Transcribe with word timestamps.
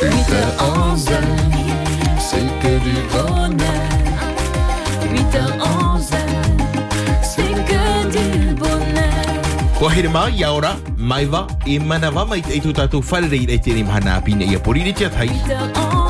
8h11, 0.00 1.10
c'est 2.18 2.48
que 2.62 2.72
du 2.84 2.96
bonheur. 3.12 3.82
8h11, 5.12 6.14
c'est 7.22 7.54
que 7.68 7.82
du 8.08 8.54
bonheur. 8.54 9.78
Ko 9.78 9.90
hirma 9.90 10.30
yaura 10.30 10.76
maiva 10.96 11.46
e 11.66 11.78
manava 11.78 12.24
mai 12.24 12.42
e 12.48 12.60
tu 12.60 12.72
tatu 12.72 13.02
wharere 13.10 13.36
i 13.36 13.46
rei 13.46 13.58
tēne 13.58 13.84
mahana 13.84 14.20
pina 14.24 14.44
i 14.44 14.54
a 14.56 14.58
pori 14.58 14.82
ni 14.82 14.92
tia 14.94 15.10
tai. 15.10 15.28
8h11, 15.28 16.09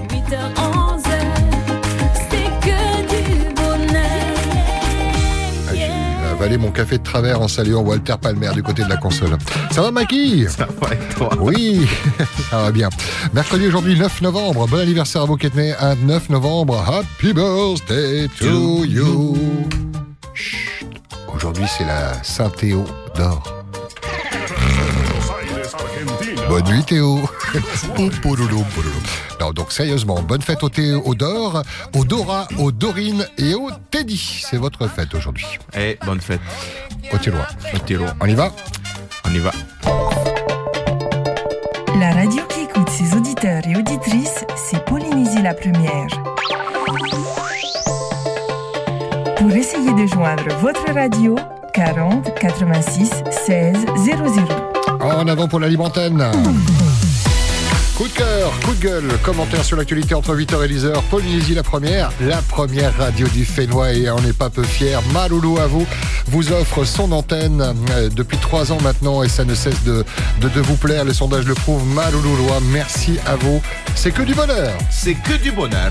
8h11, 0.08 1.02
c'est 2.30 2.50
que 2.60 3.00
du 3.08 3.54
bonheur. 3.54 4.36
Ah, 5.68 5.72
J'ai 5.74 6.30
avalé 6.32 6.58
mon 6.58 6.70
café 6.70 6.98
de 6.98 7.02
travers 7.02 7.40
en 7.40 7.48
saluant 7.48 7.82
Walter 7.82 8.14
Palmer 8.20 8.50
du 8.54 8.62
côté 8.62 8.82
de 8.84 8.88
la 8.88 8.96
console. 8.96 9.36
Ça 9.70 9.82
va, 9.82 9.90
Maki? 9.90 10.46
Ça 10.48 10.66
va 10.80 10.94
et 10.94 11.14
toi? 11.14 11.30
Oui, 11.40 11.86
ça 12.50 12.62
va 12.62 12.72
bien. 12.72 12.88
Mercredi 13.34 13.66
aujourd'hui, 13.66 13.98
9 13.98 14.22
novembre. 14.22 14.66
Bon 14.66 14.78
anniversaire 14.78 15.22
à 15.22 15.26
vous 15.26 15.36
un 15.80 15.94
9 15.96 16.30
novembre. 16.30 16.82
Happy 16.88 17.32
birthday 17.32 18.28
to 18.38 18.84
you. 18.84 19.36
Chut. 20.34 20.86
Aujourd'hui, 21.34 21.64
c'est 21.76 21.84
la 21.84 22.22
Saint-Théo 22.22 22.84
d'or. 23.16 23.59
Bonne 26.50 26.64
nuit 26.64 26.82
Théo. 26.82 27.20
Non, 29.40 29.52
donc 29.52 29.70
sérieusement, 29.70 30.20
bonne 30.20 30.42
fête 30.42 30.64
au 30.64 30.68
Théo, 30.68 31.00
au 31.04 31.14
Dor, 31.14 31.62
au 31.96 32.04
Dora, 32.04 32.48
au 32.58 32.72
Dorine 32.72 33.24
et 33.38 33.54
au 33.54 33.68
Teddy. 33.92 34.42
C'est 34.44 34.56
votre 34.56 34.88
fête 34.88 35.14
aujourd'hui. 35.14 35.46
Eh, 35.78 35.96
bonne 36.04 36.20
fête. 36.20 36.40
Au 37.12 37.18
Tiroir. 37.18 37.46
Au 37.72 37.78
tiro. 37.78 38.04
On 38.20 38.26
y 38.26 38.34
va? 38.34 38.50
On 39.28 39.32
y 39.32 39.38
va. 39.38 39.52
La 42.00 42.10
radio 42.14 42.42
qui 42.48 42.62
écoute 42.62 42.88
ses 42.90 43.16
auditeurs 43.16 43.62
et 43.68 43.76
auditrices, 43.76 44.44
c'est 44.56 44.84
Polynésie 44.86 45.42
la 45.42 45.54
première. 45.54 46.08
Pour 49.36 49.52
essayer 49.52 49.92
de 49.92 50.06
joindre 50.08 50.52
votre 50.60 50.92
radio, 50.92 51.36
40 51.74 52.34
86 52.34 53.22
16 53.46 53.86
00. 54.04 54.79
En 55.00 55.26
avant 55.26 55.48
pour 55.48 55.60
la 55.60 55.68
libre. 55.68 55.90
Coup 58.00 58.08
de 58.08 58.14
cœur, 58.14 58.50
coup 58.64 58.72
de 58.72 58.80
gueule, 58.80 59.08
commentaire 59.22 59.62
sur 59.62 59.76
l'actualité 59.76 60.14
entre 60.14 60.34
8h 60.34 60.64
et 60.64 60.74
10h. 60.74 61.02
Polynésie 61.10 61.52
la 61.52 61.62
première, 61.62 62.10
la 62.22 62.40
première 62.40 62.96
radio 62.96 63.28
du 63.28 63.44
Fénois 63.44 63.92
et 63.92 64.08
on 64.08 64.18
n'est 64.22 64.32
pas 64.32 64.48
peu 64.48 64.62
fiers. 64.62 64.96
Maloulou 65.12 65.58
à 65.58 65.66
vous 65.66 65.86
vous 66.28 66.50
offre 66.52 66.84
son 66.84 67.12
antenne 67.12 67.60
euh, 67.90 68.08
depuis 68.08 68.38
trois 68.38 68.72
ans 68.72 68.78
maintenant 68.80 69.22
et 69.22 69.28
ça 69.28 69.44
ne 69.44 69.54
cesse 69.54 69.82
de, 69.84 70.02
de, 70.40 70.60
vous 70.60 70.76
plaire. 70.76 71.04
Le 71.04 71.12
sondage 71.12 71.44
le 71.44 71.52
prouve. 71.52 71.84
Maloulou 71.88 72.36
Loa, 72.36 72.60
merci 72.72 73.18
à 73.26 73.36
vous. 73.36 73.60
C'est 73.94 74.12
que 74.12 74.22
du 74.22 74.32
bonheur. 74.32 74.72
C'est 74.90 75.14
que 75.14 75.34
du 75.34 75.52
bonheur. 75.52 75.90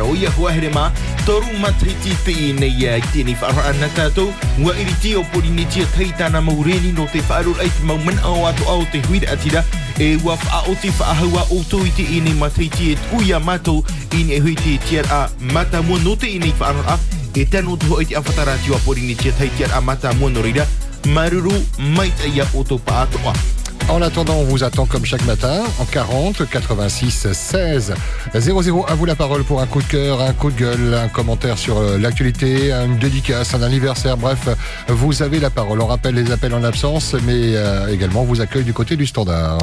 En 23.90 24.04
attendant, 24.04 24.36
on 24.36 24.44
vous 24.44 24.64
attend 24.64 24.86
comme 24.86 25.04
chaque 25.04 25.26
matin 25.26 25.64
en 25.80 25.86
40 25.86 26.48
86 26.48 27.34
16 27.34 27.94
00. 28.36 28.86
À 28.88 28.94
vous 28.94 29.06
la 29.06 29.16
parole 29.16 29.44
pour 29.44 29.62
un 29.62 29.66
coup 29.66 29.82
de 29.82 29.88
cœur, 29.88 30.22
un 30.22 30.34
coup 30.34 30.52
de 30.52 30.60
gueule, 30.60 30.94
un 30.94 31.08
commentaire 31.08 31.58
sur 31.58 31.80
euh, 31.80 31.98
l'actualité, 31.98 32.72
une 32.72 33.00
dédicace, 33.00 33.56
un 33.56 33.64
anniversaire. 33.64 34.16
Bref, 34.16 34.48
vous 34.90 35.24
avez 35.24 35.40
la 35.40 35.50
parole. 35.50 35.82
On 35.82 35.88
rappelle 35.88 36.14
les 36.14 36.32
appels 36.32 36.54
en 36.54 36.64
absence, 36.64 37.16
mais 37.26 37.56
euh, 37.56 37.88
également 37.88 38.22
on 38.22 38.26
vous 38.26 38.42
accueille 38.42 38.64
du 38.64 38.74
côté 38.74 38.96
du 38.96 39.08
standard. 39.08 39.58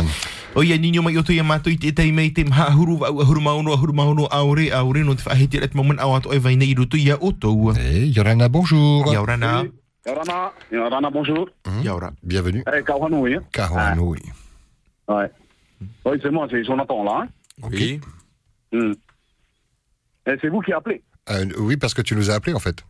O 0.56 0.62
ia 0.64 0.78
nino 0.78 1.02
mai 1.04 1.18
o 1.20 1.22
te 1.22 1.34
ia 1.36 1.44
mātou 1.44 1.68
i 1.68 1.76
te 1.76 1.90
tai 1.92 2.08
mei 2.16 2.30
te 2.32 2.42
maha 2.48 2.70
huru 2.72 2.94
wa 3.02 3.10
ua 3.12 3.24
huru 3.28 3.42
mauno 3.44 3.74
a 3.74 3.76
huru 3.76 3.92
mauno 3.92 4.24
aure 4.32 4.70
aure 4.72 5.02
no 5.04 5.12
te 5.14 5.20
whahete 5.26 5.60
ret 5.60 5.74
maman 5.76 6.00
au 6.00 6.14
ato 6.16 6.32
e 6.32 6.38
vai 6.40 6.56
nei 6.56 6.72
rutu 6.74 6.96
ia 6.96 7.18
o 7.20 7.32
tau. 7.32 7.72
Et 7.76 8.08
Yorana, 8.16 8.48
bonjour. 8.48 9.04
Bonjour. 11.12 11.50
Ora. 11.92 12.12
Bienvenue. 12.22 12.64
Eh. 12.66 12.82
Ouais. 15.08 15.30
Oui, 16.06 16.18
c'est 16.22 16.30
moi, 16.30 16.46
c'est 16.50 16.64
Jonathan 16.64 17.04
là. 17.04 17.20
Hein? 17.22 17.28
Oui. 17.70 18.00
Hmm. 18.72 18.92
Et 20.26 20.36
c'est 20.40 20.48
vous 20.48 20.60
qui 20.60 20.72
appelez 20.72 21.02
Euh, 21.28 21.44
oui, 21.58 21.76
parce 21.76 21.92
que 21.92 22.02
tu 22.02 22.14
nous 22.14 22.30
as 22.30 22.34
appelé 22.34 22.54
en 22.54 22.60
fait. 22.60 22.82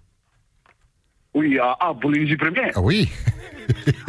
Oui, 1.34 1.58
à, 1.58 1.76
à 1.80 1.94
Polynésie 1.94 2.36
Première. 2.36 2.72
Ah 2.76 2.80
oui. 2.80 3.08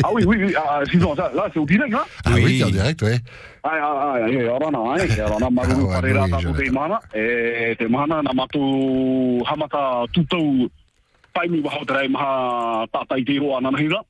ah 0.03 0.09
oui, 0.13 0.23
oui, 0.25 0.37
oui. 0.45 0.53
Ah, 0.57 0.81
sinon, 0.89 1.15
ça, 1.15 1.31
là, 1.33 1.49
c'est 1.53 1.59
au 1.59 1.65
direct, 1.65 1.93
hein 1.93 2.03
Ah 2.25 2.31
Oui. 2.35 2.43
oui, 2.45 2.63
en 2.63 2.69
direct, 2.69 3.01
ouais. 3.01 3.17
Ah, 3.63 3.71
ah, 3.81 4.13
ah, 4.15 4.29
eh, 4.29 4.47
Rana, 4.49 4.77
hein? 4.79 4.95
Eh, 5.17 5.21
Rana, 5.21 5.49
maru, 5.49 5.71
Ah, 5.71 5.75
ouais, 5.83 5.93
parera, 6.01 6.23
oui, 6.23 6.31
tato 6.31 6.41
Jonathan. 6.43 6.63
te 6.63 6.71
mana. 6.71 6.99
Eh, 7.13 7.75
te 7.77 7.87
mana, 7.87 8.21
na 8.21 8.33
matu 8.33 9.43
hamata 9.45 10.05
tutau 10.13 10.69
paimi 11.33 11.59
wahau 11.61 11.85
te 11.85 11.93
rei 11.93 12.07
maha 12.09 12.85
tātai 12.93 13.23
te 13.25 13.39
roa 13.39 13.61
nana 13.61 13.77
hira. 13.77 14.01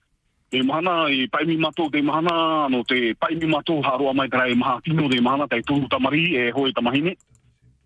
Te 0.50 0.62
mahana, 0.63 1.09
i 1.09 1.28
paimi 1.28 1.58
mato 1.58 1.90
te 1.90 2.02
mahana, 2.02 2.69
no 2.69 2.84
te 2.84 3.14
paimi 3.19 3.47
mato 3.47 3.81
haroa 3.81 4.14
mai 4.14 4.29
te 4.29 4.38
rei 4.38 4.56
maha 4.56 4.79
tino 4.84 5.09
te 5.09 5.19
mahana, 5.19 5.47
te 5.47 5.59
tūru 5.62 5.90
tamari, 5.90 6.35
e 6.38 6.52
hoi 6.52 6.72
tamahine. 6.74 7.16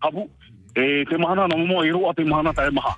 Habu. 0.00 0.28
E 0.76 1.04
te 1.10 1.16
mahana, 1.18 1.48
na 1.48 1.56
momo 1.56 1.82
e 1.84 1.90
roa 1.90 2.14
te 2.14 2.22
mahana 2.24 2.52
te 2.54 2.70
maha. 2.70 2.94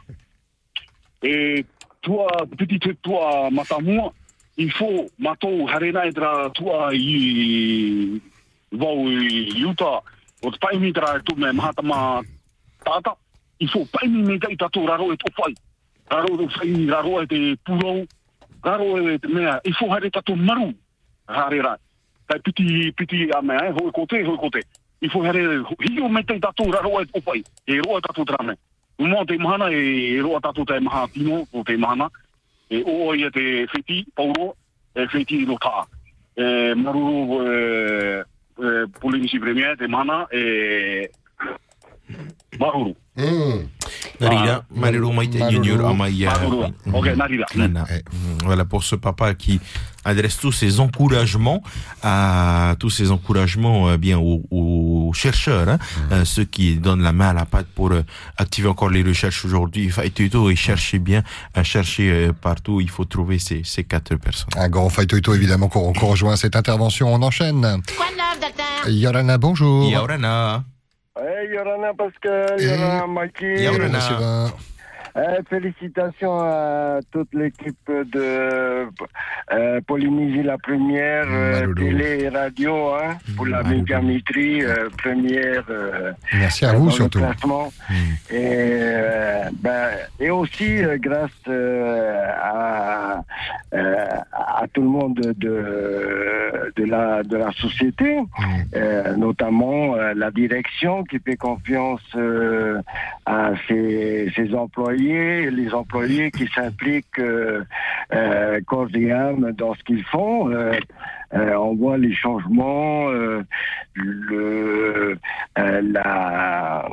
E 1.23 1.65
tua, 2.03 2.29
piti 2.59 2.79
te 2.79 2.93
tua 3.03 3.49
matamua, 3.51 4.13
i 4.56 4.69
fō 4.70 5.09
matou 5.19 5.66
harena 5.66 6.04
e 6.06 6.12
tera 6.12 6.50
tua 6.54 6.92
i 6.94 8.20
vau 8.70 9.09
i 9.10 9.50
Utah, 9.65 10.00
o 10.42 10.50
te 10.50 10.59
paimi 10.62 10.92
tera 10.92 11.16
e 11.19 11.22
tume 11.26 11.53
mahatama 11.53 12.22
tata, 12.84 13.16
i 13.59 13.66
fō 13.66 13.87
paimi 13.91 14.22
me 14.22 14.38
tei 14.38 14.56
tato 14.56 14.87
raro 14.87 15.12
e 15.12 15.16
tōwhai. 15.16 15.54
Raro 16.10 16.34
e 16.34 16.47
tōwhai, 16.47 16.91
raro 16.91 17.22
e 17.22 17.26
te 17.26 17.41
pūrau. 17.66 18.06
raro 18.65 18.97
e 18.97 19.19
te 19.19 19.28
mea, 19.28 19.59
i 19.65 19.72
fō 19.72 19.91
hare 19.92 20.10
tato 20.10 20.37
maru, 20.37 20.72
harera. 21.28 21.76
Tai 22.26 22.41
piti, 22.41 22.92
piti 22.97 23.28
a 23.31 23.42
mea, 23.42 23.69
e 23.69 23.72
hoi 23.76 23.91
kote, 23.92 24.22
hoi 24.25 24.38
kote. 24.38 24.62
I 25.00 25.09
fō 25.09 25.25
hare, 25.26 25.42
hio 25.91 26.09
me 26.09 26.22
tei 26.25 26.41
tato 26.41 26.71
raro 26.71 27.00
e 27.00 27.04
tōwhai, 27.10 27.42
e 27.66 27.81
roa 27.82 27.98
e 27.98 28.00
tato 28.00 28.25
tera 28.25 28.42
me. 28.42 28.56
Mō 28.98 29.26
te 29.26 29.36
mahana 29.36 29.69
e, 29.71 30.15
e 30.15 30.21
roa 30.21 30.41
tato 30.41 30.65
te 30.65 30.78
maha 30.81 31.06
tino, 31.12 31.44
o 31.53 31.62
te 31.62 31.76
mahana, 31.76 32.09
e 32.71 32.83
o 32.85 33.15
ia 33.15 33.31
te 33.31 33.67
whiti, 33.73 34.07
pauro, 34.15 34.55
e 34.95 35.07
whiti 35.13 35.45
no 35.47 35.59
tā. 35.59 35.87
E 36.37 36.75
maruru 36.75 37.43
e, 37.47 38.25
e 38.59 38.87
Polynésie 39.01 39.41
Premier, 39.41 39.77
te 39.77 39.87
mana, 39.89 40.27
e 40.33 41.11
maruru. 42.59 42.97
Mmh. 43.17 43.69
Narira, 44.21 44.65
marero 44.75 45.13
mai 45.13 45.29
te 45.29 45.39
Maruru. 45.39 45.63
junior 45.65 45.85
a 45.87 45.93
mai 45.95 46.13
ia. 46.13 46.31
Maruru. 46.33 46.65
Ok, 46.93 47.07
narira. 47.17 47.47
Nana. 47.55 47.85
Eh. 47.91 48.03
Mm, 48.13 48.43
Voilà 48.45 48.65
pour 48.65 48.83
ce 48.83 48.97
papa 48.97 49.35
qui 49.35 49.61
adresse 50.05 50.37
tous 50.39 50.51
ses 50.53 50.81
encouragements 50.81 51.63
à 52.03 52.75
tous 52.78 52.91
ses 52.91 53.11
encouragements 53.13 53.89
euh, 53.89 53.97
bien 53.97 54.19
aux, 54.19 54.43
aux 54.51 55.13
chercheurs, 55.15 55.69
hein, 55.69 55.78
euh, 56.13 56.25
ceux 56.25 56.45
qui 56.45 56.77
donnent 56.77 57.03
la 57.03 57.13
main 57.13 57.28
à 57.28 57.33
la 57.34 57.45
pâte 57.45 57.66
pour 57.75 57.93
euh, 57.93 58.03
activer 58.37 58.69
encore 58.69 58.91
les 58.91 59.03
recherches 59.03 59.45
aujourd'hui. 59.45 59.91
Faites 59.91 60.28
tout 60.31 60.51
et 60.51 60.57
cherchez 60.57 60.99
bien, 60.99 61.22
euh, 61.57 61.63
cherchez 61.65 62.10
euh, 62.10 62.33
partout. 62.33 62.81
Il 62.81 62.91
faut 62.91 63.05
trouver 63.05 63.39
ces, 63.39 63.63
ces 63.65 63.84
quatre 63.84 64.17
personnes. 64.17 64.49
Un 64.57 64.69
grand 64.69 64.89
faitoito 64.91 65.34
évidemment 65.34 65.69
qu'on 65.69 65.93
rejoint 65.93 66.37
cette 66.37 66.57
intervention. 66.57 67.13
On 67.15 67.22
enchaîne. 67.22 67.81
Yorana, 68.89 69.39
bonjour. 69.39 69.89
Yaurana. 69.91 70.65
Hey, 71.16 71.47
Yorana 71.55 71.95
Pascal, 71.95 72.59
Yorana 72.59 73.07
Mikey. 73.07 73.63
Yorana. 73.63 74.53
Eh, 75.16 75.43
félicitations 75.49 76.41
à 76.41 76.99
toute 77.13 77.33
l'équipe 77.34 77.89
de 77.89 78.89
euh, 79.53 79.81
Polynésie 79.87 80.43
la 80.43 80.59
première, 80.59 81.27
euh, 81.31 81.72
télé 81.75 82.25
et 82.25 82.28
radio, 82.28 82.95
hein, 82.95 83.16
pour 83.37 83.47
la 83.47 83.63
euh, 84.65 84.89
première 85.01 85.63
euh, 85.71 86.13
Merci 86.33 86.65
à 86.65 86.72
vous 86.72 86.91
surtout. 86.91 87.21
classement. 87.21 87.72
Et, 88.28 88.34
euh, 88.34 89.45
ben, 89.63 89.91
et 90.19 90.31
aussi 90.31 90.83
euh, 90.83 90.99
grâce 90.99 91.31
euh, 91.47 92.27
à, 92.43 93.22
euh, 93.72 94.07
à 94.33 94.65
tout 94.72 94.83
le 94.83 94.89
monde 94.89 95.21
de 95.37 96.72
de 96.77 96.84
la 96.84 97.22
de 97.22 97.37
la 97.37 97.53
société, 97.53 98.19
euh, 98.75 99.17
notamment 99.17 99.95
euh, 99.95 100.13
la 100.17 100.33
direction 100.33 101.05
qui 101.05 101.21
fait 101.21 101.37
confiance 101.37 102.01
euh, 102.17 102.81
à 103.27 103.53
ses, 103.69 104.31
ses 104.34 104.55
employés, 104.55 105.03
les 105.12 105.74
employés 105.74 106.30
qui 106.30 106.47
s'impliquent 106.48 107.18
euh, 107.18 107.65
euh, 108.12 108.60
corps 108.66 108.89
et 108.95 109.12
âme 109.12 109.53
dans 109.53 109.74
ce 109.74 109.83
qu'ils 109.84 110.04
font. 110.04 110.51
Euh, 111.34 111.54
on 111.57 111.75
voit 111.75 111.98
les 111.98 112.15
changements, 112.15 113.09
euh, 113.10 113.42
euh, 113.98 115.16
la, 115.57 116.89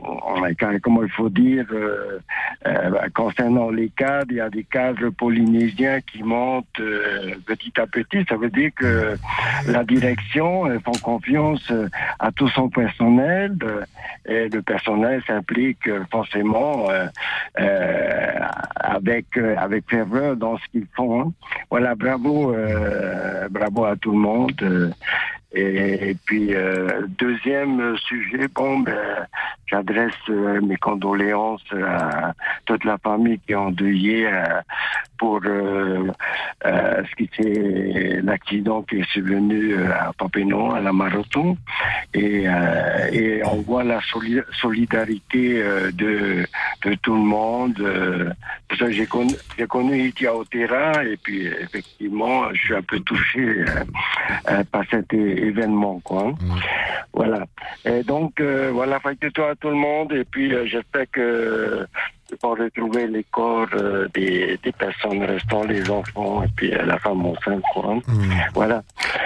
comment 0.82 1.04
il 1.04 1.12
faut 1.12 1.30
dire, 1.30 1.66
concernant 3.14 3.70
les 3.70 3.90
cadres, 3.90 4.32
il 4.32 4.38
y 4.38 4.42
a 4.42 4.50
des 4.50 4.64
cadres 4.64 5.10
polynésiens 5.10 6.00
qui 6.02 6.24
montent 6.24 6.82
petit 7.46 7.74
à 7.80 7.86
petit. 7.86 8.26
Ça 8.28 8.36
veut 8.36 8.50
dire 8.50 8.72
que 8.76 9.16
la 9.68 9.84
direction 9.84 10.68
font 10.82 11.00
confiance 11.04 11.72
à 12.20 12.32
tout 12.32 12.50
son 12.50 12.70
personnel 12.70 13.56
et 14.26 14.50
le 14.50 14.62
personnel 14.62 15.22
s'implique 15.28 15.90
forcément 16.12 16.88
avec 18.76 19.38
avec 19.38 19.90
ferveur 19.90 20.36
dans 20.36 20.58
ce 20.58 20.66
qu'ils 20.72 20.88
font. 20.96 21.22
hein. 21.22 21.32
Voilà, 21.70 21.96
bravo, 21.96 22.56
bravo 23.50 23.86
à 23.86 23.96
tout 23.96 24.12
le 24.12 24.18
monde. 24.18 24.31
Euh, 24.64 24.92
et, 25.54 26.16
puis, 26.26 26.54
euh, 26.56 27.02
deuxième 27.20 27.98
sujet, 27.98 28.48
bon, 28.56 28.80
ben, 28.80 29.28
j'adresse 29.68 30.14
euh, 30.30 30.62
mes 30.62 30.78
condoléances 30.78 31.66
à 31.74 32.34
toute 32.66 32.86
la 32.86 32.98
famille 32.98 33.40
qui 33.46 33.52
est 33.52 33.56
endeuillée 33.56 34.28
euh, 34.28 34.62
pour 35.18 35.42
ce 35.44 37.16
qui 37.16 37.30
c'est 37.36 38.22
l'accident 38.24 38.82
qui 38.84 39.00
est 39.00 39.10
survenu 39.12 39.76
à 39.84 40.12
Papineau, 40.18 40.72
à 40.72 40.80
la 40.80 40.92
Marathon. 40.94 41.58
Et, 42.14 42.48
on 43.46 43.62
voit 43.62 43.84
la 43.84 44.00
soli- 44.02 44.42
solidarité 44.54 45.62
de, 45.94 46.46
tout 47.04 47.14
le 47.14 47.22
monde. 47.22 48.34
j'ai 48.90 49.06
connu, 49.06 49.34
connu 49.70 50.08
Itia 50.08 50.36
Otera 50.36 51.04
et 51.04 51.18
puis 51.18 51.46
effectivement, 51.46 52.52
je 52.54 52.60
suis 52.60 52.76
un 52.76 52.82
peu 52.82 53.00
touché 53.02 53.64
par 54.72 54.84
cet 54.90 55.14
é- 55.14 55.41
événement. 55.42 56.00
Quoi. 56.04 56.28
hein. 56.28 56.36
Voilà. 57.14 57.46
Et 57.86 58.04
donc, 58.04 58.40
euh, 58.40 58.72
voilà, 58.74 59.00
toi 59.34 59.52
à 59.52 59.56
tout 59.56 59.70
le 59.70 59.76
monde 59.76 60.14
et 60.14 60.24
puis 60.24 60.54
euh, 60.54 60.66
j'espère 60.66 61.06
que 61.12 61.86
je 62.32 62.36
vais 62.48 62.64
retrouver 62.64 63.08
les 63.08 63.26
corps 63.30 63.68
euh, 63.74 64.08
des, 64.14 64.58
des 64.64 64.72
personnes 64.72 65.22
restant, 65.24 65.64
les 65.66 65.90
enfants 65.90 66.44
et 66.44 66.48
puis 66.56 66.74
euh, 66.74 66.86
la 66.86 66.98
femme 67.00 67.26
enceinte. 67.26 67.62
Quoi. 67.74 67.96
hein. 67.96 68.00
Mm. 68.08 68.32
Voilà. 68.54 68.82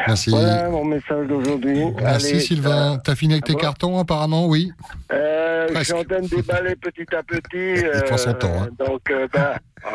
Merci. 0.08 0.30
Voilà 0.32 0.70
mon 0.70 0.86
message 0.86 1.28
d'aujourd'hui. 1.28 1.86
Merci 2.02 2.32
Allez, 2.32 2.40
Sylvain. 2.40 2.98
T'as 3.04 3.14
fini 3.16 3.34
avec 3.34 3.46
tes 3.46 3.54
bon. 3.54 3.60
cartons 3.60 4.00
apparemment, 4.00 4.48
oui 4.48 4.72
euh, 5.12 5.68
je 5.76 5.84
suis 5.84 5.94
en 5.94 6.04
train 6.04 6.22
de 6.22 6.28
déballer 6.28 6.76
petit 6.76 7.06
à 7.16 7.22
petit. 7.22 7.84
Il 7.96 8.04
prend 8.06 8.18
son 8.18 8.34
temps, 8.34 8.52
hein. 8.64 8.70
Donc, 8.80 9.02
euh, 9.12 9.28
ben, 9.32 9.52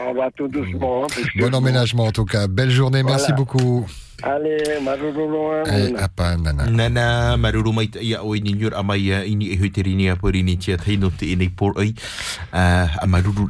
on 0.09 0.15
va 0.15 0.31
tout 0.31 0.49
doucement. 0.49 1.05
hein, 1.05 1.23
Bon 1.39 1.55
emménagement 1.55 2.05
en 2.07 2.13
tout 2.13 2.25
cas. 2.25 2.47
Belle 2.47 2.71
journée, 2.71 3.03
merci 3.03 3.27
Voilà. 3.33 3.37
beaucoup. 3.37 3.87
Allez, 4.23 4.79
Eh, 5.67 5.95
apa, 5.97 6.37
nana. 6.37 6.67
Nana 6.69 7.37
maruru 7.39 7.73
mai 7.73 7.89
ia 8.03 8.21
o 8.23 8.35
ini 8.37 8.53
nyur 8.53 8.75
ia 8.99 9.25
ini 9.25 9.49
e 9.53 9.57
huiterini 9.57 10.11
a 10.11 10.17
porini 10.17 10.59
tia 10.59 10.77
te 10.77 11.37
por 11.49 11.73
ai 11.81 11.95
a 12.53 12.85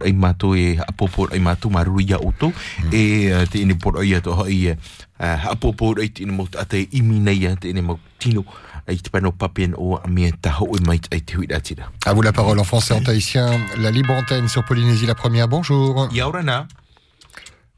ai 0.05 0.13
mato 0.13 0.55
e 0.55 0.79
apopor 0.79 1.33
ai 1.33 1.41
mato 1.41 1.71
maruru 1.71 2.01
ia 2.01 2.19
oto 2.23 2.53
e 2.93 3.33
ah, 3.33 3.45
te 3.51 3.59
ine 3.59 3.75
por 3.75 3.99
ai 3.99 4.15
ato 4.15 4.31
hoi 4.33 4.77
apopor 5.19 5.99
ai 5.99 6.09
te 6.09 6.23
ine 6.23 6.31
mo 6.33 6.47
ate 6.57 6.87
imi 6.93 7.19
nei 7.19 7.47
a 7.47 7.57
te 7.57 7.69
ine 7.71 7.83
mo 7.83 7.99
tino 8.19 8.45
À 12.07 12.13
vous 12.13 12.23
la 12.23 12.33
parole 12.33 12.59
en 12.59 12.65
français 12.65 12.95
et 12.95 12.97
en 12.99 13.03
tahitien. 13.03 13.51
La 13.79 13.91
libre 13.91 14.13
antenne 14.13 14.49
sur 14.49 14.65
Polynésie 14.65 15.07
la 15.07 15.15
première. 15.15 15.49
Bonjour. 15.49 16.09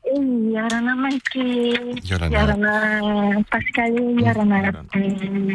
Eh, 0.04 0.52
Yarana 0.52 0.94
Mikey, 0.96 1.74
Yorana. 2.04 2.38
Yarana 2.38 3.42
Pascal, 3.50 3.94
Yarana. 4.20 4.72
Euh, 4.96 5.54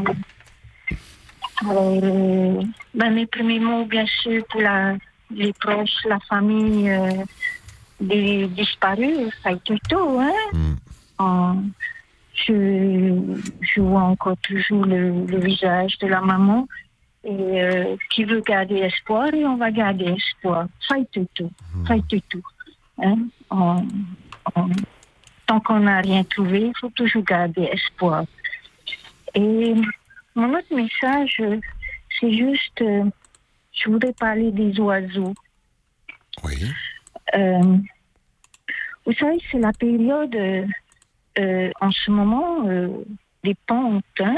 euh, 1.65 2.61
ben, 2.93 3.13
mes 3.13 3.25
premiers 3.25 3.59
mots, 3.59 3.85
bien 3.85 4.05
sûr, 4.21 4.43
pour 4.49 4.61
la, 4.61 4.95
les 5.31 5.53
proches, 5.53 6.05
la 6.05 6.19
famille 6.29 6.89
euh, 6.89 7.23
des 7.99 8.47
disparus, 8.47 9.33
ça 9.43 9.49
a 9.49 9.51
été 9.53 9.77
tôt, 9.89 10.19
hein. 10.19 10.31
Mm. 10.53 10.75
Euh, 11.19 11.53
je, 12.45 13.39
je 13.61 13.81
vois 13.81 14.03
encore 14.03 14.37
toujours 14.37 14.85
le, 14.85 15.25
le 15.25 15.39
visage 15.39 15.97
de 15.99 16.07
la 16.07 16.21
maman 16.21 16.67
et 17.23 17.61
euh, 17.61 17.95
qui 18.11 18.23
veut 18.23 18.41
garder 18.41 18.75
espoir 18.77 19.33
et 19.33 19.43
on 19.45 19.57
va 19.57 19.71
garder 19.71 20.05
espoir. 20.05 20.67
Été 20.95 21.25
tout, 21.33 21.51
été 21.93 22.21
tout. 22.29 22.43
Hein? 23.03 23.17
On- 23.49 23.85
on- 24.55 24.69
tant 25.45 25.59
qu'on 25.59 25.79
n'a 25.79 25.99
rien 26.01 26.23
trouvé, 26.23 26.67
il 26.67 26.73
faut 26.79 26.89
toujours 26.91 27.23
garder 27.23 27.63
espoir. 27.63 28.23
Et 29.33 29.73
mon 30.35 30.53
autre 30.53 30.73
message, 30.75 31.41
c'est 32.19 32.33
juste, 32.33 32.81
euh, 32.81 33.03
je 33.73 33.89
voudrais 33.89 34.13
parler 34.13 34.51
des 34.51 34.79
oiseaux. 34.79 35.33
Oui. 36.43 36.55
Euh, 37.35 37.77
vous 39.05 39.13
savez, 39.13 39.39
c'est 39.51 39.59
la 39.59 39.73
période 39.73 40.35
euh, 41.39 41.71
en 41.81 41.91
ce 41.91 42.11
moment 42.11 42.67
euh, 42.67 42.89
hein. 44.19 44.35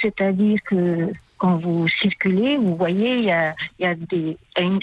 C'est-à-dire 0.00 0.58
que 0.64 1.12
quand 1.38 1.56
vous 1.56 1.88
circulez, 2.00 2.56
vous 2.56 2.76
voyez, 2.76 3.18
il 3.18 3.24
y 3.24 3.30
a, 3.30 3.94
des 3.94 4.36
haines 4.56 4.80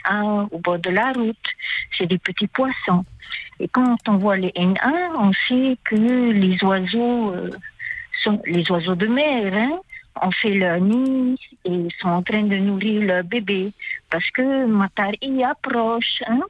au 0.51 0.59
bord 0.59 0.79
de 0.79 0.89
la 0.89 1.11
route. 1.11 1.49
C'est 1.97 2.07
des 2.07 2.17
petits 2.17 2.47
poissons. 2.47 3.05
Et 3.59 3.67
quand 3.67 3.95
on 4.07 4.17
voit 4.17 4.37
les 4.37 4.51
haines 4.55 4.77
on 5.17 5.31
sait 5.47 5.77
que 5.83 6.31
les 6.31 6.63
oiseaux 6.63 7.31
euh, 7.31 7.49
sont 8.23 8.41
les 8.45 8.69
oiseaux 8.71 8.95
de 8.95 9.07
mer. 9.07 9.53
Hein, 9.53 9.79
ont 10.21 10.31
fait 10.31 10.53
leur 10.53 10.79
nid 10.79 11.37
et 11.65 11.87
sont 11.99 12.09
en 12.09 12.21
train 12.21 12.43
de 12.43 12.57
nourrir 12.57 13.01
leur 13.01 13.23
bébé 13.23 13.71
parce 14.09 14.29
que 14.31 14.65
Matari 14.65 15.43
approche. 15.43 16.21
Hein, 16.27 16.41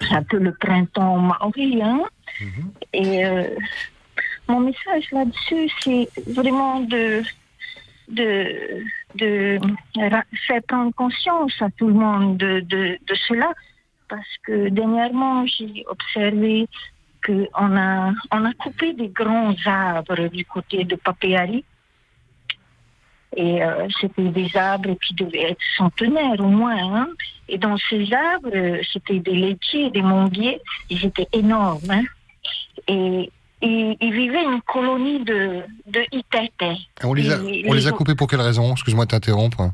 c'est 0.00 0.14
un 0.14 0.22
peu 0.22 0.38
le 0.38 0.52
printemps 0.52 1.18
maori. 1.18 1.82
Hein, 1.82 2.00
et 2.92 3.24
euh, 3.24 3.44
mon 4.48 4.60
message 4.60 5.10
là-dessus, 5.12 5.70
c'est 5.80 6.08
vraiment 6.26 6.80
de, 6.80 7.22
de, 8.08 8.80
de 9.14 9.58
faire 10.46 10.62
prendre 10.66 10.94
conscience 10.94 11.54
à 11.60 11.70
tout 11.70 11.88
le 11.88 11.94
monde 11.94 12.36
de, 12.38 12.60
de, 12.60 12.98
de 13.06 13.14
cela. 13.26 13.52
Parce 14.08 14.36
que 14.44 14.70
dernièrement, 14.70 15.44
j'ai 15.46 15.84
observé 15.86 16.66
qu'on 17.24 17.76
a, 17.76 18.12
on 18.30 18.44
a 18.44 18.54
coupé 18.54 18.94
des 18.94 19.08
grands 19.08 19.54
arbres 19.66 20.28
du 20.28 20.44
côté 20.44 20.84
de 20.84 20.96
Papeari. 20.96 21.64
Et 23.36 23.62
euh, 23.62 23.86
c'était 24.00 24.28
des 24.30 24.56
arbres 24.56 24.94
qui 25.06 25.14
devaient 25.14 25.50
être 25.50 25.60
centenaires 25.76 26.40
au 26.40 26.48
moins. 26.48 26.76
hein. 26.94 27.08
Et 27.48 27.58
dans 27.58 27.76
ces 27.88 28.10
arbres, 28.12 28.50
euh, 28.54 28.80
c'était 28.92 29.18
des 29.20 29.34
laitiers, 29.34 29.90
des 29.90 30.02
manguiers. 30.02 30.60
Ils 30.90 31.04
étaient 31.04 31.28
énormes. 31.32 31.90
hein. 31.90 32.02
Et 32.88 33.30
il, 33.60 33.96
il 34.00 34.12
vivait 34.12 34.42
une 34.44 34.62
colonie 34.62 35.20
de, 35.24 35.60
de 35.86 36.00
Itete. 36.12 36.78
On 37.04 37.12
les 37.14 37.30
a, 37.30 37.36
Et 37.42 37.64
on 37.68 37.72
les 37.74 37.86
a 37.86 37.92
coupés 37.92 38.14
pour 38.14 38.26
quelle 38.28 38.40
raison? 38.40 38.72
Excuse-moi 38.72 39.04
de 39.04 39.10
t'interrompre. 39.10 39.70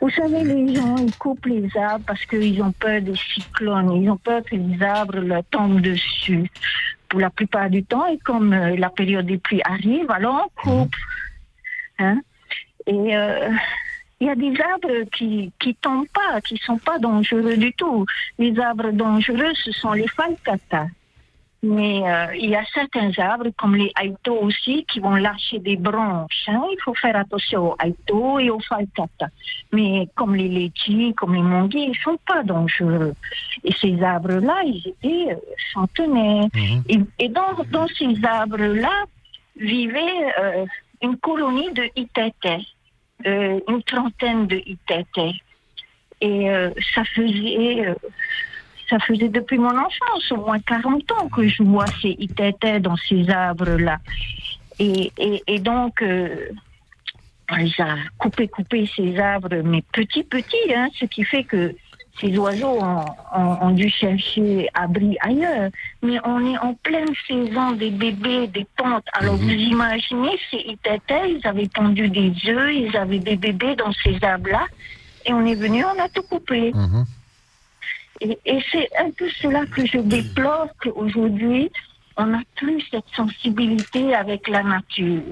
Vous 0.00 0.10
savez, 0.10 0.44
les 0.44 0.74
gens, 0.74 0.96
ils 0.98 1.12
coupent 1.14 1.46
les 1.46 1.68
arbres 1.76 2.04
parce 2.06 2.24
qu'ils 2.26 2.60
ont 2.62 2.72
peur 2.72 3.00
des 3.00 3.14
cyclones. 3.16 3.92
Ils 4.02 4.10
ont 4.10 4.16
peur 4.16 4.42
que 4.44 4.54
les 4.56 4.82
arbres 4.82 5.18
leur 5.18 5.44
tombent 5.50 5.80
dessus. 5.80 6.50
Pour 7.08 7.20
la 7.20 7.30
plupart 7.30 7.68
du 7.68 7.84
temps, 7.84 8.06
et 8.06 8.18
comme 8.18 8.52
euh, 8.54 8.74
la 8.76 8.88
période 8.90 9.26
des 9.26 9.36
pluies 9.38 9.60
arrive, 9.64 10.10
alors 10.10 10.48
on 10.56 10.62
coupe. 10.62 10.94
Hein? 11.98 12.20
Et 12.86 13.16
euh, 13.16 13.50
il 14.20 14.26
y 14.26 14.30
a 14.30 14.34
des 14.34 14.54
arbres 14.60 15.04
qui 15.16 15.52
qui 15.58 15.74
tombent 15.76 16.08
pas, 16.14 16.40
qui 16.40 16.56
sont 16.58 16.78
pas 16.78 16.98
dangereux 16.98 17.56
du 17.56 17.72
tout. 17.72 18.06
Les 18.38 18.58
arbres 18.58 18.90
dangereux, 18.92 19.52
ce 19.64 19.72
sont 19.72 19.92
les 19.92 20.08
falcatas. 20.08 20.88
Mais 21.64 22.02
euh, 22.04 22.34
il 22.34 22.50
y 22.50 22.56
a 22.56 22.64
certains 22.74 23.12
arbres, 23.22 23.50
comme 23.56 23.76
les 23.76 23.92
aïtos 23.94 24.36
aussi, 24.40 24.84
qui 24.90 24.98
vont 24.98 25.14
lâcher 25.14 25.60
des 25.60 25.76
branches. 25.76 26.48
hein. 26.48 26.60
Il 26.72 26.78
faut 26.84 26.94
faire 26.94 27.14
attention 27.16 27.70
aux 27.70 27.76
aïtos 27.78 28.40
et 28.40 28.50
aux 28.50 28.58
falcatas. 28.58 29.28
Mais 29.72 30.08
comme 30.16 30.34
les 30.34 30.48
laitiers, 30.48 31.14
comme 31.14 31.34
les 31.36 31.40
manguiers, 31.42 31.90
ils 31.92 31.98
sont 32.02 32.18
pas 32.26 32.42
dangereux. 32.42 33.14
Et 33.62 33.72
ces 33.80 34.02
arbres-là, 34.02 34.56
ils 34.64 34.88
étaient 34.88 35.32
euh, 35.34 35.36
centenaires. 35.72 36.48
Mhm. 36.52 36.82
Et, 36.88 36.98
et 37.24 37.28
dans, 37.28 37.54
dans 37.70 37.86
ces 37.96 38.12
arbres-là 38.24 39.04
vivait 39.54 40.34
euh, 40.40 40.64
une 41.02 41.16
colonie 41.18 41.72
de 41.72 41.88
Itete, 41.96 42.62
euh, 43.26 43.60
une 43.68 43.82
trentaine 43.82 44.46
de 44.46 44.56
Itete. 44.56 45.34
Et 46.20 46.50
euh, 46.50 46.70
ça 46.94 47.02
faisait, 47.04 47.86
euh, 47.86 47.94
ça 48.88 48.98
faisait 49.00 49.28
depuis 49.28 49.58
mon 49.58 49.76
enfance, 49.76 50.30
au 50.30 50.36
moins 50.36 50.60
40 50.60 51.10
ans 51.12 51.28
que 51.28 51.48
je 51.48 51.62
vois 51.62 51.86
ces 52.00 52.16
itétés 52.18 52.78
dans 52.78 52.96
ces 52.96 53.28
arbres-là. 53.28 53.98
Et, 54.78 55.12
et, 55.46 55.58
donc, 55.58 56.02
euh, 56.02 56.48
on 57.50 57.56
les 57.56 57.72
a 57.78 57.96
coupé, 58.18 58.48
coupé 58.48 58.88
ces 58.96 59.18
arbres, 59.18 59.54
mais 59.64 59.82
petits, 59.92 60.24
petits, 60.24 60.74
hein, 60.74 60.88
ce 60.94 61.04
qui 61.04 61.24
fait 61.24 61.44
que 61.44 61.74
ces 62.22 62.38
oiseaux 62.38 62.78
ont, 62.80 63.04
ont- 63.34 63.58
ont 63.66 63.70
dû 63.72 63.90
chercher 63.90 64.68
abri 64.74 65.16
ailleurs. 65.20 65.70
Mais 66.02 66.18
on 66.24 66.38
est 66.46 66.56
en 66.58 66.72
pleine 66.74 67.12
saison 67.26 67.72
des 67.72 67.90
bébés, 67.90 68.46
des 68.46 68.66
pontes. 68.76 69.04
Alors 69.12 69.36
vous 69.36 69.50
imaginez, 69.50 70.38
ces 70.50 70.58
itétés, 70.58 71.36
ils 71.36 71.46
avaient 71.46 71.68
pondu 71.68 72.08
des 72.08 72.32
œufs, 72.48 72.72
ils 72.72 72.96
avaient 72.96 73.18
des 73.18 73.36
bébés 73.36 73.74
dans 73.76 73.92
ces 74.04 74.16
arbres-là. 74.24 74.66
Et 75.26 75.32
on 75.32 75.44
est 75.44 75.56
venu, 75.56 75.84
on 75.84 76.00
a 76.02 76.08
tout 76.08 76.22
coupé. 76.22 76.72
Mhm. 76.72 77.04
Et, 78.20 78.38
et 78.46 78.58
c'est 78.70 78.88
un 78.98 79.10
peu 79.10 79.28
cela 79.40 79.66
que 79.66 79.84
je 79.84 79.98
déplore 79.98 80.68
qu'aujourd'hui, 80.80 81.70
on 82.16 82.26
n'a 82.26 82.40
plus 82.54 82.80
cette 82.90 83.08
sensibilité 83.16 84.14
avec 84.14 84.46
la 84.48 84.62
nature. 84.62 85.22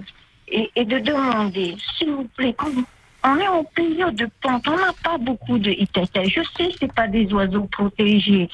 Et, 0.49 0.69
et 0.75 0.85
de 0.85 0.99
demander, 0.99 1.77
s'il 1.97 2.11
vous 2.11 2.29
plaît, 2.37 2.53
comme 2.55 2.85
on 3.25 3.37
est 3.39 3.49
en 3.49 3.65
période 3.65 4.15
de 4.15 4.29
pente, 4.43 4.67
on 4.69 4.77
n'a 4.77 4.93
pas 5.05 5.19
beaucoup 5.19 5.59
de 5.59 5.71
itétés. 5.71 6.25
Je 6.27 6.43
sais, 6.57 6.71
c'est 6.79 6.93
pas 6.93 7.09
des 7.09 7.33
oiseaux 7.33 7.65
protégés. 7.65 8.49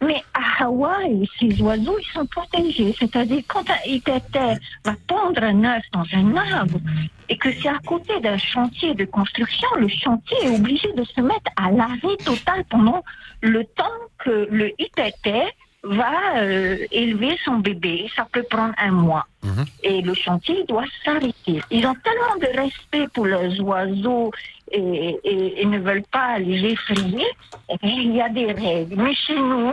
Mais 0.00 0.20
à 0.34 0.64
Hawaï, 0.64 1.28
ces 1.38 1.62
oiseaux, 1.62 1.96
ils 1.98 2.12
sont 2.12 2.26
protégés. 2.26 2.94
C'est-à-dire, 2.98 3.42
quand 3.46 3.68
un 3.70 3.88
itété 3.88 4.56
va 4.84 4.94
pondre 5.06 5.42
un 5.42 5.64
œuf 5.64 5.82
dans 5.92 6.04
un 6.12 6.36
arbre 6.36 6.80
et 7.28 7.36
que 7.36 7.52
c'est 7.52 7.68
à 7.68 7.78
côté 7.86 8.18
d'un 8.20 8.36
chantier 8.36 8.94
de 8.94 9.04
construction, 9.04 9.68
le 9.78 9.88
chantier 9.88 10.36
est 10.44 10.56
obligé 10.56 10.92
de 10.94 11.04
se 11.04 11.20
mettre 11.20 11.50
à 11.56 11.70
l'arrêt 11.70 12.16
total 12.24 12.64
pendant 12.68 13.04
le 13.42 13.64
temps 13.64 13.84
que 14.18 14.48
le 14.50 14.72
itété 14.80 15.42
va 15.82 16.36
euh, 16.38 16.78
élever 16.92 17.36
son 17.44 17.56
bébé. 17.56 18.08
Ça 18.14 18.26
peut 18.30 18.44
prendre 18.44 18.74
un 18.78 18.92
mois. 18.92 19.26
Mhm. 19.42 19.64
Et 19.82 20.00
le 20.02 20.14
chantier 20.14 20.64
doit 20.68 20.84
s'arrêter. 21.04 21.60
Ils 21.70 21.86
ont 21.86 21.96
tellement 22.04 22.36
de 22.40 22.56
respect 22.56 23.08
pour 23.12 23.26
leurs 23.26 23.60
oiseaux 23.60 24.30
et, 24.70 25.16
et- 25.24 25.62
et 25.62 25.66
ne 25.66 25.78
veulent 25.78 26.04
pas 26.12 26.38
les 26.38 26.72
effrayer. 26.72 27.26
Eh 27.70 27.76
il 27.88 28.14
y 28.14 28.20
a 28.20 28.28
des 28.28 28.52
règles. 28.52 28.94
Mais 28.96 29.14
chez 29.14 29.34
nous, 29.36 29.72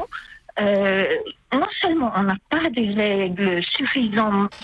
euh, 0.60 1.06
non 1.54 1.68
seulement 1.80 2.12
on 2.16 2.24
n'a 2.24 2.38
pas 2.50 2.70
des 2.72 2.89
règles 2.92 3.62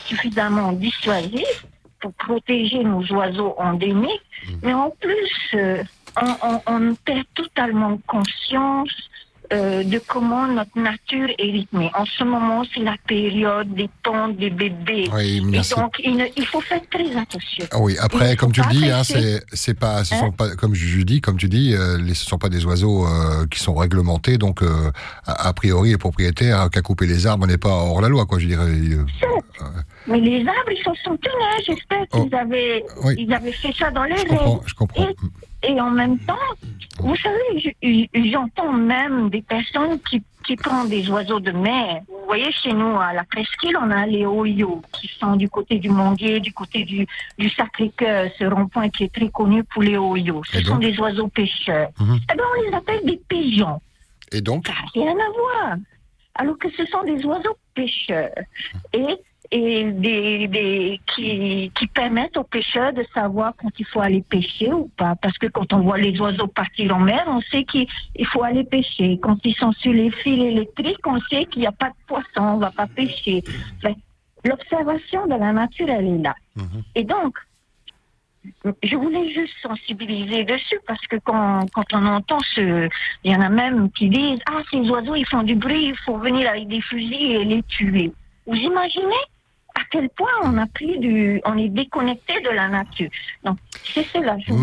suffisamment 0.08 0.72
dissuasives 0.74 1.64
pour 2.02 2.12
protéger 2.14 2.84
nos 2.84 3.04
oiseaux 3.14 3.56
endémiques, 3.58 4.22
mais 4.62 4.74
en 4.74 4.90
plus, 5.00 5.32
euh, 5.54 5.84
on, 6.22 6.36
on- 6.50 6.62
on 6.68 6.96
perd 7.06 7.26
totalement 7.34 7.98
conscience 8.08 8.92
euh, 9.54 9.84
de 9.84 10.00
comment 10.08 10.48
notre 10.48 10.78
nature 10.80 11.30
est 11.38 11.52
rythmée. 11.52 11.90
En 11.94 12.06
ce 12.06 12.24
moment, 12.24 12.64
c'est 12.74 12.82
la 12.82 12.96
période 13.08 13.74
des 13.74 13.90
temps 14.04 14.28
des 14.30 14.50
bébés. 14.50 15.10
Oui, 15.14 15.38
Et 15.54 15.76
donc, 15.76 15.96
il, 16.04 16.46
faut 16.46 16.62
faire 16.62 16.82
très 16.92 17.16
attention. 17.16 17.66
Ah 17.72 17.80
oui, 17.80 17.96
après, 18.00 18.36
comme 18.36 18.52
tu 18.52 18.62
le 18.62 18.70
dis, 18.70 18.90
hein, 18.90 19.02
c'est 19.04 19.74
pas, 19.80 20.04
ce 20.04 20.14
Hein? 20.16 20.20
sont 20.20 20.32
pas, 20.32 20.56
comme 20.56 20.74
je 20.76 21.02
dis, 21.02 21.22
comme 21.22 21.38
tu 21.38 21.50
dis, 21.50 21.74
euh, 21.74 21.98
les, 21.98 22.14
ce 22.14 22.26
sont 22.26 22.38
pas 22.38 22.50
des 22.50 22.66
oiseaux 22.66 23.06
euh, 23.06 23.46
qui 23.48 23.60
sont 23.60 23.76
réglementés, 23.76 24.38
donc 24.38 24.62
a, 24.64 25.48
a 25.48 25.54
priori, 25.54 25.90
les 25.92 25.98
propriétaires 25.98 26.60
hein, 26.62 26.70
qu'à 26.70 26.82
couper 26.82 27.06
les 27.06 27.28
arbres, 27.28 27.44
on 27.44 27.48
n'est 27.48 27.58
pas 27.58 27.70
hors 27.70 28.02
la 28.02 28.10
loi, 28.10 28.26
quoi. 28.26 28.40
Je 28.40 28.48
dirais. 28.48 28.66
Mais 30.08 30.20
les 30.20 30.40
arbres, 30.48 30.72
ils 30.72 30.84
sont 30.84 30.94
tenus. 31.18 31.66
J'espère 31.66 32.06
Oh. 32.12 32.24
qu'ils 32.24 32.36
avaient, 32.36 32.84
Oui. 33.04 33.16
ils 33.18 33.34
avaient 33.34 33.52
fait 33.52 33.74
ça 33.78 33.90
dans 33.92 34.04
les 34.04 34.18
je 34.18 34.26
comprends, 34.26 34.62
je 34.66 34.74
comprends. 34.76 35.08
Et 35.10 35.16
en 35.80 35.92
même 35.92 36.18
temps, 36.20 36.36
vous 37.00 37.16
savez, 37.16 37.60
je- 37.60 37.70
je- 38.14 38.30
j'entends 38.32 38.72
même 38.74 39.30
des 39.30 39.42
personnes 39.42 40.00
qui, 40.10 40.22
qui 40.46 40.56
prennent 40.56 40.88
des 40.90 41.10
oiseaux 41.10 41.40
de 41.40 41.52
mer. 41.52 42.02
Vous 42.08 42.26
voyez, 42.28 42.52
chez 42.52 42.72
nous, 42.74 43.00
à 43.00 43.14
la 43.14 43.24
presqu'île, 43.24 43.78
on 43.82 43.90
a 43.92 44.06
les 44.06 44.26
oyos 44.26 44.82
qui 44.94 45.08
sont 45.20 45.36
du 45.36 45.50
côté 45.50 45.80
du 45.80 45.90
Mondier, 45.90 46.40
du 46.40 46.54
côté 46.54 46.84
du, 46.84 47.06
du 47.38 47.50
Sacré-Cœur, 47.50 48.30
ce 48.38 48.46
rond-point 48.46 48.90
qui 48.90 49.04
est 49.06 49.14
très 49.14 49.30
connu 49.30 49.64
pour 49.64 49.82
les 49.84 49.98
oyos. 49.98 50.42
Ce 50.52 50.60
Et 50.60 50.64
sont 50.64 50.78
des 50.78 50.98
oiseaux 51.00 51.28
pêcheurs. 51.28 51.90
Mhm. 52.00 52.20
Eh 52.32 52.36
bien, 52.36 52.46
on 52.58 52.70
les 52.70 52.76
appelle 52.76 53.06
des 53.06 53.22
pigeons. 53.28 53.82
Et 54.32 54.42
donc, 54.42 54.68
Ça 54.68 54.74
n'a 54.74 55.04
rien 55.04 55.12
à 55.14 55.30
voir. 55.40 55.78
Alors 56.36 56.58
que 56.58 56.70
ce 56.72 56.86
sont 56.88 57.04
des 57.04 57.24
oiseaux 57.26 57.58
pêcheurs 57.74 58.30
et, 58.94 59.06
et 59.52 59.92
des, 59.92 60.48
des, 60.48 61.00
qui, 61.14 61.72
qui 61.76 61.88
permettent 61.88 62.38
aux 62.38 62.44
pêcheurs 62.44 62.94
de 62.94 63.06
savoir 63.14 63.54
quand 63.58 63.72
il 63.78 63.86
faut 63.86 64.02
aller 64.02 64.24
pêcher 64.28 64.72
ou 64.72 64.90
pas. 64.98 65.16
Parce 65.22 65.38
que 65.38 65.48
quand 65.48 65.72
on 65.74 65.80
voit 65.80 65.98
les 65.98 66.20
oiseaux 66.20 66.48
partir 66.48 66.96
en 66.96 67.00
mer, 67.00 67.24
on 67.28 67.42
sait 67.42 67.64
qu'il 67.64 67.88
il 68.16 68.26
faut 68.28 68.44
aller 68.44 68.64
pêcher. 68.64 69.20
Quand 69.22 69.38
ils 69.44 69.56
sont 69.56 69.72
sur 69.74 69.94
les 69.94 70.12
fils 70.12 70.44
électriques, 70.44 71.06
on 71.06 71.20
sait 71.22 71.46
qu'il 71.46 71.62
n'y 71.62 71.68
a 71.68 71.72
pas 71.72 71.90
de 71.90 71.96
poisson, 72.08 72.26
on 72.38 72.56
ne 72.56 72.62
va 72.62 72.72
pas 72.72 72.88
pêcher. 72.88 73.44
Enfin, 73.78 73.94
L'observation 74.46 75.26
de 75.26 75.36
la 75.36 75.52
nature, 75.52 75.90
elle 75.90 76.06
est 76.06 76.18
là. 76.20 76.36
Mhm. 76.56 76.84
Et 76.94 77.04
donc, 77.04 77.36
je 78.84 78.96
voulais 78.96 79.34
juste 79.34 79.56
sensibiliser 79.62 80.44
dessus 80.44 80.80
parce 80.86 81.02
que 81.08 81.16
quand, 81.18 81.66
quand 81.74 81.94
on 81.94 82.06
entend 82.06 82.40
ce. 82.54 82.88
Il 83.24 83.32
y 83.32 83.36
en 83.36 83.42
a 83.42 83.50
même 83.50 83.92
qui 83.92 84.08
disent 84.10 84.40
Ah, 84.46 84.62
ces 84.70 84.88
oiseaux, 84.90 85.16
ils 85.16 85.26
font 85.26 85.42
du 85.42 85.56
bruit, 85.56 85.88
il 85.88 85.98
faut 86.06 86.18
venir 86.18 86.48
avec 86.48 86.68
des 86.68 86.82
fusils 86.82 87.32
et 87.32 87.44
les 87.44 87.64
tuer. 87.64 88.12
Vous 88.46 88.56
imaginez 88.56 89.24
quel 89.92 90.10
point 90.10 90.28
on 90.44 90.58
a 90.58 90.68
pris 90.68 91.00
du. 91.00 91.42
On 91.46 91.58
est 91.58 91.70
déconnecté 91.70 92.42
de 92.42 92.50
la 92.50 92.68
nature. 92.68 93.10
Donc, 93.44 93.58
c'est 93.94 94.06
cela. 94.14 94.38
Je 94.40 94.54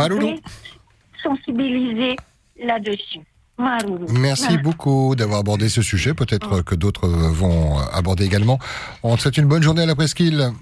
sensibiliser 1.22 2.16
là-dessus. 2.62 3.20
Maroulou. 3.58 4.06
merci 4.18 4.58
beaucoup 4.58 5.14
d'avoir 5.14 5.40
abordé 5.40 5.68
ce 5.68 5.82
sujet. 5.82 6.14
Peut-être 6.14 6.62
que 6.62 6.74
d'autres 6.74 7.06
vont 7.06 7.78
aborder 7.78 8.24
également. 8.24 8.58
On 9.02 9.14
te 9.16 9.22
souhaite 9.22 9.36
une 9.36 9.46
bonne 9.46 9.62
journée 9.62 9.82
à 9.82 9.86
la 9.86 9.94
presqu'île. 9.94 10.52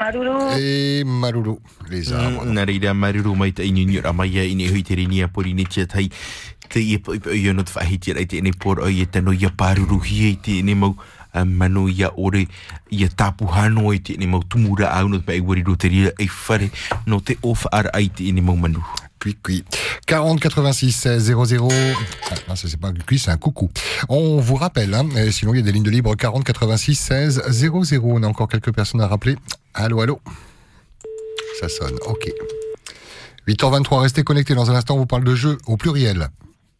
Maroulou. 0.00 0.38
Et 0.58 1.04
Maloulou, 1.04 1.60
les 1.90 2.12
arbres. 2.12 2.46
na 2.46 2.64
reira 2.64 2.94
maruru 2.94 3.36
mai 3.36 3.52
te 3.52 3.62
inu 3.62 3.84
nyura 3.84 4.12
mai 4.12 4.30
ia 4.30 4.44
ini 4.48 4.68
hui 4.68 4.82
te 4.82 4.94
rini 4.96 5.22
a 5.22 5.28
pori 5.28 5.52
ni 5.52 5.66
tia 5.66 5.84
tai 5.86 6.08
te 6.72 6.80
ia 6.80 6.98
pa 6.98 7.14
ipa 7.18 7.34
ia 7.36 7.52
no 7.52 7.62
te 7.62 7.72
whahiti 7.76 8.14
rai 8.16 8.24
te 8.26 8.38
ene 8.40 8.52
por 8.56 8.80
o 8.80 8.88
ia 8.88 9.04
tano 9.04 9.32
ia 9.32 9.50
paruru 9.50 10.00
hi 10.00 10.30
e 10.30 10.36
te 10.40 10.56
ene 10.62 10.74
mau 10.74 10.96
a 11.32 11.44
manu 11.44 11.88
ia 11.88 12.10
ore 12.16 12.46
ia 12.90 13.08
tapu 13.08 13.46
hano 13.46 13.92
e 13.92 13.98
te 13.98 14.16
mau 14.26 14.42
tumura 14.44 14.88
au 14.98 15.08
no 15.08 15.18
te 15.18 15.40
wari 15.40 15.62
ro 15.62 15.76
te 15.76 15.88
rira 15.88 16.12
e 16.18 16.28
whare 16.48 16.70
no 17.06 17.20
te 17.20 17.36
ofa 17.42 17.68
ara 17.72 17.90
ai 17.92 18.08
te 18.08 18.32
mau 18.40 18.56
manu. 18.56 18.80
Cui, 19.20 19.34
cui. 19.34 19.64
40 20.06 20.40
86 20.40 20.92
16 20.96 21.22
00. 21.46 21.68
Ah, 22.30 22.34
non, 22.48 22.56
ça, 22.56 22.68
c'est 22.68 22.80
pas 22.80 22.88
un 22.88 22.94
cui, 22.94 23.18
c'est 23.18 23.30
un 23.30 23.36
coucou. 23.36 23.68
On 24.08 24.40
vous 24.40 24.56
rappelle, 24.56 24.94
hein, 24.94 25.06
et 25.14 25.30
sinon 25.30 25.52
il 25.52 25.58
y 25.58 25.60
a 25.60 25.62
des 25.62 25.72
lignes 25.72 25.82
de 25.82 25.90
libre 25.90 26.14
40 26.14 26.42
86 26.42 26.94
16 26.94 27.42
00. 27.50 28.02
On 28.02 28.22
a 28.22 28.26
encore 28.26 28.48
quelques 28.48 28.72
personnes 28.72 29.02
à 29.02 29.06
rappeler. 29.06 29.36
Allô, 29.74 30.00
allô. 30.00 30.20
Ça 31.60 31.68
sonne, 31.68 31.98
ok. 32.06 32.30
8h23, 33.46 34.00
restez 34.00 34.22
connectés. 34.22 34.54
Dans 34.54 34.70
un 34.70 34.74
instant, 34.74 34.94
on 34.94 34.98
vous 35.00 35.06
parle 35.06 35.24
de 35.24 35.34
jeux 35.34 35.58
au 35.66 35.76
pluriel. 35.76 36.28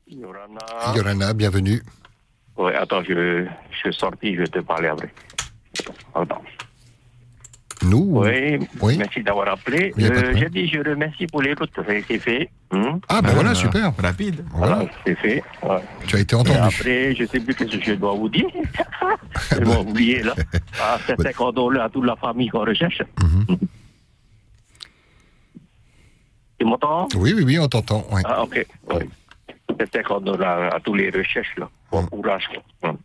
Yorana. 0.08 0.94
Yorana, 0.96 1.34
bienvenue. 1.34 1.82
Ouais, 2.60 2.74
attends, 2.74 3.02
je, 3.02 3.46
je 3.72 3.76
suis 3.78 3.94
sorti, 3.94 4.34
je 4.34 4.40
vais 4.40 4.46
te 4.46 4.58
parler 4.58 4.88
après. 4.88 5.10
Attends. 6.14 6.42
Nous 7.82 8.06
Oui, 8.10 8.58
Oui. 8.82 8.98
merci 8.98 9.22
d'avoir 9.22 9.48
appelé. 9.48 9.94
Euh. 9.98 10.34
J'ai 10.36 10.50
dit, 10.50 10.68
je 10.68 10.80
remercie 10.86 11.26
pour 11.26 11.40
les 11.40 11.54
routes, 11.54 11.70
c'est 11.88 12.18
fait. 12.18 12.50
Hum, 12.70 13.00
Ah, 13.08 13.22
ben 13.22 13.30
voilà, 13.32 13.54
super. 13.54 13.90
Rapide. 13.96 14.44
Voilà, 14.52 14.74
Voilà, 14.76 14.90
c'est 15.06 15.14
fait. 15.14 15.42
Ouais. 15.62 15.80
tu 16.06 16.16
as 16.16 16.20
été 16.20 16.36
Et 16.36 16.38
entendu. 16.38 16.58
après, 16.58 17.14
je 17.14 17.24
sais 17.24 17.40
plus 17.40 17.54
ce 17.58 17.64
que 17.64 17.82
je 17.82 17.92
dois 17.94 18.12
vous 18.14 18.28
dire. 18.28 18.44
Ils 19.58 19.64
m'ont 19.64 19.80
oublié, 19.80 20.22
là. 20.22 20.34
Ah, 20.82 20.98
c'était 21.06 21.32
condolé 21.32 21.80
à 21.80 21.88
toute 21.88 22.04
la 22.04 22.16
famille 22.16 22.48
qu'on 22.48 22.66
recherche. 22.66 23.00
Mhm. 23.22 23.56
Tu 26.58 26.66
m'entends? 26.66 27.08
Oui, 27.16 27.32
oui, 27.34 27.42
oui, 27.46 27.58
on 27.58 27.68
t'entend. 27.68 28.04
ouais. 28.12 28.20
Ah, 28.26 28.42
ok. 28.42 28.66
Oui. 28.90 29.04
C'était 29.80 30.02
condolé 30.02 30.44
à, 30.44 30.74
à 30.74 30.80
tous 30.80 30.94
les 30.94 31.08
recherches, 31.10 31.54
là. 31.56 31.68
Bon 31.90 32.04
courage. 32.06 32.48
Hum. 32.82 32.96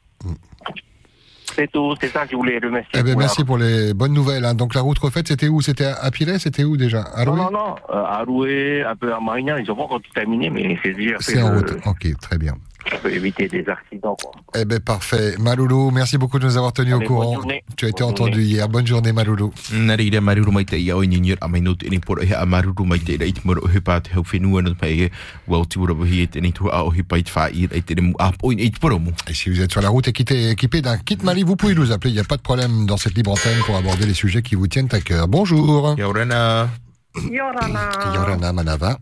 C'est 1.55 1.71
tout, 1.71 1.95
c'est 2.01 2.09
ça 2.09 2.25
que 2.25 2.31
je 2.31 2.35
voulais 2.35 2.57
remercier. 2.61 2.89
Eh 2.95 3.03
ben, 3.03 3.11
pour 3.13 3.21
la- 3.21 3.25
merci 3.27 3.43
pour 3.45 3.57
les 3.57 3.93
bonnes 3.93 4.13
nouvelles. 4.13 4.43
hein. 4.43 4.53
Donc 4.55 4.75
la 4.75 4.81
route 4.81 4.99
refaite, 4.99 5.27
c'était 5.29 5.47
où? 5.47 5.61
C'était 5.61 5.85
à 5.85 6.11
Pilet 6.11 6.37
C'était 6.37 6.65
où 6.65 6.75
déjà? 6.75 7.03
À 7.15 7.23
Non, 7.23 7.35
non, 7.35 7.49
non. 7.51 7.75
Euh, 7.91 7.93
à 8.03 8.23
Roué, 8.25 8.83
un 8.83 8.95
peu 8.95 9.13
à 9.13 9.19
Marignan, 9.21 9.55
ils 9.57 9.71
ont 9.71 9.75
pas 9.75 9.83
encore 9.83 10.01
tout 10.01 10.11
terminé, 10.13 10.49
mais 10.49 10.77
c'est 10.83 10.93
déjà 10.93 11.15
fait. 11.19 11.23
C'est 11.33 11.41
en 11.41 11.53
route. 11.55 11.71
Ok, 11.85 12.07
très 12.19 12.37
bien. 12.37 12.55
Ça 12.89 12.97
peut 12.97 13.11
éviter 13.11 13.47
des 13.47 13.67
accidents, 13.67 14.15
quoi. 14.21 14.31
Eh 14.55 14.63
ben 14.65 14.79
parfait. 14.79 15.35
Maloulou, 15.39 15.89
merci 15.91 16.17
beaucoup 16.17 16.37
de 16.39 16.45
nous 16.45 16.55
avoir 16.57 16.71
tenus 16.71 16.93
au 16.93 16.97
Allez, 16.97 17.05
courant. 17.07 17.33
journée. 17.33 17.63
Tu 17.77 17.85
as 17.85 17.89
été 17.89 18.03
Bonne 18.03 18.11
entendu 18.11 18.31
journée. 18.33 18.45
hier. 18.45 18.69
Bonne 18.69 18.85
journée, 18.87 19.11
Maloulou. 19.11 19.51
Te 19.51 19.73
te 19.73 19.73
te 19.73 19.95
te 19.95 19.95
te 19.95 20.05
te 20.05 20.75
te 20.75 20.85
te 27.65 27.79
te 27.79 27.95
te. 28.87 29.29
Et 29.29 29.33
si 29.33 29.49
vous 29.49 29.61
êtes 29.61 29.71
sur 29.71 29.81
la 29.81 29.89
route 29.89 30.07
équipé, 30.07 30.49
équipé 30.49 30.81
d'un 30.81 30.97
kit 30.97 31.17
Mali, 31.23 31.43
vous 31.43 31.55
pouvez 31.55 31.75
nous 31.75 31.91
appeler. 31.91 32.11
Il 32.11 32.15
n'y 32.15 32.19
a 32.19 32.23
pas 32.23 32.37
de 32.37 32.41
problème 32.41 32.85
dans 32.85 32.97
cette 32.97 33.15
libre 33.15 33.31
antenne 33.31 33.59
pour 33.65 33.75
aborder 33.75 34.05
les 34.05 34.13
sujets 34.13 34.41
qui 34.41 34.55
vous 34.55 34.67
tiennent 34.67 34.89
à 34.91 34.99
cœur. 35.01 35.27
Bonjour. 35.27 35.95
Ia 35.97 36.07
orana. 36.07 36.69
Yorana 37.31 37.89
Yorana 38.13 38.53
Manava. 38.53 38.97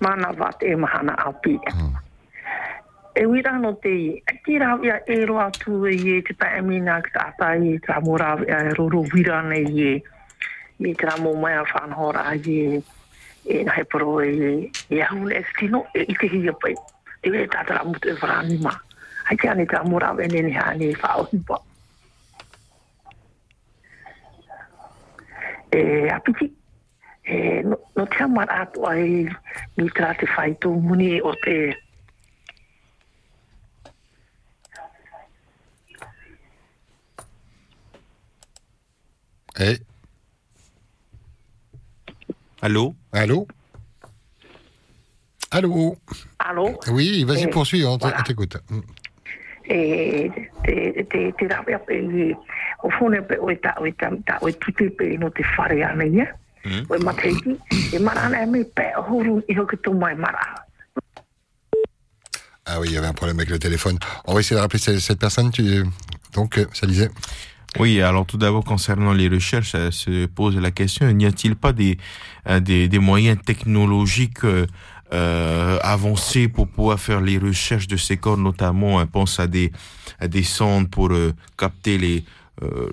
mana 0.00 0.32
wat 0.38 0.62
e 0.62 0.74
mahana 0.76 1.14
api. 1.26 1.58
E 3.14 3.26
wira 3.26 3.58
no 3.58 3.74
te 3.76 3.90
i. 3.92 4.22
A 4.24 4.32
ki 4.40 4.58
rau 4.58 4.80
ia 4.84 4.96
e 5.06 5.24
roa 5.28 5.50
tu 5.60 5.84
e 5.84 5.92
i 5.92 6.22
te 6.24 6.32
tae 6.32 6.62
mina 6.64 6.96
ki 7.04 7.10
tata 7.12 7.50
i 7.60 7.76
tra 7.84 8.00
mo 8.00 8.16
rau 8.16 8.40
ia 8.46 8.60
e 8.70 8.72
roro 8.78 9.02
wira 9.12 9.42
ne 9.44 9.58
i 9.60 9.82
e. 9.84 9.92
I 10.80 10.94
tra 10.94 11.18
mo 11.20 11.34
mai 11.36 11.52
a 11.52 11.62
whanhora 11.62 12.24
i 12.32 12.56
e. 12.56 12.82
E 13.44 13.64
na 13.64 13.76
he 13.76 13.84
poro 13.84 14.20
e 14.20 14.30
i. 14.32 14.72
E 14.88 15.02
a 15.02 15.10
hune 15.12 15.36
e 15.36 15.44
stino 15.52 15.84
e 15.92 16.06
i 16.08 16.16
te 16.16 16.26
hia 16.26 16.56
pai. 16.56 16.74
E 17.20 17.30
we 17.30 17.46
tata 17.52 17.74
rau 17.74 17.92
mutu 17.92 18.08
e 18.08 18.16
wharani 18.16 18.56
ma. 18.64 18.72
Hai 19.28 19.36
te 19.36 19.48
ane 19.48 19.66
tra 19.66 19.84
mo 19.84 19.98
rau 19.98 20.16
e 20.16 20.26
nene 20.32 20.56
hane 20.56 20.88
e 20.88 20.96
whao 20.96 21.28
hipa. 21.28 21.60
E 25.68 26.08
apiti. 26.08 26.48
E 27.28 27.62
no, 27.62 27.76
no 27.94 28.06
te 28.06 28.24
amara 28.24 28.64
atua 28.64 28.96
ai 28.96 29.28
mi 29.76 29.88
tra 29.90 30.14
te 30.14 30.26
whaito 30.32 30.72
muni 30.72 31.20
o 31.20 31.36
te 31.44 31.76
Eh, 39.58 39.78
Allô? 42.62 42.94
Allô? 43.12 43.46
Allô? 45.50 45.96
Alo. 46.38 46.78
Oui, 46.88 47.24
vas-y, 47.24 47.44
Eh, 47.44 47.48
poursuis, 47.48 47.84
on 47.84 47.98
t- 47.98 48.02
voilà. 48.06 48.22
t'écoute. 48.22 48.56
Mm. 48.70 48.80
e 49.64 50.30
te 51.38 51.46
rawe 51.48 51.78
pe 51.86 52.34
o 52.82 52.90
fone 52.98 53.20
pe 53.22 53.36
o 53.38 53.46
ta 53.62 53.74
o 53.80 53.86
ta 53.94 54.10
ta 54.26 54.38
o 54.42 54.48
e 54.48 54.52
tuti 54.58 54.88
pe 54.90 55.16
no 55.18 55.30
te 55.30 55.42
whare 55.56 55.82
ana 55.84 56.04
ia 56.04 56.26
o 56.90 56.98
mateiti 56.98 57.54
e 57.94 57.98
marana 57.98 58.42
e 58.42 58.46
me 58.46 58.64
pe 58.64 58.90
o 58.98 59.02
huru 59.06 59.40
i 59.48 59.54
hoki 59.54 59.76
tō 59.76 59.94
mai 59.94 60.14
mara 60.16 60.66
Ah 62.66 62.78
oui, 62.80 62.88
il 62.88 62.94
y 62.94 62.96
avait 62.98 63.06
un 63.08 63.12
problème 63.14 63.38
avec 63.38 63.50
le 63.50 63.58
téléphone. 63.58 63.98
On 64.24 64.34
va 64.34 64.40
essayer 64.40 64.54
de 64.56 64.60
rappeler 64.60 64.78
cette, 64.78 65.18
personne. 65.18 65.50
Tu... 65.50 65.84
Donc, 66.32 66.58
euh, 66.58 66.66
ça 66.72 66.86
disait 66.86 67.10
Oui, 67.78 68.02
alors 68.02 68.26
tout 68.26 68.36
d'abord, 68.36 68.64
concernant 68.64 69.12
les 69.14 69.28
recherches, 69.28 69.74
euh, 69.74 69.90
se 69.90 70.26
pose 70.26 70.56
la 70.56 70.70
question, 70.70 71.10
n'y 71.10 71.24
a-t-il 71.24 71.56
pas 71.56 71.72
des, 71.72 71.96
euh, 72.48 72.60
des, 72.60 72.86
des 72.86 72.98
moyens 72.98 73.38
technologiques 73.42 74.44
euh, 74.44 75.78
avancés 75.82 76.48
pour 76.48 76.68
pouvoir 76.68 77.00
faire 77.00 77.22
les 77.22 77.38
recherches 77.38 77.86
de 77.86 77.96
ces 77.96 78.18
corps, 78.18 78.36
notamment, 78.36 78.96
on 78.96 79.06
pense 79.06 79.40
à 79.40 79.46
des, 79.46 79.72
à 80.20 80.28
des 80.28 80.42
sondes 80.42 80.90
pour 80.90 81.10
capter 81.56 81.96
les, 81.96 82.24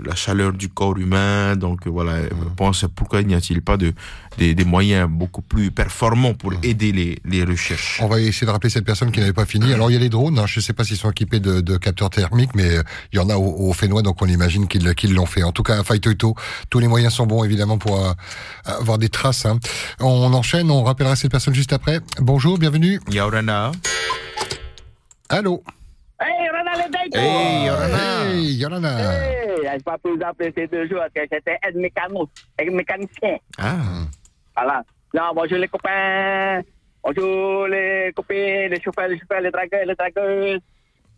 la 0.03 0.15
chaleur 0.15 0.53
du 0.53 0.69
corps 0.69 0.97
humain. 0.97 1.55
Donc 1.55 1.85
euh, 1.87 1.89
voilà, 1.89 2.13
on 2.45 2.49
pense 2.51 2.85
pourquoi 2.95 3.23
n'y 3.23 3.35
a-t-il 3.35 3.61
pas 3.61 3.77
de, 3.77 3.93
des, 4.37 4.53
des 4.55 4.65
moyens 4.65 5.09
beaucoup 5.09 5.41
plus 5.41 5.71
performants 5.71 6.33
pour 6.33 6.53
aider 6.63 6.91
les, 6.91 7.19
les 7.25 7.43
recherches 7.43 7.99
On 8.01 8.07
va 8.07 8.19
essayer 8.19 8.45
de 8.47 8.51
rappeler 8.51 8.69
cette 8.69 8.85
personne 8.85 9.11
qui 9.11 9.19
n'avait 9.19 9.33
pas 9.33 9.45
fini. 9.45 9.73
Alors, 9.73 9.89
il 9.91 9.93
y 9.93 9.97
a 9.97 9.99
les 9.99 10.09
drones. 10.09 10.39
hein, 10.39 10.45
je 10.47 10.59
ne 10.59 10.63
sais 10.63 10.73
pas 10.73 10.83
s'ils 10.83 10.97
sont 10.97 11.11
équipés 11.11 11.39
de, 11.39 11.61
de 11.61 11.77
capteurs 11.77 12.09
thermiques, 12.09 12.55
mais 12.55 12.77
euh, 12.77 12.83
il 13.13 13.17
y 13.17 13.19
en 13.19 13.29
a 13.29 13.35
au, 13.37 13.69
au 13.69 13.73
Fénois, 13.73 14.01
donc 14.01 14.21
on 14.21 14.25
imagine 14.27 14.67
qu'ils 14.67 14.93
qu'ils 14.95 15.13
l'ont 15.13 15.25
fait. 15.25 15.43
En 15.43 15.51
tout 15.51 15.63
cas, 15.63 15.79
à 15.79 15.83
Faitoito, 15.83 16.35
tous 16.69 16.79
les 16.79 16.87
moyens 16.87 17.13
sont 17.13 17.25
bons, 17.27 17.43
évidemment, 17.43 17.77
pour 17.77 18.03
euh, 18.05 18.11
avoir 18.65 18.97
des 18.97 19.09
traces. 19.09 19.45
hein. 19.45 19.59
On 19.99 20.33
enchaîne, 20.33 20.69
on 20.71 20.83
rappellera 20.83 21.15
cette 21.15 21.31
personne 21.31 21.53
juste 21.53 21.73
après. 21.73 21.99
Bonjour, 22.19 22.57
bienvenue. 22.57 22.99
Yaurana 23.11 23.71
Allô 25.29 25.63
Hey, 26.21 26.48
Ronald 26.79 26.93
Deito! 26.95 27.19
Hey, 27.19 27.65
Yorana 27.67 28.31
Hey, 28.31 28.55
Yolanda 28.55 28.89
Hey, 28.89 29.69
j'ai 29.77 29.83
pas 29.83 29.97
appeler 30.29 30.53
ces 30.55 30.67
deux 30.67 30.87
jours 30.87 31.03
que 31.13 31.21
j'étais 31.21 31.57
aide 31.67 31.75
mécano, 31.75 32.29
aide 32.57 32.71
mécanicien. 32.71 33.37
Ah, 33.57 33.75
Voilà. 34.55 34.83
Non, 35.13 35.31
bonjour 35.35 35.57
les 35.57 35.67
copains. 35.67 36.61
Bonjour 37.03 37.67
les 37.67 38.11
copains, 38.15 38.67
les 38.69 38.79
chauffeurs, 38.81 39.07
les 39.09 39.19
chauffeurs, 39.19 39.41
les 39.41 39.51
dragueurs, 39.51 39.85
les 39.85 39.95
dragueuses. 39.95 40.61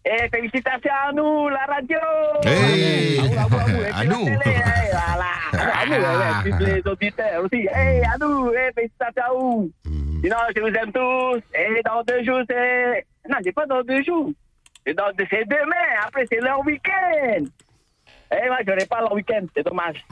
Et 0.03 0.29
félicitations 0.33 0.91
à 1.07 1.11
nous, 1.13 1.49
la 1.49 1.65
radio! 1.67 1.99
Hey! 2.43 3.19
À 3.37 3.45
vous, 3.45 3.55
à 3.55 3.59
vous, 3.59 3.59
à 3.59 3.63
vous. 3.65 3.81
Et 3.83 3.91
À 3.91 4.03
nous. 4.03 4.27
hey, 4.27 4.37
voilà. 4.91 5.31
À 6.41 6.49
et 6.49 6.51
puis 6.51 6.65
les 6.65 6.81
auditeurs 6.91 7.43
aussi. 7.43 7.67
Hey, 7.71 8.01
à 8.03 8.17
nous, 8.19 8.49
hey, 8.51 8.71
félicitations 8.73 9.23
à 9.23 9.33
vous. 9.33 9.71
Sinon, 10.23 10.37
je 10.55 10.61
vous 10.61 10.67
aime 10.67 10.91
tous. 10.91 11.41
Et 11.55 11.81
dans 11.85 12.01
deux 12.03 12.23
jours, 12.23 12.41
c'est... 12.49 13.05
Non, 13.29 13.37
c'est 13.43 13.51
pas 13.51 13.65
dans 13.67 13.83
deux 13.83 14.01
jours. 14.03 14.31
C'est 14.85 15.45
demain. 15.45 15.87
Après, 16.05 16.25
c'est 16.31 16.41
leur 16.41 16.59
week-end. 16.65 17.43
Eh, 18.33 18.47
moi, 18.47 18.57
je 18.65 18.71
n'aurai 18.71 18.85
pas 18.85 18.99
leur 19.01 19.13
week-end. 19.13 19.45
C'est 19.55 19.63
dommage. 19.65 20.03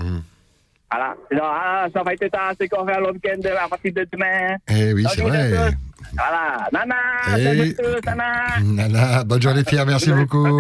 Voilà. 0.92 1.16
Sinon, 1.30 1.44
ah, 1.46 1.88
ça 1.94 2.04
va 2.04 2.14
être 2.14 2.28
tard. 2.30 2.54
C'est 2.60 2.68
qu'on 2.68 2.86
fait 2.86 3.00
leur 3.00 3.12
week-end 3.14 3.40
à 3.64 3.68
partir 3.68 3.94
de 3.94 4.08
demain. 4.12 4.58
Eh 4.68 4.94
oui, 4.94 5.06
c'est 5.14 5.22
vrai. 5.22 5.50
tous. 5.52 5.76
Voilà. 6.14 6.68
Nana, 6.72 6.96
salut 7.44 7.76
tous, 7.76 8.02
Nana. 8.06 8.60
Nana, 8.64 9.24
bonne 9.26 9.42
journée 9.42 9.64
Pierre, 9.64 9.86
merci 9.86 10.12
beaucoup. 10.12 10.60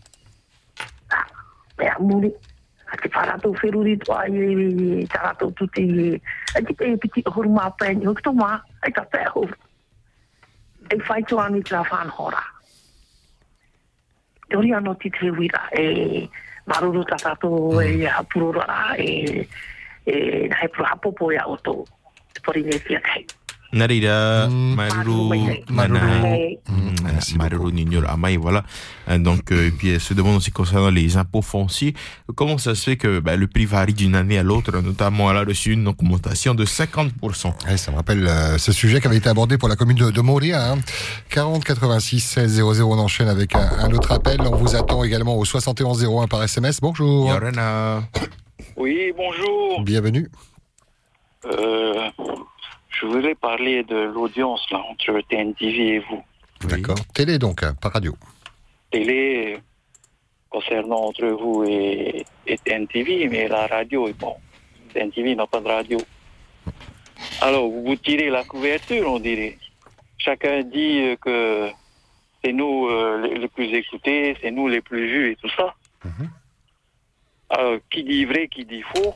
Ah, 1.11 1.27
Pēa 1.77 1.99
muri, 1.99 2.31
a 2.93 3.01
te 3.01 3.09
whāratou 3.09 3.57
whiruri 3.61 3.97
tō 4.05 4.15
ai 4.19 4.31
e 4.37 4.49
e 4.53 4.71
e 5.03 5.07
tārātou 5.13 5.53
tūti 5.59 5.85
e 6.05 6.09
a 6.57 6.63
te 6.63 6.77
pei 6.79 6.97
piti 7.01 7.25
o 7.27 7.35
huru 7.35 7.53
mā 7.57 7.69
pēni 7.81 8.09
hoki 8.09 8.27
tō 8.29 8.35
mā 8.39 8.53
e 8.87 8.93
ka 8.93 9.05
pē 9.13 9.25
hoki 9.35 9.59
e 10.93 11.01
whai 11.09 11.21
tō 11.29 11.41
anu 11.45 11.63
tā 11.69 11.83
whān 11.91 12.13
hora 12.19 12.45
te 14.49 14.61
ori 14.61 14.75
anō 14.77 14.97
ti 15.01 15.13
te 15.19 15.31
wira 15.39 15.67
e 15.73 16.29
maruru 16.69 17.05
tā 17.09 17.19
tātou 17.25 17.81
e 17.83 18.07
hapurora 18.07 18.97
e 18.99 19.47
e 20.05 20.49
nahe 20.51 20.69
pura 20.75 20.89
hapopo 20.93 21.31
e 21.31 21.37
a 21.39 21.47
oto. 21.47 21.85
Te 22.35 22.41
pori 22.43 22.63
nei 22.67 22.81
tia 22.83 23.01
kei 23.01 23.27
Narira, 23.73 24.49
Mm. 24.49 24.75
Maruru, 24.75 25.63
Maruru. 25.71 26.57
Mm, 26.69 27.37
Maruru 27.39 27.73
Nignor 27.73 28.05
Amai, 28.09 28.37
voilà. 28.37 28.63
Euh, 29.09 29.19
Donc, 29.19 29.51
euh, 29.51 29.69
et 29.69 29.71
puis 29.71 29.91
elle 29.91 30.01
se 30.01 30.15
demande 30.15 30.37
aussi 30.37 30.51
concernant 30.51 30.91
les 30.91 31.17
impôts 31.17 31.43
fonciers, 31.43 31.95
comment 32.35 32.59
ça 32.59 32.75
se 32.75 32.83
fait 32.91 32.97
que 32.97 33.19
bah, 33.21 33.37
le 33.37 33.47
prix 33.47 33.65
varie 33.65 33.95
d'une 33.95 34.15
année 34.15 34.39
à 34.39 34.43
l'autre, 34.43 34.73
notamment 34.81 35.31
elle 35.31 35.37
a 35.39 35.45
reçu 35.45 35.73
une 35.73 35.89
augmentation 35.89 36.55
de 36.55 36.65
50%. 36.65 37.53
Ouais, 37.67 37.77
ça 37.77 37.91
me 37.93 37.97
rappelle 37.97 38.27
euh, 38.27 38.59
ce 38.59 38.73
sujet 38.73 39.01
qui 39.01 39.07
avait 39.07 39.17
été 39.17 39.29
abordé 39.29 39.57
pour 39.59 39.69
la 39.69 39.77
commune 39.77 39.97
de, 39.97 40.11
de 40.11 40.21
Moria. 40.21 40.73
Hein. 40.73 40.79
40 41.31 41.65
86 41.65 42.21
16 42.21 42.51
00. 42.57 42.93
On 42.93 42.99
enchaîne 42.99 43.29
avec 43.29 43.55
un, 43.55 43.71
un 43.81 43.91
autre 43.93 44.13
appel. 44.13 44.41
On 44.43 44.57
vous 44.57 44.77
attend 44.77 45.03
également 45.05 45.37
au 45.37 45.45
71 45.45 46.05
01 46.05 46.27
par 46.29 46.43
SMS. 46.43 46.81
Bonjour. 46.81 47.29
Yorana, 47.29 48.03
Oui, 48.77 49.13
bonjour. 49.17 49.83
Bienvenue. 49.83 50.29
Euh, 51.47 51.95
je 52.93 53.07
voulais 53.07 53.35
parler 53.35 53.83
de 53.85 53.97
l'audience 53.97 54.65
là 54.71 54.79
entre 54.91 55.21
TNTV 55.29 55.95
et 55.95 55.99
vous. 56.01 56.23
D'accord. 56.65 56.99
Télé 57.15 57.39
donc, 57.39 57.63
hein, 57.63 57.75
pas 57.81 57.89
radio. 57.89 58.15
Télé 58.91 59.59
concernant 60.51 61.07
entre 61.07 61.27
vous 61.27 61.65
et, 61.65 62.25
et 62.47 62.59
TNTV, 62.59 63.29
mais 63.29 63.49
la 63.49 63.67
radio 63.67 64.07
est 64.09 64.19
bon. 64.19 64.37
TNTV 64.93 65.35
n'a 65.35 65.47
pas 65.47 65.61
de 65.61 65.69
radio. 65.69 65.99
Alors, 67.41 67.69
vous 67.69 67.97
tirez 67.97 68.31
la 68.31 68.45
couverture, 68.45 69.11
on 69.11 69.19
dirait. 69.19 69.59
Chacun 70.19 70.63
dit 70.63 71.01
euh, 71.01 71.17
que 71.17 71.71
c'est 72.45 72.53
nous 72.53 72.89
euh, 72.89 73.21
les, 73.23 73.39
les 73.39 73.49
plus 73.49 73.73
écoutés, 73.75 74.37
c'est 74.41 74.51
nous 74.51 74.69
les 74.69 74.81
plus 74.81 75.07
vus 75.07 75.33
et 75.33 75.37
tout 75.37 75.51
ça. 75.57 75.75
Alors, 77.49 77.79
qui 77.91 78.05
dit 78.05 78.25
vrai, 78.25 78.49
qui 78.49 78.65
dit 78.65 78.83
faux 78.83 79.15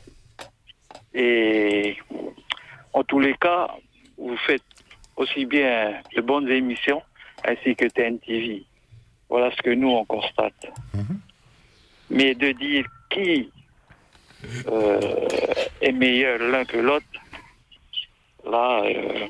Et 1.13 1.97
en 2.97 3.03
tous 3.03 3.19
les 3.19 3.35
cas, 3.35 3.67
vous 4.17 4.37
faites 4.47 4.63
aussi 5.15 5.45
bien 5.45 5.93
de 6.15 6.21
bonnes 6.21 6.49
émissions 6.49 7.01
ainsi 7.47 7.75
que 7.75 7.85
TNTV. 7.85 8.63
Voilà 9.29 9.51
ce 9.55 9.61
que 9.61 9.69
nous, 9.71 9.89
on 9.89 10.05
constate. 10.05 10.65
Mais 12.09 12.33
de 12.33 12.51
dire 12.53 12.85
qui 13.11 13.51
euh, 14.67 15.27
est 15.81 15.91
meilleur 15.91 16.39
l'un 16.39 16.63
que 16.65 16.77
l'autre, 16.77 17.05
là, 18.49 18.81
euh, 18.85 19.27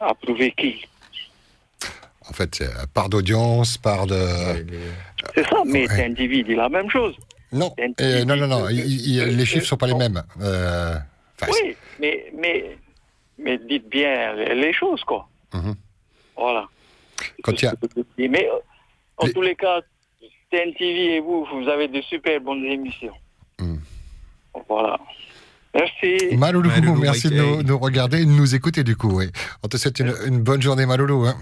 approuver 0.00 0.50
qui 0.52 0.84
En 2.28 2.32
fait, 2.32 2.60
euh, 2.60 2.68
part 2.94 3.08
d'audience, 3.08 3.78
part 3.78 4.06
de. 4.06 4.18
C'est 5.34 5.46
ça, 5.48 5.62
mais 5.64 5.88
Ouais. 5.88 5.96
TNTV 5.96 6.42
dit 6.44 6.54
la 6.54 6.68
même 6.68 6.90
chose. 6.90 7.14
Non, 7.52 7.74
euh, 8.00 8.24
non, 8.24 8.36
non, 8.36 8.46
non. 8.46 8.68
il- 8.68 8.78
il- 9.10 9.36
les 9.36 9.44
chiffres 9.46 9.66
sont 9.66 9.76
pas 9.76 9.86
les 9.86 9.94
mêmes. 9.94 10.22
Enfin, 11.42 11.52
Oui, 11.64 11.76
mais, 12.00 12.32
mais, 12.34 12.76
mais 13.38 13.58
dites 13.58 13.88
bien 13.88 14.34
les 14.34 14.72
choses, 14.72 15.02
quoi. 15.04 15.28
Mhm. 15.54 15.74
Voilà. 16.36 16.68
Quand 17.42 17.52
il 17.52 17.64
y 17.64 17.68
a- 17.68 17.74
Mais 18.28 18.48
en 19.18 19.28
tous 19.28 19.42
les 19.42 19.54
cas, 19.54 19.80
TNTV 20.50 21.16
et 21.16 21.20
vous, 21.20 21.46
vous 21.52 21.68
avez 21.68 21.88
de 21.88 22.00
super 22.02 22.40
bonnes 22.40 22.64
émissions. 22.64 23.14
Hmm. 23.58 23.76
Voilà. 24.68 24.98
Merci. 25.74 26.36
Maloulou, 26.36 26.68
Maloulou, 26.68 27.00
merci 27.00 27.30
de 27.30 27.36
nous, 27.36 27.62
nous 27.62 27.78
regarder 27.78 28.18
et 28.22 28.24
de 28.26 28.30
nous 28.30 28.54
écouter 28.54 28.84
du 28.84 28.94
coup. 28.96 29.10
Oui. 29.18 29.30
On 29.62 29.68
te 29.68 29.76
souhaite 29.78 29.98
une, 30.00 30.14
une 30.26 30.40
bonne 30.42 30.60
journée, 30.60 30.84
Maloulou. 30.84 31.24
Hein. 31.26 31.36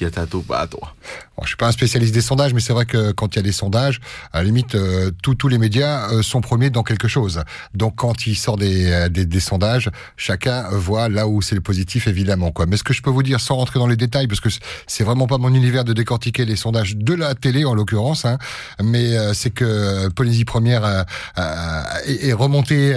Mai 0.00 0.10
te 0.10 0.20
ia 0.20 0.20
o 0.20 0.20
ni 0.20 0.20
mior 0.20 0.20
a 0.20 0.20
mai 0.20 0.20
no 0.20 0.20
te 0.20 0.20
apopo 0.20 0.44
mai 0.46 0.66
te 0.66 0.76
ira. 0.76 0.76
Ia 0.76 0.76
tātou 0.76 0.86
pātoa. 0.86 0.92
Bon, 1.36 1.42
je 1.42 1.48
suis 1.48 1.56
pas 1.56 1.68
un 1.68 1.72
spécialiste 1.72 2.14
des 2.14 2.20
sondages, 2.22 2.54
mais 2.54 2.60
c'est 2.60 2.72
vrai 2.72 2.86
que 2.86 3.12
quand 3.12 3.34
il 3.34 3.36
y 3.36 3.40
a 3.40 3.42
des 3.42 3.52
sondages, 3.52 4.00
à 4.32 4.38
la 4.38 4.44
limite, 4.44 4.74
euh, 4.74 5.10
tous- 5.22 5.34
tous 5.34 5.48
les 5.48 5.58
médias 5.58 6.10
euh, 6.10 6.22
sont 6.22 6.40
premiers 6.40 6.70
dans 6.70 6.82
quelque 6.82 7.08
chose. 7.08 7.42
Donc 7.74 7.96
quand 7.96 8.26
il 8.26 8.36
sort 8.36 8.56
des, 8.56 8.90
euh, 8.90 9.08
des, 9.08 9.26
des 9.26 9.40
sondages, 9.40 9.90
chacun 10.16 10.68
voit 10.70 11.08
là 11.08 11.26
où 11.28 11.42
c'est 11.42 11.54
le 11.54 11.60
positif, 11.60 12.06
évidemment. 12.08 12.52
Quoi. 12.52 12.66
Mais 12.66 12.76
ce 12.78 12.84
que 12.84 12.92
je 12.94 13.02
peux 13.02 13.10
vous 13.10 13.22
dire, 13.22 13.40
sans 13.40 13.56
rentrer 13.56 13.78
dans 13.78 13.86
les 13.86 13.96
détails, 13.96 14.26
parce 14.28 14.40
que 14.40 14.48
c'est 14.86 15.04
vraiment 15.04 15.26
pas 15.26 15.38
mon 15.38 15.52
univers 15.54 15.84
de 15.84 15.92
décortiquer 15.92 16.44
les 16.46 16.56
sondages 16.56 16.96
de 16.96 17.14
la 17.14 17.34
télé, 17.34 17.64
en 17.64 17.74
l'occurrence, 17.74 18.24
hein, 18.24 18.38
mais 18.82 19.16
euh, 19.16 19.34
c'est 19.34 19.50
que 19.50 20.08
Polynésie 20.08 20.44
Première 20.44 21.04
est, 22.06 22.28
est 22.28 22.32
remontée 22.32 22.94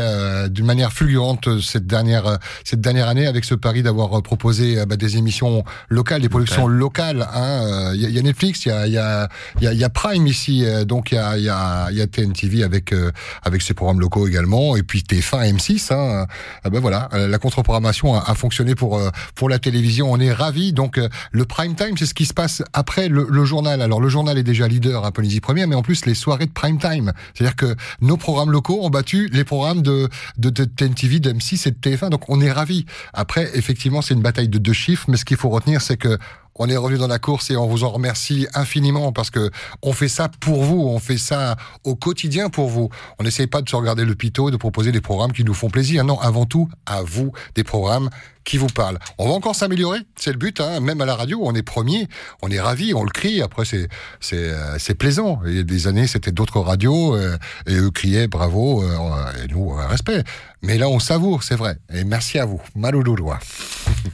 d'une 0.50 0.66
manière 0.66 0.92
fulgurante 0.94 1.60
cette 1.62 1.88
dernière 1.88 2.40
cette 2.64 2.82
dernière 2.82 3.08
année 3.08 3.28
avec 3.28 3.46
ce 3.46 3.56
pari 3.56 3.84
d'avoir 3.84 4.22
proposé 4.22 4.86
bah, 4.86 4.96
des 4.96 5.18
émissions 5.18 5.64
locales, 5.90 6.22
des 6.22 6.30
productions 6.30 6.68
locales. 6.68 6.89
Hein. 6.98 7.20
Euh, 7.36 7.92
Il 7.96 8.02
y, 8.02 8.06
a- 8.06 8.10
il 8.10 8.24
Netflix, 8.24 8.66
il 8.66 8.70
y 8.70 8.72
a, 8.72 8.88
il 8.88 9.30
il 9.62 9.74
il 9.74 9.90
Prime 9.90 10.28
ici, 10.28 10.66
euh, 10.66 10.86
donc 10.86 11.12
il 11.12 11.16
y 11.16 11.18
a, 11.18 11.90
il 11.90 11.98
il 11.98 12.08
TNTV 12.08 12.64
avec 12.64 12.94
euh, 12.94 13.12
avec 13.44 13.62
ses 13.62 13.74
programmes 13.74 14.00
locaux 14.00 14.28
également, 14.28 14.76
et 14.76 14.84
puis 14.84 15.02
TF1, 15.02 15.56
M6. 15.56 15.94
Hein. 15.94 16.26
Ah 16.64 16.70
ben 16.70 16.80
voilà, 16.80 17.10
la 17.14 17.38
contre-programmation 17.38 18.16
a, 18.16 18.36
fonctionné 18.36 18.76
pour 18.76 19.02
pour 19.36 19.50
la 19.50 19.60
télévision. 19.60 20.12
On 20.12 20.20
est 20.20 20.32
ravis. 20.32 20.74
Donc 20.74 21.00
le 21.32 21.46
prime 21.46 21.76
time, 21.76 21.98
c'est 21.98 22.06
ce 22.06 22.14
qui 22.14 22.26
se 22.26 22.34
passe 22.34 22.64
après 22.74 23.10
le, 23.10 23.46
journal. 23.46 23.82
Alors 23.82 24.02
le 24.02 24.10
journal 24.10 24.38
est 24.38 24.44
déjà 24.44 24.68
leader 24.68 25.06
à 25.06 25.12
Polynésie 25.12 25.42
Première, 25.42 25.68
mais 25.68 25.76
en 25.76 25.82
plus 25.82 26.06
les 26.06 26.16
soirées 26.16 26.46
de 26.46 26.52
prime 26.52 26.78
time, 26.78 27.12
c'est-à-dire 27.34 27.56
que 27.56 27.76
nos 28.02 28.18
programmes 28.18 28.52
locaux 28.52 28.80
ont 28.82 28.90
battu 28.90 29.30
les 29.32 29.44
programmes 29.44 29.82
de 29.82 30.10
de, 30.38 30.50
TNTV, 30.50 31.20
de 31.20 31.34
M6 31.34 31.68
et 31.68 31.72
de 31.72 31.78
TF1. 31.78 32.10
Donc 32.10 32.30
on 32.30 32.42
est 32.42 32.52
ravis. 32.52 32.86
Après, 33.14 33.50
effectivement, 33.56 34.02
c'est 34.02 34.14
une 34.14 34.22
bataille 34.22 34.50
de 34.50 34.58
deux 34.58 34.74
chiffres, 34.74 35.06
mais 35.10 35.18
ce 35.18 35.26
qu'il 35.26 35.38
faut 35.38 35.50
retenir, 35.50 35.82
c'est 35.82 35.98
que 35.98 36.18
on 36.60 36.70
est 36.70 36.78
revenu 36.78 37.00
dans 37.00 37.08
la 37.08 37.20
course 37.20 37.50
et 37.50 37.58
on 37.58 37.68
vous 37.68 37.84
en 37.84 37.90
remercie 37.90 38.48
infiniment 38.54 39.12
parce 39.12 39.32
que 39.32 39.50
on 39.82 39.94
fait 39.94 40.10
ça 40.10 40.30
pour 40.40 40.64
vous, 40.64 40.82
on 40.82 41.00
fait 41.00 41.18
ça 41.18 41.56
au 41.86 41.96
quotidien 41.96 42.50
pour 42.50 42.68
vous. 42.68 42.90
On 43.18 43.24
n'essaye 43.24 43.48
pas 43.48 43.62
de 43.62 43.70
se 43.70 43.76
regarder 43.76 44.06
le 44.06 44.14
pitot, 44.14 44.52
de 44.52 44.58
proposer 44.58 44.92
des 44.92 45.02
programmes 45.02 45.32
qui 45.32 45.46
nous 45.46 45.54
font 45.54 45.70
plaisir. 45.70 46.04
Non, 46.04 46.20
avant 46.20 46.46
tout, 46.46 46.70
à 46.86 47.02
vous, 47.02 47.32
des 47.56 47.64
programmes 47.64 48.10
qui 48.50 48.58
vous 48.58 48.68
parlent. 48.68 48.98
On 49.20 49.28
va 49.28 49.36
encore 49.36 49.56
s'améliorer, 49.56 50.00
c'est 50.16 50.32
le 50.32 50.38
but. 50.40 50.60
Hein. 50.60 50.80
Même 50.80 51.00
à 51.02 51.06
la 51.06 51.16
radio, 51.16 51.40
on 51.44 51.54
est 51.54 51.62
premier, 51.62 52.08
on 52.42 52.50
est 52.50 52.60
ravi, 52.60 52.96
on 52.96 53.04
le 53.04 53.12
crie. 53.12 53.44
Après, 53.44 53.64
c'est 53.64 53.88
c'est 54.20 54.50
euh, 54.50 54.96
plaisant. 54.98 55.40
Il 55.46 55.56
y 55.56 55.60
a 55.60 55.64
des 55.64 55.88
années, 55.88 56.08
c'était 56.08 56.32
d'autres 56.32 56.60
radios 56.60 57.16
euh, 57.16 57.38
et 57.68 57.76
eux 57.76 57.92
criaient 57.92 58.28
bravo 58.28 58.84
euh, 58.84 59.32
et 59.44 59.48
nous 59.54 59.72
euh, 59.72 59.86
respect. 59.86 60.24
Mais 60.64 60.78
là, 60.80 60.90
on 60.90 61.00
savoure, 61.00 61.44
c'est 61.44 61.56
vrai. 61.56 61.78
Et 61.94 62.04
merci 62.04 62.40
à 62.40 62.46
vous, 62.46 62.62
Maloulouloua. 62.76 63.40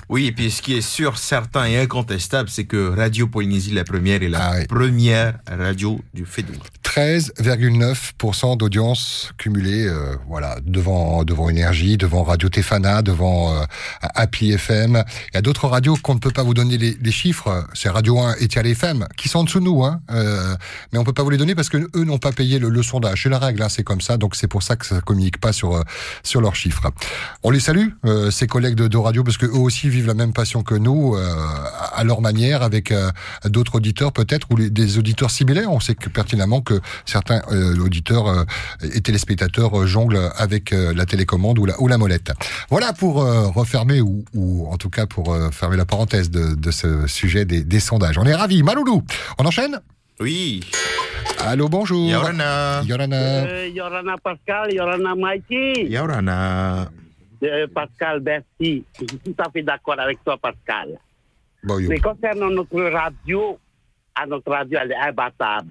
Oui, 0.10 0.28
et 0.28 0.32
puis 0.32 0.52
ce 0.52 0.62
qui 0.62 0.76
est 0.76 0.82
sûr, 0.82 1.18
certain 1.18 1.66
et 1.66 1.78
incontestable, 1.78 2.50
c'est 2.50 2.66
que 2.66 2.96
Radio 2.96 3.28
Polynésie 3.28 3.72
la 3.72 3.84
première 3.84 4.22
est 4.22 4.30
la 4.30 4.40
Ah 4.42 4.54
oui. 4.60 4.66
première 4.68 5.40
radio 5.48 6.00
du 6.14 6.26
Fédour. 6.26 6.64
13,9% 6.84 8.58
d'audience 8.58 9.32
cumulée, 9.38 9.88
voilà, 10.28 10.58
devant 10.64 11.24
devant 11.24 11.50
Énergie, 11.50 11.98
devant 11.98 12.24
Radio 12.24 12.50
Tefana, 12.50 13.02
devant 13.02 13.54
Happy 14.26 14.54
FM. 14.54 15.04
Il 15.30 15.36
y 15.36 15.38
a 15.38 15.42
d'autres 15.44 15.68
radios 15.68 15.98
qu'on 16.02 16.16
ne 16.16 16.20
peut 16.20 16.32
pas 16.32 16.42
vous 16.42 16.56
donner 16.56 16.80
les, 16.80 17.12
chiffres. 17.12 17.68
C'est 17.76 17.90
Radio 17.90 18.20
1 18.20 18.38
et 18.40 18.48
Tial 18.48 18.66
FM 18.66 19.06
qui 19.16 19.30
sont 19.30 19.40
en 19.40 19.44
dessous 19.44 19.60
de 19.60 19.66
nous, 19.66 19.84
hein. 19.84 20.02
Euh, 20.10 20.56
mais 20.92 20.98
on 20.98 21.04
peut 21.04 21.14
pas 21.14 21.22
vous 21.22 21.30
les 21.30 21.38
donner 21.38 21.54
parce 21.54 21.70
que 21.70 21.78
eux 21.78 22.04
n'ont 22.04 22.18
pas 22.18 22.32
payé 22.32 22.58
le, 22.58 22.70
le 22.70 22.82
sondage. 22.82 23.22
C'est 23.22 23.30
la 23.30 23.38
règle, 23.38 23.62
hein, 23.62 23.70
c'est 23.70 23.84
comme 23.84 24.02
ça. 24.02 24.18
Donc 24.18 24.36
c'est 24.36 24.48
pour 24.48 24.64
ça 24.64 24.78
que 24.78 24.86
ça 24.88 25.00
communique 25.02 25.40
pas 25.40 25.54
sur 25.54 25.76
euh, 25.76 25.84
sur 26.24 26.42
leurs 26.42 26.56
chiffres. 26.56 26.90
On 27.44 27.52
les 27.52 27.60
salue, 27.60 27.90
euh, 28.06 28.32
ces 28.32 28.48
collègues 28.48 28.74
de, 28.74 28.98
radio, 28.98 29.24
parce 29.24 29.38
que 29.38 29.46
eux 29.46 29.60
aussi 29.60 29.90
vivent 29.90 30.08
la 30.08 30.16
même 30.16 30.34
passion 30.34 30.64
que 30.64 30.74
nous, 30.74 31.16
à 31.16 32.04
leur 32.04 32.22
manière, 32.22 32.64
avec 32.64 32.92
d'autres 33.44 33.76
auditeurs 33.76 34.12
peut-être 34.12 34.48
ou 34.50 34.56
des 34.56 34.98
auditeurs 34.98 35.30
similaires. 35.30 35.72
On 35.72 35.80
sait 35.80 35.94
pertinemment 35.94 36.62
que 36.62 36.82
certains 37.06 37.42
auditeurs 37.80 38.46
et 38.82 39.02
téléspectateurs 39.02 39.86
jonglent 39.86 40.32
avec 40.38 40.72
la 40.72 41.06
télécommande 41.06 41.60
ou 41.60 41.66
la, 41.66 41.80
ou 41.80 41.88
la 41.88 41.98
molette. 41.98 42.32
Voilà 42.70 42.94
pour 42.94 43.16
refermer 43.54 44.02
ou, 44.06 44.24
ou 44.34 44.68
en 44.68 44.78
tout 44.78 44.90
cas 44.90 45.06
pour 45.06 45.34
euh, 45.34 45.50
fermer 45.52 45.78
la 45.78 45.86
parenthèse 45.86 46.30
de, 46.30 46.56
de 46.56 46.72
ce 46.72 47.08
sujet 47.08 47.44
des, 47.46 47.64
des 47.64 47.80
sondages. 47.80 48.18
On 48.18 48.26
est 48.26 48.36
ravis. 48.36 48.64
Maloulou, 48.64 49.04
on 49.40 49.46
enchaîne? 49.46 49.82
Oui. 50.20 50.62
Allô, 51.40 51.68
bonjour. 51.68 52.10
Yorana. 52.10 52.82
Yorana. 52.84 53.16
Euh, 53.16 53.68
Yorana 53.68 54.16
Pascal, 54.24 54.74
Yorana 54.74 55.14
Mikey. 55.16 55.88
Yorana. 55.90 56.90
Euh, 57.44 57.68
Pascal, 57.74 58.22
merci. 58.24 58.86
Je 59.00 59.06
suis 59.08 59.20
tout 59.20 59.36
à 59.38 59.50
fait 59.52 59.62
d'accord 59.62 60.00
avec 60.00 60.24
toi, 60.24 60.38
Pascal. 60.38 60.98
Bon. 61.64 61.80
Mais 61.90 62.00
concernant 62.00 62.50
notre 62.50 62.82
radio, 62.82 63.58
à 64.16 64.26
notre 64.26 64.52
radio, 64.52 64.80
elle 64.82 64.92
est 64.92 65.10
imbattable. 65.10 65.70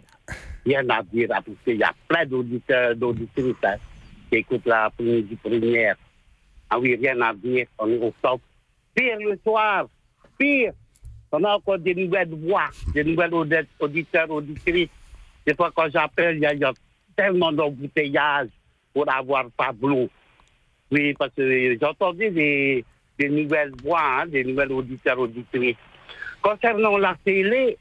Rien 0.66 0.88
à 0.90 1.03
dire, 1.03 1.29
parce 1.29 1.44
qu'il 1.64 1.77
y 1.77 1.83
a 1.83 1.92
plein 2.09 2.27
d'auditeurs, 2.27 2.94
d'auditrices 2.97 3.55
hein, 3.64 3.77
qui 4.31 4.38
écoutent 4.38 4.66
la 4.66 4.90
première. 5.42 5.97
Ah 6.70 6.79
oui, 6.79 6.96
rien 6.96 7.20
à 7.20 7.33
dire, 7.35 7.66
on 7.79 7.88
est 7.90 7.98
au 7.98 8.12
top. 8.22 8.40
Pire 8.94 9.18
le 9.18 9.38
soir, 9.42 9.87
pire. 10.38 10.72
On 11.33 11.42
a 11.42 11.55
encore 11.57 11.79
des 11.79 11.94
nouvelles 11.94 12.29
voix, 12.31 12.70
des 12.94 13.03
nouvelles 13.03 13.35
audi- 13.35 13.66
auditeurs, 13.81 14.31
auditrices. 14.31 14.88
Des 15.46 15.55
fois, 15.55 15.72
quand 15.74 15.88
j'appelle, 15.92 16.37
il 16.37 16.40
y, 16.40 16.59
y 16.61 16.64
a 16.64 16.72
tellement 17.16 17.50
d'embouteillages 17.53 18.48
pour 18.92 19.11
avoir 19.12 19.46
Pablo. 19.57 20.09
Oui, 20.90 21.12
parce 21.14 21.33
que 21.35 21.42
j'ai 21.48 21.85
entendu 21.85 22.31
des, 22.31 22.85
des 23.18 23.29
nouvelles 23.29 23.72
voix, 23.83 24.20
hein, 24.20 24.27
des 24.27 24.44
nouvelles 24.44 24.70
auditeurs, 24.72 25.18
auditrices. 25.18 25.77
Concernant 26.40 26.98
la 26.98 27.16
télé, 27.24 27.77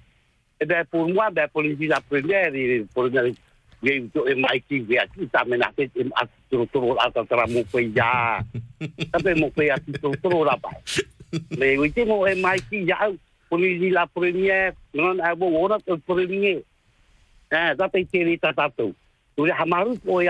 eh 0.59 0.65
ben, 0.65 0.83
pour 0.89 1.07
moi, 1.09 1.29
ben, 1.29 1.47
pour 1.51 1.61
les 1.61 1.75
la 1.87 2.01
première, 2.01 2.55
et 2.55 2.85
ya. 7.95 8.39
Mon 12.05 12.25
MIT, 12.25 12.87
ya, 12.87 13.09
pour 13.49 13.57
les 13.57 13.89
la 13.89 14.07
première, 14.07 14.73
non, 14.93 15.17
ah, 15.21 15.35
bon, 15.35 15.51
on 15.55 15.71
a 15.71 15.77
le 15.87 15.97
premier. 15.97 16.63
Hamaru 19.51 19.97
po 19.99 20.21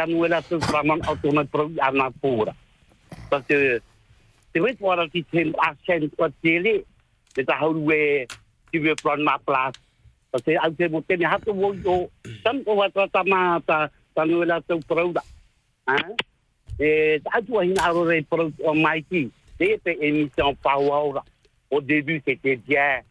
pro 1.52 1.70
pura. 2.22 2.54
Parce 3.30 3.46
que 3.46 3.82
à 7.48 7.68
où 7.68 7.92
tu 8.72 8.80
veux 8.80 8.96
prendre 8.96 9.24
ma 9.24 9.38
place. 9.40 9.74
Que 10.34 10.40
au 10.58 10.74
c'est 10.80 10.90
monter 10.90 11.18
ni 11.18 11.26
hatu 11.26 11.52
wo 11.54 11.74
yo, 11.74 12.10
tam 12.44 12.64
ko 12.64 12.74
wa 12.76 12.90
ta 12.90 13.24
ma 13.24 13.60
ta 13.68 13.90
pro 18.24 18.50
Mikey? 18.74 19.30
C'était 19.60 19.98
émission 20.02 20.56
power. 20.56 21.22
Au 21.70 21.82
début 21.82 22.20
c'était 22.26 22.56
bien. 22.56 23.02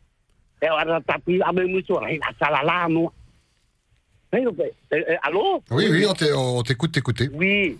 Et 0.61 0.67
on 0.71 1.01
tapi 1.01 1.41
abe 1.43 1.61
musuh 1.67 1.95
lain 2.01 2.19
asal 2.29 2.67
lama. 2.67 3.07
Eh, 4.35 4.45
eh, 4.91 5.17
allô 5.23 5.63
Oui, 5.71 5.87
oui, 5.91 6.07
on 6.09 6.15
t'é- 6.15 6.33
on 6.33 6.63
t'écoute, 6.63 6.91
t'écouter. 6.93 7.29
Oui. 7.33 7.79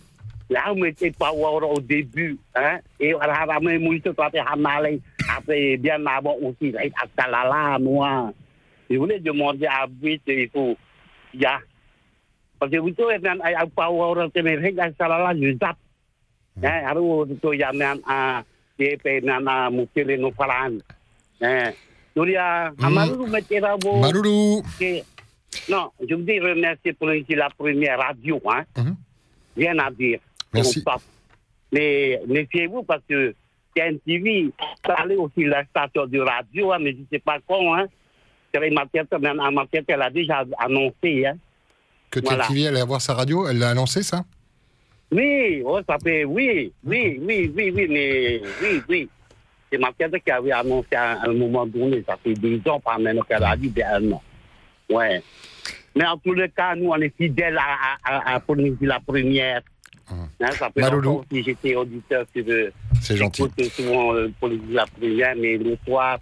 Là, 0.51 0.71
on 0.77 0.85
était 0.85 1.11
pas 1.11 1.33
voir 1.33 1.55
au 1.63 1.81
début. 1.81 2.37
Hein? 2.55 2.79
Et 3.01 3.15
on 3.15 3.21
a 3.21 3.45
mouille 3.79 4.03
toi, 4.03 4.29
hamalé. 4.47 5.01
Après, 5.35 5.79
bien 5.79 6.05
avant 6.05 6.37
aussi, 6.43 6.71
là, 6.73 6.81
à 7.17 7.29
la 7.29 7.79
demander 9.21 9.67
à 9.67 9.87
Britt, 9.89 10.23
il 10.27 10.49
faut, 10.51 10.77
il 11.35 11.41
y 11.41 11.45
a, 11.47 11.59
Parce 12.59 12.71
que 12.71 12.79
vous 12.79 12.95
savez, 12.95 13.19
man, 13.19 13.41
ai 13.45 13.55
au 13.63 13.67
pau 13.69 13.83
ora 14.03 14.29
te 14.31 14.39
me 14.41 14.57
rega 14.57 14.91
sala 14.97 15.19
la 15.19 15.35
yu 15.35 15.57
zap. 15.59 15.77
Eh, 16.63 16.67
aru 16.67 17.27
to 17.41 17.53
ya 17.53 17.71
a 18.07 18.43
a 19.67 19.71
no 19.71 20.31
falan. 20.33 20.79
Eh, 21.41 21.73
Nuria, 22.15 22.73
amaru 22.81 23.27
bo. 23.79 24.01
Que- 24.79 25.03
Non, 25.69 25.91
je 26.09 26.15
voudrais 26.15 26.39
remercier 26.41 26.93
pour 26.93 27.09
la 27.09 27.51
première 27.51 27.99
radio, 27.99 28.41
hein. 28.49 28.65
Rien 29.57 29.79
à 29.79 29.91
dire. 29.91 30.19
Merci. 30.55 30.83
Mais 31.73 32.21
méfiez-vous 32.27 32.85
parce 32.85 33.03
que 33.09 33.35
TNTV, 33.75 34.51
ça 34.87 34.95
allait 34.95 35.17
aussi 35.17 35.45
la 35.45 35.65
station 35.65 36.07
de 36.07 36.21
radio, 36.21 36.73
hein, 36.73 36.79
mais 36.81 36.93
je 36.93 36.99
sais 37.11 37.19
pas 37.19 37.39
quand, 37.47 37.75
hein. 37.75 37.87
C'est 38.53 38.59
vrai, 38.59 38.71
ma 38.71 38.87
tête, 38.87 39.11
même 39.21 39.41
à 39.41 39.51
ma 39.51 39.67
tête, 39.67 39.85
elle 39.89 40.03
a 40.03 40.11
déjà 40.11 40.45
annoncé, 40.59 41.27
hein. 41.27 41.37
Que 42.11 42.21
Voilà. 42.21 42.45
TNTV 42.47 42.67
allait 42.69 42.81
avoir 42.81 43.01
sa 43.01 43.15
radio, 43.15 43.49
elle 43.49 43.59
l'a 43.59 43.71
annoncé 43.71 44.03
ça? 44.03 44.25
Oui, 45.11 45.63
oh, 45.65 45.81
ça 45.89 45.97
fait, 46.03 46.25
oui, 46.25 46.73
oui, 46.85 47.19
oui, 47.23 47.51
oui, 47.55 47.73
oui, 47.75 47.87
mais 47.89 48.43
oui, 48.63 48.83
oui. 48.89 49.09
C'est 49.71 49.79
ma 49.79 49.91
tête 49.93 50.15
qui 50.23 50.31
avait 50.31 50.53
annoncé 50.53 50.95
à 50.95 51.23
un 51.23 51.33
moment 51.33 51.67
donné, 51.67 52.03
ça 52.07 52.19
fait 52.23 52.35
deux 52.35 52.61
ans, 52.69 52.81
pas 52.81 52.99
même 52.99 53.21
qu'elle 53.27 53.43
a 53.43 53.57
dit 53.57 53.71
d'un 53.71 54.13
an. 54.13 54.23
Ouais. 54.91 55.23
Mais 55.95 56.07
en 56.07 56.19
tous 56.19 56.35
les 56.35 56.49
cas, 56.51 56.75
nous, 56.75 56.91
on 56.91 56.97
est 56.97 57.15
fidèles 57.17 57.57
à, 57.59 57.97
à, 58.05 58.37
à, 58.37 58.43
la 58.83 59.01
première. 59.01 59.63
Hein, 60.11 60.29
ça 60.53 60.71
fait 60.71 60.81
Maloulou. 60.81 61.03
longtemps 61.11 61.25
que 61.31 61.43
j'étais 61.43 61.75
auditeur 61.75 62.27
sur 62.35 62.45
le. 62.47 62.73
C'est 63.01 63.17
gentil. 63.17 63.45
souvent 63.71 64.15
euh, 64.15 64.31
la 64.71 64.85
première, 64.87 65.35
mais 65.37 65.57
le 65.57 65.77
soir, 65.87 66.19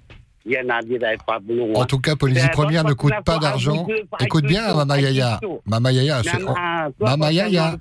En 1.74 1.84
tout 1.84 1.98
cas, 1.98 2.16
Polynésie 2.16 2.48
Première 2.52 2.84
ne 2.84 2.94
coûte 2.94 3.12
pas 3.24 3.38
d'argent. 3.38 3.86
Écoute 4.20 4.44
bien, 4.46 4.74
Mama 4.74 4.98
Yaya. 5.00 5.38
Mama 5.66 5.92
Yaya. 5.92 6.22
c'est- 6.22 6.38
Mama 7.00 7.32
Yaya. 7.32 7.76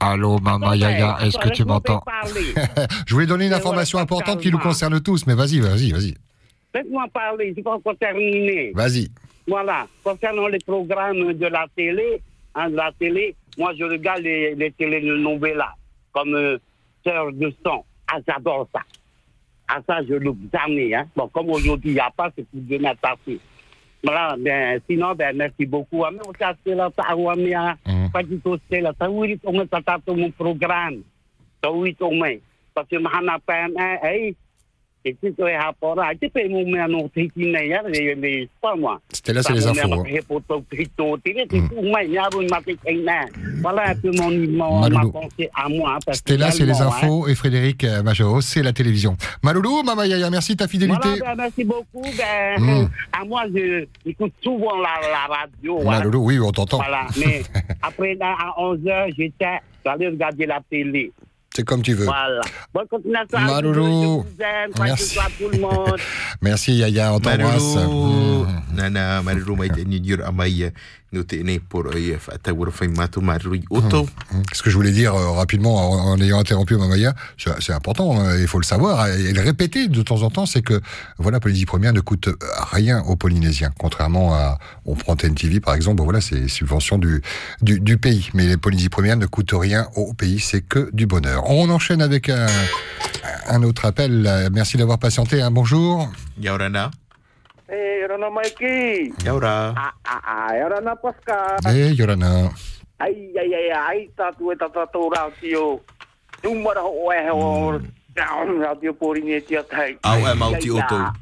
Allô, 0.00 0.38
Mama 0.38 0.76
Yaya, 0.76 1.18
est-ce 1.22 1.38
que 1.38 1.48
tu 1.48 1.64
m'entends. 1.64 2.02
Je 3.06 3.14
voulais 3.14 3.26
donner 3.26 3.46
une 3.46 3.54
information 3.54 3.98
importante 3.98 4.40
qui 4.40 4.50
nous 4.50 4.58
concerne 4.58 5.00
tous, 5.00 5.26
mais 5.26 5.34
vas-y, 5.34 5.60
vas-y, 5.60 5.92
vas-y. 5.92 6.14
Laisse-moi 6.74 7.04
parler, 7.12 7.54
je 7.56 7.62
pas 7.62 7.74
encore 7.74 7.96
terminé. 7.96 8.72
Vas-y. 8.74 9.08
Voilà, 9.46 9.86
concernant 10.02 10.48
les 10.48 10.58
programmes 10.58 11.32
de 11.34 11.46
la 11.46 11.66
télé, 11.76 12.20
hein, 12.54 12.68
de 12.70 12.76
la 12.76 12.90
télé, 12.98 13.36
moi 13.58 13.72
je 13.78 13.84
regarde 13.84 14.22
les, 14.22 14.54
les 14.56 14.72
télénovelas 14.72 15.74
comme 16.12 16.34
euh, 16.34 16.58
Sœur 17.04 17.32
de 17.32 17.52
sang. 17.64 17.84
Ah, 18.10 18.16
j'adore 18.26 18.66
ça. 18.74 18.80
Ah, 19.68 19.80
ça, 19.86 20.02
je 20.02 20.14
jamais. 20.52 20.94
Hein. 20.94 21.06
Bon, 21.16 21.28
comme 21.28 21.50
aujourd'hui, 21.50 21.90
il 21.90 21.94
n'y 21.94 22.00
a 22.00 22.10
pas, 22.10 22.30
c'est 22.36 22.46
pour 22.48 22.60
demain 22.60 22.94
passer. 22.96 23.40
Voilà, 24.02 24.36
ben, 24.38 24.80
sinon, 24.88 25.14
ben, 25.14 25.34
merci 25.36 25.64
beaucoup. 25.64 26.04
Ah, 26.04 26.10
Mais 26.12 26.20
aussi, 26.20 26.58
c'est 26.64 26.74
là, 26.74 26.90
ça, 26.94 27.04
ah, 27.08 27.74
pas 28.12 28.22
du 28.22 28.38
tout, 28.40 28.58
c'est 28.70 28.80
là, 28.80 28.92
ça, 28.98 29.10
oui, 29.10 29.40
on 29.44 29.58
ça, 29.66 29.80
tout 30.06 30.14
mon 30.14 30.30
programme. 30.30 31.02
Ça, 31.62 31.72
oui, 31.72 31.96
on 32.00 32.14
met. 32.16 32.40
Parce 32.74 32.88
que, 32.88 32.96
mahana, 32.96 33.38
pen, 33.38 33.72
eh, 33.78 34.28
eh, 34.28 34.36
et 35.06 35.14
puis, 35.14 35.34
tu 35.34 35.44
es 35.46 35.56
rapport 35.58 35.98
à, 36.00 36.14
tu 36.14 36.28
peux 36.30 36.42
me 36.48 36.64
mettre 36.64 36.90
un 36.90 36.94
autre 36.94 37.18
ici, 37.18 37.32
hein, 37.56 37.82
les, 37.88 38.14
les, 38.14 38.48
pas 38.62 38.74
moi. 38.74 39.00
C'était 39.12 39.32
là, 39.34 39.42
c'est 39.42 39.52
les 39.52 39.66
infos. 39.66 39.92
hein. 40.00 40.02
Voilà 43.60 43.90
un 43.90 43.94
peu 43.94 44.10
mon, 44.12 44.30
mon, 44.30 44.88
ma 44.88 45.00
pensée 45.12 45.50
à 45.54 45.68
moi. 45.68 45.98
Stella, 46.12 46.50
c'est 46.50 46.64
les 46.66 46.80
infos 46.80 47.28
et 47.28 47.34
Frédéric 47.34 47.84
euh, 47.84 48.02
Majoro, 48.02 48.40
c'est 48.40 48.62
la 48.62 48.72
télévision. 48.72 49.16
Maloulou, 49.42 49.82
Mama 49.82 50.06
Yaya, 50.06 50.30
merci 50.30 50.52
de 50.52 50.58
ta 50.58 50.68
fidélité. 50.68 51.08
Voilà, 51.18 51.34
ben, 51.34 51.42
merci 51.42 51.64
beaucoup. 51.64 52.02
Ben, 52.16 52.54
Mm. 52.58 52.88
à 53.12 53.24
moi, 53.24 53.42
je 53.54 53.86
j'écoute 54.06 54.32
souvent 54.42 54.76
la, 54.78 54.94
la 55.10 55.34
radio. 55.34 55.80
hein. 55.80 55.84
Maloulou, 55.98 56.24
oui, 56.24 56.38
on 56.40 56.50
t'entend. 56.50 56.78
Voilà, 56.78 57.06
mais 57.18 57.42
après, 57.82 58.14
là, 58.14 58.34
à 58.38 58.60
11h, 58.60 59.14
j'étais, 59.16 59.58
j'allais 59.84 60.08
regarder 60.08 60.46
la 60.46 60.60
télé. 60.70 61.12
C'est 61.56 61.62
comme 61.62 61.82
tu 61.82 61.94
veux. 61.94 62.04
Voilà. 62.06 62.40
Bonne 62.72 62.88
continuation. 62.88 63.38
à 63.38 63.40
vous 63.40 63.46
deux, 63.46 63.52
Maloulou. 63.52 64.24
Je 64.26 64.34
vous 64.34 64.42
aime. 64.42 64.70
Bonne 64.74 64.86
Merci. 64.86 65.18
à 65.20 65.26
tout 65.38 65.48
le 65.50 65.58
monde. 65.60 66.00
Merci 66.42 66.74
Yaya, 66.74 67.14
on 67.14 67.20
t'embrasse. 67.20 67.76
Maruru. 67.76 68.46
Nana 68.74 69.22
Maruru 69.22 69.56
mai 69.56 69.68
te 69.68 69.80
ni 69.80 70.00
fai 72.72 72.88
matu 72.88 73.20
Maruru 73.20 73.62
auto. 73.70 74.08
Ce 74.52 74.62
que 74.62 74.70
je 74.70 74.74
voulais 74.76 74.90
dire 74.90 75.14
euh, 75.14 75.30
rapidement 75.30 75.76
en, 75.92 76.12
en 76.12 76.20
ayant 76.20 76.38
interrompu 76.40 76.76
Mamaya, 76.76 77.14
c'est 77.38 77.50
c'est 77.60 77.72
important, 77.72 78.18
hein, 78.20 78.36
il 78.38 78.46
faut 78.48 78.58
le 78.58 78.64
savoir 78.64 79.06
et 79.08 79.32
le 79.32 79.40
répéter 79.40 79.88
de 79.88 80.02
temps 80.02 80.22
en 80.22 80.30
temps, 80.30 80.46
c'est 80.46 80.62
que 80.62 80.80
voilà, 81.18 81.40
Polynésie 81.40 81.66
Première 81.66 81.92
ne 81.92 82.00
coûte 82.00 82.28
rien 82.72 83.02
aux 83.02 83.16
Polynésiens, 83.16 83.72
contrairement 83.78 84.34
à 84.34 84.58
on 84.86 84.94
prend 84.96 85.14
TNTV 85.16 85.60
par 85.60 85.74
exemple, 85.74 85.96
bon, 85.98 86.04
voilà, 86.04 86.20
c'est 86.20 86.48
subvention 86.48 86.98
du, 86.98 87.22
du 87.62 87.80
du 87.80 87.96
pays, 87.98 88.28
mais 88.34 88.46
les 88.46 88.56
Polynésie 88.56 88.88
Première 88.88 89.16
ne 89.16 89.26
coûtent 89.26 89.54
rien 89.54 89.86
au 89.96 90.12
pays, 90.14 90.40
c'est 90.40 90.60
que 90.62 90.90
du 90.92 91.06
bonheur. 91.06 91.48
On 91.50 91.68
enchaîne 91.70 92.02
avec 92.02 92.28
un, 92.28 92.46
un 93.48 93.62
autre 93.62 93.84
appel. 93.84 94.24
Euh, 94.26 94.48
Merci 94.52 94.76
d'avoir 94.76 94.98
patienté. 94.98 95.42
hein. 95.42 95.50
Bonjour. 95.50 96.10
Yaurana. 96.40 96.90
Eh, 97.74 98.06
Rana 98.06 98.30
Maiki. 98.30 99.10
Yaura. 99.26 99.74
Ah, 99.76 99.90
ah, 100.06 100.22
ah, 100.22 100.68
Rana 100.70 100.94
Pascal. 100.94 101.58
Eh, 101.66 101.90
Yorana. 101.98 102.46
Ai, 103.02 103.34
ai, 103.34 103.50
ai, 103.50 103.70
ai, 103.74 104.00
tatu 104.16 104.52
e 104.52 104.56
tatatou 104.56 105.10
ratio. 105.10 105.80
Numara 106.42 106.82
ho 106.86 107.10
e 107.10 107.18
ho. 107.30 107.80
Down 108.14 108.60
radio 108.62 108.94
Polynesia 108.94 109.64
tai. 109.64 109.98
Au 110.06 110.22
e 110.22 110.34
mauti 110.38 110.70
auto. 110.70 111.18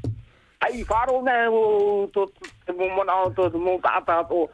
Ai, 0.60 0.84
wharo 0.84 1.22
ne 1.24 1.48
o 1.48 2.06
to 2.12 2.28
te 2.66 2.72
mo 2.76 2.84
mana 2.96 3.24
o 3.24 3.30
to 3.32 3.48
te 3.48 3.56
mo 3.56 3.78
tata 3.80 4.20
to. 4.28 4.44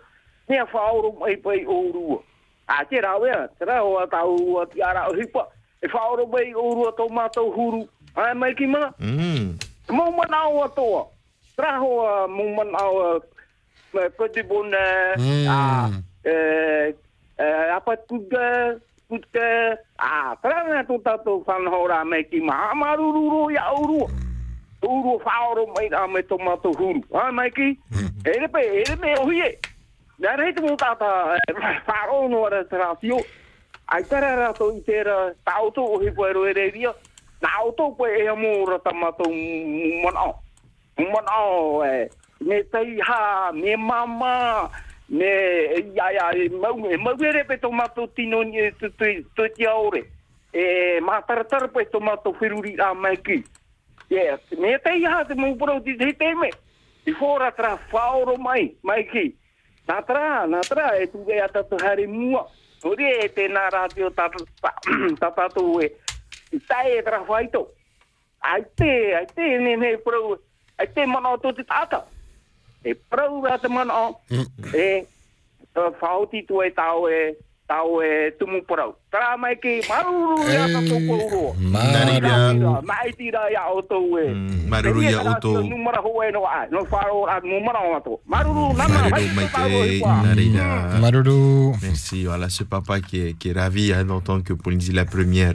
Nea 0.48 0.64
whaoro 0.70 1.10
mai 1.18 1.34
pai 1.36 1.64
o 1.66 1.90
rua. 1.90 2.22
A 2.68 2.84
te 2.84 3.00
rau 3.02 3.26
ea, 3.26 3.48
te 3.58 3.64
rau 3.66 3.98
a 3.98 4.06
tau 4.06 4.60
a 4.62 4.66
ti 4.70 4.80
ara 4.80 5.10
o 5.10 5.14
hipa. 5.18 5.48
E 5.82 5.88
whaoro 5.90 6.30
mai 6.30 6.54
o 6.54 6.74
rua 6.78 6.92
tau 6.94 7.08
mātou 7.10 7.50
huru. 7.50 7.88
Ai, 8.14 8.34
mai 8.34 8.54
ki 8.54 8.66
mana. 8.70 8.94
Mm. 9.02 9.58
Mo 9.90 10.10
mana 10.14 10.46
o 10.46 10.62
atoa 10.62 11.17
straho 11.62 12.06
a 12.06 12.28
mumman 12.30 12.70
a 12.78 12.86
koti 14.14 14.42
bon 14.46 14.70
a 14.70 15.90
a 17.74 17.80
pa 17.82 17.94
tuga 18.06 18.78
tuga 19.10 19.74
a 19.98 20.36
trana 20.38 20.86
tu 20.86 21.02
ta 21.02 21.16
tu 21.18 21.42
fan 21.42 21.66
hora 21.66 22.04
me 22.06 22.22
ki 22.30 22.38
ma 22.46 22.70
maru 22.78 23.10
ru 23.10 23.22
ru 23.30 23.40
ya 23.50 23.74
uru 23.74 24.06
uru 24.86 25.18
fa 25.26 25.50
oro 25.50 25.66
mai 25.74 25.90
a 25.90 26.06
me 26.06 26.22
to 26.22 26.38
ma 26.38 26.54
to 26.62 26.70
hun 26.78 27.02
a 27.10 27.32
mai 27.32 27.50
ki 27.50 27.74
ele 28.24 28.46
pe 28.46 28.62
ele 28.62 28.94
me 29.02 29.18
oye 29.26 29.58
na 30.22 30.36
rei 30.38 30.52
tu 30.54 30.76
ta 30.78 30.94
ta 30.94 31.34
fa 31.86 31.98
ro 32.06 32.28
no 32.30 32.46
ra 32.48 32.62
trasio 32.70 33.18
ai 33.90 34.02
tara 34.06 34.36
ra 34.38 34.52
to 34.54 34.70
intera 34.78 35.34
ta 35.44 35.58
auto 35.58 35.82
o 35.82 35.98
hi 35.98 36.10
poero 36.14 36.46
ere 36.46 36.70
dia 36.70 36.94
na 37.42 37.48
auto 37.58 37.90
pe 37.98 38.06
e 38.14 38.30
mo 38.38 38.62
ra 38.70 38.78
ta 38.78 38.92
ma 38.94 39.10
to 39.18 39.26
mon 40.98 41.24
o 41.30 41.84
e 41.84 42.10
me 42.40 42.62
tai 42.64 42.98
ha 43.00 43.52
me 43.52 43.76
mama 43.76 44.70
me 45.08 45.30
ya 45.94 46.10
ya 46.10 46.32
mau 46.50 46.76
mau 46.76 47.16
ere 47.22 47.44
pe 47.44 47.58
tomato 47.58 48.08
tino 48.14 48.42
ni 48.42 48.70
tu 48.78 48.90
tu 49.34 49.42
ti 49.54 49.66
ore 49.66 50.10
e 50.52 50.98
ma 51.00 51.20
tar 51.22 51.44
tar 51.46 51.68
pe 51.68 51.88
tomato 51.90 52.32
firuri 52.32 52.74
a 52.78 52.94
mai 52.94 53.16
ki. 53.16 53.44
Yes 54.08 54.40
me 54.58 54.78
tai 54.78 55.04
ha 55.04 55.24
te 55.24 55.34
mo 55.34 55.54
pro 55.56 55.78
di 55.80 55.96
te 55.96 56.12
te 56.12 56.34
me 56.34 56.50
i 57.04 57.12
fora 57.12 57.52
tra 57.52 57.76
faoro 57.76 58.36
mai 58.36 58.76
mai 58.82 59.06
ki. 59.06 59.36
Na 59.86 60.02
tra 60.02 60.46
na 60.46 60.60
tra 60.60 60.96
e 60.98 61.10
tu 61.10 61.24
ge 61.24 61.40
ata 61.40 61.62
tu 61.62 61.76
hari 61.80 62.06
mua. 62.06 62.46
Ori 62.84 63.06
e 63.22 63.32
te 63.32 63.48
na 63.48 63.68
radio 63.68 64.10
ta 64.10 64.28
ta 64.60 65.30
ta 65.36 65.48
tu 65.48 65.80
e 65.80 65.94
tai 66.66 66.98
e 66.98 67.02
tra 67.02 67.22
faito 67.24 67.74
ai 68.40 68.64
te 68.74 69.14
ai 69.14 69.26
te 69.34 69.58
ne 69.58 69.76
ne 69.76 69.96
pro 69.98 70.38
te 70.86 71.06
mana 71.06 71.36
te 71.38 71.64
e 72.84 72.94
ra 73.42 73.58
te 73.58 73.68
mana 73.68 74.14
e 74.74 75.06
tu 76.46 76.62
e 76.62 76.70
tau 76.70 77.08
e 77.08 77.36
tau 77.68 78.00
e 78.02 78.32
tumu 78.38 78.62
pro 78.62 78.96
tra 79.10 79.36
mai 79.36 79.56
ki 79.60 79.82
maruru 79.88 80.40
mai 82.82 83.12
tira 83.12 83.50
e 84.18 84.34
Maruru 84.68 85.00
numara 85.68 86.00
e 86.24 86.30
no 86.32 86.44
a 86.46 86.66
no 86.70 86.84
faro 86.84 87.26
a 87.26 87.40
numara 87.40 87.80
o 87.80 88.00
to 88.00 88.20
maruru 88.26 88.72
nama 88.76 89.08
Maruru 89.08 89.34
Maite, 89.34 90.00
Narida. 90.24 90.98
Maruru. 91.00 91.72
Merci. 91.82 92.24
Voilà, 92.24 92.48
ce 92.48 92.64
papa 92.64 93.00
qui 93.00 93.20
est, 93.20 93.38
qui 93.38 93.50
est 93.50 93.52
ravi 93.52 93.92
hein, 93.92 94.04
d'entendre 94.04 94.44
que 94.44 94.52
Polynésie 94.52 94.92
la 94.92 95.04
première 95.04 95.54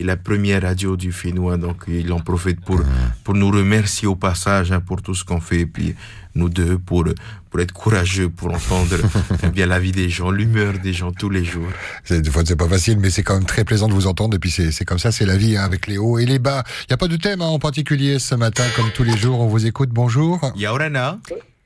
et 0.00 0.04
la 0.04 0.16
première 0.16 0.62
radio 0.62 0.96
du 0.96 1.12
Fénois. 1.12 1.58
Donc, 1.58 1.84
il 1.88 2.10
en 2.12 2.20
profite 2.20 2.60
pour, 2.64 2.80
pour 3.22 3.34
nous 3.34 3.50
remercier 3.50 4.08
au 4.08 4.16
passage 4.16 4.72
hein, 4.72 4.80
pour 4.80 5.02
tout 5.02 5.14
ce 5.14 5.24
qu'on 5.24 5.40
fait. 5.40 5.60
Et 5.60 5.66
puis, 5.66 5.94
nous 6.34 6.48
deux, 6.48 6.78
pour, 6.78 7.04
pour 7.50 7.60
être 7.60 7.72
courageux, 7.72 8.28
pour 8.30 8.48
entendre 8.54 8.96
eh 9.44 9.48
bien 9.48 9.66
la 9.66 9.78
vie 9.78 9.92
des 9.92 10.08
gens, 10.08 10.30
l'humeur 10.30 10.74
des 10.82 10.92
gens 10.94 11.12
tous 11.12 11.28
les 11.28 11.44
jours. 11.44 11.68
C'est- 12.04 12.22
Des 12.22 12.30
fois, 12.30 12.42
c'est 12.46 12.56
pas 12.56 12.68
facile, 12.68 12.98
mais 12.98 13.10
c'est 13.10 13.22
quand 13.22 13.34
même 13.34 13.44
très 13.44 13.64
plaisant 13.64 13.88
de 13.88 13.92
vous 13.94 14.06
entendre. 14.06 14.36
Et 14.36 14.38
puis, 14.38 14.50
c'est 14.50 14.70
c'est 14.72 14.86
comme 14.86 14.98
ça, 14.98 15.12
c'est 15.12 15.26
la 15.26 15.36
vie, 15.36 15.56
hein, 15.58 15.64
avec 15.64 15.86
les 15.86 15.98
hauts 15.98 16.18
et 16.18 16.24
les 16.24 16.38
bas. 16.38 16.62
Il 16.82 16.86
n'y 16.90 16.94
a 16.94 16.96
pas 16.96 17.08
de 17.08 17.16
thème 17.16 17.42
hein, 17.42 17.46
en 17.46 17.58
particulier 17.58 18.18
ce 18.18 18.34
matin, 18.36 18.64
comme 18.76 18.90
tous 18.94 19.04
les 19.04 19.16
jours. 19.18 19.38
On 19.40 19.48
vous 19.48 19.66
écoute. 19.66 19.90
Bonjour. 19.92 20.40
Yaurana. 20.56 21.18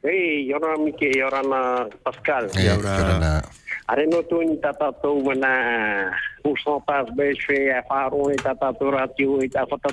Hey, 0.07 0.45
Yorana 0.49 0.75
Mike, 0.85 1.17
Yorana 1.17 1.87
Pascal. 2.05 2.49
Eh, 2.59 2.65
Yorana. 2.67 3.43
are 3.89 4.07
no 4.07 4.23
to 4.23 4.41
ni 4.45 4.57
tata 4.57 4.93
to 5.03 5.21
mana 5.21 6.11
u 6.45 6.57
so 6.65 6.81
pas 6.87 7.07
be 7.17 7.35
se 7.47 7.69
a 7.71 7.83
faro 7.89 8.29
ni 8.29 8.37
tata 8.37 8.73
to 8.79 8.91
ratio 8.91 9.41
i 9.41 9.49
ta 9.49 9.67
fata 9.67 9.91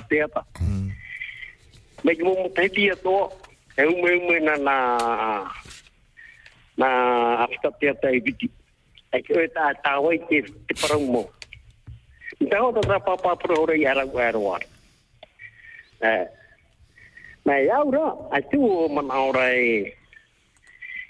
me 2.04 2.12
mo 2.24 2.32
mo 2.34 2.48
to 3.04 3.16
e 3.78 3.84
u 3.84 3.94
me 4.02 4.12
me 4.28 4.36
na 4.40 4.56
na 4.56 4.76
na 6.76 6.88
afta 7.44 7.70
teta 7.80 8.08
e 8.08 8.18
viti. 8.20 8.48
E 9.12 9.20
ke 9.22 9.48
ta 9.54 9.72
ta 9.84 10.00
oi 10.00 10.18
ke 10.28 10.40
te 10.66 10.74
promo 10.80 11.28
ta 12.50 12.58
o 12.64 12.72
ta 12.72 12.98
pa 12.98 13.16
pa 13.16 13.36
pro 13.36 13.62
ore 13.62 13.76
ya 13.80 13.92
ara. 13.92 14.58
eh 16.02 16.24
me 17.44 17.54
ya 17.68 17.80
a 18.32 18.38
tu 18.50 18.60
o 18.60 18.88
na 18.88 19.16
ora 19.28 19.46
e 19.52 19.92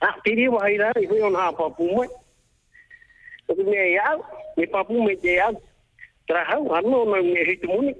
Ah, 0.00 0.16
tiri 0.24 0.48
wa 0.48 0.64
ira 0.70 0.92
i 0.96 1.06
hui 1.06 1.20
on 1.20 1.34
hapa 1.36 1.70
pumwe. 1.76 2.08
Tuku 3.46 3.64
me 3.64 3.98
au, 3.98 4.24
me 4.56 4.66
papu 4.66 5.02
me 5.04 5.14
te 5.16 5.40
au. 5.40 5.60
Tara 6.26 6.44
hau, 6.44 6.68
hanu 6.72 7.04
ona 7.04 7.22
me 7.22 7.44
hitu 7.44 7.68
muni. 7.68 7.92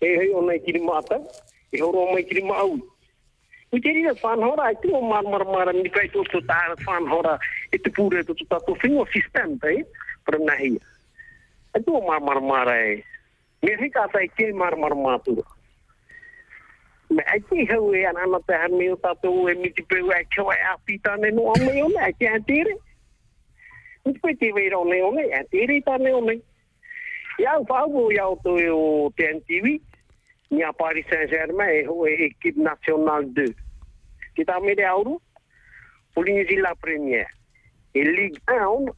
E 0.00 0.16
hui 0.16 0.30
ona 0.34 0.54
i 0.54 0.60
kiri 0.60 0.80
maata, 0.80 1.18
e 1.72 1.80
horo 1.80 2.06
oma 2.06 2.20
i 2.20 2.24
kiri 2.24 2.42
maau. 2.42 2.78
Ui 3.72 3.80
te 3.80 3.88
rira 3.88 4.12
whanhora, 4.22 4.70
i 4.70 4.76
tu 4.82 4.94
o 4.94 5.00
mar 5.00 5.24
mar 5.24 5.72
ni 5.74 5.88
kai 5.88 6.08
to 6.12 6.22
to 6.30 6.40
ta 6.46 6.76
fan 6.84 7.08
e 7.72 7.78
te 7.78 7.90
pūre 7.90 8.22
to 8.26 8.34
to 8.34 8.44
ta 8.44 8.58
to 8.66 8.74
fingo 8.74 9.06
sistem, 9.10 9.58
tai, 9.58 9.82
para 10.24 10.38
na. 10.38 10.54
E 10.54 11.78
tu 11.84 11.92
mar 12.06 12.20
mar 12.20 12.68
e. 12.68 13.02
Me 13.62 13.76
hika 13.80 14.06
sa 14.12 14.18
i 14.20 14.28
kei 14.28 14.52
mar 14.52 14.76
mar 14.76 14.94
me 17.12 17.24
te 17.48 17.64
hau 17.70 17.92
e 17.94 18.04
ana 18.08 18.24
ana 18.24 18.40
te 18.48 18.56
hame 18.56 18.88
o 18.92 18.96
tātou 19.04 19.48
e 19.50 19.54
miti 19.60 19.84
peu 19.90 20.10
e 20.12 20.24
kawa 20.34 20.56
e 20.56 20.64
no 21.32 21.50
a 21.52 21.58
me 21.60 21.82
one, 21.82 21.98
ai 22.00 22.12
te 22.18 22.28
te 24.40 24.52
veira 24.52 24.78
o 24.78 24.84
ne 24.84 25.02
one, 25.02 25.22
e 25.28 25.34
atere 25.38 25.80
tāne 25.86 26.12
one. 26.16 26.38
Iau 27.40 27.64
iau 28.12 28.36
to 28.44 28.56
e 28.60 28.68
o 28.70 29.10
TNTV, 29.16 29.78
ni 30.52 30.62
a 30.62 30.72
Paris 30.72 31.06
Saint-Germain 31.10 31.80
e 31.80 31.84
ho 31.86 32.06
e 32.06 32.16
equipe 32.28 32.60
nationale 32.60 33.28
2. 33.36 33.54
Ki 34.36 34.44
tā 34.48 34.58
mere 34.64 34.84
auru, 34.88 35.18
la 36.60 36.74
Ligue 38.04 38.40
1, 38.48 38.92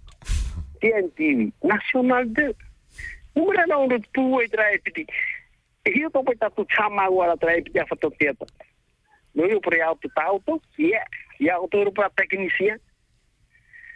TNTV, 0.83 1.51
nationale 1.63 2.31
2. 2.39 2.55
Numera 3.35 3.67
na 3.67 3.81
piti. 4.83 5.07
E 5.85 5.91
hio 5.91 6.11
to 6.11 6.23
pai 6.23 6.37
tatu 6.37 6.65
chama 6.65 7.09
ua 7.11 7.37
trae 7.37 7.63
piti 7.63 7.79
a 7.79 7.87
fato 7.87 8.11
teata. 8.11 8.47
No 9.35 9.45
yo 9.45 9.61
pre 9.61 9.83
auto 9.83 10.09
tauto, 10.15 10.61
ia, 10.79 11.05
ia 11.39 11.55
auto 11.57 11.79
ero 11.79 11.93
para 11.93 12.09
tecnicia. 12.11 12.79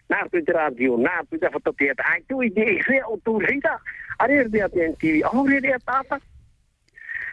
Na 0.08 0.28
tu 0.28 0.42
te 0.42 0.52
radio, 0.52 0.98
na 0.98 1.24
tu 1.30 1.38
te 1.38 1.48
fato 1.48 1.72
teata. 1.72 2.02
Ai 2.04 2.22
tu 2.28 2.42
i 2.42 2.50
de 2.50 2.82
se 2.84 3.00
auto 3.00 3.38
reita. 3.38 3.80
Are 4.18 4.48
de 4.48 4.60
a 4.60 4.68
TNTV, 4.68 5.22
oh 5.32 5.46
re 5.46 5.60
de 5.60 5.72
a 5.72 5.78
tata. 5.78 6.20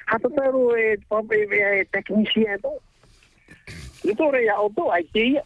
Hato 0.07 0.29
taro 0.29 0.77
e 0.77 0.97
pape 1.09 1.35
e 1.35 1.85
tecnicia 1.91 2.57
to. 2.61 2.79
Ito 4.03 4.31
re 4.31 4.47
auto, 4.49 4.91
ai 4.91 5.03
te 5.03 5.19
ia. 5.19 5.43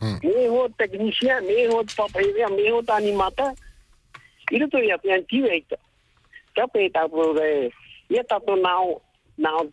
Me 0.00 0.48
ho 0.48 0.68
tecnicia, 0.78 1.40
me 1.42 1.66
ho 1.68 1.84
pape, 1.84 2.22
me 2.56 2.70
ho 2.70 2.80
animata. 2.88 3.52
Ito 4.50 4.68
to 4.68 4.78
ia 4.78 4.96
TNTV 4.96 5.44
eita. 5.50 5.76
Kape 6.54 6.88
ta 6.88 7.08
pro 7.08 7.34
re 7.34 7.72
ia 8.10 8.24
tato 8.24 8.56
nao 8.56 9.00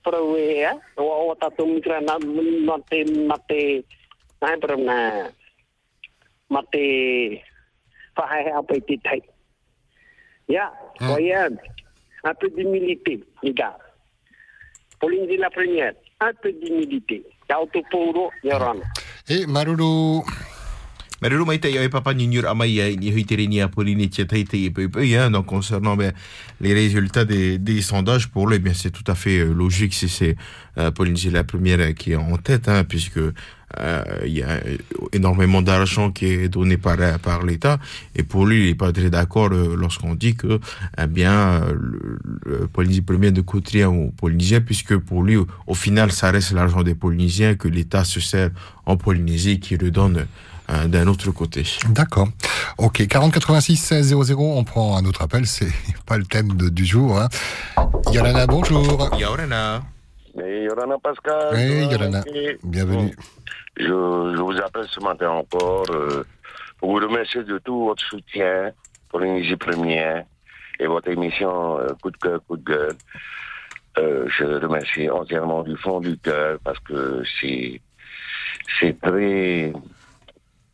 pro 0.04 0.38
e 0.38 0.66
a 0.66 0.74
o 0.98 1.36
mate 2.70 3.06
mate 3.28 3.84
nai 4.42 5.30
mate 6.50 6.84
fahai 8.16 8.52
a 8.52 8.62
pe 8.64 8.80
ti 8.88 8.98
tai 8.98 9.22
ya 10.48 10.72
o 11.02 11.18
ia 11.20 11.50
un 12.24 12.34
peu 12.40 12.50
d'humilité 12.50 13.24
les 13.44 13.54
gars 13.54 13.78
la 15.02 15.50
première 15.50 15.94
un 16.22 16.34
peu 16.42 16.52
d'humilité 16.52 17.24
puro 17.90 18.32
E 19.30 19.46
Maruru, 19.46 20.24
Maruru 21.22 21.46
mai 21.46 21.60
tai 21.60 21.78
au 21.78 21.84
e 21.84 21.88
papa 21.88 22.14
ni 22.16 22.40
amai 22.40 22.80
ai 22.82 22.98
ni 22.98 23.12
hui 23.12 23.24
tere 23.26 23.46
ni 23.46 23.62
a 23.62 23.68
Pauline 23.68 24.10
tia 24.10 24.26
tai 24.26 24.44
tai 24.44 24.66
e 24.66 24.72
peu 24.72 24.90
peu 24.90 25.04
hein, 25.04 25.30
donc 25.30 25.46
concernant 25.46 25.96
ben, 25.96 26.14
les 26.60 26.74
résultats 26.74 27.26
des, 27.26 27.60
des 27.60 27.84
sondages 27.84 28.28
pour 28.28 28.48
lui, 28.48 28.56
eh 28.56 28.60
bien 28.60 28.74
c'est 28.74 28.90
tout 28.90 29.04
à 29.06 29.14
fait 29.14 29.38
euh, 29.38 29.54
logique 29.54 29.94
si 29.94 30.10
c'est 30.10 30.36
euh, 30.80 30.90
c'est 31.16 31.30
la 31.30 31.44
première 31.44 31.80
euh, 31.80 31.92
qui 31.92 32.14
est 32.14 32.16
en 32.16 32.38
tête 32.38 32.68
hein, 32.70 32.84
puisque 32.84 33.20
euh, 33.20 34.04
il 34.26 34.32
y 34.32 34.42
a 34.42 34.62
énormément 35.14 35.62
d'argent 35.62 36.10
qui 36.12 36.26
est 36.26 36.50
donné 36.50 36.78
par, 36.78 36.98
par 37.20 37.46
l'État. 37.46 37.80
Et 38.16 38.24
pour 38.24 38.48
lui 38.48 38.64
il 38.64 38.68
n'est 38.70 38.76
pas 38.76 38.92
très 38.92 39.12
d'accord 39.12 39.52
euh, 39.52 39.76
lorsqu'on 39.78 40.16
dit 40.16 40.34
que 40.34 40.60
eh 40.98 41.06
bien 41.06 41.62
euh, 41.62 41.74
le, 41.80 42.20
le 42.46 42.68
Polynésie 42.68 43.02
première 43.02 43.32
ne 43.32 43.42
coûte 43.42 43.70
rien 43.70 43.90
aux 43.90 44.10
Polynésiens 44.10 44.62
puisque 44.62 44.98
pour 44.98 45.22
lui 45.22 45.36
au, 45.36 45.46
au 45.68 45.76
final 45.76 46.12
ça 46.12 46.32
reste 46.32 46.52
l'argent 46.54 46.82
des 46.82 46.96
Polynésiens 46.96 47.54
que 47.54 47.68
l'État 47.68 48.06
se 48.06 48.20
sert 48.20 48.50
en 48.88 48.98
Polynésie 48.98 49.60
qui 49.60 49.78
le 49.78 49.92
donne 49.92 50.26
euh, 50.70 50.88
d'un 50.88 51.08
autre 51.08 51.32
côté. 51.32 51.64
D'accord. 51.90 52.28
Ok, 52.78 53.06
40 53.08 53.34
86 53.34 53.76
16 53.78 54.16
00, 54.24 54.40
on 54.42 54.64
prend 54.64 54.98
un 54.98 55.06
autre 55.06 55.22
appel, 55.22 55.46
c'est 55.46 55.72
pas 56.06 56.18
le 56.18 56.26
thème 56.26 56.54
de- 56.56 56.70
du 56.70 56.86
jour. 56.86 57.20
Hein. 57.20 57.28
Yolana, 58.12 58.48
bonjour. 58.48 59.10
Yorana. 59.18 59.84
Yorana 60.36 60.96
Pascal. 61.04 61.54
Oui, 61.54 62.58
bienvenue. 62.64 63.14
Je, 63.78 63.86
je 63.86 64.42
vous 64.42 64.58
appelle 64.58 64.86
ce 64.90 65.00
matin 65.02 65.30
encore 65.30 65.86
euh, 65.92 66.24
pour 66.80 66.92
vous 66.92 67.06
remercier 67.06 67.44
de 67.44 67.58
tout 67.60 67.86
votre 67.86 68.04
soutien 68.04 68.72
pour 69.10 69.20
l'Énergie 69.20 69.56
Première 69.58 70.24
et 70.80 70.88
votre 70.88 71.10
émission 71.10 71.78
euh, 71.80 71.88
Coup 72.02 72.12
de 72.12 72.18
cœur, 72.18 72.40
coup 72.48 72.58
de 72.58 72.64
gueule. 72.64 72.96
Euh, 73.98 74.26
je 74.30 74.46
remercie 74.46 75.10
entièrement 75.10 75.64
du 75.64 75.76
fond 75.76 76.00
du 76.00 76.18
cœur 76.18 76.58
parce 76.64 76.80
que 76.80 77.24
c'est 77.40 77.82
c'est 78.80 79.00
très 79.02 79.74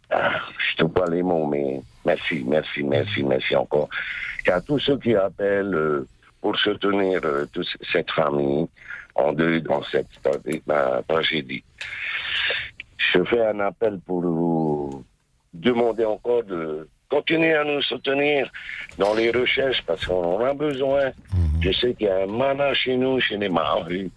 ah, 0.10 0.40
je 0.58 0.84
ne 0.84 0.88
trouve 0.88 0.94
pas 0.94 1.10
les 1.10 1.24
mots, 1.24 1.46
mais 1.46 1.82
merci, 2.06 2.44
merci, 2.46 2.84
merci, 2.84 3.24
merci 3.24 3.56
encore. 3.56 3.90
Et 4.46 4.52
à 4.52 4.62
tous 4.62 4.80
ceux 4.80 4.98
qui 4.98 5.16
appellent 5.16 5.76
euh, 5.76 6.08
pour 6.42 6.58
soutenir 6.58 7.20
euh, 7.26 7.46
toute 7.52 7.68
cette 7.92 8.10
famille 8.12 8.68
en 9.16 9.34
deuil 9.34 9.62
dans 9.62 9.84
cette 9.84 10.08
euh, 10.26 11.02
tragédie. 11.08 11.64
Je 13.14 13.24
fais 13.26 13.46
un 13.46 13.60
appel 13.60 14.00
pour 14.06 14.22
vous 14.22 15.04
demander 15.54 16.06
encore 16.06 16.44
de 16.44 16.88
continuer 17.10 17.54
à 17.56 17.64
nous 17.64 17.82
soutenir 17.82 18.50
dans 18.98 19.14
les 19.14 19.32
recherches 19.32 19.84
parce 19.86 20.06
qu'on 20.06 20.36
en 20.36 20.46
a 20.46 20.54
besoin. 20.54 21.12
Je 21.62 21.72
sais 21.72 21.94
qu'il 21.96 22.08
y 22.08 22.10
a 22.10 22.24
un 22.24 22.28
mana 22.28 22.74
chez 22.74 22.96
nous, 22.96 23.20
chez 23.20 23.38
les 23.38 23.50
Maoris. 23.50 24.12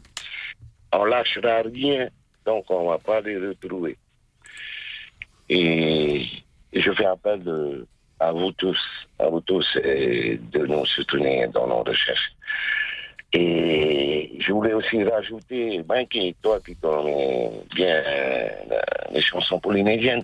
On 0.93 1.05
lâchera 1.05 1.63
rien, 1.63 2.09
donc 2.45 2.65
on 2.69 2.89
va 2.89 2.99
pas 2.99 3.21
les 3.21 3.39
retrouver. 3.39 3.97
Et, 5.51 6.27
et 6.73 6.81
je 6.81 6.93
fais 6.93 7.05
appel 7.05 7.43
de, 7.43 7.87
à 8.21 8.31
vous 8.33 8.53
tous, 8.53 8.79
à 9.19 9.29
vous 9.29 9.41
tous 9.41 9.67
de 9.77 10.67
nous 10.67 10.87
soutenir 10.87 11.51
dans 11.51 11.67
nos 11.67 11.83
recherches. 11.83 12.33
Et 13.33 14.37
je 14.41 14.53
voulais 14.53 14.73
aussi 14.73 15.05
rajouter, 15.05 15.83
ben, 15.83 16.07
qui, 16.07 16.35
toi 16.43 16.61
qui 16.65 16.75
connais 16.77 17.51
bien 17.75 18.03
les 19.13 19.21
chansons 19.21 19.61
polynésiennes, 19.61 20.23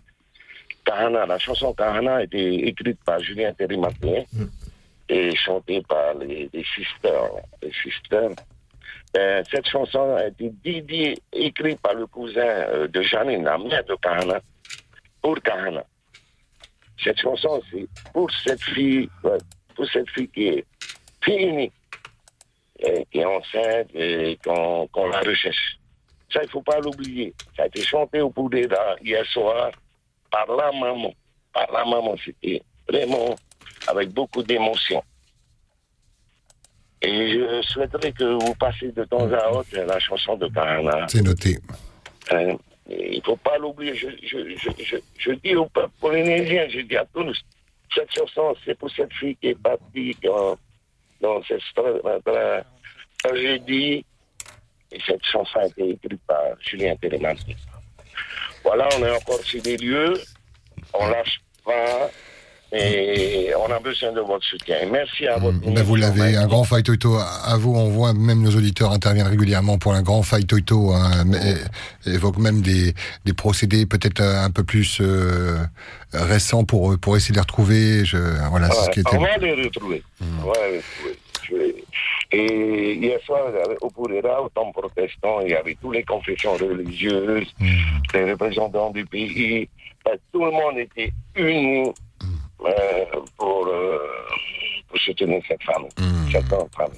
Kahana, 0.84 1.26
la 1.26 1.38
chanson 1.38 1.72
Kahana 1.74 2.16
a 2.16 2.22
été 2.22 2.68
écrite 2.68 2.98
par 3.04 3.18
Julien 3.20 3.52
Terrimaté 3.52 4.26
et 5.08 5.34
chantée 5.34 5.82
par 5.88 6.14
les, 6.14 6.48
les 6.52 6.64
sisters. 6.64 7.30
Les 7.60 7.72
sisters. 7.72 8.30
Euh, 9.16 9.42
cette 9.50 9.68
chanson 9.68 10.14
a 10.14 10.26
été 10.28 10.52
dédiée, 10.62 11.18
écrite 11.32 11.80
par 11.80 11.94
le 11.94 12.06
cousin 12.06 12.40
euh, 12.40 12.86
de 12.88 13.02
Janine, 13.02 13.44
la 13.44 13.58
mère 13.58 13.84
de 13.84 13.96
Kahana, 13.96 14.40
pour 15.26 15.42
Kahana. 15.42 15.84
Cette 17.02 17.18
chanson, 17.18 17.60
c'est 17.68 17.88
pour 18.12 18.30
cette 18.44 18.62
fille, 18.62 19.08
pour 19.74 19.86
cette 19.92 20.08
fille 20.10 20.28
qui 20.28 20.46
est 20.46 20.64
fille 21.20 21.48
unique, 21.48 21.72
qui 23.10 23.18
est 23.18 23.24
enceinte 23.24 23.88
et 23.92 24.38
qu'on 24.44 25.08
la 25.08 25.18
recherche. 25.18 25.80
Ça, 26.32 26.42
il 26.42 26.46
ne 26.46 26.50
faut 26.50 26.62
pas 26.62 26.78
l'oublier. 26.78 27.34
Ça 27.56 27.64
a 27.64 27.66
été 27.66 27.82
chanté 27.82 28.20
au 28.20 28.30
Poudéda 28.30 28.94
hier 29.02 29.26
soir 29.26 29.72
par 30.30 30.46
la 30.46 30.70
maman, 30.70 31.12
par 31.52 31.72
la 31.72 31.84
maman, 31.84 32.14
c'était 32.24 32.62
vraiment 32.88 33.34
avec 33.88 34.10
beaucoup 34.10 34.44
d'émotion. 34.44 35.02
Et 37.02 37.32
je 37.32 37.62
souhaiterais 37.62 38.12
que 38.12 38.44
vous 38.44 38.54
passiez 38.54 38.92
de 38.92 39.02
temps 39.04 39.28
à 39.32 39.50
autre 39.50 39.76
la 39.76 39.98
chanson 39.98 40.36
de 40.36 40.46
Parana. 40.46 41.06
C'est 41.08 41.22
noté. 41.22 41.58
Il 42.88 43.16
ne 43.16 43.22
faut 43.22 43.36
pas 43.36 43.58
l'oublier. 43.58 43.94
Je, 43.94 44.08
je, 44.22 44.56
je, 44.56 44.96
je, 45.18 45.32
dis 45.32 45.56
au 45.56 45.66
peuple 45.66 45.92
polynésien, 46.00 46.68
je 46.68 46.80
dis 46.80 46.96
à 46.96 47.04
tous, 47.12 47.44
cette 47.94 48.12
chanson, 48.14 48.54
c'est 48.64 48.78
pour 48.78 48.90
cette 48.90 49.12
fille 49.14 49.36
qui 49.36 49.48
est 49.48 49.60
partie 49.60 50.16
dans, 50.22 50.56
dans 51.20 51.42
cette 51.44 51.62
tra- 51.74 52.20
tra- 52.22 52.64
tragédie. 53.22 54.04
Et 54.92 55.00
cette 55.04 55.24
chanson 55.24 55.58
a 55.58 55.66
été 55.66 55.90
écrite 55.90 56.20
par 56.26 56.42
Julien 56.60 56.94
Télémanté. 56.96 57.56
Voilà, 58.62 58.88
on 58.96 59.04
est 59.04 59.10
encore 59.10 59.40
sur 59.40 59.60
des 59.62 59.76
lieux. 59.76 60.14
On 60.94 61.08
lâche 61.08 61.40
pas. 61.64 62.08
Et 62.72 63.50
on 63.56 63.72
a 63.72 63.78
besoin 63.78 64.12
de 64.12 64.20
votre 64.20 64.44
soutien. 64.44 64.76
Merci 64.90 65.26
à 65.26 65.38
votre 65.38 65.58
Ben, 65.60 65.82
vous 65.84 65.94
l'avez, 65.94 66.36
un 66.36 66.46
grand 66.46 66.64
fight 66.64 66.84
Toto 66.84 67.16
à 67.16 67.56
vous. 67.56 67.72
On 67.74 67.88
voit 67.88 68.12
même 68.12 68.42
nos 68.42 68.50
auditeurs 68.50 68.90
interviennent 68.92 69.28
régulièrement 69.28 69.78
pour 69.78 69.94
un 69.94 70.02
grand 70.02 70.22
fight 70.22 70.46
Toto. 70.48 70.90
Hein, 70.92 71.24
évoque 72.06 72.38
même 72.38 72.62
des, 72.62 72.92
des 73.24 73.32
procédés 73.32 73.86
peut-être 73.86 74.20
un 74.20 74.50
peu 74.50 74.64
plus 74.64 74.98
euh, 75.00 75.58
récents 76.12 76.64
pour 76.64 76.98
pour 76.98 77.16
essayer 77.16 77.30
de 77.32 77.36
les 77.36 77.40
retrouver. 77.42 78.04
Je, 78.04 78.18
voilà, 78.50 78.68
c'est 78.70 78.86
ce 78.86 78.90
qui 78.90 79.00
Ouais, 79.00 79.04
était. 79.10 79.16
on 79.16 79.20
va 79.20 79.36
les 79.36 79.64
retrouver. 79.64 80.02
On 80.42 80.46
va 80.48 80.52
les 80.68 80.78
retrouver. 80.78 81.84
Et 82.32 82.94
hier 82.94 83.20
soir, 83.24 83.42
au 83.80 83.88
Pourera, 83.90 84.42
au 84.42 84.48
temple 84.48 84.80
protestant, 84.80 85.40
il 85.42 85.50
y 85.50 85.54
avait 85.54 85.76
toutes 85.80 85.94
les 85.94 86.02
confessions 86.02 86.54
religieuses, 86.54 87.46
les 88.12 88.32
représentants 88.32 88.90
du 88.90 89.04
pays. 89.06 89.68
Tout 90.32 90.44
le 90.44 90.50
monde 90.50 90.78
était 90.78 91.12
uni 91.36 91.92
pour, 93.36 93.66
euh, 93.66 93.98
pour 94.88 94.98
soutenir 94.98 95.40
cette 95.48 95.62
femme, 95.62 95.84
cette 96.32 96.46
grande 96.48 96.68
femme. 96.76 96.92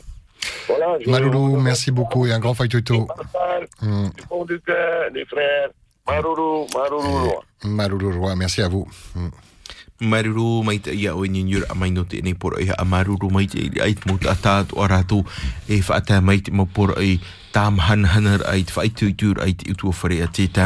Voilà, 0.68 0.98
je 1.00 1.10
Maloulou, 1.10 1.56
merci 1.60 1.90
beaucoup 1.90 2.26
et 2.26 2.32
un 2.32 2.38
grand 2.38 2.54
fight 2.54 2.70
Toto. 2.70 3.06
parle 3.32 3.66
Mm. 3.82 4.08
du 4.16 4.22
fond 4.28 4.44
du 4.44 4.60
cœur 4.60 5.10
des 5.12 5.24
frères. 5.24 5.70
Maroulou, 6.06 6.66
Maroulou. 6.74 7.32
Maloulou 7.64 8.20
Roy, 8.20 8.36
merci 8.36 8.62
à 8.62 8.68
vous. 8.68 8.86
Mm. 9.14 9.28
Maruru 10.00 10.62
mai 10.62 10.78
te 10.78 10.94
ia 10.94 11.16
o 11.16 11.26
ni 11.26 11.42
nyur 11.42 11.64
a 11.68 11.74
mai 11.74 11.90
no 11.90 12.04
te 12.06 12.20
nei 12.22 12.34
por 12.34 12.54
ai 12.54 12.70
a 12.70 12.84
maruru 12.84 13.30
mai 13.34 13.48
te 13.50 13.58
ai 13.82 13.96
e 15.68 15.80
whaata 15.82 16.20
mai 16.20 16.38
te 16.40 16.52
mo 16.52 16.66
por 16.66 16.94
ai 16.98 17.18
tam 17.52 17.78
han 17.78 18.04
hanar 18.04 18.40
ait 18.52 18.70
fai 18.70 18.88
tu 18.88 19.12
tu 19.14 19.32
ait 19.40 19.44
ai 19.44 19.52
tu 19.54 19.72
utu 19.72 19.88
o 19.88 19.92
whare 19.92 20.22
a 20.22 20.26
te 20.26 20.42
i 20.42 20.48
te 20.48 20.60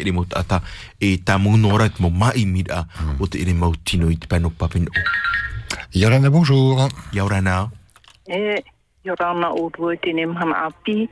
ere 0.00 0.12
mauta 0.12 0.40
ata 0.40 0.60
e 1.00 1.16
tā 1.16 1.38
mūno 1.38 1.72
ora 1.74 1.88
mai 2.00 2.44
mira 2.44 2.86
o 3.20 3.26
te 3.26 3.40
ere 3.42 3.54
mau 3.54 3.72
tino 3.84 4.10
i 4.10 4.16
te 4.16 4.26
pano 4.26 4.50
papino. 4.50 4.90
Yorana 5.94 6.30
bonjour. 6.30 6.88
Yorana 7.12 7.70
E, 8.28 8.62
Yorana 9.04 9.52
o 9.54 9.70
rua 9.70 9.94
tēne 9.96 10.26
mhana 10.26 10.66
api. 10.66 11.08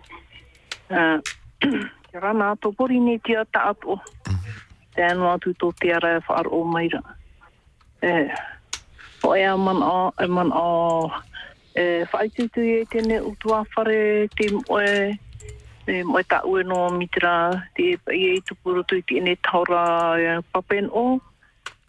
Uh, 0.91 1.19
Iorana, 2.15 2.55
tō 2.63 2.71
pori 2.79 3.01
ni 3.01 3.19
ti 3.19 3.35
ata 3.37 3.71
ato. 3.71 3.99
Mm 4.29 4.35
-hmm. 4.35 4.61
Tēnu 4.95 5.31
atu 5.35 5.73
te 5.81 5.95
ara 5.95 6.17
e 6.17 6.21
o 6.51 6.65
maira. 6.65 7.03
E, 8.03 8.29
o 9.23 9.35
ea 9.35 9.57
man 9.57 9.83
a, 9.83 10.27
man 10.27 10.53
a, 10.53 11.23
e, 11.75 12.07
whaitutu 12.13 12.63
e 12.63 12.83
tēne 12.91 13.21
utua 13.27 13.65
whare 13.75 14.29
te 14.39 14.49
moe, 14.55 15.19
e 15.91 16.03
moe 16.07 16.23
ta 16.31 16.41
ue 16.47 16.63
no 16.65 16.87
mitra, 16.95 17.35
te 17.77 17.95
i 18.15 18.23
e 18.31 18.41
tupuru 18.47 18.85
tui 18.89 19.03
tēne 19.03 19.37
taura 19.43 19.85
e, 20.19 20.39
papen 20.55 20.91
o. 20.91 21.19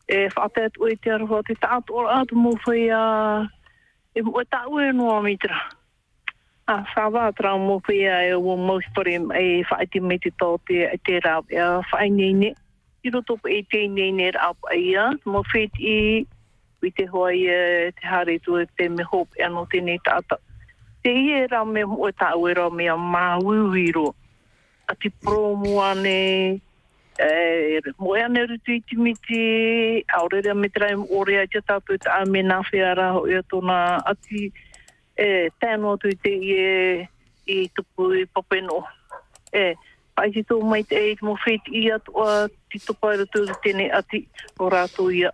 E 0.10 0.28
whaatet 0.36 0.78
ue 0.82 0.98
te 1.02 1.14
arwa 1.14 1.42
te 1.46 1.56
taat 1.62 1.90
ora 1.90 2.22
atu 2.22 2.38
mo 2.38 2.54
whai 2.66 2.90
a, 2.94 3.06
e 4.14 4.26
moe 4.26 4.46
ta 4.50 4.66
ue 4.70 4.92
no 4.94 5.22
mitra. 5.22 5.58
A 6.66 6.82
sawa 6.96 7.30
tra 7.38 7.54
mo 7.62 7.78
a 7.78 8.20
e 8.26 8.34
o 8.34 8.58
mo 8.58 8.80
e 8.82 9.64
faiti 9.70 10.00
me 10.02 10.18
te 10.18 10.32
tau 10.40 10.58
te 10.66 10.90
te 11.06 11.20
ra 11.22 11.42
e 11.50 11.82
fai 11.92 12.10
nei 12.10 12.34
ne. 12.34 12.56
I 13.06 13.10
roto 13.14 13.38
po 13.38 13.48
e 13.48 13.62
te 13.70 13.88
nei 13.88 14.12
ne 14.12 14.32
ra 14.32 14.50
pa 14.54 14.74
ia 14.74 15.14
mo 15.26 15.44
fit 15.44 15.70
i 15.78 16.26
i 16.86 16.92
te 16.92 17.06
hoa 17.12 17.34
i 17.34 17.46
te 17.98 18.08
hare 18.08 18.40
tu 18.40 18.58
e 18.58 18.66
te 18.78 18.90
me 18.90 19.04
hop 19.04 19.28
e 19.36 19.48
te 19.72 19.82
nei 19.82 20.00
tata. 20.04 20.38
Te 21.04 21.12
i 21.12 21.32
e 21.42 21.48
ra 21.48 21.64
me 21.66 21.86
mo 21.86 22.12
ta 22.12 22.36
ue 22.36 22.54
ra 22.54 22.70
me 22.70 22.88
a 22.90 22.96
ma. 22.96 23.40
A 24.88 24.94
te 24.94 25.10
promo 25.10 25.82
ane 25.82 26.62
e 27.18 27.82
moe 27.98 28.22
ane 28.22 28.46
rutu 28.46 28.72
i 28.72 28.82
timiti, 28.82 30.04
aurere 30.14 30.54
me 30.54 30.70
te 30.70 30.80
rai 30.80 30.94
ore 31.10 31.42
a 31.42 31.48
te 31.48 31.62
tatu 31.62 31.98
te 31.98 32.10
me 32.30 32.42
na 32.44 32.62
whiara 32.62 33.14
ho 33.14 33.26
i 33.26 33.36
ati 33.36 34.52
e 35.16 35.50
tēnō 35.62 35.98
tu 36.00 36.12
te 36.22 36.30
i 36.30 36.52
e 36.60 37.08
i 37.48 37.70
tupu 37.70 38.14
i 38.14 38.26
papeno. 38.26 38.84
E, 39.54 39.76
pai 40.16 40.32
si 40.34 40.44
tō 40.44 40.60
mai 40.64 40.84
te 40.84 40.96
e 41.12 41.16
mo 41.22 41.36
whet 41.46 41.68
i 41.72 41.90
atu 41.92 42.12
a 42.24 42.48
ti 42.70 42.80
tupa 42.80 43.14
i 43.14 43.20
ratu 43.22 43.46
tēne 43.64 43.90
ati 43.94 44.26
o 44.60 44.70
rātou 44.70 45.12
ia. 45.14 45.32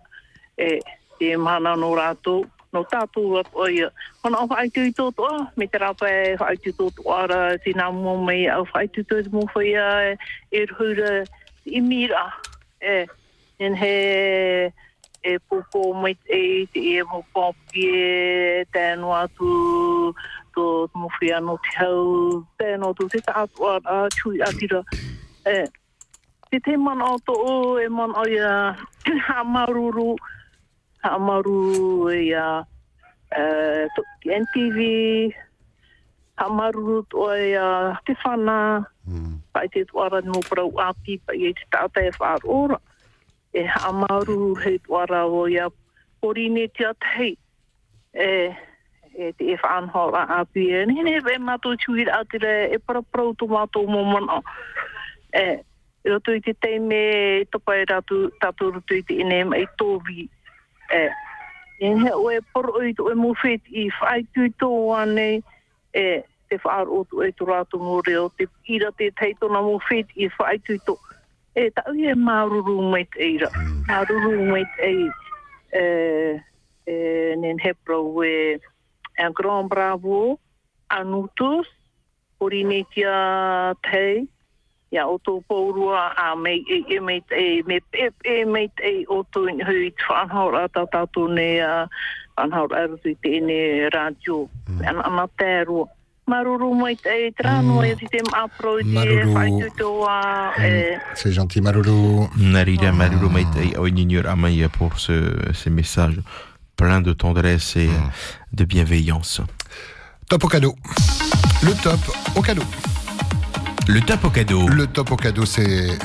E, 0.56 0.78
te 1.22 1.36
mana 1.38 1.76
no 1.78 1.92
rātou, 1.94 2.42
no 2.74 2.82
tātou 2.90 3.38
atu 3.38 3.62
a 3.62 3.70
ia. 3.70 3.90
Mana 4.24 4.42
o 4.42 4.48
whaitu 4.50 4.82
i 4.88 4.92
tōtu 4.96 5.26
a, 5.28 5.34
me 5.56 5.68
te 5.70 5.78
rapa 5.78 6.10
e 6.10 6.34
whaitu 6.40 6.74
tōtu 6.74 7.06
ara, 7.14 7.40
te 7.62 7.74
nā 7.78 7.90
mua 7.94 8.16
mai 8.18 8.40
au 8.50 8.66
whaitu 8.72 9.04
tōtu 9.06 9.30
mo 9.30 9.46
whai 9.54 9.74
a 9.78 9.88
e 10.50 10.64
rhura 10.72 11.20
i 11.66 11.80
mira. 11.80 12.24
E, 12.82 13.04
en 13.62 13.76
he 13.78 14.72
e 15.22 15.38
popo 15.46 15.92
mai 15.94 16.16
e 16.26 16.66
te 16.74 16.82
e 16.98 17.02
mo 17.06 17.22
popi 17.30 17.86
e 17.86 18.64
tēnu 18.74 19.14
atu 19.14 19.52
tō 20.56 20.66
mo 20.98 21.08
whia 21.20 21.38
no 21.38 21.54
te 21.62 21.76
hau 21.78 22.42
tēnu 22.58 22.90
atu 22.90 23.06
te 23.12 23.22
tātu 23.28 23.70
a, 23.70 23.78
a 23.86 24.10
chui 24.18 24.42
atira 24.42 24.82
e 25.46 25.60
te 26.50 26.58
te 26.58 26.76
man 26.76 27.06
o 27.06 27.14
tō 27.22 27.38
o 27.38 27.56
e 27.78 27.86
man 27.88 28.18
o 28.18 28.26
ia 28.26 28.74
ha 29.28 29.44
maruru 29.46 30.16
ha 30.18 30.41
haamaru 31.02 32.10
i 32.10 32.32
a 32.34 32.64
uh, 33.36 33.86
NTV, 34.24 34.78
haamaru 36.38 37.04
to 37.10 37.30
ya 37.34 37.90
a 37.90 38.00
te 38.06 38.14
whana, 38.24 38.86
mm. 39.08 39.38
pai 39.52 39.68
te 39.68 39.84
tuara 39.84 40.22
no 40.24 40.40
pro 40.40 40.70
api 40.78 41.18
pai 41.26 41.38
e 41.48 41.52
te 41.52 41.64
tata 41.70 42.00
e 42.00 42.10
whaarora. 42.18 42.78
E 43.54 43.64
haamaru 43.66 44.54
he 44.62 44.78
tuara 44.78 45.26
o 45.26 45.46
ya 45.46 45.68
porine 46.22 46.68
te 46.72 46.84
atei. 46.84 47.36
E, 48.14 48.54
e 49.14 49.32
te 49.32 49.44
e 49.52 49.56
whaanhoa 49.56 50.28
api 50.40 50.70
e 50.70 50.86
ni 50.86 51.02
ne 51.02 51.20
ve 51.20 51.38
mato 51.38 51.76
chuir 51.76 52.08
atire 52.12 52.72
e 52.72 52.78
pro 52.78 53.02
pro 53.02 53.32
to 53.34 53.46
mato 53.46 53.84
mo 53.86 54.04
mona 54.04 54.40
e 55.32 55.60
ro 56.04 56.18
i 56.32 56.40
te 56.40 56.52
teime 56.54 57.44
to 57.50 57.58
pai 57.58 57.84
ratu 57.84 58.30
tatu 58.40 58.70
ro 58.72 58.80
to 58.86 58.94
i 58.94 59.02
te 59.02 59.20
ine 59.20 59.44
mai 59.44 59.66
to 59.78 59.98
vi 60.06 60.28
e 60.92 61.88
he 62.02 62.12
o 62.14 62.30
e 62.30 62.40
poro 62.52 62.82
i 62.82 62.92
to 62.94 63.10
e 63.10 63.14
mo 63.14 63.32
fet 63.34 63.62
i 63.68 63.88
whai 64.00 64.22
tui 64.34 64.52
tō 64.60 64.68
ane 64.98 65.42
e 65.92 66.04
te 66.48 66.58
whaar 66.64 66.88
o 66.88 67.04
tu 67.10 67.22
e 67.22 67.32
tu 67.32 67.48
ratu 67.48 67.78
mo 67.78 68.00
reo 68.06 68.28
te 68.36 68.46
ira 68.68 68.92
te 68.92 69.10
teitona 69.20 69.62
mo 69.62 69.78
fet 69.88 70.06
i 70.16 70.28
whai 70.38 70.58
tui 70.66 70.78
tō 70.86 70.96
e 71.54 71.70
tau 71.70 71.92
e 71.94 72.14
maruru 72.14 72.80
mai 72.90 73.04
te 73.04 73.20
eira. 73.20 73.50
Maruru 73.88 74.46
mai 74.50 74.64
te 74.76 74.90
e, 75.72 75.84
e 76.86 76.94
nen 77.36 77.58
hepro 77.58 78.22
e 78.24 78.58
en 79.18 79.32
Grand 79.32 79.68
Bravo, 79.68 80.38
Anutus, 80.88 81.68
Porinetia 82.38 83.74
Tei, 83.82 84.28
ia 84.92 85.06
o 85.08 85.18
tō 85.18 85.40
pōrua 85.48 86.12
a 86.16 86.34
e 86.46 86.60
e 86.68 86.96
e 86.96 87.00
me 87.00 87.22
e 87.96 88.70
e 88.82 89.04
o 89.08 89.24
hui 89.34 89.94
whanhaura 90.08 90.68
tātou 90.68 91.28
ne 91.28 91.60
a 91.60 91.88
whanhaura 92.36 92.84
arutu. 92.84 94.48
Ana 94.84 95.02
ana 95.04 95.26
tērua. 95.38 95.88
Maruru 96.26 96.74
mai 96.74 96.94
te 96.94 97.10
e 97.10 97.30
trānua 97.34 97.86
e 97.88 97.96
te 97.96 98.20
mapro 98.30 98.78
i 98.78 98.84
te 98.84 98.90
Maruru. 98.94 99.32
whaitutoa 99.34 100.52
e 100.58 100.98
C'est 101.14 101.32
gentil, 101.32 101.60
Maruru 101.60 102.28
mai 103.28 103.44
te 103.44 104.68
pour 104.68 104.98
ce, 105.00 105.34
ces 105.52 105.70
messages 105.70 106.20
pleins 106.76 107.00
de 107.00 107.12
tendresse 107.12 107.76
et 107.76 107.90
de 108.52 108.64
bienveillance. 108.64 109.40
Top 110.28 110.44
au 110.44 110.48
cadeau. 110.48 110.74
Le 111.62 111.74
top 111.82 112.00
au 112.36 112.42
cadeau. 112.42 112.62
Le 113.92 114.00
top 114.00 114.24
au 114.24 114.30
cadeau. 114.30 114.68
Le 114.68 114.86
top 114.86 115.12
au 115.12 115.16
cadeau, 115.16 115.44
c'est. 115.44 115.98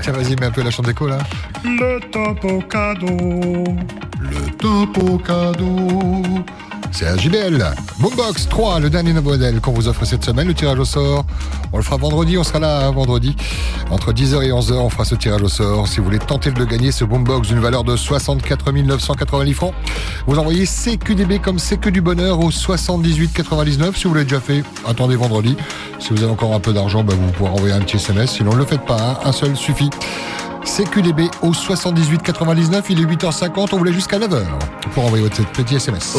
Tiens, 0.00 0.12
vas-y, 0.12 0.36
mets 0.36 0.46
un 0.46 0.52
peu 0.52 0.62
la 0.62 0.70
chante 0.70 0.86
d'écho 0.86 1.08
là. 1.08 1.18
Le 1.64 1.98
top 2.12 2.44
au 2.44 2.60
cadeau. 2.60 3.64
Le 4.20 4.50
top 4.58 4.96
au 4.98 5.18
cadeau. 5.18 6.22
C'est 6.92 7.06
un 7.06 7.16
JBL. 7.16 7.64
Boombox 7.98 8.48
3, 8.48 8.80
le 8.80 8.90
dernier 8.90 9.12
modèle 9.14 9.60
qu'on 9.60 9.72
vous 9.72 9.88
offre 9.88 10.04
cette 10.04 10.24
semaine. 10.24 10.48
Le 10.48 10.54
tirage 10.54 10.78
au 10.78 10.84
sort, 10.84 11.24
on 11.72 11.78
le 11.78 11.82
fera 11.82 11.96
vendredi. 11.96 12.36
On 12.36 12.44
sera 12.44 12.58
là 12.58 12.86
hein, 12.86 12.90
vendredi. 12.90 13.36
Entre 13.90 14.12
10h 14.12 14.42
et 14.42 14.50
11h, 14.50 14.72
on 14.74 14.90
fera 14.90 15.04
ce 15.04 15.14
tirage 15.14 15.40
au 15.42 15.48
sort. 15.48 15.86
Si 15.88 15.98
vous 15.98 16.04
voulez 16.04 16.18
tenter 16.18 16.50
de 16.50 16.58
le 16.58 16.66
gagner, 16.66 16.92
ce 16.92 17.04
Boombox 17.04 17.48
d'une 17.48 17.60
valeur 17.60 17.84
de 17.84 17.96
64 17.96 18.72
990 18.72 19.54
francs, 19.54 19.72
vous 20.26 20.38
envoyez 20.38 20.66
CQDB 20.66 21.38
comme 21.40 21.58
CQ 21.58 21.90
du 21.92 22.00
bonheur 22.00 22.40
au 22.40 22.50
78,99. 22.50 23.94
Si 23.94 24.04
vous 24.08 24.14
l'avez 24.14 24.24
déjà 24.26 24.40
fait, 24.40 24.62
attendez 24.86 25.16
vendredi. 25.16 25.56
Si 26.00 26.10
vous 26.10 26.22
avez 26.22 26.32
encore 26.32 26.54
un 26.54 26.60
peu 26.60 26.72
d'argent, 26.72 27.02
bah, 27.04 27.14
vous 27.18 27.30
pourrez 27.32 27.50
envoyer 27.50 27.74
un 27.74 27.80
petit 27.80 27.96
SMS. 27.96 28.32
Sinon, 28.32 28.52
ne 28.52 28.58
le 28.58 28.64
faites 28.66 28.84
pas. 28.84 28.96
hein. 29.00 29.18
Un 29.24 29.32
seul 29.32 29.56
suffit. 29.56 29.90
CQDB 30.64 31.30
au 31.42 31.52
78,99. 31.52 32.82
Il 32.90 33.00
est 33.00 33.04
8h50. 33.04 33.68
On 33.72 33.76
voulait 33.76 33.92
jusqu'à 33.92 34.18
9h 34.18 34.44
pour 34.94 35.04
envoyer 35.04 35.24
votre 35.24 35.44
petit 35.52 35.76
SMS. 35.76 36.14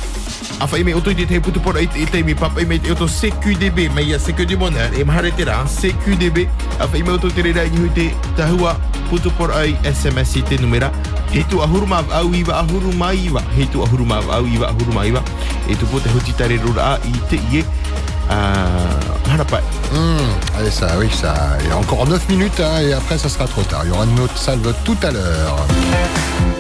A 0.61 0.67
whai 0.67 0.85
me 0.85 0.95
oto 0.95 1.11
i 1.11 1.15
te 1.15 1.27
te 1.27 1.41
putu 1.41 1.61
pora 1.61 1.81
i 1.81 1.87
te, 1.87 1.99
i 1.99 2.07
te 2.07 2.23
mi 2.23 2.35
papa 2.35 2.61
i 2.61 2.65
me 2.65 2.79
te 2.79 2.91
oto 2.91 3.07
CQDB 3.07 3.95
mai 3.95 4.13
a 4.13 4.19
CQ 4.19 4.47
du 4.47 4.57
bonheur 4.57 4.93
e 4.95 5.05
mahare 5.05 5.31
te 5.31 5.45
rā 5.45 5.65
CQDB 5.65 6.49
a 6.81 6.87
whai 6.87 7.03
me 7.03 7.11
oto 7.11 7.31
te 7.31 7.43
reira 7.43 7.65
i 7.65 7.71
hui 7.77 7.89
te 7.95 8.11
tahua 8.37 8.77
putu 9.11 9.31
pora 9.31 9.55
ai 9.63 9.77
SMS 9.85 10.37
i 10.37 10.43
te 10.43 10.59
numera. 10.59 10.93
He 11.33 11.45
tu 11.49 11.63
ahuru 11.63 11.87
ma 11.87 12.03
au 12.13 12.35
iwa 12.35 12.59
ahuru 12.61 12.93
mai 12.93 13.27
iwa. 13.27 13.43
He 13.57 13.67
tu 13.67 13.83
ahuru 13.83 14.05
ma 14.05 14.21
au 14.33 14.47
iwa 14.47 14.69
ahuru 14.69 14.93
mai 14.93 15.09
iwa. 15.09 15.23
E 15.69 15.77
tu 15.77 15.87
pote 15.87 16.09
huti 16.09 16.33
tare 16.33 16.57
rura 16.57 16.95
a 16.95 16.99
i 17.05 17.65
ie 18.31 18.35
uh, 18.35 19.33
harapai 19.33 19.63
Hum, 19.95 20.19
allez, 20.59 20.71
ça, 20.71 20.89
oui, 20.99 21.09
ça. 21.11 21.35
Il 21.63 21.69
y 21.69 21.73
a 21.73 21.77
encore 21.79 22.07
9 22.07 22.29
minutes 22.29 22.61
hein, 22.61 22.81
et 22.83 22.93
après, 22.93 23.17
ça 23.17 23.29
sera 23.29 23.47
trop 23.47 23.63
tard. 23.63 23.83
Il 23.85 23.89
y 23.89 23.93
aura 23.93 24.05
une 24.05 24.21
autre 24.21 24.37
salve 24.37 24.75
tout 24.85 24.97
à 25.03 25.11
l'heure. 25.11 25.67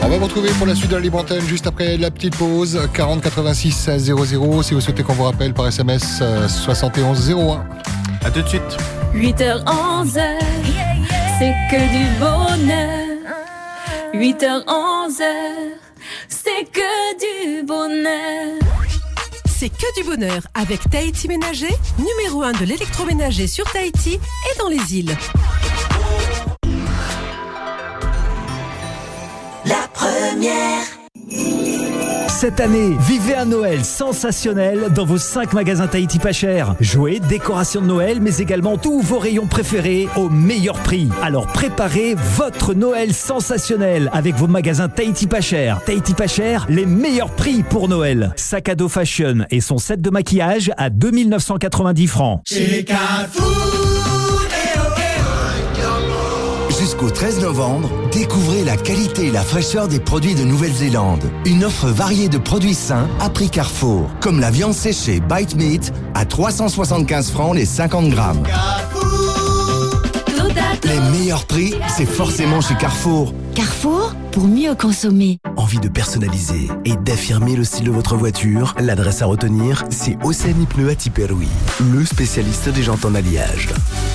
On 0.00 0.08
va 0.08 0.16
vous 0.16 0.24
retrouver 0.24 0.50
pour 0.52 0.66
la 0.66 0.74
suite 0.74 0.90
de 0.90 0.96
la 0.96 1.02
libre 1.02 1.18
antenne 1.18 1.46
juste 1.46 1.66
après 1.66 1.98
la 1.98 2.10
petite 2.10 2.36
pause. 2.36 2.80
40 2.94 3.20
86 3.22 3.90
00. 3.98 4.62
Si 4.62 4.72
vous 4.72 4.80
souhaitez 4.80 5.02
qu'on 5.02 5.12
vous 5.12 5.24
rappelle 5.24 5.52
par 5.52 5.66
SMS 5.66 6.20
euh, 6.22 6.48
71 6.48 7.30
01. 7.30 7.64
À 8.24 8.30
tout 8.30 8.40
de 8.40 8.48
suite. 8.48 8.76
8h11, 9.14 10.20
c'est 11.38 11.54
que 11.70 11.80
du 11.90 12.06
bonheur. 12.18 13.08
8h11, 14.14 15.22
c'est 16.28 16.64
que 16.72 17.58
du 17.58 17.66
bonheur. 17.66 18.67
C'est 19.59 19.70
que 19.70 20.00
du 20.00 20.06
bonheur 20.06 20.46
avec 20.54 20.88
Tahiti 20.88 21.26
Ménager, 21.26 21.74
numéro 21.98 22.44
1 22.44 22.52
de 22.52 22.64
l'électroménager 22.64 23.48
sur 23.48 23.64
Tahiti 23.72 24.14
et 24.14 24.59
dans 24.61 24.68
les 24.68 24.96
îles. 24.96 25.16
La 29.64 29.88
première. 29.92 30.97
Cette 32.41 32.61
année, 32.61 32.97
vivez 33.01 33.34
un 33.34 33.47
Noël 33.47 33.84
sensationnel 33.84 34.91
dans 34.95 35.05
vos 35.05 35.18
5 35.18 35.55
magasins 35.55 35.89
Tahiti 35.89 36.20
pas 36.20 36.30
cher. 36.30 36.76
Jouets, 36.78 37.18
décorations 37.18 37.80
de 37.80 37.86
Noël, 37.86 38.20
mais 38.20 38.36
également 38.36 38.78
tous 38.78 39.01
vos 39.01 39.18
rayons 39.18 39.49
préférés 39.49 40.07
au 40.14 40.28
meilleur 40.28 40.78
prix. 40.78 41.09
Alors 41.20 41.49
préparez 41.49 42.14
votre 42.36 42.74
Noël 42.74 43.12
sensationnel 43.12 44.09
avec 44.12 44.36
vos 44.36 44.47
magasins 44.47 44.89
Tahiti 44.89 45.26
pas 45.26 45.41
cher. 45.41 45.80
Tahiti 45.84 46.14
pas 46.14 46.28
cher, 46.28 46.64
les 46.68 46.86
meilleurs 46.86 47.30
prix 47.32 47.64
pour 47.64 47.89
Noël. 47.89 48.32
Sac 48.36 48.68
à 48.68 48.76
dos 48.76 48.89
fashion 48.89 49.45
et 49.51 49.61
son 49.61 49.78
set 49.78 50.01
de 50.01 50.11
maquillage 50.11 50.70
à 50.76 50.91
2990 50.91 52.07
francs. 52.07 52.43
Chez 52.47 52.84
Jusqu'au 56.99 57.14
13 57.14 57.42
novembre, 57.42 57.88
découvrez 58.11 58.64
la 58.64 58.76
qualité 58.76 59.26
et 59.26 59.30
la 59.30 59.42
fraîcheur 59.42 59.86
des 59.86 60.01
produits 60.01 60.34
de 60.34 60.42
Nouvelle-Zélande. 60.42 61.22
Une 61.46 61.62
offre 61.62 61.86
variée 61.86 62.28
de 62.28 62.38
produits 62.38 62.74
sains 62.74 63.07
à 63.20 63.30
prix 63.30 63.51
Carrefour, 63.51 64.11
comme 64.20 64.40
la 64.40 64.51
viande 64.51 64.72
séchée 64.72 65.20
Bite 65.20 65.55
Meat 65.55 65.92
à 66.14 66.24
375 66.24 67.30
francs 67.30 67.55
les 67.55 67.66
50 67.66 68.09
grammes. 68.09 68.42
Les 70.82 70.99
meilleurs 71.16 71.44
prix, 71.44 71.72
c'est 71.86 72.05
forcément 72.05 72.61
chez 72.61 72.74
Carrefour. 72.74 73.32
Carrefour, 73.59 74.14
pour 74.30 74.46
mieux 74.46 74.76
consommer. 74.76 75.38
Envie 75.56 75.80
de 75.80 75.88
personnaliser 75.88 76.68
et 76.84 76.94
d'affirmer 76.94 77.56
le 77.56 77.64
style 77.64 77.86
de 77.86 77.90
votre 77.90 78.14
voiture? 78.14 78.72
L'adresse 78.78 79.20
à 79.20 79.26
retenir, 79.26 79.82
c'est 79.90 80.16
Océanie 80.22 80.66
Pneu 80.66 80.88
à 80.90 80.94
Tiperoui, 80.94 81.48
le 81.92 82.04
spécialiste 82.04 82.68
des 82.68 82.84
jantes 82.84 83.04
en 83.04 83.16
alliage. 83.16 83.70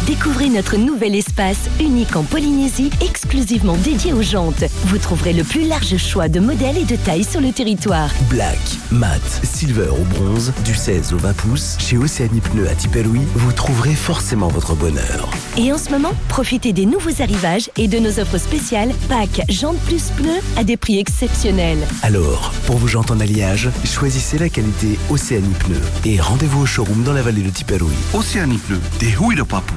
Découvrez 0.07 0.47
notre 0.47 0.77
nouvel 0.77 1.13
espace 1.13 1.69
unique 1.81 2.15
en 2.15 2.23
Polynésie, 2.23 2.89
exclusivement 3.01 3.75
dédié 3.75 4.13
aux 4.13 4.21
jantes. 4.21 4.63
Vous 4.85 4.97
trouverez 4.97 5.33
le 5.33 5.43
plus 5.43 5.67
large 5.67 5.97
choix 5.97 6.29
de 6.29 6.39
modèles 6.39 6.77
et 6.77 6.85
de 6.85 6.95
tailles 6.95 7.25
sur 7.25 7.41
le 7.41 7.51
territoire. 7.51 8.11
Black, 8.29 8.59
mat, 8.91 9.21
silver 9.43 9.89
ou 9.99 10.05
bronze, 10.05 10.53
du 10.63 10.73
16 10.73 11.11
au 11.11 11.17
20 11.17 11.33
pouces, 11.33 11.75
chez 11.79 11.97
Océanie 11.97 12.39
Pneu 12.39 12.69
à 12.69 12.75
Tiperoui, 12.75 13.23
vous 13.35 13.51
trouverez 13.51 13.95
forcément 13.95 14.47
votre 14.47 14.73
bonheur. 14.73 15.29
Et 15.57 15.73
en 15.73 15.77
ce 15.77 15.89
moment, 15.89 16.13
profitez 16.29 16.71
des 16.71 16.85
nouveaux 16.85 17.21
arrivages 17.21 17.69
et 17.75 17.89
de 17.89 17.99
nos 17.99 18.21
offres 18.21 18.37
spéciales 18.37 18.93
jantes 19.49 19.79
plus 19.79 20.11
pneus 20.11 20.41
à 20.57 20.63
des 20.63 20.77
prix 20.77 20.99
exceptionnels. 20.99 21.79
Alors, 22.01 22.53
pour 22.65 22.77
vos 22.77 22.87
jantes 22.87 23.11
en 23.11 23.19
alliage, 23.19 23.69
choisissez 23.85 24.37
la 24.37 24.49
qualité 24.49 24.97
Océanie 25.09 25.53
Pneu 25.59 25.81
et 26.05 26.19
rendez-vous 26.19 26.61
au 26.61 26.65
showroom 26.65 27.03
dans 27.03 27.13
la 27.13 27.21
vallée 27.21 27.41
de 27.41 27.49
Tiperoui. 27.49 27.93
Océanie 28.13 28.57
Pneu, 28.57 28.79
des 28.99 29.15
houilles 29.17 29.35
de 29.35 29.43
papou. 29.43 29.75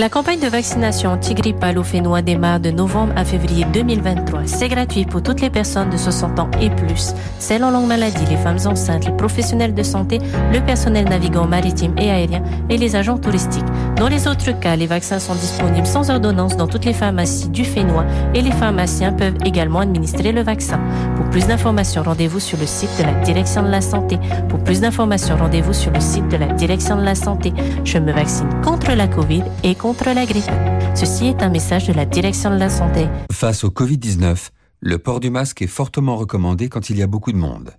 La 0.00 0.08
campagne 0.08 0.38
de 0.38 0.46
vaccination 0.46 1.10
anti-grippe 1.10 1.64
au 1.76 1.82
fénois 1.82 2.22
démarre 2.22 2.60
de 2.60 2.70
novembre 2.70 3.12
à 3.16 3.24
février 3.24 3.64
2023. 3.72 4.42
C'est 4.46 4.68
gratuit 4.68 5.04
pour 5.04 5.24
toutes 5.24 5.40
les 5.40 5.50
personnes 5.50 5.90
de 5.90 5.96
60 5.96 6.38
ans 6.38 6.48
et 6.62 6.70
plus, 6.70 7.14
celles 7.40 7.64
en 7.64 7.72
longue 7.72 7.88
maladie, 7.88 8.24
les 8.30 8.36
femmes 8.36 8.60
enceintes, 8.64 9.06
les 9.06 9.16
professionnels 9.16 9.74
de 9.74 9.82
santé, 9.82 10.20
le 10.52 10.60
personnel 10.60 11.08
navigant 11.08 11.48
maritime 11.48 11.94
et 11.98 12.12
aérien 12.12 12.44
et 12.70 12.76
les 12.76 12.94
agents 12.94 13.18
touristiques. 13.18 13.64
Dans 13.96 14.06
les 14.06 14.28
autres 14.28 14.52
cas, 14.60 14.76
les 14.76 14.86
vaccins 14.86 15.18
sont 15.18 15.34
disponibles 15.34 15.84
sans 15.84 16.08
ordonnance 16.10 16.56
dans 16.56 16.68
toutes 16.68 16.84
les 16.84 16.92
pharmacies 16.92 17.48
du 17.48 17.64
Fénois 17.64 18.06
et 18.34 18.40
les 18.40 18.52
pharmaciens 18.52 19.12
peuvent 19.12 19.38
également 19.44 19.80
administrer 19.80 20.30
le 20.30 20.42
vaccin. 20.42 20.78
Pour 21.16 21.28
plus 21.30 21.48
d'informations, 21.48 22.04
rendez-vous 22.04 22.38
sur 22.38 22.56
le 22.56 22.66
site 22.66 22.96
de 23.00 23.02
la 23.02 23.14
Direction 23.24 23.64
de 23.64 23.70
la 23.70 23.80
Santé. 23.80 24.16
Pour 24.48 24.60
plus 24.60 24.80
d'informations, 24.80 25.36
rendez-vous 25.36 25.72
sur 25.72 25.90
le 25.90 25.98
site 25.98 26.28
de 26.28 26.36
la 26.36 26.46
Direction 26.52 26.96
de 26.96 27.02
la 27.02 27.16
Santé. 27.16 27.52
Je 27.82 27.98
me 27.98 28.12
vaccine 28.12 28.48
contre 28.62 28.92
la 28.92 29.08
COVID 29.08 29.42
et 29.64 29.74
contre 29.74 29.87
la 30.14 30.26
grippe. 30.26 30.50
Ceci 30.94 31.26
est 31.26 31.42
un 31.42 31.48
message 31.48 31.86
de 31.86 31.92
la 31.92 32.04
Direction 32.04 32.50
de 32.50 32.56
la 32.56 32.70
Santé. 32.70 33.08
Face 33.32 33.64
au 33.64 33.70
Covid-19, 33.70 34.50
le 34.80 34.98
port 34.98 35.20
du 35.20 35.30
masque 35.30 35.62
est 35.62 35.66
fortement 35.66 36.16
recommandé 36.16 36.68
quand 36.68 36.90
il 36.90 36.98
y 36.98 37.02
a 37.02 37.06
beaucoup 37.06 37.32
de 37.32 37.38
monde, 37.38 37.72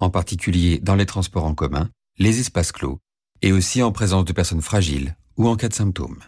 en 0.00 0.10
particulier 0.10 0.78
dans 0.78 0.94
les 0.94 1.06
transports 1.06 1.44
en 1.44 1.54
commun, 1.54 1.88
les 2.18 2.40
espaces 2.40 2.72
clos, 2.72 2.98
et 3.42 3.52
aussi 3.52 3.82
en 3.82 3.92
présence 3.92 4.24
de 4.24 4.32
personnes 4.32 4.62
fragiles 4.62 5.16
ou 5.36 5.48
en 5.48 5.56
cas 5.56 5.68
de 5.68 5.74
symptômes. 5.74 6.20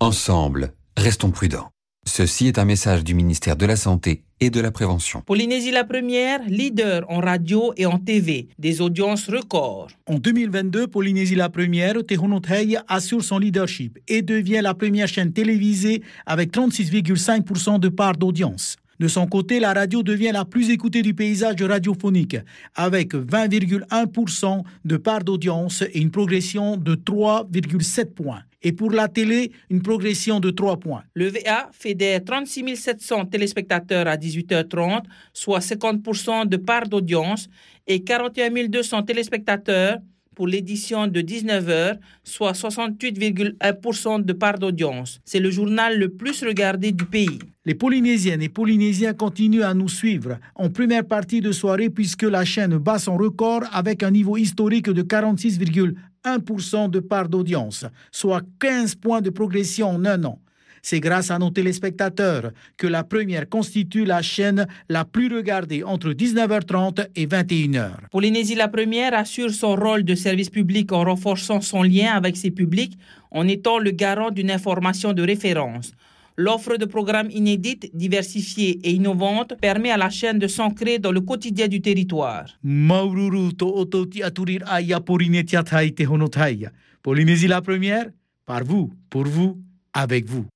Ensemble, 0.00 0.74
restons 0.96 1.30
prudents. 1.30 1.71
Ceci 2.04 2.48
est 2.48 2.58
un 2.58 2.64
message 2.64 3.04
du 3.04 3.14
ministère 3.14 3.56
de 3.56 3.64
la 3.64 3.76
Santé 3.76 4.24
et 4.40 4.50
de 4.50 4.60
la 4.60 4.70
Prévention. 4.70 5.22
Polynésie 5.22 5.70
la 5.70 5.84
première, 5.84 6.40
leader 6.46 7.04
en 7.08 7.20
radio 7.20 7.72
et 7.76 7.86
en 7.86 7.98
TV, 7.98 8.48
des 8.58 8.80
audiences 8.80 9.30
records. 9.30 9.88
En 10.06 10.18
2022, 10.18 10.88
Polynésie 10.88 11.36
la 11.36 11.48
première, 11.48 12.04
Tehunothei 12.04 12.76
assure 12.88 13.22
son 13.22 13.38
leadership 13.38 13.98
et 14.08 14.20
devient 14.20 14.60
la 14.62 14.74
première 14.74 15.08
chaîne 15.08 15.32
télévisée 15.32 16.02
avec 16.26 16.52
36,5% 16.52 17.78
de 17.78 17.88
part 17.88 18.16
d'audience. 18.16 18.76
De 18.98 19.08
son 19.08 19.26
côté, 19.26 19.58
la 19.58 19.72
radio 19.72 20.02
devient 20.02 20.32
la 20.32 20.44
plus 20.44 20.70
écoutée 20.70 21.02
du 21.02 21.14
paysage 21.14 21.62
radiophonique, 21.62 22.36
avec 22.74 23.14
20,1% 23.14 24.62
de 24.84 24.96
part 24.96 25.24
d'audience 25.24 25.82
et 25.82 26.00
une 26.00 26.10
progression 26.10 26.76
de 26.76 26.94
3,7 26.94 28.06
points. 28.06 28.42
Et 28.62 28.72
pour 28.72 28.90
la 28.90 29.08
télé, 29.08 29.52
une 29.70 29.82
progression 29.82 30.40
de 30.40 30.50
3 30.50 30.78
points. 30.78 31.02
Le 31.14 31.28
VA 31.28 31.70
fédère 31.72 32.24
36 32.24 32.76
700 32.76 33.26
téléspectateurs 33.26 34.06
à 34.06 34.16
18h30, 34.16 35.02
soit 35.32 35.58
50% 35.58 36.48
de 36.48 36.56
part 36.56 36.88
d'audience, 36.88 37.48
et 37.86 38.02
41 38.02 38.68
200 38.68 39.02
téléspectateurs 39.02 39.98
pour 40.34 40.46
l'édition 40.46 41.06
de 41.06 41.20
19h, 41.20 41.98
soit 42.24 42.52
68,1% 42.52 44.24
de 44.24 44.32
part 44.32 44.58
d'audience. 44.58 45.20
C'est 45.24 45.40
le 45.40 45.50
journal 45.50 45.98
le 45.98 46.08
plus 46.08 46.42
regardé 46.42 46.92
du 46.92 47.04
pays. 47.04 47.38
Les 47.64 47.74
Polynésiennes 47.74 48.42
et 48.42 48.48
Polynésiens 48.48 49.12
continuent 49.12 49.62
à 49.62 49.74
nous 49.74 49.88
suivre 49.88 50.38
en 50.54 50.70
première 50.70 51.04
partie 51.04 51.40
de 51.40 51.52
soirée 51.52 51.90
puisque 51.90 52.22
la 52.22 52.44
chaîne 52.44 52.78
bat 52.78 52.98
son 52.98 53.16
record 53.16 53.62
avec 53.72 54.02
un 54.02 54.10
niveau 54.10 54.36
historique 54.36 54.90
de 54.90 55.02
46,1% 55.02 55.94
de 56.24 57.00
part 57.00 57.28
d'audience, 57.28 57.84
soit 58.10 58.42
15 58.60 58.94
points 58.96 59.20
de 59.20 59.30
progression 59.30 59.88
en 59.88 60.04
un 60.04 60.24
an. 60.24 60.38
C'est 60.84 61.00
grâce 61.00 61.30
à 61.30 61.38
nos 61.38 61.50
téléspectateurs 61.50 62.50
que 62.76 62.88
la 62.88 63.04
première 63.04 63.48
constitue 63.48 64.04
la 64.04 64.20
chaîne 64.20 64.66
la 64.88 65.04
plus 65.04 65.32
regardée 65.32 65.84
entre 65.84 66.10
19h30 66.10 67.06
et 67.14 67.26
21h. 67.26 68.08
Polynésie 68.10 68.56
la 68.56 68.66
première 68.66 69.14
assure 69.14 69.52
son 69.52 69.76
rôle 69.76 70.02
de 70.02 70.16
service 70.16 70.50
public 70.50 70.90
en 70.92 71.04
renforçant 71.04 71.60
son 71.60 71.84
lien 71.84 72.12
avec 72.12 72.36
ses 72.36 72.50
publics 72.50 72.98
en 73.30 73.46
étant 73.46 73.78
le 73.78 73.92
garant 73.92 74.30
d'une 74.30 74.50
information 74.50 75.12
de 75.12 75.22
référence. 75.22 75.92
L'offre 76.36 76.76
de 76.76 76.86
programmes 76.86 77.30
inédites, 77.30 77.90
diversifiées 77.94 78.80
et 78.84 78.92
innovantes 78.92 79.54
permet 79.60 79.90
à 79.90 79.98
la 79.98 80.08
chaîne 80.08 80.38
de 80.38 80.46
s'ancrer 80.46 80.98
dans 80.98 81.12
le 81.12 81.20
quotidien 81.20 81.68
du 81.68 81.82
territoire. 81.82 82.46
Maururu 82.62 83.54
to 83.54 83.68
ototi 83.76 84.22
aturir 84.22 84.62
aya 84.66 85.00
porinetia 85.00 85.62
thai 85.62 85.92
te 85.92 86.04
hono 86.04 86.28
thai. 86.28 86.68
Polynésie 87.02 87.48
la 87.48 87.60
première, 87.60 88.06
par 88.46 88.64
vous, 88.64 88.90
pour 89.10 89.24
vous, 89.24 89.58
avec 89.92 90.24
vous. 90.24 90.46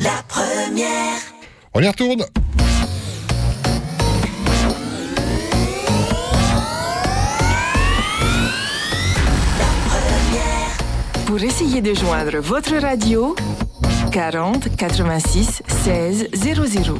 La 0.00 0.22
première. 0.28 1.20
On 1.74 1.80
y 1.80 1.88
retourne. 1.88 2.24
Pour 11.32 11.42
essayer 11.42 11.80
de 11.80 11.94
joindre 11.94 12.40
votre 12.40 12.76
radio, 12.76 13.34
40 14.12 14.76
86 14.76 15.62
16 15.66 16.28
00. 16.34 16.98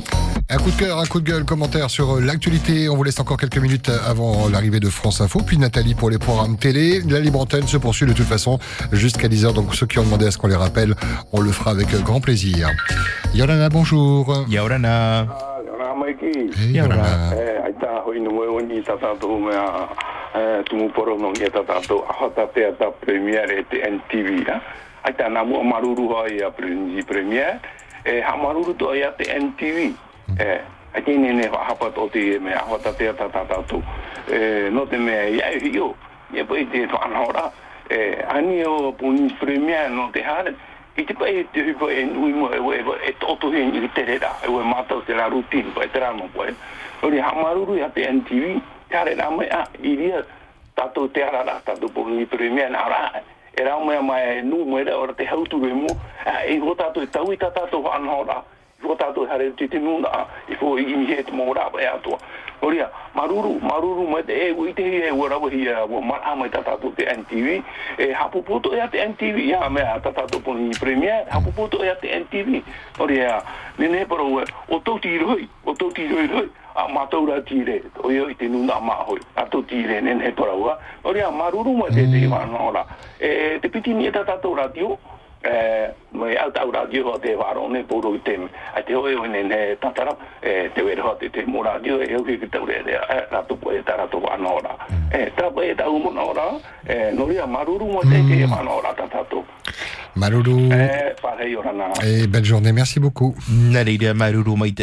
Un 0.49 0.57
coup 0.57 0.71
de 0.71 0.77
cœur, 0.79 0.99
un 0.99 1.05
coup 1.05 1.21
de 1.21 1.31
gueule, 1.31 1.45
commentaire 1.45 1.91
sur 1.91 2.17
euh, 2.17 2.21
l'actualité. 2.23 2.89
On 2.89 2.97
vous 2.97 3.05
laisse 3.05 3.21
encore 3.21 3.37
quelques 3.37 3.59
minutes 3.59 3.91
avant 3.91 4.49
l'arrivée 4.49 4.81
de 4.81 4.89
France 4.89 5.21
Info. 5.21 5.41
Puis 5.47 5.59
Nathalie 5.59 5.95
pour 5.95 6.09
les 6.09 6.17
programmes 6.17 6.57
télé. 6.57 7.03
La 7.03 7.21
libre 7.21 7.41
antenne 7.41 7.67
se 7.67 7.77
poursuit 7.77 8.07
de 8.07 8.15
toute 8.15 8.25
façon 8.25 8.59
jusqu'à 8.91 9.29
10h. 9.29 9.53
Donc 9.53 9.75
ceux 9.75 9.85
qui 9.87 9.99
ont 9.99 10.05
demandé 10.05 10.25
à 10.25 10.31
ce 10.31 10.39
qu'on 10.39 10.49
les 10.49 10.57
rappelle, 10.57 10.95
on 11.35 11.43
le 11.43 11.53
fera 11.53 11.73
avec 11.73 11.91
grand 12.03 12.23
plaisir. 12.23 12.71
Yorana, 13.35 13.69
bonjour. 13.69 14.47
Yorana. 14.49 15.27
Yorana 15.67 16.07
Maiki. 16.07 16.59
Hey, 16.59 16.73
Yorana. 16.73 17.33
tumu 20.65 20.89
poro 20.91 21.17
no 21.19 21.33
ia 21.41 21.51
tata 21.51 21.81
to 21.87 22.05
aha 22.09 22.29
tata 22.31 22.73
ta 22.79 22.91
premier 22.91 23.51
e 23.51 23.65
te 23.69 23.83
NTV 23.85 24.49
ha? 24.49 24.61
Ai 25.05 25.13
ta 25.15 25.29
namu 25.29 25.63
maruru 25.63 26.09
ha 26.15 26.29
ia 26.29 26.51
prinji 26.51 27.03
premier 27.05 27.61
e 28.05 28.21
ha 28.21 28.37
maruru 28.37 28.75
to 28.77 28.95
ia 28.95 29.13
te 29.13 29.29
NTV 29.29 29.93
e 30.39 30.61
ai 30.95 31.17
ni 31.17 31.33
ne 31.33 31.49
ha 31.49 31.75
pa 31.75 31.91
to 31.91 32.09
te 32.09 32.39
me 32.39 32.55
aha 32.55 32.79
tata 32.79 33.13
ta 33.13 33.29
tata 33.29 33.63
to 33.69 33.83
e 34.31 34.71
no 34.71 34.87
te 34.87 34.97
me 34.97 35.37
ia 35.37 35.53
i 35.53 35.69
yo 35.69 35.95
e 36.33 36.45
pui 36.45 36.65
te 36.71 36.87
to 36.87 36.97
anora 36.97 37.53
e 37.91 38.25
ani 38.29 38.65
o 38.65 38.93
puni 38.93 39.29
premier 39.41 39.91
no 39.91 40.11
te 40.13 40.23
ha 40.23 40.45
i 40.97 41.05
te 41.05 41.15
pai 41.15 41.47
te 41.53 41.61
hupo 41.61 41.89
e 41.89 42.05
nui 42.05 42.33
mo 42.33 42.51
e 42.53 42.59
e 42.59 43.09
e 43.09 43.15
toto 43.19 43.51
he 43.51 43.65
ni 43.65 43.89
te 43.93 44.05
rera. 44.05 44.37
E 44.45 44.49
ue 44.49 44.63
mātau 44.63 44.99
o 44.99 45.03
te 45.03 45.15
la 45.15 45.29
rutin 45.29 45.73
pa 45.73 45.87
te 45.89 45.99
rano 45.99 46.29
pa 46.35 46.45
ori 47.03 47.19
ha 47.19 47.33
maruru 47.33 47.81
te 47.95 48.05
NTV 48.05 48.61
tare 48.93 49.15
na 49.15 49.31
mai 49.31 49.49
a 49.49 49.67
iria 49.83 50.21
tatu 50.77 51.09
te 51.09 51.23
ara 51.25 51.43
ra 51.45 51.61
tatu 51.65 51.89
po 51.89 52.05
ni 52.05 52.27
premia 52.27 52.69
na 52.69 52.89
ra 52.89 53.23
era 53.57 53.79
mai 53.81 54.01
mai 54.03 54.43
nu 54.43 54.65
mai 54.65 54.85
da 54.85 54.99
ora 54.99 55.13
te 55.15 55.25
hautu 55.25 55.57
we 55.61 55.73
mo 55.73 55.89
e 56.47 56.59
ho 56.59 56.75
tatu 56.75 57.01
e 57.01 57.07
tau 57.09 57.33
i 57.33 57.37
tatu 57.37 57.81
ho 57.83 57.89
an 57.89 58.07
ho 58.07 58.23
ra 58.25 58.43
ho 58.85 58.95
tatu 58.95 59.25
hare 59.27 59.51
ti 59.57 59.69
ti 59.69 59.79
nu 59.79 59.99
na 60.01 60.27
i 60.49 60.55
fo 60.61 60.77
i 60.77 60.85
mi 60.85 61.07
het 61.09 61.33
mo 61.33 61.53
ra 61.53 61.71
ba 61.73 61.81
ya 61.81 61.97
Oria, 62.63 62.89
maruru, 63.15 63.59
maruru 63.59 64.07
mai 64.07 64.23
te 64.23 64.33
e 64.33 64.51
ui 64.53 64.73
te 64.73 64.83
hi 64.87 65.03
e 65.03 65.11
ua 65.11 65.29
rawa 65.29 65.51
hi 65.51 65.67
a 65.69 65.85
ua 65.85 66.01
mara 66.01 66.37
mai 66.37 66.49
ta 66.49 66.63
tatou 66.63 66.93
te 66.95 67.03
NTV. 67.03 67.59
E 67.99 68.13
hapu 68.15 68.43
poto 68.43 68.71
e 68.73 68.89
te 68.89 69.03
NTV, 69.03 69.39
ia 69.51 69.69
mea 69.69 69.99
ta 69.99 70.13
tatou 70.13 70.41
po 70.41 70.55
ni 70.55 70.71
premier, 70.79 71.27
hapu 71.29 71.51
poto 71.51 71.83
e 71.83 71.91
te 72.01 72.07
NTV. 72.21 72.63
Oria, 73.01 73.43
nene 73.79 74.07
paro 74.07 74.41
e, 74.41 74.47
o 74.69 74.79
tau 74.79 74.99
ti 75.01 75.19
roi, 75.19 75.49
o 75.65 75.75
tau 75.75 75.91
ti 75.91 76.07
roi 76.07 76.29
roi, 76.31 76.49
a 76.79 76.87
mātou 76.87 77.27
rā 77.27 77.43
tire, 77.45 77.81
o 77.99 78.13
iau 78.15 78.31
i 78.31 78.37
te 78.39 78.47
nuna 78.49 78.79
mā 78.79 78.95
hoi, 79.09 79.19
a 79.35 79.43
tau 79.51 79.67
tire 79.67 79.99
nene 80.01 80.31
parau 80.39 80.69
a. 80.71 80.79
Oria, 81.03 81.31
maruru 81.35 81.75
mai 81.77 81.91
te 81.91 82.07
te 82.07 82.27
whanora. 82.31 82.87
E, 83.19 83.59
te 83.59 83.69
piti 83.69 83.91
ni 83.91 84.07
e 84.07 84.15
ta 84.15 84.23
tatou 84.23 84.55
rā 84.55 84.71
tio, 84.71 85.01
e, 85.45 85.91
mai 86.13 86.37
au 86.37 86.51
tau 86.51 86.71
radio 86.71 87.09
ho 87.11 87.19
te 87.19 87.35
wharo 87.35 87.69
ne 87.69 87.81
i 87.81 88.21
te 88.23 88.39
a 88.75 88.83
te 88.83 88.95
hoi 88.95 89.15
o 89.15 89.27
ne 89.27 89.77
tatara 89.81 90.17
e 90.41 90.71
te 90.75 90.83
wera 90.83 91.03
ho 91.03 91.17
te 91.17 91.31
te 91.31 91.45
mo 91.47 91.63
radio 91.63 92.01
e 92.01 92.15
au 92.15 92.23
ki 92.23 92.49
tau 92.51 92.65
re 92.65 92.83
re 92.83 92.99
rato 93.31 93.57
po 93.57 93.73
e 93.73 93.83
ta 93.83 93.97
rato 93.97 94.19
whanora 94.19 94.77
e 95.11 95.33
ta 95.35 95.51
po 95.51 95.63
e 95.63 95.75
tau 95.75 95.99
mo 95.99 96.11
nora 96.11 96.61
e 96.87 97.13
noria 97.13 97.47
maruru 97.47 97.87
mo 97.87 98.01
te 98.01 98.23
te 98.29 98.45
whanora 98.45 98.95
ta 98.95 99.07
tato 99.09 99.45
Maruru. 100.15 100.69
e 100.71 101.57
ora 101.57 101.73
nā 101.73 101.87
Et 102.05 102.27
belle 102.27 102.45
journée, 102.45 102.73
merci 102.73 103.01
beaucoup. 103.01 103.35
Nareira 103.49 104.15
Maruru 104.15 104.55
Ite 104.67 104.83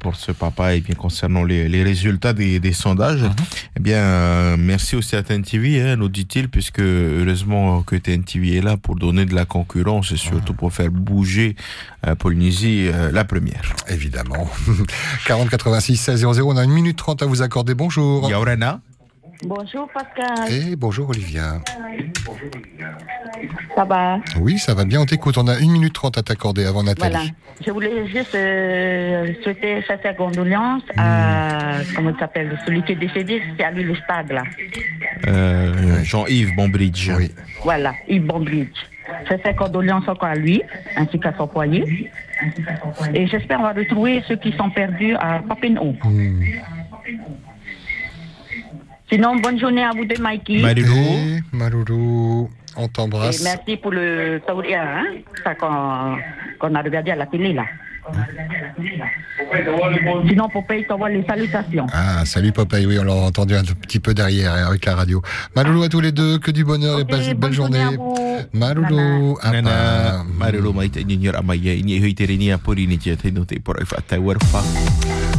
pour 0.00 0.16
ce 0.16 0.32
papa 0.32 0.74
et 0.74 0.80
bien 0.80 0.94
concernant 0.94 1.44
les, 1.44 1.68
les 1.68 1.82
résultats 1.82 2.32
des, 2.32 2.60
des 2.60 2.72
sondages. 2.72 3.24
Eh 3.76 3.80
bien, 3.80 3.98
euh, 3.98 4.56
merci 4.58 4.96
aussi 4.96 5.16
à 5.16 5.22
TNTV, 5.22 5.80
hein, 5.80 5.96
nous 5.96 6.08
dit-il, 6.08 6.48
puisque 6.48 6.80
heureusement 6.80 7.82
que 7.82 7.96
TNTV 7.96 8.33
est 8.42 8.60
là 8.60 8.76
pour 8.76 8.96
donner 8.96 9.24
de 9.24 9.34
la 9.34 9.44
concurrence 9.44 10.12
et 10.12 10.16
surtout 10.16 10.54
pour 10.54 10.72
faire 10.72 10.90
bouger 10.90 11.56
euh, 12.06 12.14
Polynésie 12.14 12.88
euh, 12.88 13.10
la 13.12 13.24
première. 13.24 13.74
Évidemment. 13.88 14.50
40 15.26 15.48
86 15.50 15.96
16 15.96 16.20
00, 16.20 16.48
on 16.50 16.56
a 16.56 16.64
une 16.64 16.72
minute 16.72 16.96
30 16.96 17.22
à 17.22 17.26
vous 17.26 17.42
accorder. 17.42 17.74
Bonjour. 17.74 18.28
Yaurana. 18.30 18.80
Bonjour 19.42 19.88
Pascal. 19.92 20.52
Et 20.52 20.76
bonjour 20.76 21.08
Olivia. 21.10 21.60
Ça 23.74 23.84
va? 23.84 24.18
Oui, 24.40 24.58
ça 24.58 24.74
va 24.74 24.84
bien, 24.84 25.00
on 25.00 25.06
t'écoute. 25.06 25.36
On 25.38 25.48
a 25.48 25.58
une 25.58 25.72
minute 25.72 25.92
30 25.92 26.18
à 26.18 26.22
t'accorder 26.22 26.64
avant 26.64 26.82
Nathalie. 26.82 27.12
Voilà. 27.12 27.30
Je 27.64 27.70
voulais 27.70 28.06
juste 28.08 28.34
euh, 28.34 29.32
souhaiter 29.42 29.82
sincères 29.86 30.16
condoléances 30.16 30.82
à, 30.96 31.78
comment 31.94 32.10
il 32.10 32.18
s'appelle, 32.18 32.58
celui 32.66 32.82
qui 32.82 32.92
est 32.92 32.96
décédé, 32.96 33.42
c'est 33.56 33.64
à 33.64 33.70
lui 33.70 33.84
le 33.84 33.94
stade 33.96 34.32
là. 34.32 34.42
Euh, 35.26 36.02
Jean-Yves 36.02 36.54
Bombridge. 36.56 37.10
Oui. 37.16 37.30
Voilà, 37.62 37.94
Yves 38.08 38.26
Bombridge. 38.26 38.76
Sincères 39.28 39.56
condoléances 39.56 40.08
encore 40.08 40.30
à 40.30 40.34
lui, 40.34 40.62
ainsi 40.96 41.18
qu'à 41.20 41.34
son 41.36 41.46
foyer. 41.46 42.10
Et 43.14 43.26
j'espère 43.26 43.60
on 43.60 43.64
va 43.64 43.72
retrouver 43.72 44.22
ceux 44.26 44.36
qui 44.36 44.52
sont 44.52 44.70
perdus 44.70 45.14
à 45.16 45.40
Papineau. 45.40 45.94
Sinon, 49.14 49.36
bonne 49.36 49.60
journée 49.60 49.84
à 49.84 49.90
vous 49.92 50.04
deux, 50.04 50.20
Mikey. 50.20 50.54
Eh, 50.54 51.56
Maruru, 51.56 52.48
on 52.76 52.86
Et 52.86 52.88
t'embrasse. 52.88 53.44
merci 53.44 53.76
pour 53.76 53.92
le 53.92 54.40
Tauria, 54.44 54.82
hein, 54.98 55.04
ça 55.44 55.54
qu'on 55.54 56.16
qu'on 56.58 56.74
a 56.74 56.82
regardé 56.82 57.12
à 57.12 57.14
la 57.14 57.26
télé 57.26 57.52
là. 57.52 57.64
Sinon, 60.28 60.48
Popeye 60.48 60.86
t'envoie 60.86 61.08
les 61.10 61.24
salutations. 61.24 61.86
Ah, 61.92 62.24
salut 62.24 62.52
Popeye, 62.52 62.86
oui, 62.86 62.98
on 62.98 63.04
l'a 63.04 63.14
entendu 63.14 63.54
un 63.54 63.62
petit 63.62 64.00
peu 64.00 64.14
derrière 64.14 64.52
avec 64.68 64.84
la 64.84 64.94
radio. 64.94 65.22
Maloulou 65.54 65.82
à 65.82 65.88
tous 65.88 66.00
les 66.00 66.12
deux, 66.12 66.38
que 66.38 66.50
du 66.50 66.64
bonheur 66.64 67.00
et 67.00 67.04
belle, 67.04 67.34
belle 67.34 67.52
journée. 67.52 67.84
Maloulou, 68.52 69.38
à 69.42 69.52
Nana 69.52 70.24
Maruru 70.38 70.72
Maïta 70.74 71.02
Nignur 71.02 71.36
Amaya 71.36 71.74
Ini 71.74 71.98
Huitereni 71.98 72.52
a 72.52 72.58
Polynésie 72.58 73.16
Teno 73.16 73.44
Te 73.44 73.58
Por 73.58 73.76
Fata 73.84 74.18
Werfa. 74.18 74.62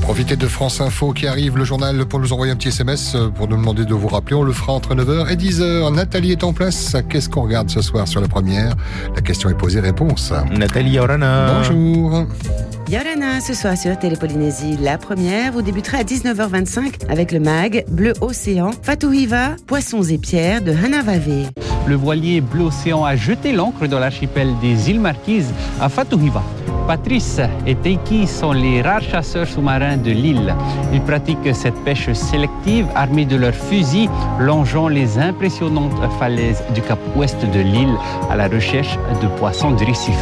Profitez 0.02 0.36
de 0.36 0.48
France 0.48 0.82
Info 0.82 1.14
qui 1.14 1.28
arrive, 1.28 1.58
le 1.58 1.66
journal, 1.66 2.06
pour 2.06 2.20
nous 2.20 2.32
envoyer 2.32 2.52
un 2.52 2.56
petit 2.56 2.68
SMS, 2.68 3.16
euh, 3.16 3.30
pour 3.30 3.48
nous 3.48 3.58
demander 3.58 3.86
de 3.86 3.94
vous 3.94 4.08
rappeler. 4.08 4.36
On 4.36 4.44
le 4.44 4.52
fera 4.54 4.74
entre 4.74 4.94
9h 4.94 5.32
et 5.32 5.36
10h. 5.36 5.94
Nathalie 5.94 6.32
est 6.32 6.44
en 6.44 6.54
place. 6.54 6.96
Qu'est-ce 7.10 7.28
qu'on 7.28 7.42
regarde 7.42 7.70
ce 7.70 7.82
soir 7.82 8.08
sur 8.08 8.22
la 8.22 8.28
première? 8.28 8.76
La 9.16 9.22
question 9.22 9.50
est 9.50 9.58
posée, 9.58 9.80
réponse. 9.80 10.32
Nathalie 10.52 10.92
Yaurana. 10.92 11.64
Bonjour. 11.64 12.28
Yorana, 12.90 13.42
ce 13.42 13.54
soir 13.54 13.76
sur 13.76 13.98
Télépolynésie, 13.98 14.78
la 14.80 15.00
première, 15.00 15.52
vous 15.52 15.64
débuterez 15.64 15.98
à 15.98 16.04
19h25 16.04 17.10
avec 17.10 17.32
le 17.32 17.40
mag 17.40 17.84
Bleu 17.90 18.14
Océan, 18.22 18.70
Fatouhiva, 18.84 19.56
Poissons 19.66 20.04
et 20.04 20.20
Pierres 20.20 20.62
de 20.62 20.72
Hanavave. 20.72 21.50
Le 21.88 21.96
voilier 21.96 22.42
Bleu 22.42 22.66
Océan 22.66 23.04
a 23.04 23.16
jeté 23.16 23.54
l'ancre 23.54 23.88
dans 23.88 24.00
l'archipel 24.00 24.50
des 24.62 24.92
îles 24.92 25.00
Marquises 25.00 25.52
à 25.82 25.90
Fatouhiva. 25.90 26.44
Patrice 26.88 27.42
et 27.66 27.74
Teiki 27.74 28.28
sont 28.28 28.52
les 28.52 28.84
rares 28.84 29.02
chasseurs 29.02 29.48
sous-marins 29.48 29.98
de 29.98 30.12
l'île. 30.12 30.54
Ils 30.94 31.02
pratiquent 31.02 31.56
cette 31.56 31.84
pêche 31.84 32.14
sélective 32.14 32.86
armés 32.94 33.26
de 33.26 33.36
leurs 33.36 33.56
fusils, 33.56 34.10
longeant 34.40 34.88
les 34.88 35.18
impressionnantes 35.18 36.00
falaises 36.20 36.62
du 36.76 36.82
cap 36.82 37.00
ouest 37.16 37.44
de 37.44 37.60
l'île 37.60 37.98
à 38.30 38.36
la 38.36 38.48
recherche 38.48 39.00
de 39.22 39.28
poissons 39.40 39.76
récif. 39.76 40.16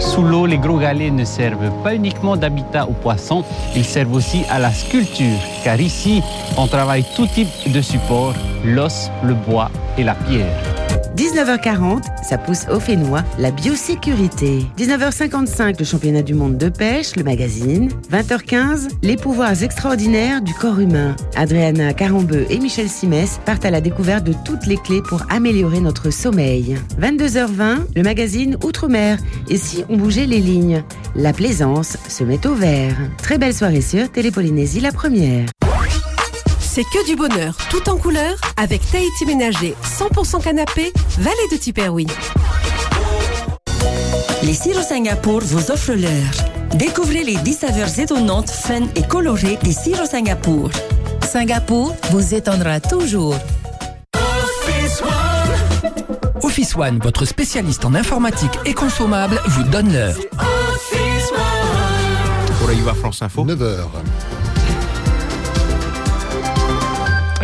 Sous 0.00 0.22
l'eau, 0.22 0.46
les 0.46 0.58
gros 0.58 0.78
galets 0.78 1.10
ne 1.10 1.24
servent 1.24 1.70
pas 1.84 1.94
uniquement 1.94 2.36
d'habitat 2.36 2.86
aux 2.86 2.92
poissons, 2.94 3.44
ils 3.76 3.84
servent 3.84 4.14
aussi 4.14 4.42
à 4.50 4.58
la 4.58 4.72
sculpture, 4.72 5.38
car 5.62 5.80
ici, 5.80 6.22
on 6.56 6.66
travaille 6.66 7.04
tout 7.14 7.26
type 7.26 7.48
de 7.66 7.80
support, 7.80 8.34
l'os, 8.64 9.10
le 9.22 9.34
bois 9.34 9.70
et 9.98 10.02
la 10.02 10.14
pierre. 10.14 10.79
19h40, 11.16 12.02
ça 12.22 12.38
pousse 12.38 12.66
au 12.70 12.80
Fénois, 12.80 13.22
la 13.38 13.50
biosécurité. 13.50 14.64
19h55, 14.78 15.78
le 15.78 15.84
championnat 15.84 16.22
du 16.22 16.34
monde 16.34 16.56
de 16.56 16.68
pêche, 16.68 17.16
le 17.16 17.22
magazine. 17.22 17.90
20h15, 18.12 18.88
les 19.02 19.16
pouvoirs 19.16 19.62
extraordinaires 19.62 20.40
du 20.40 20.54
corps 20.54 20.78
humain. 20.78 21.16
Adriana 21.36 21.92
Carambeu 21.92 22.46
et 22.48 22.58
Michel 22.58 22.88
Simès 22.88 23.40
partent 23.44 23.64
à 23.64 23.70
la 23.70 23.80
découverte 23.80 24.24
de 24.24 24.34
toutes 24.44 24.66
les 24.66 24.76
clés 24.76 25.02
pour 25.08 25.22
améliorer 25.30 25.80
notre 25.80 26.10
sommeil. 26.10 26.78
22h20, 27.00 27.78
le 27.96 28.02
magazine 28.02 28.56
Outre-mer. 28.64 29.18
Et 29.48 29.56
si 29.56 29.84
on 29.88 29.96
bougeait 29.96 30.26
les 30.26 30.40
lignes? 30.40 30.82
La 31.16 31.32
plaisance 31.32 31.96
se 32.08 32.24
met 32.24 32.46
au 32.46 32.54
vert. 32.54 32.96
Très 33.18 33.38
belle 33.38 33.54
soirée 33.54 33.80
sur 33.80 34.10
Télépolynésie 34.10 34.80
la 34.80 34.92
première. 34.92 35.46
C'est 36.72 36.84
que 36.84 37.04
du 37.04 37.16
bonheur, 37.16 37.56
tout 37.68 37.88
en 37.88 37.96
couleur, 37.96 38.36
avec 38.56 38.88
Tahiti 38.92 39.26
Ménager, 39.26 39.74
100% 39.82 40.40
canapé, 40.40 40.92
vallée 41.18 41.48
de 41.50 41.56
Tiperoui. 41.56 42.06
Les 44.44 44.54
sirops 44.54 44.86
Singapour 44.86 45.40
vous 45.40 45.72
offrent 45.72 45.94
l'heure. 45.94 46.76
Découvrez 46.76 47.24
les 47.24 47.34
10 47.38 47.54
saveurs 47.54 47.98
étonnantes, 47.98 48.50
fun 48.50 48.82
et 48.94 49.02
colorées 49.02 49.58
des 49.64 49.72
sirops 49.72 50.10
Singapour. 50.10 50.70
Singapour 51.28 51.96
vous 52.12 52.34
étonnera 52.36 52.78
toujours. 52.78 53.34
Office 56.40 56.76
One, 56.76 57.00
votre 57.02 57.24
spécialiste 57.24 57.84
en 57.84 57.96
informatique 57.96 58.60
et 58.64 58.74
consommable, 58.74 59.40
vous 59.48 59.64
donne 59.64 59.92
l'heure. 59.92 60.16
Pour 62.60 62.68
voir 62.84 62.96
France 62.96 63.22
Info. 63.22 63.44
9h. 63.44 63.86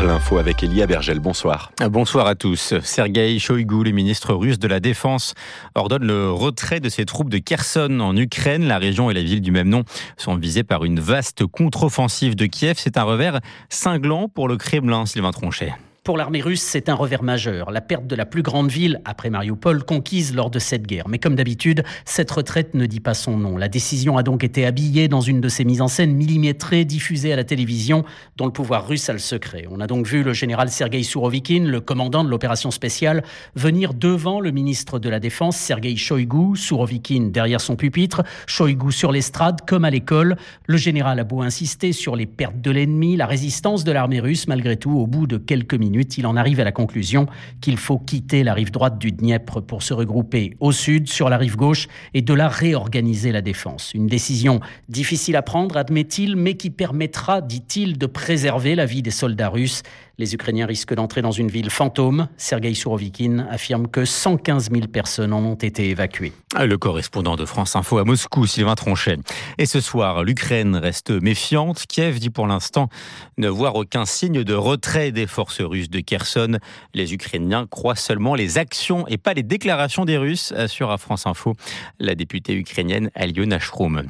L'info 0.06 0.38
avec 0.38 0.62
Elia 0.62 0.86
Bergel, 0.86 1.18
bonsoir. 1.18 1.72
Bonsoir 1.90 2.28
à 2.28 2.36
tous. 2.36 2.74
Sergei 2.80 3.40
Shoigu, 3.40 3.82
le 3.82 3.90
ministre 3.90 4.34
russe 4.34 4.60
de 4.60 4.68
la 4.68 4.78
Défense, 4.78 5.34
ordonne 5.74 6.04
le 6.04 6.30
retrait 6.30 6.78
de 6.78 6.88
ses 6.88 7.04
troupes 7.04 7.28
de 7.28 7.38
Kherson 7.38 7.98
en 7.98 8.16
Ukraine. 8.16 8.68
La 8.68 8.78
région 8.78 9.10
et 9.10 9.14
la 9.14 9.22
ville 9.22 9.40
du 9.40 9.50
même 9.50 9.68
nom 9.68 9.82
sont 10.16 10.36
visées 10.36 10.62
par 10.62 10.84
une 10.84 11.00
vaste 11.00 11.44
contre-offensive 11.46 12.36
de 12.36 12.46
Kiev. 12.46 12.76
C'est 12.78 12.98
un 12.98 13.02
revers 13.02 13.40
cinglant 13.68 14.28
pour 14.28 14.46
le 14.46 14.56
Kremlin, 14.56 15.06
Sylvain 15.06 15.32
Tronchet. 15.32 15.74
Pour 16.06 16.16
l'armée 16.16 16.40
russe, 16.40 16.62
c'est 16.62 16.88
un 16.88 16.94
revers 16.94 17.24
majeur, 17.24 17.72
la 17.72 17.80
perte 17.80 18.06
de 18.06 18.14
la 18.14 18.26
plus 18.26 18.42
grande 18.42 18.70
ville, 18.70 19.00
après 19.04 19.28
Mariupol, 19.28 19.82
conquise 19.82 20.36
lors 20.36 20.50
de 20.50 20.60
cette 20.60 20.86
guerre. 20.86 21.08
Mais 21.08 21.18
comme 21.18 21.34
d'habitude, 21.34 21.82
cette 22.04 22.30
retraite 22.30 22.74
ne 22.74 22.86
dit 22.86 23.00
pas 23.00 23.12
son 23.12 23.36
nom. 23.36 23.56
La 23.56 23.66
décision 23.66 24.16
a 24.16 24.22
donc 24.22 24.44
été 24.44 24.64
habillée 24.64 25.08
dans 25.08 25.20
une 25.20 25.40
de 25.40 25.48
ces 25.48 25.64
mises 25.64 25.80
en 25.80 25.88
scène 25.88 26.14
millimétrées 26.14 26.84
diffusées 26.84 27.32
à 27.32 27.36
la 27.36 27.42
télévision, 27.42 28.04
dont 28.36 28.46
le 28.46 28.52
pouvoir 28.52 28.86
russe 28.86 29.08
a 29.08 29.14
le 29.14 29.18
secret. 29.18 29.66
On 29.68 29.80
a 29.80 29.88
donc 29.88 30.06
vu 30.06 30.22
le 30.22 30.32
général 30.32 30.70
Sergei 30.70 31.02
Sourovikine, 31.02 31.66
le 31.66 31.80
commandant 31.80 32.22
de 32.22 32.28
l'opération 32.28 32.70
spéciale, 32.70 33.24
venir 33.56 33.92
devant 33.92 34.38
le 34.38 34.52
ministre 34.52 35.00
de 35.00 35.08
la 35.08 35.18
Défense, 35.18 35.56
Sergei 35.56 35.96
Shoigu, 35.96 36.54
Sourovikine 36.54 37.32
derrière 37.32 37.60
son 37.60 37.74
pupitre, 37.74 38.22
Shoigu 38.46 38.92
sur 38.92 39.10
l'estrade, 39.10 39.62
comme 39.66 39.84
à 39.84 39.90
l'école. 39.90 40.36
Le 40.66 40.76
général 40.76 41.18
a 41.18 41.24
beau 41.24 41.42
insister 41.42 41.90
sur 41.90 42.14
les 42.14 42.26
pertes 42.26 42.60
de 42.60 42.70
l'ennemi, 42.70 43.16
la 43.16 43.26
résistance 43.26 43.82
de 43.82 43.90
l'armée 43.90 44.20
russe, 44.20 44.46
malgré 44.46 44.76
tout, 44.76 44.92
au 44.92 45.08
bout 45.08 45.26
de 45.26 45.36
quelques 45.36 45.74
minutes, 45.74 45.95
il 46.02 46.26
en 46.26 46.36
arrive 46.36 46.60
à 46.60 46.64
la 46.64 46.72
conclusion 46.72 47.26
qu'il 47.60 47.76
faut 47.76 47.98
quitter 47.98 48.42
la 48.44 48.54
rive 48.54 48.70
droite 48.70 48.98
du 48.98 49.12
Dniepr 49.12 49.62
pour 49.62 49.82
se 49.82 49.94
regrouper 49.94 50.56
au 50.60 50.72
sud, 50.72 51.08
sur 51.08 51.28
la 51.28 51.36
rive 51.36 51.56
gauche, 51.56 51.88
et 52.14 52.22
de 52.22 52.34
la 52.34 52.48
réorganiser 52.48 53.32
la 53.32 53.42
défense. 53.42 53.92
Une 53.94 54.06
décision 54.06 54.60
difficile 54.88 55.36
à 55.36 55.42
prendre, 55.42 55.76
admet-il, 55.76 56.36
mais 56.36 56.54
qui 56.54 56.70
permettra, 56.70 57.40
dit-il, 57.40 57.98
de 57.98 58.06
préserver 58.06 58.74
la 58.74 58.86
vie 58.86 59.02
des 59.02 59.10
soldats 59.10 59.48
russes 59.48 59.82
les 60.18 60.34
Ukrainiens 60.34 60.66
risquent 60.66 60.94
d'entrer 60.94 61.22
dans 61.22 61.30
une 61.30 61.48
ville 61.48 61.70
fantôme. 61.70 62.28
Sergei 62.36 62.74
Sourovikine 62.74 63.46
affirme 63.50 63.86
que 63.86 64.04
115 64.04 64.70
000 64.70 64.86
personnes 64.86 65.32
en 65.32 65.44
ont 65.44 65.54
été 65.54 65.90
évacuées. 65.90 66.32
Le 66.58 66.76
correspondant 66.78 67.36
de 67.36 67.44
France 67.44 67.76
Info 67.76 67.98
à 67.98 68.04
Moscou, 68.04 68.46
Sylvain 68.46 68.74
Tronchet. 68.74 69.18
Et 69.58 69.66
ce 69.66 69.80
soir, 69.80 70.24
l'Ukraine 70.24 70.76
reste 70.76 71.10
méfiante. 71.10 71.84
Kiev 71.86 72.18
dit 72.18 72.30
pour 72.30 72.46
l'instant 72.46 72.88
ne 73.36 73.48
voir 73.48 73.74
aucun 73.74 74.06
signe 74.06 74.42
de 74.42 74.54
retrait 74.54 75.12
des 75.12 75.26
forces 75.26 75.60
russes 75.60 75.90
de 75.90 76.00
Kherson. 76.00 76.58
Les 76.94 77.12
Ukrainiens 77.12 77.66
croient 77.66 77.94
seulement 77.94 78.34
les 78.34 78.58
actions 78.58 79.06
et 79.08 79.18
pas 79.18 79.34
les 79.34 79.42
déclarations 79.42 80.04
des 80.04 80.16
Russes, 80.16 80.52
assure 80.52 80.90
à 80.90 80.98
France 80.98 81.26
Info 81.26 81.54
la 81.98 82.14
députée 82.14 82.54
ukrainienne 82.54 83.10
Aliona 83.14 83.58
Shroum. 83.58 84.02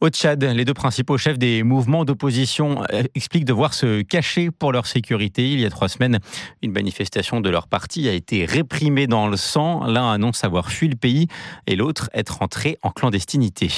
Au 0.00 0.08
Tchad, 0.08 0.42
les 0.42 0.64
deux 0.64 0.74
principaux 0.74 1.18
chefs 1.18 1.38
des 1.38 1.62
mouvements 1.62 2.04
d'opposition 2.04 2.82
euh, 2.92 3.04
expliquent 3.14 3.44
devoir 3.44 3.72
se 3.74 4.02
cacher 4.02 4.50
pour 4.50 4.72
leur 4.72 4.86
sécurité 4.86 5.41
il 5.50 5.60
y 5.60 5.66
a 5.66 5.70
trois 5.70 5.88
semaines, 5.88 6.18
une 6.62 6.72
manifestation 6.72 7.40
de 7.40 7.50
leur 7.50 7.68
parti 7.68 8.08
a 8.08 8.12
été 8.12 8.44
réprimée 8.44 9.06
dans 9.06 9.28
le 9.28 9.36
sang. 9.36 9.84
L'un 9.86 10.10
annonce 10.10 10.44
avoir 10.44 10.70
fui 10.70 10.88
le 10.88 10.96
pays 10.96 11.28
et 11.66 11.76
l'autre 11.76 12.10
être 12.14 12.42
entré 12.42 12.78
en 12.82 12.90
clandestinité. 12.90 13.68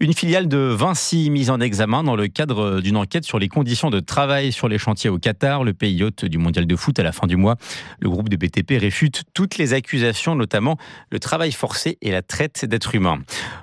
Une 0.00 0.12
filiale 0.12 0.48
de 0.48 0.58
Vinci 0.58 1.30
mise 1.30 1.50
en 1.50 1.60
examen 1.60 2.04
dans 2.04 2.16
le 2.16 2.28
cadre 2.28 2.80
d'une 2.80 2.96
enquête 2.96 3.24
sur 3.24 3.38
les 3.38 3.48
conditions 3.48 3.90
de 3.90 4.00
travail 4.00 4.52
sur 4.52 4.68
les 4.68 4.78
chantiers 4.78 5.10
au 5.10 5.18
Qatar, 5.18 5.64
le 5.64 5.72
pays 5.72 6.02
hôte 6.02 6.24
du 6.24 6.38
mondial 6.38 6.66
de 6.66 6.76
foot 6.76 6.98
à 6.98 7.02
la 7.02 7.12
fin 7.12 7.26
du 7.26 7.36
mois. 7.36 7.56
Le 8.00 8.10
groupe 8.10 8.28
de 8.28 8.36
BTP 8.36 8.80
réfute 8.80 9.22
toutes 9.34 9.58
les 9.58 9.72
accusations, 9.72 10.34
notamment 10.34 10.76
le 11.10 11.18
travail 11.18 11.52
forcé 11.52 11.98
et 12.02 12.10
la 12.10 12.22
traite 12.22 12.64
d'êtres 12.64 12.94
humains. 12.94 13.20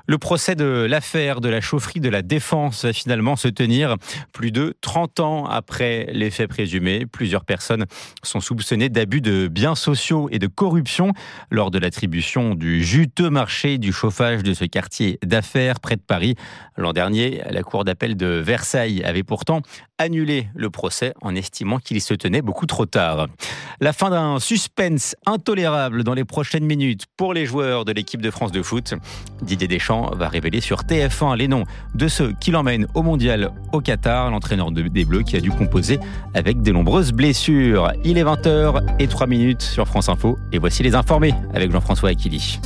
Le 0.08 0.18
procès 0.18 0.56
de 0.56 0.86
l'affaire 0.90 1.42
de 1.42 1.50
la 1.50 1.62
chaufferie 1.62 2.00
de 2.00 2.10
la 2.10 2.22
Défense 2.22 2.86
va 2.86 2.94
finalement 2.94 3.36
se 3.36 3.48
tenir 3.48 3.96
plus 4.34 4.52
de 4.52 4.76
30 4.82 5.20
ans 5.20 5.46
après 5.46 6.08
les 6.12 6.30
faits 6.32 6.50
présumés. 6.50 7.06
Plusieurs 7.22 7.46
personnes 7.46 7.86
sont 8.24 8.40
soupçonnées 8.40 8.90
d'abus 8.90 9.22
de 9.22 9.48
biens 9.48 9.76
sociaux 9.76 10.28
et 10.32 10.40
de 10.40 10.48
corruption 10.48 11.12
lors 11.52 11.70
de 11.70 11.78
l'attribution 11.78 12.56
du 12.56 12.84
juteux 12.84 13.30
marché 13.30 13.78
du 13.78 13.94
chauffage 13.94 14.42
de 14.42 14.56
ce 14.56 14.66
quartier 14.66 15.20
d'affaires 15.24 15.80
près 15.80 15.98
de 15.98 16.02
Paris. 16.02 16.34
L'an 16.78 16.94
dernier, 16.94 17.44
la 17.48 17.62
Cour 17.62 17.84
d'appel 17.84 18.18
de 18.18 18.26
Versailles 18.26 19.04
avait 19.04 19.22
pourtant 19.22 19.62
annulé 20.00 20.48
le 20.56 20.72
procès 20.72 21.14
en 21.22 21.36
estimant 21.36 21.78
qu'il 21.78 22.02
se 22.02 22.16
tenait 22.16 22.42
beaucoup 22.42 22.66
trop 22.66 22.88
tard. 22.88 23.28
La 23.80 23.94
fin 23.94 24.10
d'un 24.10 24.40
suspense 24.40 25.16
intolérable 25.28 26.04
dans 26.04 26.16
les 26.16 26.26
prochaines 26.26 26.66
minutes 26.66 27.06
pour 27.18 27.36
les 27.36 27.46
joueurs 27.46 27.86
de 27.86 27.92
l'équipe 27.92 28.22
de 28.22 28.32
France 28.32 28.52
de 28.52 28.64
foot. 28.64 28.96
Didier 29.44 29.68
Deschamps 29.68 30.10
va 30.16 30.28
révéler 30.28 30.60
sur 30.60 30.82
TF1 30.82 31.38
les 31.38 31.48
noms 31.48 31.66
de 31.94 32.08
ceux 32.08 32.34
qui 32.42 32.50
l'emmènent 32.50 32.88
au 32.96 33.04
mondial 33.04 33.52
au 33.74 33.80
Qatar, 33.80 34.32
l'entraîneur 34.32 34.72
des 34.72 35.06
Bleus 35.06 35.22
qui 35.22 35.36
a 35.36 35.40
dû 35.40 35.52
composer 35.52 36.00
avec 36.34 36.64
de 36.64 36.72
nombreuses 36.72 37.11
blessures. 37.14 37.92
Il 38.04 38.18
est 38.18 38.24
20h 38.24 38.82
et 39.00 39.08
3 39.08 39.28
minutes 39.28 39.62
sur 39.62 39.88
France 39.88 40.10
Info 40.10 40.38
et 40.52 40.60
voici 40.60 40.84
les 40.84 40.96
informés 40.96 41.34
avec 41.54 41.72
Jean-François 41.72 42.10
Aquili. 42.10 42.60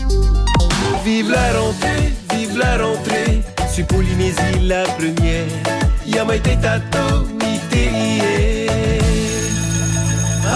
Vive 1.03 1.31
la 1.31 1.59
rentrée, 1.59 2.13
vive 2.33 2.57
la 2.57 2.83
rentrée, 2.83 3.41
sur 3.71 3.85
Polynésie 3.87 4.59
la 4.63 4.83
première. 4.83 5.45
Yamaite 6.05 6.59
tato 6.61 7.35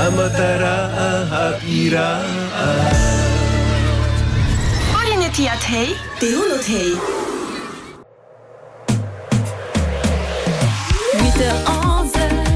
amatara 0.10 0.76
ahapira. 1.08 2.10
Polynesia 4.94 5.56
Tei, 5.66 5.96
Tehunotei. 6.20 6.94
8h11, 11.20 12.49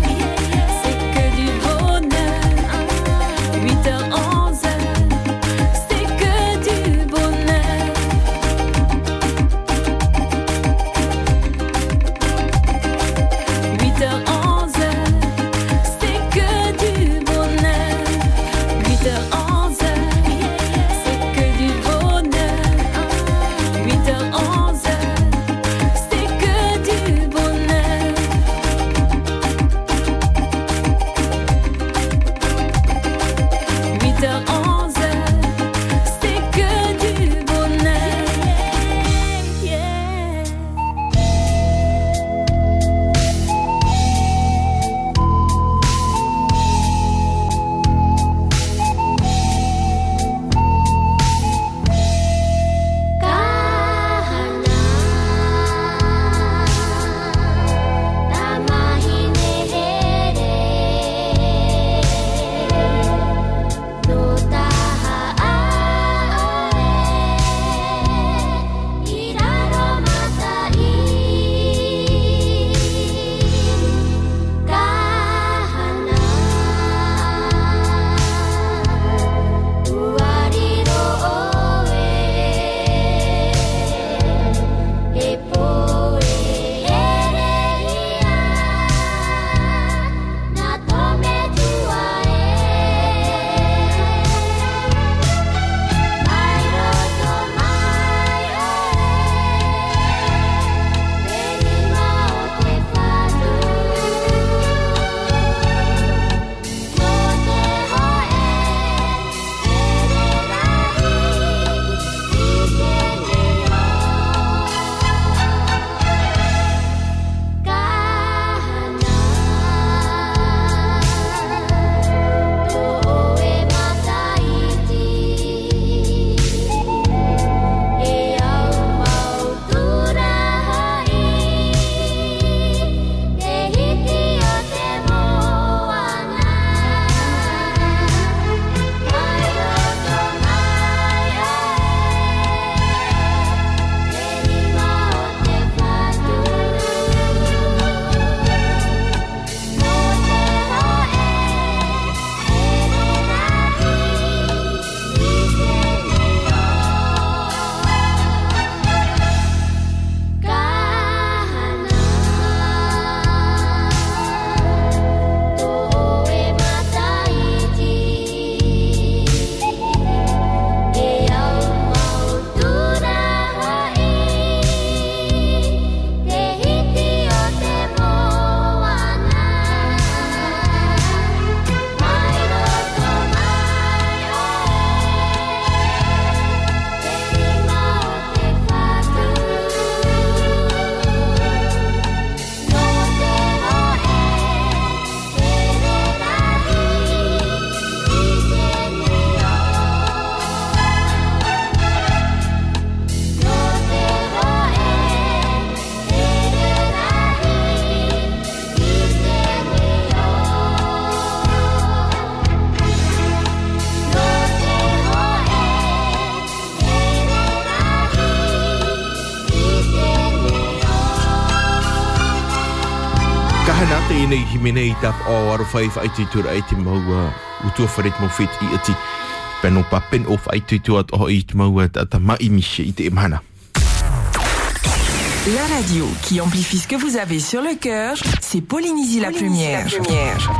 La 235.55 235.75
radio 235.75 236.07
qui 236.23 236.41
amplifie 236.41 236.79
ce 236.79 236.87
que 236.87 236.95
vous 236.95 237.17
avez 237.17 237.39
sur 237.39 237.61
le 237.61 237.75
cœur, 237.75 238.15
c'est 238.41 238.61
Polynésie, 238.61 239.19
la 239.19 239.31
Plumière. 239.31 239.85
La 239.85 239.99
plumière. 239.99 240.51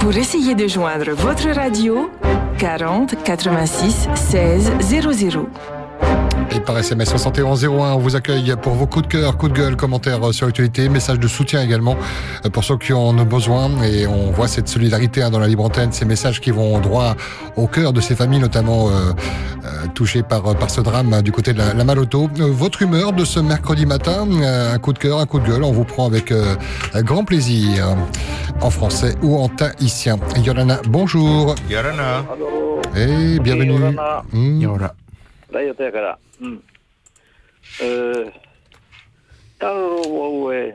Pour 0.00 0.16
essayer 0.16 0.54
de 0.54 0.66
joindre 0.66 1.10
votre 1.12 1.48
radio, 1.50 2.10
40 2.58 3.22
86 3.22 4.08
16 4.14 4.72
00. 4.80 5.47
Par 6.68 6.76
SMS 6.76 7.16
7101, 7.16 7.94
on 7.94 7.98
vous 7.98 8.14
accueille 8.14 8.54
pour 8.60 8.74
vos 8.74 8.86
coups 8.86 9.08
de 9.08 9.10
cœur, 9.10 9.38
coups 9.38 9.52
de 9.52 9.56
gueule, 9.56 9.74
commentaires 9.74 10.20
sur 10.34 10.44
l'actualité, 10.44 10.90
messages 10.90 11.18
de 11.18 11.26
soutien 11.26 11.62
également 11.62 11.96
euh, 12.44 12.50
pour 12.50 12.62
ceux 12.62 12.76
qui 12.76 12.92
en 12.92 13.18
ont 13.18 13.24
besoin. 13.24 13.70
Et 13.84 14.06
on 14.06 14.30
voit 14.32 14.48
cette 14.48 14.68
solidarité 14.68 15.22
hein, 15.22 15.30
dans 15.30 15.38
la 15.38 15.46
libre 15.46 15.64
antenne, 15.64 15.92
ces 15.92 16.04
messages 16.04 16.42
qui 16.42 16.50
vont 16.50 16.78
droit 16.78 17.16
au 17.56 17.68
cœur 17.68 17.94
de 17.94 18.02
ces 18.02 18.14
familles, 18.14 18.40
notamment 18.40 18.90
euh, 18.90 19.14
euh, 19.64 19.86
touchées 19.94 20.22
par, 20.22 20.42
par 20.56 20.68
ce 20.68 20.82
drame 20.82 21.14
hein, 21.14 21.22
du 21.22 21.32
côté 21.32 21.54
de 21.54 21.58
la, 21.58 21.72
la 21.72 21.84
Maloto. 21.84 22.28
Euh, 22.38 22.50
votre 22.50 22.82
humeur 22.82 23.14
de 23.14 23.24
ce 23.24 23.40
mercredi 23.40 23.86
matin, 23.86 24.28
euh, 24.30 24.74
un 24.74 24.78
coup 24.78 24.92
de 24.92 24.98
cœur, 24.98 25.20
un 25.20 25.26
coup 25.26 25.40
de 25.40 25.48
gueule, 25.48 25.64
on 25.64 25.72
vous 25.72 25.84
prend 25.84 26.04
avec 26.04 26.30
euh, 26.32 26.54
grand 26.96 27.24
plaisir 27.24 27.96
en 28.60 28.68
français 28.68 29.14
ou 29.22 29.38
en 29.38 29.48
tahitien. 29.48 30.18
Yorana, 30.44 30.80
bonjour. 30.86 31.54
Yorana. 31.70 32.26
Et 32.94 33.38
bienvenue. 33.38 33.72
Yorana. 33.72 34.22
Hmm. 34.34 35.07
Rai 35.52 35.70
o 35.70 35.74
te 35.74 35.90
kara. 35.92 36.18
Mm. 36.40 36.60
Uh, 37.80 38.30
taro 39.58 40.02
wau 40.04 40.52
e 40.52 40.74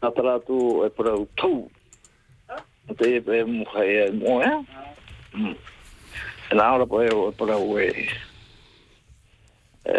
nga 0.00 0.10
taratu 0.10 0.84
e 0.86 0.90
parau 0.90 1.26
tau. 1.38 1.70
Te 2.98 3.16
e 3.16 3.20
pe 3.20 3.44
muha 3.44 3.84
e 3.86 4.10
moe. 4.10 4.42
e. 4.42 4.54
Mm. 5.36 5.54
Nā 6.58 6.66
ora 6.74 6.86
po 6.86 7.02
e 7.02 7.10
o 7.14 7.28
e 7.30 7.36
parau 7.38 7.78
e 7.78 7.86
e 9.86 9.96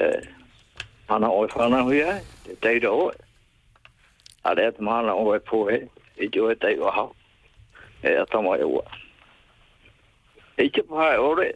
ana 1.07 1.31
o 1.31 1.45
e 1.45 1.51
whana 1.55 1.83
hui 1.87 2.03
ai, 2.03 2.21
te 2.43 2.55
teira 2.59 2.91
o 2.91 3.09
e. 3.11 3.15
A 4.43 4.53
rea 4.53 4.71
te 4.71 4.83
mahana 4.83 5.15
o 5.15 5.35
e 5.35 5.39
po 5.39 5.69
e, 5.71 5.87
e 6.17 6.27
jo 6.27 6.51
e 6.51 6.55
tei 6.55 6.79
o 6.79 6.91
hau. 6.91 7.15
E 8.03 8.15
atama 8.19 8.57
e 8.59 8.63
ua. 8.63 8.83
E 10.57 10.69
te 10.69 10.83
paha 10.83 11.15
e 11.15 11.19
ore, 11.19 11.55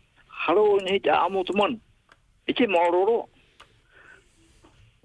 haro 0.41 0.79
ni 0.81 0.99
ta 0.99 1.25
amot 1.25 1.49
man 1.55 1.79
ite 2.47 2.65
mororo 2.67 3.29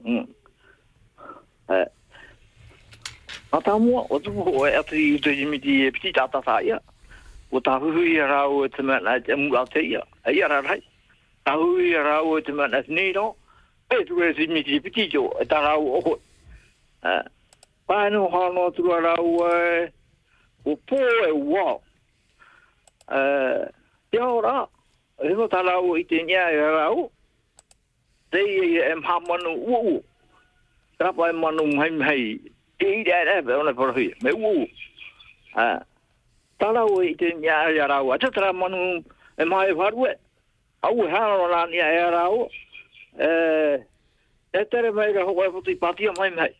mm 0.05 0.27
ata 3.53 3.79
mo 3.79 4.07
o 4.11 4.19
ko 4.21 4.65
atri 4.65 5.19
de 5.21 5.45
mi 5.45 5.59
di 5.59 5.91
petit 5.91 6.19
ata 6.19 6.43
sa 6.45 6.61
ia. 6.61 6.81
o 7.53 7.61
ta 7.61 7.79
i 7.79 8.15
ya 8.17 8.27
ra 8.27 8.49
o 8.49 8.69
te 8.69 8.83
ma 8.83 8.99
te 9.21 9.35
mu 9.35 9.55
ate 9.57 9.81
ya 9.81 10.03
ya 10.27 10.49
ra 10.49 10.61
rārai. 10.61 10.83
ta 11.45 11.53
i 11.57 11.91
ya 11.93 12.03
ra 12.03 12.21
o 12.23 12.41
te 12.41 12.53
ma 12.53 12.67
na 12.67 12.83
ni 12.89 13.13
e 13.91 14.05
tu 14.05 14.19
re 14.19 14.35
mi 14.49 14.61
e 14.61 14.81
piti 14.81 15.09
jo 15.09 15.31
ta 15.49 15.61
rāu 15.63 15.85
o 15.97 16.01
hoi. 16.01 16.21
pa 17.87 18.09
no 18.09 18.29
ha 18.29 18.71
tura 18.75 18.99
rāu 19.01 19.29
e... 19.53 19.93
o 20.65 20.77
pō 20.89 21.01
e 21.29 21.33
wa 21.33 21.79
eh 23.13 23.69
ya 24.13 24.25
rāu 24.25 24.76
no 25.23 25.49
tala 25.49 25.81
o 25.81 25.97
i 25.97 26.05
te 26.05 26.23
nia 26.23 26.51
e 26.53 26.61
rau. 26.61 27.11
Te 28.31 28.41
i 28.41 28.79
e 28.79 28.95
mha 28.95 29.21
manu 29.21 29.53
uu. 29.55 30.03
Rapa 31.01 31.31
e 31.31 31.33
manu 31.33 31.67
mhai 31.67 31.91
mhai. 31.91 32.41
Te 32.79 32.87
i 33.01 33.05
rea 33.05 33.25
rea 33.25 33.43
pe 33.43 33.53
ona 33.53 33.73
parahui. 33.73 34.13
Me 34.23 34.33
uu. 34.33 34.67
Ah. 35.57 35.81
Tala 36.59 36.85
o 36.85 37.03
i 37.03 37.15
te 37.15 37.33
nia 37.35 37.71
e 37.71 37.79
rau. 37.79 38.13
Ata 38.13 38.31
tara 38.31 38.53
manu 38.53 39.03
e 39.39 39.45
mha 39.45 39.67
e 39.69 39.73
wharu 39.73 40.07
e. 40.07 40.15
Au 40.83 41.05
e 41.05 41.09
hana 41.09 41.35
o 41.35 41.67
nia 41.67 41.89
e 41.93 42.11
rau. 42.11 42.49
E, 43.19 44.65
tere 44.71 44.91
mai 44.93 45.13
ra 45.13 45.25
hoa 45.25 45.47
e 45.47 45.51
puti 45.51 45.75
patia 45.75 46.13
mhai 46.13 46.31
mhai. 46.31 46.53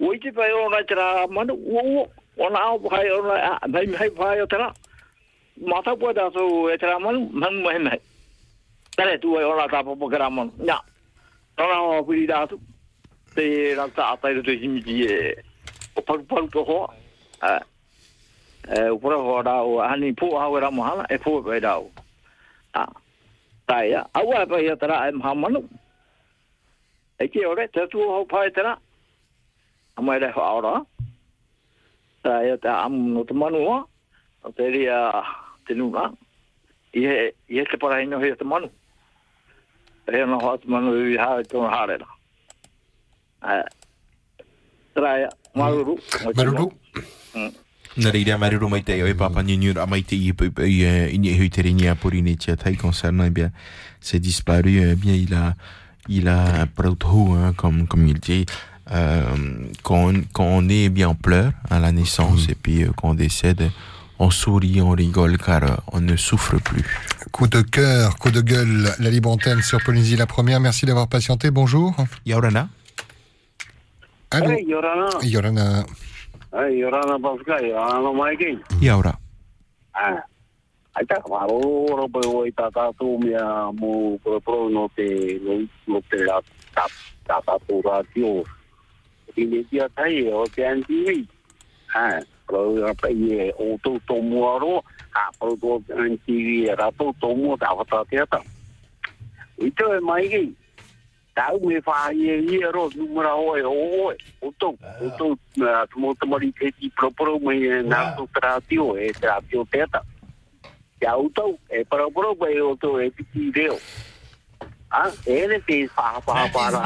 O 0.00 0.12
te 0.18 0.32
pai 0.32 0.52
ona 0.52 0.80
i 0.80 0.84
tera 0.84 1.26
manu 1.28 1.54
uu. 1.54 2.06
Ona 2.36 2.58
au 2.60 2.78
pai 2.78 3.10
ona 3.10 3.58
mhai 3.68 3.86
mhai 3.86 4.10
pai 4.10 4.40
o 4.40 4.46
tera 4.46 4.72
mata 5.56 5.96
po 5.96 6.12
da 6.12 6.30
so 6.30 6.68
e 6.68 6.76
tra 6.78 6.98
man 6.98 7.28
man 7.32 7.62
mo 7.62 7.68
hem 7.70 7.88
tare 8.96 9.18
tu 9.18 9.36
e 9.38 9.44
ora 9.44 9.68
ta 9.68 9.82
po 9.82 9.96
po 9.96 10.08
gra 10.08 10.30
man 10.30 10.50
nya. 10.58 10.80
Ora 11.58 11.80
o 11.82 12.02
pi 12.04 12.26
da 12.26 12.46
tu 12.46 12.58
te 13.34 13.74
ra 13.74 13.88
ta 13.88 14.16
ta 14.16 14.28
ru 14.28 14.42
te 14.42 14.56
himi 14.56 14.80
di 14.80 15.04
e 15.06 15.36
o 15.96 16.00
pa 16.00 16.16
pa 16.28 16.40
ko 16.52 16.64
ho 16.64 16.78
a 17.40 17.60
e 18.68 18.88
o 18.88 18.98
pro 18.98 19.20
ho 19.20 19.42
da 19.42 19.62
o 19.62 19.80
ani 19.80 20.12
po 20.12 20.38
ha 20.38 20.48
ra 20.60 20.70
mo 20.70 20.82
hala 20.82 21.04
e 21.08 21.18
po 21.18 21.42
pe 21.42 21.60
da 21.60 21.78
o 21.78 21.90
a 22.74 22.86
ta 23.66 23.82
ya 23.84 24.04
a 24.12 24.20
wa 24.24 24.46
pa 24.46 24.58
ya 24.60 24.76
tra 24.76 25.08
e 25.08 25.12
ma 25.12 25.34
man 25.34 25.56
e 27.18 27.28
ke 27.28 27.46
ore 27.46 27.68
te 27.68 27.86
tu 27.92 28.00
ho 28.00 28.24
pa 28.24 28.48
tra 28.50 28.76
a 29.96 30.00
mai 30.00 30.18
re 30.18 30.32
ho 30.32 30.40
ora. 30.40 30.84
Ta 32.22 32.38
ya 32.46 32.56
ta 32.56 32.84
am 32.86 33.14
no 33.14 33.24
te 33.24 33.34
manu 33.34 33.66
o 33.66 34.48
te 34.56 34.70
ria 34.70 35.10
te 35.66 35.74
nuna. 35.74 36.10
I 36.94 37.04
he, 37.06 37.32
i 37.48 37.60
he 37.60 37.64
te 37.64 37.78
parahino 37.80 38.20
he 38.22 38.34
te 38.36 38.44
manu. 38.44 38.70
E 40.06 40.20
ana 40.20 40.38
hoa 40.40 40.58
te 40.58 40.68
manu 40.68 40.94
i 41.12 41.16
hae 41.20 41.46
tōna 41.48 41.70
hārera. 41.72 42.08
Uh, 43.42 43.62
Traia, 44.94 45.30
maruru. 45.56 45.96
Maruru. 46.36 46.70
Na 47.96 48.10
reira 48.10 48.38
maruru 48.38 48.68
mai 48.68 48.82
te 48.82 48.96
o 49.02 49.06
e 49.06 49.14
papa 49.14 49.42
ni 49.42 49.56
a 49.68 49.86
mai 49.86 50.02
te 50.02 50.16
i 50.16 50.32
i 50.32 51.36
hui 51.36 51.48
te 51.50 51.62
ringi 51.62 51.88
a 51.88 51.94
puri 51.94 52.22
ni 52.22 52.36
tia 52.36 52.56
tai 52.56 52.76
concernant 52.76 53.24
eh 53.24 53.30
bien 53.30 53.52
c'est 54.00 54.18
disparu 54.18 54.80
eh 54.80 54.94
bien 54.96 55.14
il 55.14 55.34
a 55.34 55.54
il 56.08 56.28
a 56.28 56.66
proto 56.74 57.34
hein, 57.34 57.52
comme 57.54 57.86
comme 57.86 58.06
il 58.08 58.18
dit 58.18 58.46
euh, 58.90 59.36
quand, 59.82 60.08
on, 60.08 60.22
quand 60.32 60.44
on 60.44 60.68
est 60.68 60.88
bien 60.88 61.10
en 61.10 61.14
pleurs 61.14 61.52
à 61.70 61.78
la 61.78 61.92
naissance 61.92 62.48
et 62.48 62.54
puis 62.54 62.82
euh, 62.82 62.92
quand 62.96 63.10
on 63.10 63.14
décède 63.14 63.70
on 64.22 64.30
sourit, 64.30 64.80
on 64.80 64.90
rigole 64.90 65.36
car 65.36 65.64
euh, 65.64 65.76
on 65.92 66.00
ne 66.00 66.16
souffre 66.16 66.56
plus. 66.62 66.84
Coup 67.32 67.48
de 67.48 67.60
cœur, 67.60 68.16
coup 68.18 68.30
de 68.30 68.40
gueule, 68.40 68.94
la 69.00 69.10
libre 69.10 69.30
antenne 69.30 69.62
sur 69.62 69.82
Polynésie 69.82 70.16
la 70.16 70.26
première. 70.26 70.60
Merci 70.60 70.86
d'avoir 70.86 71.08
patienté. 71.08 71.50
Bonjour. 71.50 71.94
Yorana. 72.24 72.68
Allô. 74.30 74.50
Hey, 74.50 74.64
Yorana. 74.64 75.08
Yorana. 75.22 75.84
Hey, 76.52 76.78
Yorana 76.78 77.18
Pascal, 77.18 77.66
Yorana 77.66 78.12
Maiki. 78.12 78.58
Yaura. 78.80 79.18
Ah. 79.94 80.22
Ai 80.94 81.06
ta 81.06 81.16
ma 81.26 81.46
o 81.48 81.86
ro 81.96 82.06
pe 82.06 82.20
o 82.28 82.44
ta 82.54 82.68
ta 82.70 82.90
tu 82.98 83.16
mia 83.16 83.72
mo 83.72 84.18
pro 84.22 84.38
pro 84.40 84.68
no 84.68 84.90
te 84.94 85.40
no 85.40 85.64
no 85.88 86.00
te 86.10 86.18
la 86.20 86.36
ta 86.74 86.84
ta 87.26 87.40
ta 87.46 87.56
tu 87.66 87.80
ra 87.80 88.02
tio. 88.12 88.44
Ti 89.34 89.46
ne 89.46 89.62
dia 89.70 89.88
tai 89.96 90.28
o 90.28 90.44
te 90.44 90.66
an 90.68 90.84
TV. 90.84 91.24
Ah, 91.94 92.20
kau 92.46 92.76
apa 92.82 93.08
ye 93.10 93.52
auto 93.54 93.98
tomu 94.06 94.42
aro 94.44 94.82
apa 95.14 95.54
tu 95.56 95.78
anti 95.92 96.66
era 96.66 96.90
tu 96.94 97.12
tomu 97.22 97.54
dah 97.56 97.72
kata 97.82 98.04
tiada 98.10 98.40
itu 99.60 99.84
yang 99.84 100.02
mai 100.02 100.26
ni 100.26 100.50
tahu 101.32 101.56
me 101.64 101.78
fa 101.80 102.10
ye 102.10 102.42
ye 102.44 102.64
aro 102.66 102.90
nomor 102.98 103.26
aku 103.26 103.44
ye 103.56 103.64
oh 103.64 104.10
auto 104.42 104.68
auto 104.78 105.26
semua 105.54 106.10
semua 106.18 106.36
di 106.42 106.50
kiri 106.52 106.86
proper 106.92 107.38
me 107.38 107.82
nak 107.86 108.18
tu 108.18 108.24
teratio 108.34 108.98
e 108.98 109.12
teratio 109.14 109.62
tiada 109.70 110.00
ya 111.00 111.14
auto 111.14 111.56
eh 111.70 111.86
proper 111.86 112.34
me 112.36 112.50
auto 112.58 112.98
eh 112.98 113.08
pilih 113.14 113.48
dia 113.54 113.74
ah 114.92 115.10
eh 115.24 115.46
ni 115.46 115.56
pilih 115.62 115.88
fa 115.94 116.18
fa 116.20 116.46
fa 116.50 116.74
lah 116.74 116.84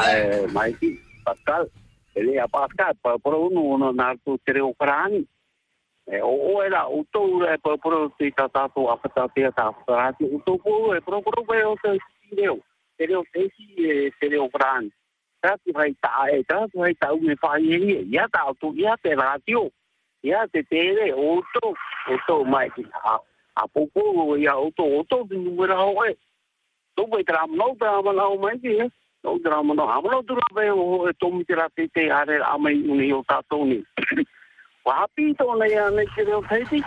mai 0.52 0.74
ni 0.78 1.00
pascal 1.24 1.66
ele 2.16 2.36
é 2.36 2.40
a 2.40 2.48
Pascal 2.48 2.94
para 3.02 3.18
para 3.18 3.36
o 3.36 3.50
nono 3.50 3.92
na 3.92 4.08
arte 4.08 4.24
do 4.24 4.68
Ucrânia 4.68 5.22
e 6.08 6.22
o 6.22 6.54
o 6.54 6.62
era 6.62 6.86
o 6.88 7.04
to 7.12 7.44
e 7.44 7.58
po 7.58 7.78
pro 7.78 8.10
ti 8.18 8.30
ta 8.32 8.48
ta 8.48 8.68
to 8.68 8.90
a 8.90 8.96
ta 8.98 9.28
te 9.28 9.50
ta 9.52 9.72
ta 9.86 10.12
ti 10.12 10.24
o 10.24 10.38
to 10.46 10.58
po 10.58 10.94
e 10.94 11.00
pro 11.00 11.22
pro 11.22 11.42
pe 11.44 11.64
o 11.64 11.76
te 11.82 11.98
ti 11.98 12.36
leo 12.36 12.58
te 12.98 13.06
leo 13.06 13.24
te 13.32 13.48
ti 13.56 13.66
e 13.78 14.12
te 14.20 14.28
leo 14.28 14.48
gran 14.48 14.90
ta 15.42 15.56
tu 15.64 15.72
vai 15.72 15.94
ta 16.00 16.30
e 16.30 16.44
ta 16.44 16.66
tu 16.70 16.78
vai 16.78 16.94
ta 16.94 17.12
u 17.12 17.20
me 17.20 17.34
fa 17.36 17.58
ye 17.58 17.78
ye 17.78 17.98
ya 18.10 18.28
ta 18.30 18.46
o 18.50 18.54
tu 18.54 18.72
ya 18.76 18.96
te 19.02 19.14
ratio 19.14 19.70
ya 20.22 20.46
te 20.46 20.62
te 20.62 20.94
re 20.94 21.12
o 21.12 21.42
tou 21.54 21.74
o 22.38 22.44
mai 22.44 22.70
ki 22.70 22.86
a 23.04 23.18
a 23.56 23.66
po 23.66 23.86
po 23.94 24.36
ya 24.36 24.54
o 24.58 24.70
tou 24.76 25.00
o 25.00 25.04
tou 25.10 25.26
ni 25.30 25.66
ra 25.66 25.82
o 25.86 26.04
e 26.06 26.14
to 26.96 27.06
vai 27.06 27.24
tra 27.24 27.46
mo 27.46 27.56
no 27.56 27.74
ta 27.80 28.02
ma 28.02 28.12
la 28.12 28.28
o 28.28 28.38
mai 28.38 28.58
ki 28.58 28.78
no 29.24 29.38
tra 29.42 29.62
mo 29.62 29.74
no 29.74 29.86
ha 29.90 30.00
mo 30.00 30.10
no 30.10 30.22
tu 30.22 30.34
la 30.34 30.48
pe 30.54 30.70
o 30.70 31.12
to 31.18 31.30
mi 31.30 31.44
te 31.44 31.54
ra 31.54 31.68
te 31.74 31.88
te 31.88 32.10
are 32.10 32.38
a 32.42 32.58
mai 32.58 32.78
uni 32.78 33.12
o 33.12 33.24
ta 33.28 33.42
to 33.50 33.64
ni 33.64 33.82
Wapi 34.86 35.34
tō 35.34 35.58
nei 35.58 35.74
a 35.74 35.90
nei 35.90 36.06
te 36.14 36.22
reo 36.24 36.40
teiti, 36.48 36.80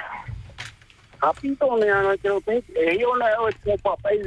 Happy 1.22 1.54
to 1.60 1.76
ne 1.76 1.90
ana 1.92 2.16
te 2.18 2.30
o 2.32 2.40
te 2.40 2.64
e 2.74 2.96
yo 2.96 3.14
na 3.16 3.28
o 3.44 3.50
te 3.52 3.76
papa 3.84 4.10
e 4.10 4.22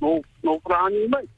no 0.00 0.20
no 0.42 0.58
frani 0.64 1.06
mai 1.08 1.28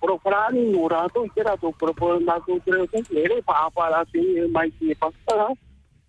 pro 0.00 0.18
frani 0.18 0.66
no 0.72 0.88
rato 0.88 1.22
i 1.24 1.42
ra 1.42 1.56
to 1.56 1.70
pro 1.78 1.92
pro 1.94 2.18
na 2.18 2.40
to 2.40 2.58
te 2.64 2.74
o 2.74 2.86
te 2.86 3.04
le 3.10 3.40
pa 3.42 3.70
pa 3.70 3.88
la 3.88 4.04
si 4.10 4.18
mai 4.50 4.68
ki 4.70 4.94
pasta 4.98 5.54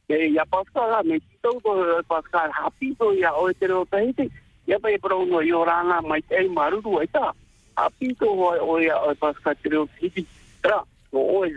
e 0.09 0.33
ya 0.33 0.45
pasta 0.45 1.03
me 1.03 1.19
to 1.43 1.51
to 1.61 2.01
pasta 2.07 2.49
happy 2.51 2.95
to 2.95 3.13
ya 3.13 3.35
o 3.35 3.53
te 3.53 3.69
o 3.71 3.85
te 3.85 4.29
ya 4.65 4.79
pa 4.79 4.89
pro 4.99 5.25
no 5.25 5.39
yo 5.41 5.63
rana 5.63 6.01
mai 6.01 6.21
te 6.21 6.47
maru 6.49 6.81
tu 6.81 6.97
ai 6.97 7.05
ta 7.13 7.33
happy 7.77 8.15
to 8.15 8.25
o 8.25 8.49
o 8.65 8.79
ya 8.79 8.97
o 8.97 9.13
pasta 9.13 9.53
te 9.61 9.77
o 9.77 9.85
te 9.85 10.25
ra 10.63 10.81
no 11.13 11.19
o 11.37 11.45
e 11.45 11.53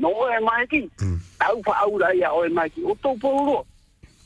no 0.00 0.10
e 0.32 0.40
mai 0.40 0.66
ki 0.66 0.88
au 1.40 1.60
pa 1.62 1.84
o 1.86 2.44
e 2.44 2.48
mai 2.48 2.70
ki 2.70 2.82
o 2.84 2.96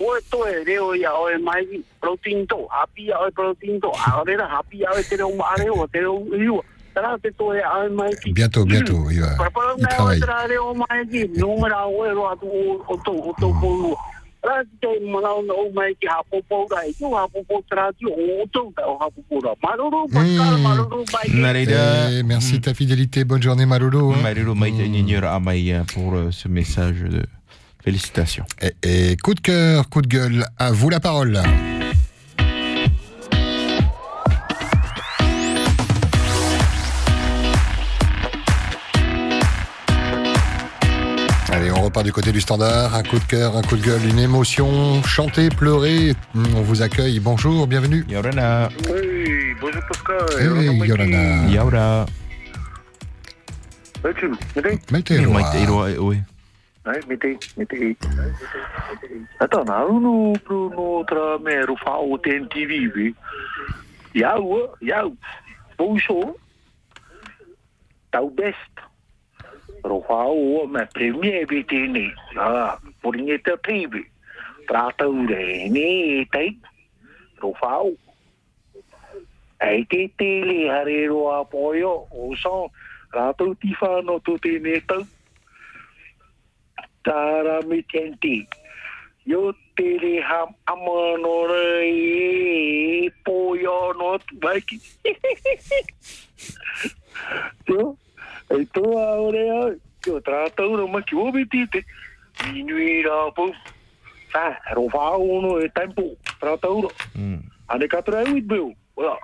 o 0.02 0.16
e 0.16 0.20
to 0.30 0.44
reo 0.64 0.94
ia 0.94 1.12
o 1.14 1.28
e 1.30 1.38
mai 1.38 1.64
ki 1.66 1.82
protein 2.00 2.46
to, 2.46 2.66
hapi 2.70 3.06
ia 3.06 3.18
o 3.18 3.28
e 3.28 3.30
protein 3.30 3.80
to, 3.80 3.90
a 3.94 4.20
o 4.20 4.24
rera 4.24 4.46
hapi 4.46 4.78
ia 4.78 4.90
o 4.90 4.98
e 4.98 5.02
te 5.04 5.16
reo 5.16 5.34
maare 5.36 5.70
o 5.70 5.86
te 5.86 6.00
reo 6.00 6.18
iua. 6.34 6.62
Tara 6.94 7.18
te 7.18 7.30
to 7.38 7.54
e 7.54 7.62
a 7.62 7.86
e 7.86 7.88
mai 7.88 8.10
ki. 8.22 8.32
Bientôt, 8.32 8.66
bientôt, 8.66 9.10
il 9.10 9.20
va. 9.20 9.36
Parapara 9.36 9.74
Il 9.76 9.82
mai 9.82 9.92
o 9.92 9.96
travaille. 9.96 10.20
tera 10.20 10.46
reo 10.46 10.74
mai 10.74 11.06
ki, 11.06 11.28
numera 11.38 11.86
o 11.86 12.06
e 12.06 12.12
roa 12.12 12.36
tu 12.36 12.46
o 12.46 12.82
o 12.88 13.96
to, 14.42 14.48
o 14.48 14.54
to 14.54 14.62
po 14.62 14.62
ua. 14.62 14.62
Tara 14.62 14.64
te 14.64 14.86
te 14.86 15.04
manao 15.06 15.42
na 15.42 15.54
o 15.54 15.70
mai 15.72 15.94
ki 15.94 16.06
hapo 16.08 16.42
po 16.48 16.66
ra, 16.70 16.86
e 16.86 16.92
tu 16.92 17.14
hapo 17.14 17.42
po 17.48 17.62
tera 17.70 17.90
ti 17.92 18.06
o 18.06 18.42
o 18.42 18.46
to 18.52 18.72
ta 18.76 18.82
o 18.86 18.98
hapo 18.98 19.22
po 19.28 19.40
ra. 19.40 19.54
Maroro, 19.62 20.06
Pascal, 20.12 20.58
maroro, 20.58 21.04
mai 21.12 21.28
ki. 21.30 21.36
Nareda. 21.36 22.10
Eh, 22.10 22.22
merci 22.22 22.58
de 22.58 22.64
ta 22.64 22.74
fidélité. 22.74 23.24
Bonne 23.24 23.42
journée, 23.42 23.66
Malolo. 23.66 24.12
hein. 24.12 24.16
Amaya 25.24 25.84
pour 25.94 26.14
euh, 26.14 26.30
ce 26.30 26.48
message 26.48 27.00
de 27.00 27.22
félicitations. 27.84 28.44
Et, 28.60 29.10
et 29.12 29.16
coup 29.16 29.34
de 29.34 29.40
cœur, 29.40 29.88
coup 29.88 30.02
de 30.02 30.08
gueule, 30.08 30.44
à 30.58 30.70
vous 30.72 30.90
la 30.90 31.00
parole. 31.00 31.38
Repart 41.92 42.06
du 42.06 42.12
côté 42.14 42.32
du 42.32 42.40
standard. 42.40 42.94
Un 42.94 43.02
coup 43.02 43.18
de 43.18 43.24
cœur, 43.24 43.54
un 43.54 43.60
coup 43.60 43.76
de 43.76 43.82
gueule, 43.82 44.02
une 44.08 44.18
émotion. 44.18 45.02
Chanter, 45.02 45.50
pleurer. 45.50 46.14
On 46.34 46.62
vous 46.62 46.80
accueille. 46.80 47.20
Bonjour, 47.20 47.66
bienvenue. 47.66 48.02
Yorana. 48.08 48.70
Hey, 48.88 49.54
bonjour 49.60 49.82
Pascal. 49.86 50.24
Hey, 50.40 50.88
Yorana. 50.88 51.50
Iroa, 55.60 55.88
oui. 55.98 56.22
Mete, 57.08 57.38
mete. 57.58 57.96
Ata 59.38 59.62
na 59.62 59.84
no 59.84 60.32
pro 60.46 60.70
no 60.70 61.04
tra 61.04 61.36
me 61.44 61.60
ro 61.66 61.76
fa 61.76 61.98
o 62.00 62.16
ten 62.16 62.48
TV 62.48 62.88
vi. 62.88 63.14
Iau, 64.14 64.72
iau. 64.80 65.14
Pouso. 65.76 66.38
Tau 68.10 68.30
best. 68.30 68.56
O 68.78 68.81
premier 70.92 71.46
vi 71.46 71.64
tini. 71.64 72.12
Ah, 72.36 72.78
por 73.00 73.16
ni 73.16 73.38
te 73.38 73.56
TV. 73.62 74.04
Trata 74.66 75.08
ure 75.08 75.68
ni 75.68 76.24
tai. 76.26 76.56
Ro 77.40 77.52
fa 77.60 77.82
o. 77.82 77.96
Ai 79.60 79.84
te 79.84 80.08
tele 80.16 80.68
hare 80.70 81.06
ro 81.06 81.32
apoio 81.40 82.06
o 82.10 82.34
so. 82.36 82.70
Rato 83.12 83.54
tifano 83.54 84.20
tu 84.24 84.38
te. 84.38 84.58
Tara 87.02 87.62
mi 87.62 87.82
tenti. 87.82 88.46
Yo 89.24 89.52
tele 89.76 90.20
ham 90.22 90.54
amano 90.66 91.46
re 91.46 93.10
po 93.24 93.54
yo 93.54 93.92
no 93.92 94.18
baki. 94.38 94.80
Yo, 97.68 97.96
e 98.52 98.66
to 98.66 98.98
ahora 98.98 99.38
ya. 99.38 99.74
Yo 100.06 100.20
trata 100.20 100.66
uno 100.66 100.88
más 100.88 101.04
que 101.04 101.14
vos 101.14 101.32
metiste. 101.32 101.84
Minuira 102.52 103.30
po. 103.34 103.52
Sa, 104.32 104.58
ro 104.74 104.88
fa 104.88 105.16
uno 105.16 105.60
e 105.60 105.68
tempo. 105.68 106.16
Trata 106.40 106.68
uno. 106.68 106.88
Ane 107.68 107.88
katra 107.88 108.22
e 108.22 108.32
wit 108.32 108.46
beu. 108.46 108.74
Wala. 108.96 109.16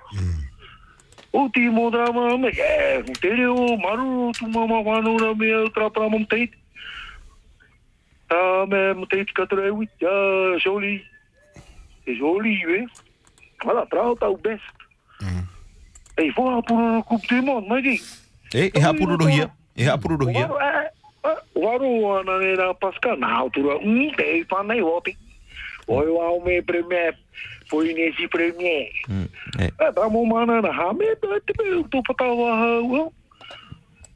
O 1.33 1.49
timo 1.49 1.91
drama 1.91 2.39
me. 2.39 2.49
Eh, 2.49 3.03
tele 3.21 3.47
o 3.47 3.77
maru 3.77 4.33
tu 4.33 4.47
mama 4.49 4.81
wano 4.81 5.17
na 5.17 5.35
me 5.35 5.71
tra 5.71 5.91
pra 5.91 6.09
mom 6.09 6.25
teit. 6.25 6.53
Ah, 8.31 8.67
mais 8.69 8.95
mon 8.95 9.07
tête 9.07 9.33
quatre 9.33 9.71
oui, 9.71 9.89
ah, 10.03 10.59
joli. 10.59 11.03
C'est 12.05 12.15
joli, 12.15 12.63
oui. 12.67 12.87
Voilà, 13.65 13.87
trauta 13.87 14.31
au 14.31 14.37
best. 14.37 14.63
Et 16.19 16.31
voilà 16.37 16.61
pour 16.61 16.79
la 16.79 17.01
Coupe 17.03 17.27
du 17.27 17.41
Monde, 17.41 17.67
m'a 17.69 17.81
dit. 18.51 18.75
Eh, 18.75 18.81
e 18.81 18.81
hapuru 18.81 19.17
rohia. 19.17 19.51
E 19.75 19.85
hapuru 19.85 20.17
rohia. 20.17 20.49
Waru 21.55 22.19
ana 22.19 22.39
ne 22.39 22.57
na 22.57 22.75
paska 22.75 23.17
na 23.17 23.39
altura 23.39 23.79
um 23.79 24.11
te 24.17 24.45
panai 24.49 24.81
vote. 24.81 25.17
Oi 25.89 26.09
wa 26.09 26.45
me 26.45 26.63
premier 26.63 27.17
foi 27.69 27.93
nesse 27.93 28.29
premier. 28.29 28.91
Eh. 29.59 29.71
É, 29.79 29.93
tá 29.93 30.09
mo 30.09 30.25
mana 30.25 30.63
na 30.63 30.71
ha 30.71 30.93
me 30.93 31.17
te 31.17 31.53
pe 31.53 31.85
tu 31.91 32.03
patawa 32.03 32.57
ha. 32.57 33.11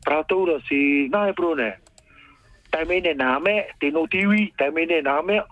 Pratura 0.05 0.61
si 0.69 1.09
na 1.11 1.29
e 1.29 1.33
brune. 1.33 1.75
Também 2.71 3.03
é 3.05 3.15
nome, 3.15 3.67
tem 3.79 3.93
no 3.93 4.09
TV, 4.09 4.51
também 4.57 4.91
é 4.91 5.03
nome. 5.03 5.43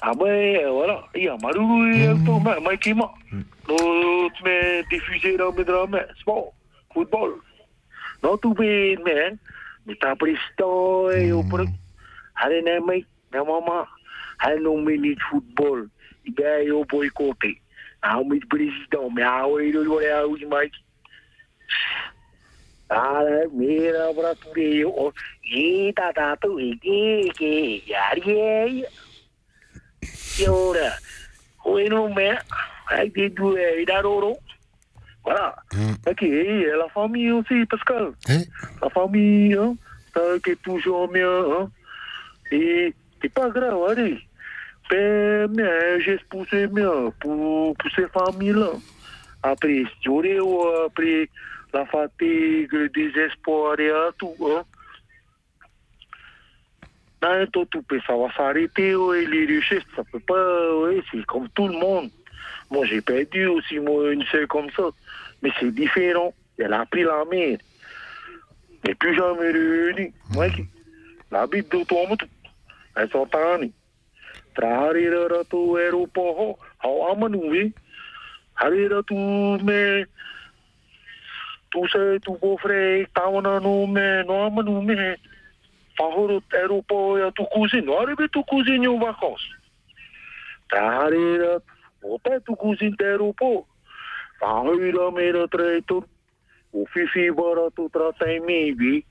Ame, 0.00 0.64
voilà, 0.66 1.04
ia 1.14 1.36
maruru 1.36 1.86
e 1.92 2.24
to 2.24 2.40
me 2.40 2.58
mai 2.60 2.78
kima. 2.78 3.12
No 3.68 4.30
me 4.42 4.82
diffuser 4.90 5.36
dans 5.36 5.54
mes 5.54 5.64
drames, 5.64 6.06
sport, 6.92 7.10
football. 7.10 7.40
No 8.22 8.36
tu 8.36 8.54
be 8.54 8.96
man, 9.04 9.38
mi 9.86 9.94
ta 9.96 10.14
presto 10.14 11.10
e 11.10 11.32
o 11.32 11.42
por. 11.48 11.66
Hare 12.34 12.62
ne 12.62 12.80
mai, 12.80 13.04
na 13.32 13.44
mama, 13.44 13.86
hare 14.38 14.60
no 14.60 14.76
minute 14.76 15.20
football. 15.30 15.88
Ibe 16.24 16.66
eu 16.66 16.84
boicote. 16.84 17.60
Ah, 18.02 18.22
mi 18.22 18.40
presidente, 18.40 19.14
me 19.14 19.22
a 19.22 19.46
oi 19.46 19.72
do 19.72 19.94
ore 19.94 20.10
a 20.12 20.26
uji 20.26 20.46
mai. 20.46 20.70
Ara, 22.88 23.48
mira 23.52 24.12
pra 24.14 24.34
tu 24.34 24.52
de 24.54 24.84
o 24.84 25.12
e 25.44 25.92
ta 25.94 26.12
ta 26.12 26.36
tu 26.36 26.60
e 26.60 26.76
que 26.78 27.30
que 27.36 27.82
yari 27.86 28.84
e 30.38 30.48
ora 30.48 30.98
oi 31.64 31.88
no 31.88 32.08
me 32.12 32.38
ai 32.90 33.08
de 33.08 33.30
du 33.30 33.56
e 33.56 33.86
voilà 35.24 35.56
ok 36.06 36.22
et 36.22 36.66
la 36.66 36.88
famille 36.88 37.30
aussi 37.30 37.64
Pascal 37.66 38.12
la 38.80 38.90
famille 38.90 39.54
hein, 39.54 39.74
ça 40.14 40.20
qui 40.44 40.50
est 40.50 40.62
toujours 40.62 41.08
bien 41.08 41.28
hein. 41.28 41.70
et 42.50 42.94
c'est 43.20 43.32
pas 43.32 43.48
grave 43.50 43.78
allez 43.90 44.18
mais 44.90 46.00
j'ai 46.00 46.18
poussé 46.28 46.66
bien 46.66 47.12
pour 47.20 47.74
pour 47.76 47.90
ces 47.96 48.08
familles 48.08 48.52
là 48.52 48.70
après 49.42 49.84
j'aurais 50.04 50.38
après 50.84 51.28
la 51.72 51.86
fatigue, 51.86 52.72
le 52.72 52.88
désespoir 52.88 53.78
et 53.80 53.90
tout. 54.18 54.34
Hein. 54.42 54.62
Non, 57.22 57.46
tout, 57.52 57.64
tout 57.66 57.82
peut, 57.82 58.00
ça 58.06 58.16
va 58.16 58.32
s'arrêter, 58.34 58.96
ouais, 58.96 59.24
les 59.26 59.46
richesses, 59.46 59.84
ça 59.94 60.02
peut 60.10 60.20
pas, 60.20 60.76
ouais, 60.78 61.02
c'est 61.10 61.24
comme 61.26 61.48
tout 61.50 61.68
le 61.68 61.78
monde. 61.78 62.10
Moi, 62.70 62.84
j'ai 62.86 63.00
perdu 63.00 63.46
aussi, 63.46 63.78
moi, 63.78 64.12
une 64.12 64.24
seule 64.24 64.48
comme 64.48 64.70
ça. 64.70 64.82
Mais 65.42 65.50
c'est 65.58 65.74
différent. 65.74 66.32
Elle 66.58 66.72
a 66.72 66.86
pris 66.86 67.02
la 67.02 67.24
mer. 67.30 67.58
Mais 68.84 68.94
plus 68.94 69.14
jamais 69.16 69.50
réunie. 69.50 70.12
Moi, 70.32 70.46
la 71.30 71.46
bite 71.46 71.70
de 71.72 71.84
toi, 71.84 72.06
moi, 72.08 72.16
tout. 72.16 72.28
Elle 72.96 73.10
s'en 73.10 73.26
tani. 73.26 73.72
Traharira 74.54 75.44
tu 75.50 75.76
aeroporto, 75.78 76.58
hau 76.84 77.06
amanu, 77.10 77.38
oui. 77.44 77.72
Harira 78.56 79.02
tu, 79.02 79.14
mais, 79.64 80.06
tu 81.72 81.88
se 81.88 82.18
tu 82.18 82.32
beau-frère 82.40 83.06
tawana 83.14 83.58
no 83.60 83.86
me 83.86 84.22
no 84.24 84.44
ama 84.44 84.62
no 84.62 84.82
me 84.82 85.16
favoro 85.96 86.42
aeropo 86.52 87.18
ya 87.18 87.30
tu 87.32 87.44
cousine 87.46 87.86
no 87.86 87.98
arrive 87.98 88.28
tu 88.28 88.42
cousine 88.44 88.86
en 88.86 88.98
vacances 88.98 89.48
tarira 90.68 91.60
ota 92.02 92.40
tu 92.40 92.54
cousine 92.56 92.94
aeropo 93.00 93.66
Tahira 94.42 95.10
mera 95.14 95.46
treitur. 95.46 96.02
O 96.74 96.84
fifi 96.92 97.30
bara 97.30 97.70
tu 97.76 97.88
tratai 97.94 98.40
mibi. 98.42 99.04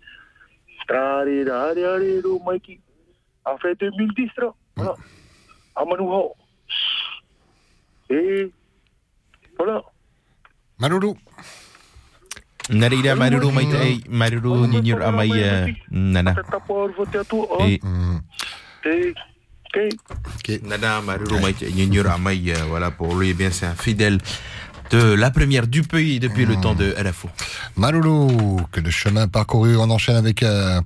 Trari 0.88 1.43
rari 1.47 1.82
rari 1.88 2.21
ru 2.21 2.39
maiki. 2.45 2.79
A 3.45 3.55
fait 3.57 3.79
2010 3.79 4.36
tra. 4.36 4.51
Voilà. 4.75 4.93
A 5.75 5.86
manu 5.86 6.11
ho. 6.11 6.36
Et 8.09 8.51
voilà. 9.57 9.82
Maruru. 10.79 11.15
Narira 12.69 13.15
maruru 13.15 13.51
mai 13.51 13.65
tai 13.71 14.03
maruru 14.09 14.67
nyinyur 14.67 15.01
amai 15.01 15.32
eh, 15.36 15.75
nana. 15.89 16.36
Et 18.86 19.13
Et 20.45 20.63
Nana 20.63 21.01
maruru 21.01 21.39
mai 21.41 21.53
tai 21.53 21.71
nyinyur 21.71 22.07
amai 22.07 22.49
eh, 22.49 22.61
voilà 22.67 22.91
pour 22.91 23.15
lui 23.15 23.29
eh 23.29 23.34
bien 23.34 23.51
c'est 23.51 23.65
un 23.65 23.75
fidèle 23.75 24.19
de 24.91 25.13
la 25.13 25.31
première 25.31 25.67
du 25.67 25.81
pays 25.83 26.19
depuis 26.19 26.45
le 26.45 26.55
temps 26.59 26.75
de 26.75 26.93
LFO. 27.01 27.29
Maloulou, 27.77 28.59
que 28.71 28.79
de 28.81 28.89
chemin 28.89 29.27
parcouru. 29.27 29.77
On 29.77 29.89
enchaîne 29.89 30.15
avec 30.17 30.43
euh, 30.43 30.81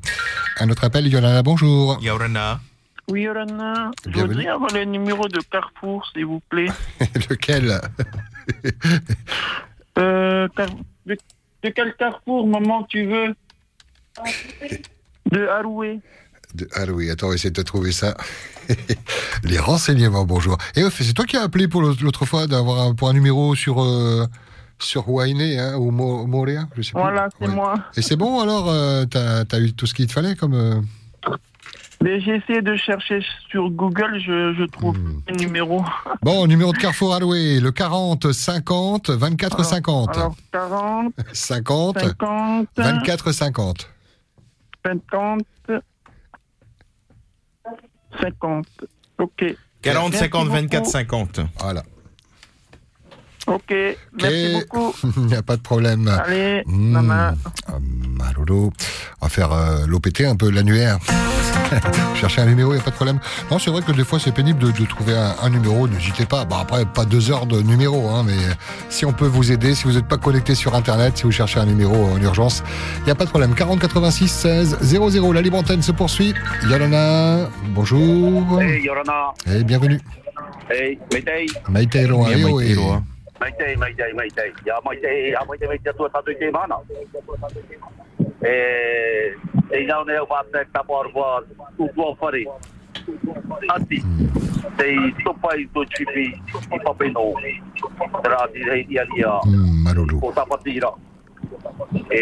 un 0.59 0.69
autre 0.69 0.83
appel. 0.83 1.07
Yolanda, 1.07 1.41
bonjour. 1.41 1.97
Yaurana. 2.01 2.59
Oui, 3.07 3.21
Yorana, 3.21 3.91
je 4.05 4.09
Bienvenue. 4.11 4.33
voudrais 4.33 4.47
avoir 4.47 4.73
le 4.73 4.83
numéro 4.85 5.27
de 5.27 5.39
Carrefour, 5.51 6.07
s'il 6.11 6.25
vous 6.25 6.39
plaît. 6.49 6.69
Lequel? 7.29 7.79
Euh, 9.99 10.47
car- 10.55 10.67
de, 11.05 11.15
de 11.63 11.69
quel 11.69 11.93
Carrefour, 11.95 12.47
maman, 12.47 12.83
tu 12.83 13.05
veux? 13.05 13.35
De 15.31 15.47
Haroué. 15.47 15.99
De- 16.55 16.67
Ah 16.73 16.83
oui, 16.91 17.09
attends, 17.09 17.27
on 17.27 17.29
va 17.29 17.35
essayer 17.35 17.51
de 17.51 17.61
trouver 17.61 17.91
ça. 17.91 18.15
Les 19.43 19.59
renseignements, 19.59 20.25
bonjour. 20.25 20.57
Et 20.75 20.83
Off, 20.83 21.01
c'est 21.01 21.13
toi 21.13 21.25
qui 21.25 21.35
as 21.37 21.41
appelé 21.43 21.67
pour 21.67 21.81
l'autre 21.81 22.25
fois 22.25 22.47
d'avoir 22.47 22.81
un, 22.87 22.95
pour 22.95 23.09
un 23.09 23.13
numéro 23.13 23.53
sur 23.55 23.83
euh, 23.83 24.25
sur 24.79 25.05
hein, 25.59 25.75
ou 25.77 25.91
Mo- 25.91 26.25
Moréa, 26.25 26.67
je 26.77 26.81
sais 26.81 26.91
plus. 26.91 26.99
Voilà, 27.01 27.27
c'est 27.39 27.47
Ouais. 27.47 27.53
moi. 27.53 27.75
Et 27.97 28.01
c'est 28.01 28.15
bon 28.15 28.39
alors 28.41 28.69
euh, 28.69 29.05
T'as 29.05 29.43
as 29.51 29.59
eu 29.59 29.73
tout 29.73 29.85
ce 29.85 29.93
qu'il 29.93 30.07
te 30.07 30.13
fallait 30.13 30.35
comme 30.35 30.53
euh, 30.53 30.81
Mais 32.03 32.19
j'ai 32.21 32.35
essayé 32.35 32.61
de 32.61 32.75
chercher 32.75 33.19
sur 33.49 33.69
Google, 33.69 34.19
je, 34.19 34.53
je 34.57 34.65
trouve 34.65 34.97
Hmm. 34.97 35.21
le 35.29 35.35
numéro. 35.35 35.83
Bon, 36.23 36.47
numéro 36.47 36.71
de 36.73 36.77
Carrefour 36.77 37.13
Alloué, 37.15 37.59
le 37.59 37.71
40 37.71 38.31
50 38.31 39.09
24 39.11 39.63
50. 39.65 40.17
Alors, 40.17 40.35
40, 40.51 41.13
50 41.33 41.99
50, 41.99 42.67
24 42.77 43.31
50. 43.31 43.89
50, 44.85 45.41
50. 48.19 48.65
Ok. 49.19 49.55
40 49.81 50.11
Merci 50.11 50.17
50 50.29 50.47
24 50.47 50.79
beaucoup. 50.79 50.91
50. 50.91 51.39
Voilà. 51.59 51.83
Ok, 53.47 53.73
merci 54.21 54.53
beaucoup. 54.53 54.93
Il 55.17 55.25
n'y 55.27 55.35
a 55.35 55.41
pas 55.43 55.55
de 55.57 55.61
problème. 55.61 56.07
Allez, 56.07 56.63
Mmh. 56.65 56.91
maman. 56.91 57.31
Ah, 57.67 57.73
Malolo. 58.17 58.71
On 59.21 59.25
va 59.25 59.29
faire 59.29 59.51
euh, 59.51 59.85
l'OPT 59.87 60.21
un 60.21 60.35
peu, 60.35 60.49
l'annuaire. 60.49 60.97
Chercher 62.15 62.41
un 62.41 62.45
numéro, 62.45 62.71
il 62.71 62.75
n'y 62.75 62.81
a 62.81 62.83
pas 62.83 62.89
de 62.91 62.95
problème. 62.95 63.19
Non, 63.51 63.59
c'est 63.59 63.69
vrai 63.71 63.81
que 63.81 63.91
des 63.91 64.03
fois, 64.03 64.19
c'est 64.19 64.31
pénible 64.31 64.59
de, 64.59 64.71
de 64.71 64.85
trouver 64.85 65.15
un, 65.15 65.35
un 65.41 65.49
numéro. 65.49 65.87
N'hésitez 65.87 66.25
pas. 66.25 66.43
Bon, 66.45 66.57
après, 66.57 66.85
pas 66.85 67.05
deux 67.05 67.31
heures 67.31 67.45
de 67.45 67.61
numéro, 67.61 68.09
hein, 68.09 68.23
mais 68.25 68.35
si 68.89 69.05
on 69.05 69.13
peut 69.13 69.27
vous 69.27 69.51
aider, 69.51 69.73
si 69.75 69.83
vous 69.85 69.93
n'êtes 69.93 70.07
pas 70.07 70.17
connecté 70.17 70.55
sur 70.55 70.75
Internet, 70.75 71.17
si 71.17 71.23
vous 71.23 71.31
cherchez 71.31 71.59
un 71.59 71.65
numéro 71.65 71.95
en 72.05 72.21
urgence, 72.21 72.63
il 72.99 73.05
n'y 73.05 73.11
a 73.11 73.15
pas 73.15 73.25
de 73.25 73.29
problème. 73.29 73.53
40 73.55 73.79
86 73.79 74.27
16 74.27 74.77
00. 74.81 75.33
La 75.33 75.41
libre 75.41 75.57
antenne 75.57 75.81
se 75.81 75.91
poursuit. 75.91 76.33
Yolana, 76.69 77.47
bonjour. 77.69 78.61
Hey, 78.61 78.83
Yorana. 78.83 79.33
Et 79.51 79.63
bienvenue. 79.63 79.99
Hey, 80.69 80.97
Meitei. 81.13 81.45
Maïté 81.69 82.05
Roa. 82.05 83.01
Mai 83.39 83.51
te, 83.57 83.75
mai 83.77 83.93
te, 83.93 84.13
mai 84.13 84.29
te. 84.29 84.53
Ia 84.65 84.79
mai 84.83 84.97
te, 84.99 85.09
ia 85.29 85.43
mai 85.47 85.57
te, 85.57 85.67
mai 85.67 85.79
te 85.79 85.89
atua 85.89 86.09
tatu 86.09 86.31
i 86.31 86.37
te 86.37 86.51
mana. 86.51 86.79
E, 88.41 89.35
e 89.71 89.85
nau 89.85 90.03
ne 90.05 90.15
au 90.17 90.27
mātne 90.29 90.63
tapu 90.71 90.95
arwa 90.95 91.43
tūtua 91.77 92.15
whare. 92.21 92.45
Ati, 93.75 93.99
te 94.77 94.87
topai 95.23 95.25
tupai 95.25 95.65
tō 95.73 95.83
chipi 95.95 96.27
i 96.31 96.79
papeno. 96.85 97.25
Te 98.21 98.31
rā 98.31 98.45
ti 98.53 98.63
rei 98.69 98.85
i 98.89 98.99
alia. 99.03 99.33
Maruru. 99.83 100.21
O 100.23 100.31
tapati 100.31 100.77
ira. 100.79 100.93
E, 102.09 102.21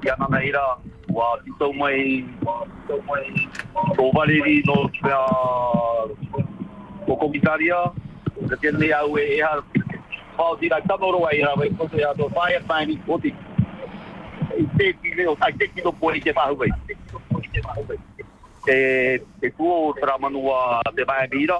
i 0.00 0.12
anana 0.16 0.40
ira, 0.44 0.64
wa 1.12 1.34
ti 1.44 1.52
tau 1.58 1.72
mai, 1.76 2.24
tō 2.88 4.08
valeri 4.16 4.62
no 4.64 4.88
o 7.02 7.16
komitaria 7.18 7.82
Te 8.48 8.56
tēnei 8.58 8.90
au 8.96 9.16
e 9.20 9.24
eha 9.36 9.50
pao 10.42 10.56
tira 10.56 10.80
tanoro 10.82 11.26
ai 11.26 11.40
hara, 11.40 11.54
wai 11.54 11.70
koto 11.70 11.96
ia 11.96 12.14
to 12.14 12.26
whaia 12.34 12.60
taini 12.68 12.96
koti. 13.06 13.30
I 14.58 14.64
te 14.76 14.92
ki 15.00 15.14
leo, 15.16 15.36
ai 15.40 15.52
te 15.52 15.68
ki 15.74 15.84
no 15.84 15.92
pori 15.92 16.20
te 16.20 16.32
whahu 16.38 16.58
wai. 16.58 16.70
E, 18.66 18.76
e 19.42 19.50
tuo 19.56 19.94
tra 20.00 20.18
manua 20.18 20.82
te 20.96 21.04
mai 21.04 21.28
mira, 21.30 21.58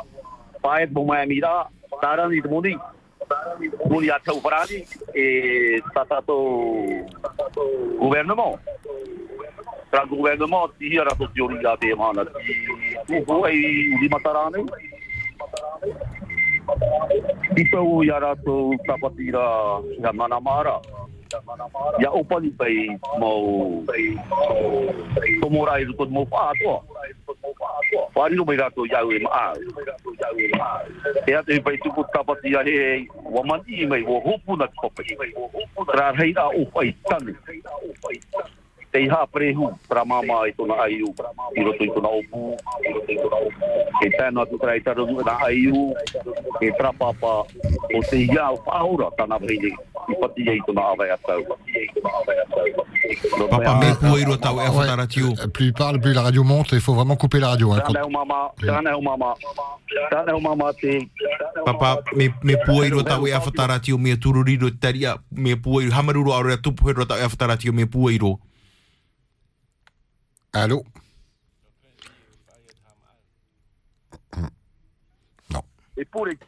whaia 0.64 0.90
mo 0.90 1.04
mai 1.04 1.26
mira, 1.26 1.52
tarani 2.02 2.42
te 2.42 2.48
moni, 2.48 2.74
moni 3.88 4.10
a 4.10 4.18
tau 4.18 4.40
parani, 4.40 4.82
e 5.14 5.82
tatato 5.94 6.36
gouvernement. 8.02 8.59
Tra 9.92 10.06
gouvernement, 10.06 10.72
ti 10.78 10.88
hia 10.88 11.04
rato 11.04 11.28
tiori 11.32 11.64
a 11.64 11.76
te 11.76 11.94
mana, 11.94 12.24
ti 12.24 12.54
uhu 13.14 13.42
ai 16.68 16.76
lima 16.78 17.28
tarane, 17.28 17.55
Ti 17.55 17.64
tau 17.70 18.02
ia 18.05 18.18
rātou 18.20 18.76
tapatira 18.86 19.80
ia 19.98 20.12
mana 20.12 20.40
mara. 20.40 20.80
Ia 22.01 22.10
opani 22.12 22.51
pai 22.51 22.89
mau 23.18 23.82
tomora 25.40 25.80
i 25.80 25.84
ruko 25.84 26.06
mau 26.06 26.24
whātoa. 26.24 26.80
Whāriro 28.14 28.44
mai 28.44 28.56
rātou 28.56 28.86
iau 28.86 29.12
e 29.12 29.18
maa. 29.20 29.52
E 31.26 31.34
ate 31.34 31.60
pai 31.60 31.76
tuku 31.82 32.05
tapatira 32.14 32.64
he 32.64 32.72
he 32.72 33.09
wamani 33.24 33.82
i 33.82 33.86
mai 33.86 34.02
wo 34.02 34.20
hopuna 34.20 34.68
kopai. 34.80 35.16
Rā 35.93 36.12
reira 36.16 36.48
o 36.48 36.64
pai 36.72 36.94
tane. 37.09 37.36
Te 38.93 39.01
iha 39.01 39.27
prehu, 39.32 39.70
pra 39.89 40.05
mama 40.05 40.43
i 40.48 40.52
tona 40.52 40.74
aiu, 40.85 41.09
i 41.56 41.62
roto 41.64 41.85
i 41.85 41.89
tona 41.94 42.09
opu, 42.12 42.56
e 44.05 44.10
tēnā 44.19 44.44
tu 44.51 44.59
trai 44.60 44.82
tara 44.85 45.06
nua 45.09 45.24
na 45.24 45.39
aiu, 45.47 45.94
e 46.60 46.70
trapapa, 46.77 47.32
o 47.97 48.02
te 48.10 48.20
iau 48.27 48.59
whaora 48.66 49.09
tana 49.16 49.39
vreine, 49.40 49.73
i 50.12 50.14
pati 50.20 50.44
ei 50.48 50.60
tona 50.66 50.82
awai 50.93 51.09
atau. 51.16 51.40
Papa 53.48 53.74
me 53.81 53.94
tau 54.36 54.60
e. 54.60 55.32
Plus 55.52 55.66
il 55.66 55.73
parle, 55.73 55.98
plus 55.98 56.12
la 56.14 56.23
radio 56.23 56.44
monte. 56.44 56.73
Il 56.74 56.81
faut 56.81 56.94
vraiment 56.94 57.16
couper 57.16 57.40
la 57.40 57.48
radio. 57.48 57.73
hein, 57.73 57.81
quand- 57.86 58.10
mama, 59.01 59.35
mama 60.40 60.73
te, 60.74 61.09
Papa, 61.64 62.02
me, 62.14 62.28
me 62.43 62.56
pueiro 62.66 63.02
tau 63.02 63.27
e 63.27 63.32
awhataratio, 63.32 63.97
me 63.98 64.16
tururiro 64.16 64.70
taria, 64.78 65.16
me 65.31 65.56
hamaruro 65.93 66.32
aura 66.35 66.55
e 66.55 66.56
me 67.73 67.86
pueiro. 67.86 68.39
Allô? 70.52 70.84
E 75.96 76.04
pure 76.06 76.38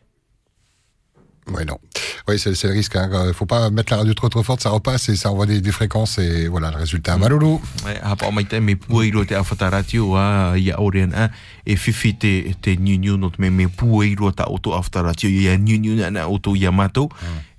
Oui, 1.47 1.64
non. 1.66 1.78
Oui, 2.26 2.39
c'est 2.39 2.55
c'est 2.55 2.68
le 2.68 2.72
risque. 2.72 2.94
Il 2.97 3.26
ne 3.26 3.32
faut 3.32 3.44
pas 3.44 3.68
mettre 3.68 3.93
la 3.93 3.98
radio 3.98 4.14
trop 4.14 4.31
trop 4.31 4.43
forte, 4.43 4.62
ça 4.62 4.70
repasse 4.70 5.10
et 5.10 5.16
ça 5.16 5.31
envoie 5.31 5.44
des, 5.44 5.60
des 5.60 5.72
fréquences 5.72 6.16
et 6.16 6.48
voilà 6.48 6.70
le 6.70 6.78
résultat. 6.78 7.18
Malolo. 7.18 7.60
Hapa 8.02 8.26
o 8.26 8.32
mai 8.32 8.47
te 8.47 8.56
me 8.56 8.76
pueiro 8.76 9.26
te 9.26 9.35
awhataratio 9.36 10.16
a 10.16 10.56
ia 10.56 10.81
orean 10.81 11.12
a 11.12 11.28
e 11.66 11.76
whiwhi 11.76 12.14
te, 12.16 12.55
te 12.64 12.76
niu 12.81 13.18
no 13.18 13.28
te 13.28 13.43
me 13.43 13.51
me 13.51 13.68
pueiro 13.68 14.32
ta 14.32 14.44
auto 14.48 14.72
awhataratio 14.72 15.28
ia 15.28 15.59
niu 15.59 15.78
niu 15.78 16.10
na 16.10 16.22
auto 16.24 16.56
ia 16.56 16.72
matou 16.72 17.10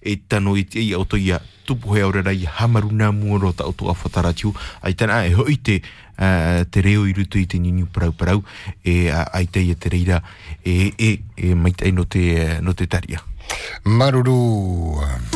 e 0.06 0.22
tano 0.28 0.56
i 0.56 0.64
te 0.64 0.80
ia 0.80 0.96
auto 0.96 1.18
ia 1.18 1.42
tupu 1.66 1.98
i 1.98 2.46
hamaru 2.46 2.92
nā 2.94 3.10
muoro 3.12 3.52
ta 3.54 3.66
auto 3.66 3.90
ai 4.82 4.94
e 5.26 5.34
hoi 5.34 5.54
i 5.54 5.58
i 7.10 7.14
e 8.84 9.02
uh, 10.14 10.22
e, 10.62 10.94
e, 10.98 11.20
e 11.36 11.56
mai 11.56 11.74
te 11.74 11.92
no 11.92 12.06
taria. 12.88 13.22
Malolo. 13.84 15.02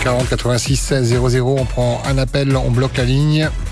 40 0.00 0.34
86 0.34 0.76
16 0.76 1.28
00, 1.28 1.46
on 1.46 1.66
prend 1.66 2.00
un 2.06 2.18
appel, 2.18 2.56
on 2.56 2.70
bloque 2.72 2.96
la 2.96 3.04
ligne 3.04 3.69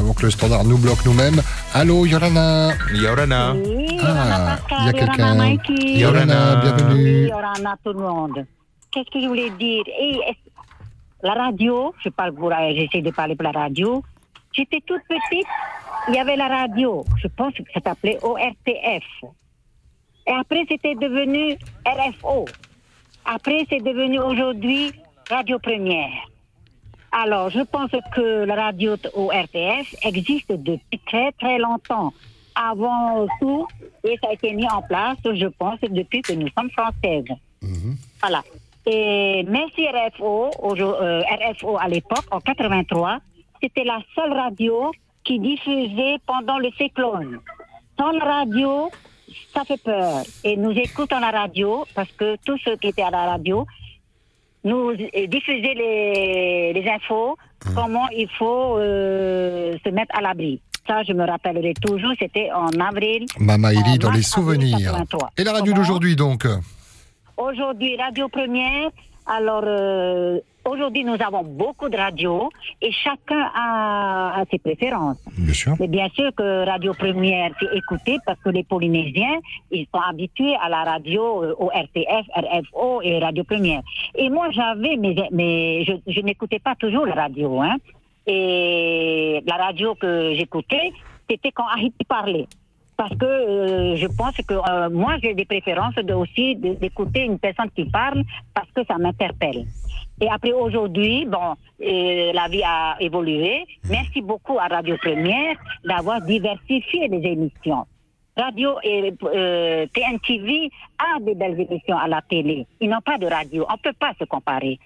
avant 0.00 0.14
que 0.14 0.22
le 0.22 0.30
standard 0.30 0.64
nous 0.64 0.78
bloque 0.78 1.04
nous-mêmes. 1.04 1.40
Allô, 1.74 2.06
Yorana 2.06 2.70
Yorana 2.92 3.54
Ah, 4.02 4.56
il 4.80 4.86
y 4.86 4.88
a 4.88 4.92
quelqu'un. 4.92 5.54
Yorana, 6.02 6.56
bienvenue. 6.56 7.28
Yorana, 7.28 7.76
tout 7.84 7.92
le 7.92 8.00
monde. 8.00 8.46
Qu'est-ce 8.90 9.10
que 9.10 9.20
je 9.20 9.26
voulais 9.28 9.50
dire? 9.50 9.84
Et 10.00 10.18
La 11.22 11.34
radio, 11.34 11.94
je 12.02 12.08
parle 12.08 12.32
pour, 12.32 12.50
j'essaie 12.50 13.02
de 13.02 13.10
parler 13.10 13.36
pour 13.36 13.44
la 13.44 13.52
radio. 13.52 14.02
j'étais 14.52 14.80
toute 14.86 15.02
petite, 15.06 15.46
il 16.08 16.14
y 16.14 16.18
avait 16.18 16.36
la 16.36 16.48
radio. 16.48 17.04
Je 17.22 17.28
pense 17.28 17.52
que 17.54 17.62
ça 17.74 17.80
s'appelait 17.84 18.18
ORTF. 18.22 19.04
Et 20.26 20.32
après, 20.32 20.64
c'était 20.68 20.94
devenu 20.94 21.56
RFO. 21.86 22.46
Après, 23.26 23.66
c'est 23.68 23.82
devenu 23.82 24.18
aujourd'hui 24.18 24.92
Radio 25.28 25.58
Première. 25.58 26.08
Alors, 27.12 27.50
je 27.50 27.60
pense 27.60 27.90
que 28.14 28.44
la 28.44 28.54
radio 28.54 28.96
ORTF 29.14 29.94
existe 30.04 30.52
depuis 30.52 30.98
très 31.06 31.32
très 31.32 31.58
longtemps. 31.58 32.12
Avant 32.54 33.26
tout, 33.40 33.66
et 34.04 34.16
ça 34.22 34.28
a 34.30 34.32
été 34.32 34.52
mis 34.52 34.68
en 34.68 34.82
place, 34.82 35.16
je 35.24 35.46
pense, 35.46 35.78
depuis 35.82 36.20
que 36.22 36.32
nous 36.32 36.48
sommes 36.56 36.70
françaises. 36.70 37.24
Voilà. 38.20 38.42
Et 38.86 39.44
merci 39.48 39.86
RFO, 39.86 40.50
aujourd- 40.60 40.96
euh, 41.00 41.22
RFO 41.22 41.78
à 41.78 41.88
l'époque, 41.88 42.24
en 42.30 42.40
83, 42.40 43.18
c'était 43.62 43.84
la 43.84 44.00
seule 44.14 44.32
radio 44.32 44.90
qui 45.24 45.38
diffusait 45.38 46.16
pendant 46.26 46.58
le 46.58 46.70
cyclone. 46.76 47.38
Sans 47.98 48.10
la 48.12 48.24
radio, 48.24 48.90
ça 49.54 49.64
fait 49.64 49.80
peur. 49.82 50.22
Et 50.44 50.56
nous 50.56 50.72
écoutons 50.72 51.20
la 51.20 51.30
radio 51.30 51.84
parce 51.94 52.10
que 52.12 52.36
tous 52.44 52.58
ceux 52.64 52.76
qui 52.76 52.88
étaient 52.88 53.02
à 53.02 53.10
la 53.10 53.26
radio 53.26 53.66
nous 54.64 54.90
euh, 54.90 55.26
diffusaient 55.26 55.74
les, 55.74 56.72
les 56.74 56.90
infos, 56.90 57.36
comment 57.74 58.08
il 58.10 58.28
faut 58.38 58.76
euh, 58.78 59.76
se 59.84 59.90
mettre 59.90 60.16
à 60.16 60.20
l'abri. 60.20 60.60
Ça, 60.86 61.02
je 61.02 61.12
me 61.12 61.24
rappellerai 61.24 61.74
toujours, 61.80 62.12
c'était 62.18 62.50
en 62.52 62.68
avril. 62.80 63.26
Mama 63.38 63.68
en 63.68 63.70
Eli 63.70 63.98
dans 63.98 64.10
les 64.10 64.22
souvenirs. 64.22 64.76
avril 64.76 65.06
83. 65.06 65.30
Et 65.38 65.44
la 65.44 65.52
radio 65.52 65.72
d'aujourd'hui 65.72 66.16
donc 66.16 66.46
Aujourd'hui, 67.36 67.96
Radio 67.96 68.28
Première. 68.28 68.90
Alors, 69.32 69.62
euh, 69.64 70.40
aujourd'hui, 70.64 71.04
nous 71.04 71.16
avons 71.24 71.44
beaucoup 71.44 71.88
de 71.88 71.96
radios 71.96 72.50
et 72.82 72.90
chacun 72.90 73.48
a, 73.54 74.40
a 74.40 74.44
ses 74.50 74.58
préférences. 74.58 75.18
Bien 75.38 75.54
sûr. 75.54 75.74
Mais 75.78 75.86
bien 75.86 76.08
sûr 76.08 76.34
que 76.34 76.66
Radio 76.66 76.92
Première, 76.94 77.52
c'est 77.60 77.72
écouté 77.76 78.18
parce 78.26 78.40
que 78.40 78.50
les 78.50 78.64
Polynésiens, 78.64 79.38
ils 79.70 79.86
sont 79.94 80.00
habitués 80.00 80.56
à 80.60 80.68
la 80.68 80.82
radio 80.82 81.44
euh, 81.44 81.54
au 81.60 81.68
RTF, 81.68 82.26
RFO 82.34 83.02
et 83.02 83.20
Radio 83.20 83.44
Première. 83.44 83.82
Et 84.16 84.28
moi, 84.30 84.50
j'avais, 84.50 84.96
mais, 84.96 85.14
mais 85.30 85.84
je, 85.84 85.92
je 86.08 86.20
n'écoutais 86.22 86.58
pas 86.58 86.74
toujours 86.74 87.06
la 87.06 87.14
radio. 87.14 87.60
Hein. 87.60 87.76
Et 88.26 89.40
la 89.46 89.54
radio 89.54 89.94
que 89.94 90.34
j'écoutais, 90.34 90.92
c'était 91.30 91.52
quand 91.52 91.68
Haïti 91.72 92.04
parlait 92.04 92.48
parce 93.00 93.16
que 93.16 93.24
euh, 93.24 93.96
je 93.96 94.06
pense 94.08 94.36
que 94.46 94.52
euh, 94.52 94.90
moi 94.90 95.16
j'ai 95.22 95.32
des 95.32 95.46
préférences 95.46 95.94
de, 95.94 96.12
aussi 96.12 96.54
d'écouter 96.56 97.24
une 97.24 97.38
personne 97.38 97.70
qui 97.74 97.86
parle 97.86 98.24
parce 98.52 98.70
que 98.72 98.84
ça 98.84 98.98
m'interpelle. 98.98 99.64
Et 100.20 100.28
après 100.28 100.52
aujourd'hui, 100.52 101.24
bon, 101.24 101.56
la 101.78 102.46
vie 102.48 102.62
a 102.62 102.96
évolué. 103.00 103.64
Merci 103.88 104.20
beaucoup 104.20 104.58
à 104.58 104.66
Radio 104.66 104.98
Première 104.98 105.56
d'avoir 105.82 106.20
diversifié 106.20 107.08
les 107.08 107.26
émissions. 107.26 107.86
Radio 108.36 108.76
et 108.82 109.14
euh, 109.24 109.86
TNTV 109.94 110.70
a 110.98 111.20
des 111.20 111.34
belles 111.34 111.58
émissions 111.58 111.96
à 111.96 112.06
la 112.06 112.20
télé. 112.20 112.66
Ils 112.82 112.90
n'ont 112.90 113.00
pas 113.00 113.16
de 113.16 113.28
radio. 113.28 113.64
On 113.70 113.72
ne 113.72 113.78
peut 113.78 113.96
pas 113.98 114.12
se 114.18 114.24
comparer. 114.24 114.78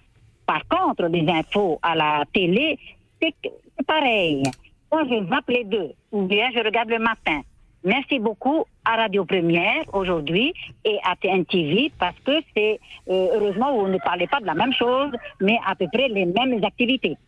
Par 0.47 0.63
contre, 0.69 1.07
les 1.07 1.29
infos 1.29 1.81
à 1.83 1.97
la 1.97 2.23
télé, 2.33 2.79
c'est 3.21 3.35
pareil. 3.85 4.45
Moi, 4.93 5.03
je 5.11 5.29
zappe 5.29 5.49
les 5.49 5.65
deux. 5.65 5.91
Ou 6.13 6.23
bien 6.23 6.51
je 6.55 6.61
regarde 6.61 6.91
le 6.91 7.01
matin. 7.01 7.41
Merci 7.85 8.19
beaucoup 8.19 8.65
à 8.83 8.97
Radio 8.97 9.27
Première 9.27 9.85
aujourd'hui 9.93 10.55
et 10.87 10.99
à 11.05 11.15
TNTV 11.17 11.93
parce 11.99 12.19
que 12.25 12.33
c'est, 12.57 12.81
euh, 13.11 13.29
heureusement, 13.35 13.77
vous 13.77 13.89
ne 13.89 13.99
parlez 13.99 14.27
pas 14.27 14.41
de 14.41 14.47
la 14.47 14.55
même 14.55 14.73
chose, 14.73 15.11
mais 15.41 15.59
à 15.67 15.75
peu 15.75 15.87
près 15.93 16.09
les 16.09 16.25
mêmes 16.25 16.65
activités. 16.65 17.19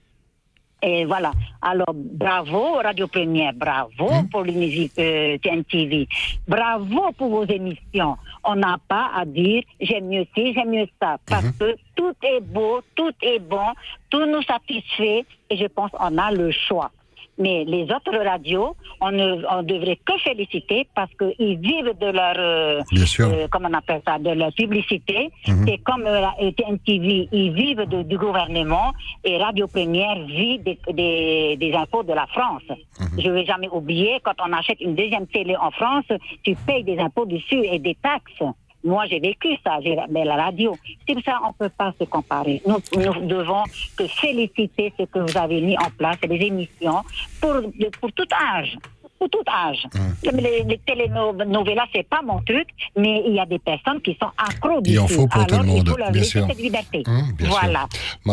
Et 0.82 1.04
voilà. 1.04 1.32
Alors, 1.60 1.92
bravo 1.94 2.74
Radio 2.82 3.06
Première, 3.06 3.52
bravo 3.52 4.08
Polynésie 4.32 4.90
euh, 4.98 5.36
TNTV, 5.38 6.08
bravo 6.48 7.12
pour 7.18 7.28
vos 7.28 7.44
émissions. 7.44 8.16
On 8.42 8.54
n'a 8.54 8.78
pas 8.88 9.10
à 9.14 9.26
dire 9.26 9.62
j'aime 9.78 10.08
mieux 10.08 10.26
ci, 10.34 10.54
j'aime 10.54 10.70
mieux 10.70 10.88
ça, 11.02 11.18
parce 11.26 11.50
que 11.58 11.76
tout 11.94 12.14
est 12.22 12.40
beau, 12.40 12.80
tout 12.94 13.12
est 13.20 13.40
bon, 13.40 13.74
tout 14.08 14.24
nous 14.24 14.42
satisfait 14.42 15.26
et 15.50 15.56
je 15.56 15.66
pense 15.66 15.90
qu'on 15.90 16.16
a 16.16 16.32
le 16.32 16.50
choix. 16.50 16.90
Mais 17.38 17.64
les 17.64 17.82
autres 17.84 18.16
radios, 18.24 18.74
on 19.00 19.10
ne 19.10 19.44
on 19.50 19.62
devrait 19.62 19.98
que 20.04 20.16
féliciter 20.24 20.86
parce 20.94 21.10
qu'ils 21.18 21.58
vivent 21.58 21.92
de 22.00 22.06
leur, 22.06 22.34
euh, 22.38 22.80
euh, 23.32 23.46
comment 23.50 23.68
on 23.70 23.74
appelle 23.74 24.00
ça, 24.06 24.18
de 24.18 24.30
leur 24.30 24.52
publicité. 24.52 25.30
Mhm. 25.46 25.64
C'est 25.66 25.78
comme 25.78 26.04
euh, 26.06 26.50
TNTV, 26.56 27.28
ils 27.32 27.52
vivent 27.52 27.84
de- 27.88 28.02
du 28.02 28.16
gouvernement 28.16 28.92
et 29.24 29.36
Radio 29.38 29.66
Première 29.66 30.18
vit 30.26 30.58
des, 30.60 30.78
des, 30.92 31.56
des 31.58 31.72
impôts 31.74 32.02
de 32.02 32.12
la 32.12 32.26
France. 32.26 32.62
Je 33.18 33.28
ne 33.28 33.32
vais 33.34 33.44
jamais 33.44 33.68
oublier, 33.68 34.18
quand 34.24 34.34
on 34.46 34.52
achète 34.52 34.80
une 34.80 34.94
deuxième 34.94 35.26
télé 35.26 35.56
en 35.56 35.70
France, 35.70 36.04
tu 36.42 36.54
payes 36.66 36.84
des 36.84 36.98
impôts 36.98 37.26
dessus 37.26 37.62
et 37.64 37.78
des 37.78 37.96
taxes. 38.02 38.42
Moi, 38.86 39.04
j'ai 39.10 39.20
vécu 39.20 39.48
ça, 39.64 39.78
j'ai 39.82 39.96
mais 40.10 40.24
la 40.24 40.36
radio. 40.36 40.74
C'est 41.06 41.14
pour 41.14 41.22
ça 41.24 41.38
qu'on 41.42 41.48
ne 41.48 41.52
peut 41.68 41.74
pas 41.76 41.92
se 41.98 42.04
comparer. 42.04 42.62
Nous, 42.66 42.78
nous 42.96 43.26
devons 43.26 43.64
que 43.96 44.06
féliciter 44.06 44.92
ce 44.98 45.04
que 45.04 45.18
vous 45.18 45.36
avez 45.36 45.60
mis 45.60 45.76
en 45.76 45.90
place, 45.98 46.16
les 46.28 46.46
émissions, 46.46 47.00
pour, 47.40 47.54
pour 48.00 48.12
tout 48.12 48.28
âge. 48.54 48.78
Pour 49.18 49.30
tout 49.30 49.42
âge. 49.48 49.82
Les, 50.22 50.62
les 50.64 50.78
telenovelas, 50.86 51.86
c'est 51.94 52.06
pas 52.06 52.20
mon 52.22 52.38
truc, 52.42 52.68
mais 52.96 53.22
il 53.26 53.34
y 53.34 53.40
a 53.40 53.46
des 53.46 53.58
personnes 53.58 54.00
qui 54.02 54.16
sont 54.20 54.30
accros 54.36 54.80
Il 54.84 55.00
en 55.00 55.06
faut 55.08 55.26
pour 55.26 55.46
tout 55.46 55.54
Alors, 55.54 55.64
le 55.64 55.70
il 55.70 55.74
monde, 55.88 56.12
bien 56.12 56.22
sûr. 56.22 56.46
cette 56.46 56.58
liberté. 56.60 57.02
Hum, 57.06 57.32
bien 57.38 57.48
voilà. 57.48 57.86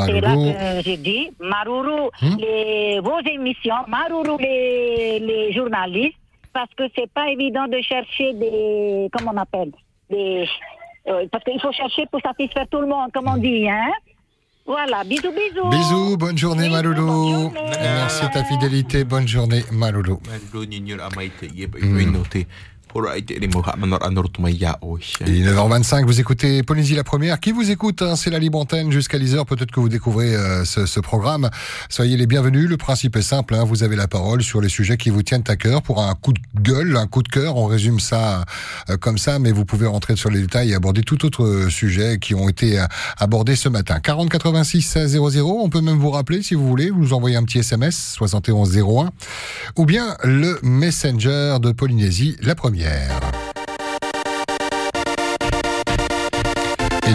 C'est 0.06 0.20
là 0.22 0.36
que 0.36 0.84
j'ai 0.84 0.98
dit, 0.98 1.30
Maruru, 1.40 2.10
Hum. 2.22 2.38
les, 2.38 3.00
vos 3.00 3.20
émissions, 3.32 3.76
Maruru, 3.88 4.36
les, 4.42 5.20
les 5.20 5.54
journalistes, 5.54 6.18
parce 6.52 6.70
que 6.76 6.84
c'est 6.96 7.10
pas 7.12 7.30
évident 7.30 7.66
de 7.68 7.80
chercher 7.82 8.34
des, 8.34 9.08
comment 9.14 9.32
on 9.34 9.38
appelle, 9.38 9.72
des, 10.14 10.48
euh, 11.08 11.26
parce 11.32 11.44
qu'il 11.44 11.60
faut 11.60 11.72
chercher 11.72 12.06
pour 12.12 12.22
satisfaire 12.22 12.66
tout 12.70 12.80
le 12.80 12.88
monde, 12.88 13.12
comme 13.14 13.28
on 13.28 13.38
dit, 13.38 13.68
hein. 13.70 13.92
Voilà, 14.66 15.04
bisous, 15.04 15.32
bisous. 15.32 15.70
Bisous, 15.70 16.18
bonne 16.18 16.38
journée 16.38 16.70
Maloulou. 16.70 17.52
Merci 17.82 18.26
de 18.26 18.32
ta 18.32 18.46
fidélité, 18.46 19.04
bonne 19.04 19.28
journée 19.28 19.64
Maloulou. 19.74 20.22
Te 22.30 22.46
ye 22.94 23.06
pa 23.06 23.14
ipo 23.14 23.14
ino 23.14 23.14
te. 23.14 23.14
Pora 23.14 23.16
ai 23.16 23.24
te 23.24 23.34
re 23.40 23.48
mo 23.48 23.62
ha 23.62 23.76
manor 23.78 24.04
anor 24.04 24.30
tu 24.32 24.42
mai 24.42 24.54
ya 24.54 24.78
o 24.82 24.98
isha. 24.98 25.26
Il 25.26 25.48
est 25.48 25.52
9h25, 25.52 26.06
vous 26.06 26.20
écoutez 26.20 26.64
Polynésie 26.64 26.96
la 26.96 27.04
première. 27.04 27.40
Qui 27.40 27.52
vous 27.52 27.72
écoute 27.72 28.02
hein, 28.02 28.16
C'est 28.16 28.30
la 28.30 28.40
libre 28.40 28.60
antenne 28.60 28.92
jusqu'à 28.92 29.18
10h. 29.18 29.46
Peut-être 29.46 29.72
que 29.72 29.80
vous 29.80 29.90
découvrez 29.90 30.36
euh, 30.36 30.66
ce, 30.66 30.86
ce 30.86 31.00
programme. 31.00 31.50
Soyez 31.90 32.18
les 32.18 32.28
bienvenus. 32.28 32.70
Le 32.70 32.78
principe 32.78 33.16
est 33.16 33.22
simple. 33.22 33.56
hein, 33.56 33.64
vous 33.66 33.84
avez 33.84 33.96
la 33.96 34.08
parole 34.08 34.44
sur 34.44 34.62
les 34.62 34.70
sujets 34.70 34.98
qui 34.98 35.10
vous 35.10 35.24
tiennent 35.24 35.44
à 35.48 35.56
cœur. 35.56 35.82
Pour 35.82 36.02
un 36.02 36.14
coup 36.16 36.34
de 36.34 36.40
gueule, 36.62 36.98
un 36.98 37.08
coup 37.08 37.24
de 37.24 37.28
cœur, 37.30 37.58
on 37.58 37.66
résume 37.66 38.00
ça 38.00 38.46
euh, 38.90 38.98
comme 38.98 39.18
ça, 39.18 39.40
mais 39.40 39.52
vous 39.52 39.66
pouvez 39.66 39.88
rentrer 39.88 40.16
sur 40.16 40.30
les 40.30 40.42
détails 40.42 40.72
et 40.72 40.76
aborder 40.76 41.02
tout 41.04 41.26
autre 41.26 41.44
euh, 41.44 41.70
sujet 41.70 42.18
qui 42.20 42.36
ont 42.36 42.50
été 42.50 42.80
euh, 42.80 42.86
abordés 43.18 43.56
ce 43.56 43.70
matin. 43.70 44.00
40 44.00 44.30
86 44.30 44.98
00. 45.08 45.60
On 45.64 45.70
peut 45.70 45.82
même 45.82 45.98
vous 45.98 46.12
rappeler 46.12 46.42
si 46.44 46.56
vous 46.56 46.68
voulez. 46.68 46.90
Vous 46.90 47.00
nous 47.00 47.14
envoyez 47.14 47.36
un 47.36 47.44
petit 47.44 47.60
SMS 47.60 48.14
71 48.18 48.78
01 48.78 49.12
ou 49.78 49.86
bien 49.86 50.16
le 50.24 50.60
Messenger 50.64 51.58
de 51.62 51.72
Polynésie 51.72 52.36
la 52.42 52.56
première. 52.56 52.83
yeah. 52.84 53.63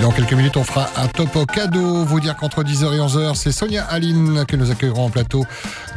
Dans 0.03 0.13
quelques 0.13 0.33
minutes, 0.33 0.57
on 0.57 0.65
fera 0.65 0.89
un 0.97 1.09
topo 1.09 1.45
cadeau. 1.45 2.05
Vous 2.05 2.21
dire 2.21 2.37
qu'entre 2.37 2.63
10h 2.63 2.95
et 2.95 2.99
11h, 2.99 3.35
c'est 3.35 3.51
Sonia 3.51 3.85
Aline 3.85 4.45
que 4.47 4.55
nous 4.55 4.71
accueillerons 4.71 5.07
en 5.07 5.11
plateau 5.11 5.45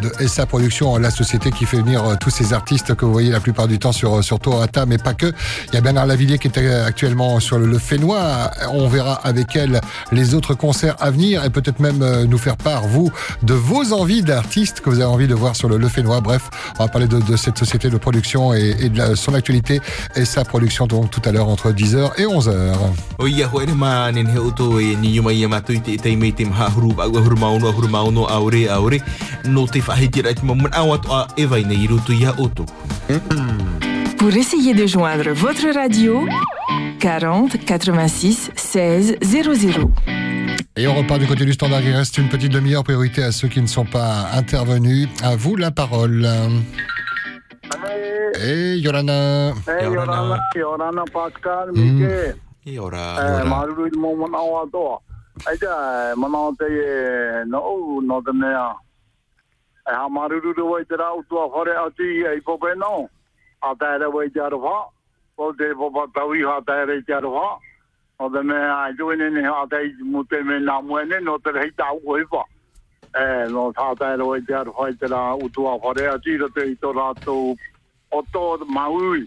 de 0.02 0.12
SA 0.28 0.46
Productions, 0.48 0.98
la 0.98 1.12
société 1.12 1.52
qui 1.52 1.66
fait 1.66 1.78
venir 1.78 2.04
euh, 2.04 2.16
tous 2.20 2.32
ces 2.32 2.54
artistes 2.54 2.96
que 2.96 3.06
vous 3.06 3.12
voyez 3.12 3.30
la 3.30 3.40
plupart 3.40 3.68
du 3.68 3.78
temps 3.78 3.92
sur, 3.92 4.18
euh, 4.18 4.22
sur 4.22 4.40
Tourata, 4.40 4.86
mais 4.88 4.98
pas 4.98 5.14
que. 5.14 5.32
Il 5.68 5.76
y 5.76 5.78
a 5.78 5.82
Bernard 5.82 6.08
Lavillier 6.08 6.40
qui 6.40 6.48
est 6.48 6.58
euh, 6.58 6.86
actuellement 6.86 7.40
sur 7.40 7.60
le, 7.60 7.68
le 7.68 7.78
Fénois. 7.78 8.50
On 8.72 8.88
verra 8.88 9.14
avec 9.14 9.56
elle 9.56 9.80
les 10.12 10.34
autres 10.34 10.56
concerts 10.56 10.96
à 11.00 11.12
venir 11.12 11.46
et 11.46 11.50
peut-être 11.52 11.80
même 11.80 12.04
nous 12.26 12.38
faire 12.40 12.58
part, 12.58 12.88
vous, 12.88 13.12
de 13.44 13.54
vos 13.54 13.94
envies 13.94 14.24
d'artistes 14.24 14.82
que 14.82 14.90
vous 14.90 14.96
avez 14.96 15.12
envie 15.12 15.28
de 15.28 15.36
voir 15.36 15.56
sur 15.56 15.70
le, 15.70 15.78
le 15.78 15.88
Fénois. 15.88 16.22
Bref, 16.22 16.50
on 16.80 16.86
va 16.86 16.90
parler 16.90 17.08
de, 17.08 17.36
cette 17.36 17.58
société 17.58 17.90
de 17.90 17.98
production 17.98 18.54
et, 18.54 18.90
de 18.90 19.16
son 19.16 19.34
actualité. 19.36 19.80
SA 20.24 20.44
Productions, 20.44 20.88
donc 20.88 21.12
tout 21.12 21.22
à 21.26 21.32
l'heure 21.32 21.50
entre 21.50 21.72
10h 21.72 22.20
et 22.20 22.26
11h. 22.26 22.74
O 23.92 23.98
ia 23.98 24.08
ho 24.08 24.12
ere 24.12 24.12
ma 24.12 24.12
nen 24.12 24.28
he 24.28 24.40
oto 24.40 24.80
e 24.80 24.96
ni 24.96 25.16
yuma 25.16 25.34
ia 25.34 25.48
matu 25.50 25.74
i 25.74 25.80
te 25.80 25.98
te 25.98 26.16
me 26.16 26.32
te 26.32 26.46
maha 26.46 26.70
huru 26.70 26.94
ba 26.96 27.04
huru 27.04 27.36
mauno 27.38 27.72
huru 27.72 27.88
mauno 27.88 28.26
aure 28.26 28.70
aure 28.70 29.02
no 29.46 29.66
te 29.68 29.80
whahiti 29.80 30.22
rai 30.22 30.34
te 30.34 30.46
mamun 30.46 30.72
awat 30.72 31.06
a 31.10 31.28
ewai 31.38 31.64
nei 31.66 31.88
rutu 31.88 32.14
ia 32.14 32.34
oto. 32.38 32.66
Pour 34.18 34.36
essayer 34.38 34.74
de 34.74 34.88
joindre 34.88 35.34
votre 35.34 35.74
radio, 35.74 36.26
40 37.00 37.58
86 37.66 38.52
16 38.56 39.18
00. 39.22 39.92
Et 40.78 40.88
on 40.88 40.96
repart 40.96 41.20
du 41.20 41.28
côté 41.28 41.46
du 41.46 41.54
standard. 41.54 41.82
Il 41.82 41.94
reste 41.94 42.18
une 42.18 42.30
petite 42.30 42.52
demi-heure. 42.52 42.84
Priorité 42.84 43.24
à 43.24 43.32
ceux 43.32 43.50
qui 43.50 43.62
ne 43.62 43.68
sont 43.68 43.86
pas 43.86 44.30
intervenus. 44.34 45.10
À 45.22 45.36
vous 45.36 45.58
la 45.58 45.72
parole. 45.72 46.26
Et 48.42 48.78
Yolana. 48.78 49.54
Eh, 49.68 49.84
Yorana, 49.84 50.40
Yorana 50.56 51.04
Pascal, 51.12 51.72
Mike. 51.76 52.36
E 52.64 52.78
ora, 52.80 53.18
Eh. 53.18 53.44
Maruru 53.44 53.88
i 53.88 53.98
mo 53.98 54.16
mana 54.16 54.38
o 54.38 54.62
atoa. 54.62 55.00
Ai 55.48 55.58
ta, 55.58 56.14
mana 56.16 56.38
o 56.38 56.56
te 56.56 56.66
e 56.66 57.46
no 57.46 57.60
o 57.60 58.02
no 58.02 58.22
te 58.22 58.32
mea. 58.32 58.76
e 59.90 59.92
ha 59.94 60.08
maruru 60.08 60.54
ro 60.54 60.78
i 60.78 60.86
te 60.86 60.96
rā 60.96 61.10
utua 61.18 61.48
whare 61.50 61.74
ati 61.76 62.22
e 62.22 62.36
i 62.38 62.42
pope 62.42 62.76
no. 62.78 63.10
A 63.62 63.74
tēra 63.76 64.12
wai 64.14 64.30
te 64.30 64.40
aroha. 64.40 64.90
O 65.38 65.52
te 65.54 65.74
popa 65.74 66.06
tau 66.14 66.34
i 66.34 66.44
ha 66.44 66.62
tēra 66.62 66.98
i 66.98 67.02
te 67.02 67.14
aroha. 67.14 67.58
O 68.20 68.30
te 68.30 68.44
mea 68.44 68.76
ai 68.86 68.94
tuene 68.94 69.30
ne 69.32 69.42
ha 69.42 69.66
te 69.66 69.82
i 69.88 69.92
mu 70.04 70.24
te 70.26 70.44
me 70.44 70.60
nā 70.60 70.82
muene 70.86 71.20
no 71.22 71.40
te 71.40 71.52
rei 71.52 71.72
tau 71.72 72.00
koe 72.06 72.24
wha. 72.30 72.44
E 73.18 73.50
no 73.50 73.72
tā 73.74 73.90
tēra 73.98 74.24
wai 74.24 74.42
te 74.46 74.54
aroha 74.54 74.90
i 74.92 74.96
te 75.02 75.08
rā 75.08 75.24
utua 75.42 75.80
whare 75.82 76.08
ati 76.14 76.38
ro 76.38 76.50
te 76.50 76.62
i 76.70 76.76
tō 76.78 76.94
rātou 76.94 77.56
o 78.12 78.22
tō 78.34 78.66
maui. 78.70 79.26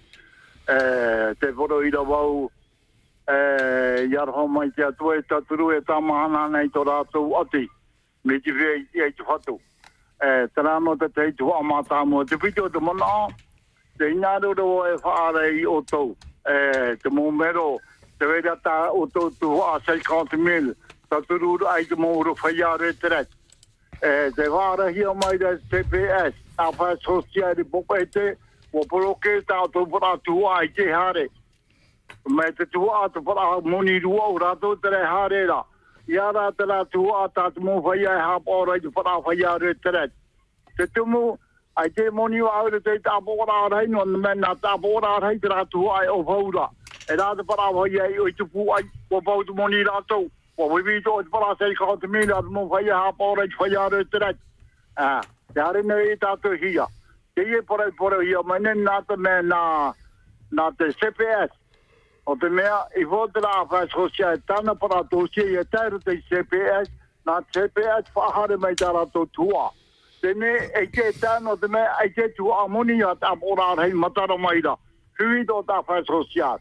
E 0.71 0.79
te 1.41 1.51
whoro 1.51 1.83
i 1.83 1.91
ra 1.91 2.03
wau 2.03 2.49
e 3.29 4.07
iarho 4.11 4.47
mai 4.49 4.71
te 4.71 4.83
atua 4.83 5.17
e 5.17 5.23
taturu 5.23 5.73
e 5.73 5.81
tamahana 5.81 6.49
nei 6.49 6.69
tō 6.69 6.85
rātou 6.85 7.41
ati. 7.41 7.69
Me 8.25 8.39
te 8.41 8.53
whea 8.53 8.77
i 8.77 9.01
e 9.01 9.11
te 9.13 9.23
whatu. 9.25 9.59
E 10.21 10.49
tarano 10.55 10.97
te 10.97 11.09
te 11.09 11.33
tu 11.33 11.51
a 11.53 11.63
mata 11.63 12.05
mo 12.05 12.25
te 12.25 12.37
pito 12.37 12.69
te 12.69 12.81
mana. 12.81 13.29
Te 13.99 14.11
ina 14.11 14.39
ro 14.39 14.85
e 14.85 14.97
whaare 15.01 15.57
i 15.61 15.65
o 15.65 15.81
tau. 15.83 16.17
E 16.45 16.97
te 16.97 17.09
mo 17.09 17.31
mero 17.31 17.79
te 18.19 18.27
wera 18.27 18.57
ta 18.63 18.91
o 18.93 19.07
tau 19.07 19.31
tu 19.41 19.61
a 19.63 19.81
50 19.81 20.37
mil. 20.37 20.75
Taturu 21.09 21.67
ai 21.67 21.85
te 21.85 21.97
mo 21.97 22.23
ro 22.23 22.35
whaiare 22.35 22.93
te 23.01 23.09
rek. 23.09 23.29
E 24.03 24.31
te 24.37 24.49
whara 24.49 24.91
hi 24.93 25.05
o 25.05 25.15
mai 25.15 25.39
te 25.39 25.57
TPS. 25.71 26.35
A 26.59 26.71
wha 26.71 26.97
sosiari 27.01 27.65
popete. 27.65 28.37
Wa 28.73 28.85
poroke 28.85 29.41
ta 29.47 29.63
o 29.63 29.69
tau 29.69 29.87
para 29.87 30.19
tu 30.19 30.45
ai 30.47 30.69
te 30.69 30.93
hare 30.93 31.31
mai 32.29 32.53
te 32.53 32.65
tu 32.67 32.89
a 32.89 33.09
para 33.09 33.61
moni 33.61 33.99
ru 34.01 34.17
o 34.17 34.39
rato 34.39 34.77
te 34.77 34.89
re 34.91 35.05
ha 35.05 35.29
re 35.29 35.47
ra 35.47 35.63
ia 36.09 36.33
ra 36.33 36.51
te 36.51 36.65
la 36.67 36.85
tu 36.85 37.09
a 37.11 37.25
at 37.25 37.55
te 37.55 37.61
mo 37.61 37.83
fai 37.83 38.07
ai 38.07 38.19
ha 38.19 38.39
po 38.39 38.65
ra 38.65 38.77
fai 39.23 39.37
re 39.59 39.75
tere. 39.83 40.11
te 40.77 40.87
tu 40.95 41.05
mo 41.05 41.39
ai 41.77 41.91
te 41.91 42.11
moni 42.11 42.41
o 42.41 42.47
au 42.47 42.71
te 42.71 42.99
ta 42.99 43.21
po 43.21 43.37
ra 43.45 43.69
ra 43.69 43.83
i 43.83 43.87
no 43.87 44.05
na 44.05 44.35
na 44.35 44.55
ta 44.55 44.77
po 44.77 45.01
ra 45.01 45.19
ra 45.19 45.33
i 45.33 45.39
ai 45.43 46.09
o 46.09 46.25
fau 46.25 46.51
ra 46.51 46.69
e 47.09 47.17
ra 47.17 47.35
te 47.35 47.43
pala 47.43 47.73
fai 47.73 48.01
ai 48.01 48.19
o 48.19 48.27
te 48.31 48.45
pu 48.45 48.73
ai 48.73 48.85
o 49.11 49.21
fau 49.21 49.45
te 49.45 49.53
moni 49.53 49.85
rato 49.85 50.25
o 50.57 50.69
wewi 50.69 51.03
to 51.03 51.23
te 51.23 51.29
pala 51.31 51.57
i 51.61 51.75
ka 51.75 51.85
o 51.85 51.97
te 51.97 52.07
mi 52.07 52.25
na 52.27 52.41
te 52.41 52.49
mo 52.49 52.69
fai 52.69 52.89
ai 52.89 53.05
ha 53.05 53.13
po 53.13 53.35
ra 53.35 53.45
i 53.45 53.49
te 53.49 53.57
fai 53.59 53.77
a 53.77 53.89
re 53.89 54.05
tere. 54.05 54.35
a 54.97 55.21
te 55.53 55.61
hare 55.61 55.83
ne 55.83 56.13
i 56.13 56.17
ta 56.17 56.37
te 56.37 56.57
hia 56.57 56.87
Ie 57.37 57.63
pora 57.63 57.91
pore 57.91 57.93
pora 57.99 58.23
i 58.23 58.35
o 58.35 58.43
mainen 58.47 58.85
nata 58.85 59.17
me 59.17 59.43
na 59.43 60.71
te 60.79 60.87
CPS, 60.93 61.51
O 62.27 62.37
te 62.41 62.49
mea, 62.49 62.79
i 62.97 63.05
vōtera 63.05 63.51
a 63.53 63.65
whai 63.69 63.87
sosia 63.93 64.33
e 64.33 64.39
tana 64.49 64.75
para 64.75 65.03
tōsia 65.13 65.45
i 65.45 65.59
e 65.61 65.65
tēru 65.69 65.99
te 66.01 66.17
CPS, 66.31 66.89
nā 67.29 67.35
CPS 67.53 68.09
whahare 68.17 68.57
mai 68.57 68.73
tā 68.81 68.89
rato 68.97 69.27
tua. 69.37 69.67
Te 70.23 70.33
e 70.33 70.87
ke 70.89 71.11
tāna 71.21 71.53
o 71.53 71.57
te 71.61 71.69
mea, 71.69 71.99
e 72.01 72.09
ke 72.17 72.31
tu 72.37 72.49
a 72.49 72.65
a 72.65 73.15
tā 73.21 73.33
pōra 73.37 73.77
rei 73.77 73.93
matara 73.93 74.39
mai 74.39 74.61
ra. 74.65 74.77
Hui 75.19 75.45
tō 75.45 75.65
tā 75.67 75.83
whai 75.87 76.03
sosia. 76.05 76.57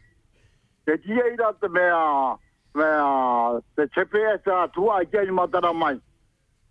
Te 0.84 0.98
tia 0.98 1.32
ira 1.32 1.54
te 1.58 1.68
mea, 1.68 2.36
mea, 2.74 3.60
te 3.74 3.86
CPS 3.94 4.46
a 4.52 4.68
tua 4.68 5.00
i 5.00 5.06
ke 5.06 5.24
matara 5.32 5.72
mai. 5.72 5.94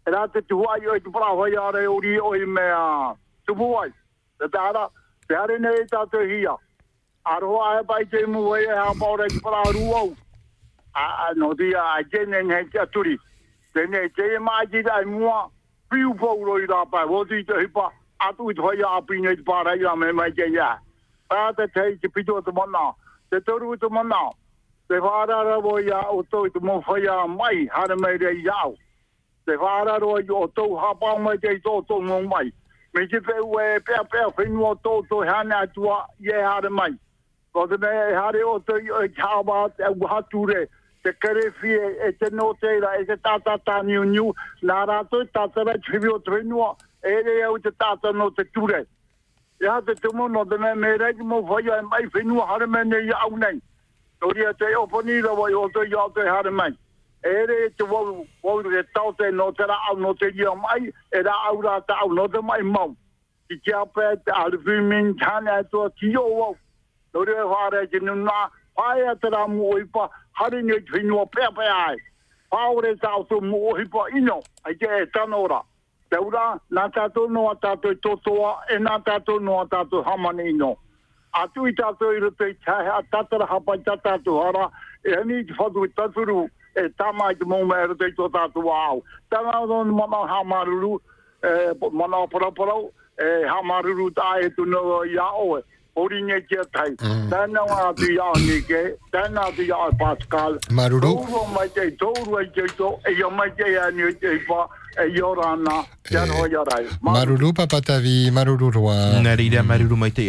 E 0.06 0.12
rā 0.12 0.32
te 0.32 0.42
tua 0.42 0.78
i 0.78 0.86
oi 0.86 0.98
i 0.98 1.02
te 1.02 1.10
para 1.10 1.34
whai 1.34 1.56
are 1.56 1.88
ori 1.88 2.20
oi 2.20 2.46
mea, 2.46 3.16
tupu 3.48 3.74
ai. 3.82 3.90
Te 4.38 4.46
tāra, 4.54 4.88
te 5.28 5.34
hare 5.34 5.58
nei 5.58 5.82
tātou 5.90 6.30
hia 6.30 6.54
aroha 7.26 7.78
ai 7.78 7.84
pai 7.84 8.06
te 8.06 8.26
mu 8.26 8.56
e 8.56 8.66
ha 8.68 8.94
paura 9.00 9.28
ki 9.28 9.40
para 9.40 9.64
ruau. 9.74 10.16
A 10.96 11.34
no 11.36 11.54
dia 11.54 11.80
a 11.80 12.04
jene 12.04 12.44
ne 12.46 12.64
te 12.72 12.80
aturi. 12.80 13.18
tene 13.74 14.10
te 14.16 14.36
e 14.36 14.40
mai 14.40 14.66
dai 14.66 15.06
mua. 15.06 15.50
Piu 15.90 16.14
pou 16.14 16.46
roi 16.46 16.66
ra 16.66 16.86
pa. 16.86 17.06
Wo 17.06 17.24
ti 17.26 17.44
te 17.44 17.54
hipa. 17.60 17.90
Atu 18.20 18.52
i 18.52 18.54
toi 18.54 18.78
a 18.88 19.02
pi 19.02 19.22
ne 19.22 19.36
te 19.36 19.44
para 19.44 19.76
ia 19.76 19.96
me 19.96 20.12
mai 20.12 20.32
ke 20.32 20.48
ya 20.54 20.78
Pa 21.30 21.52
te 21.54 21.68
te 21.68 21.98
te 22.02 22.08
pito 22.08 22.42
te 22.42 22.52
mana. 22.52 22.94
Te 23.32 23.40
toru 23.40 23.78
te 23.78 23.90
mana. 23.90 24.32
Te 24.88 25.00
whara 25.00 25.44
ra 25.44 25.60
wo 25.60 25.78
ia 25.80 26.02
o 26.12 26.22
i 26.22 26.50
te 26.50 26.60
mo 26.60 26.82
whaia 26.82 27.28
mai. 27.28 27.68
Hara 27.72 27.96
mai 27.96 28.18
re 28.18 28.36
iau. 28.44 28.76
Te 29.46 29.58
whara 29.58 30.00
ro 30.00 30.18
i 30.18 30.28
o 30.30 30.48
tau 30.48 30.76
hapa 30.78 31.20
mai 31.20 31.38
te 31.38 31.56
i 31.56 31.60
tō 31.60 31.86
tō 31.88 32.28
mai. 32.28 32.52
Me 32.94 33.08
te 33.08 33.20
wheu 33.20 33.60
e 33.60 33.80
pea 33.80 34.04
pea 34.04 34.30
whenua 34.38 34.76
tō 34.84 35.08
tō 35.10 35.26
hana 35.28 35.64
atua 35.66 36.06
i 36.20 36.30
e 36.30 36.42
hara 36.42 36.70
mai. 36.70 36.94
Ko 37.54 37.68
te 37.68 37.78
mea 37.78 38.08
e 38.10 38.16
hare 38.18 38.42
o 38.50 38.58
te 38.60 38.80
i 38.82 38.90
e 38.90 39.08
te 39.14 39.22
au 39.86 40.08
hature, 40.10 40.68
te 41.04 41.12
kerefi 41.22 41.70
e, 41.70 41.90
e 42.08 42.12
te 42.18 42.30
no 42.32 42.54
teira, 42.60 42.96
e 43.00 43.06
te 43.06 43.18
tata 43.18 43.60
tāni 43.66 43.98
o 44.00 44.04
niu, 44.04 44.34
nā 44.64 44.80
rātou 44.90 45.28
tata 45.34 45.64
rai 45.68 45.78
o 46.10 46.18
te 46.20 46.32
whenua, 46.32 46.76
e 47.04 47.22
re 47.22 47.44
au 47.44 47.60
te 47.60 47.72
tata 47.72 48.12
no 48.12 48.32
te 48.32 48.44
ture. 48.56 48.86
E 49.62 49.68
ha 49.68 49.82
te 49.82 49.94
tumo 49.96 50.28
no 50.28 50.46
te 50.46 50.58
mea 50.58 50.76
me 50.76 50.98
reiki 50.98 51.22
mo 51.24 51.42
whai 51.42 51.70
ai 51.70 51.82
mai 51.82 52.08
whenua 52.16 52.48
hare 52.48 52.68
me 52.68 52.84
nei 52.84 53.12
au 53.22 53.38
nei. 53.38 53.62
Tori 54.20 54.46
a 54.46 54.54
te 54.54 54.74
oponi 54.76 55.22
rawa 55.22 55.52
o 55.54 55.68
te 55.70 55.86
iau 55.92 56.10
te 56.16 56.26
hare 56.28 56.50
mai. 56.50 56.72
E 57.24 57.46
re 57.46 57.70
te 57.78 57.84
wau, 57.84 58.26
wau 58.42 58.64
te 58.64 58.82
tau 58.96 59.14
te 59.14 59.30
no 59.32 59.52
te 59.52 59.64
ra 59.64 59.78
au 59.92 60.00
no 60.00 60.14
te 60.14 60.32
ia 60.34 60.56
mai, 60.56 60.90
e 61.12 61.22
ra 61.22 61.38
au 61.52 61.62
rā 61.62 61.80
te 61.86 61.94
au 62.02 62.14
no 62.14 62.28
te 62.28 62.42
mai 62.42 62.64
mau. 62.64 62.96
Ki 63.48 63.60
kia 63.64 63.86
pē 63.86 64.16
te 64.26 64.32
aruwhi 64.32 64.82
min 64.90 65.14
tāne 65.22 65.52
atua 65.62 65.92
ki 66.00 66.16
o 66.18 66.26
wau. 66.40 66.58
Nore 67.14 67.34
e 67.34 67.46
whare 67.46 67.88
ki 67.88 68.00
nuna, 68.00 68.50
whae 68.76 69.06
a 69.06 69.48
mu 69.48 69.74
oipa, 69.74 70.10
hari 70.32 70.64
ni 70.64 70.80
te 70.80 70.92
whinua 70.92 71.30
pea 71.32 71.52
pea 71.52 71.76
ai. 71.90 71.98
Whaore 72.52 72.96
tāu 72.96 73.26
tō 73.30 73.42
mu 73.42 73.74
oipa 73.74 74.10
ino, 74.18 74.42
ai 74.66 74.74
te 74.74 74.86
e 74.86 75.06
tanora. 75.14 75.62
Te 76.10 76.18
ura, 76.18 76.60
nā 76.72 76.90
tātou 76.94 77.30
noa 77.30 77.56
tātou 77.56 77.96
totoa, 78.02 78.66
e 78.70 78.78
nā 78.78 79.00
tātou 79.06 79.40
noa 79.40 79.66
tātou 79.66 80.04
hamani 80.06 80.50
ino. 80.50 80.76
Atu 81.34 81.68
i 81.68 81.74
tātou 81.74 82.14
i 82.14 82.20
roto 82.22 82.46
i 82.46 82.54
tahe, 82.66 82.90
a 82.90 83.02
tatara 83.12 83.46
hapa 83.50 83.76
i 83.78 83.82
tā 83.86 83.98
tātou 84.02 84.42
hara, 84.42 84.70
e 85.06 85.14
hini 85.18 85.40
i 85.42 85.46
te 85.50 85.58
whatu 85.58 85.86
i 85.86 85.90
tāturu 85.98 86.48
e 86.78 86.88
tama 86.98 87.32
i 87.34 87.38
te 87.38 87.46
mōma 87.46 87.78
e 87.78 87.88
roto 87.92 88.10
i 88.10 88.14
tō 88.18 88.30
tātou 88.34 88.70
au. 88.70 89.04
tāna 89.30 89.62
o 89.66 89.84
mana 89.86 90.26
hamaruru, 90.30 91.00
e, 91.42 91.74
mana 91.92 92.26
paraparau, 92.30 92.92
e 93.18 93.46
hamaruru 93.50 94.10
tā 94.14 94.46
e 94.46 94.50
tu 94.50 94.66
i 95.10 95.18
a 95.18 95.30
oe. 95.38 95.62
Pascal. 99.98 100.60
E 106.10 107.50
e 107.50 107.54
papatavi, 107.54 108.32
Maruru 108.32 109.96
Maite, 109.96 110.20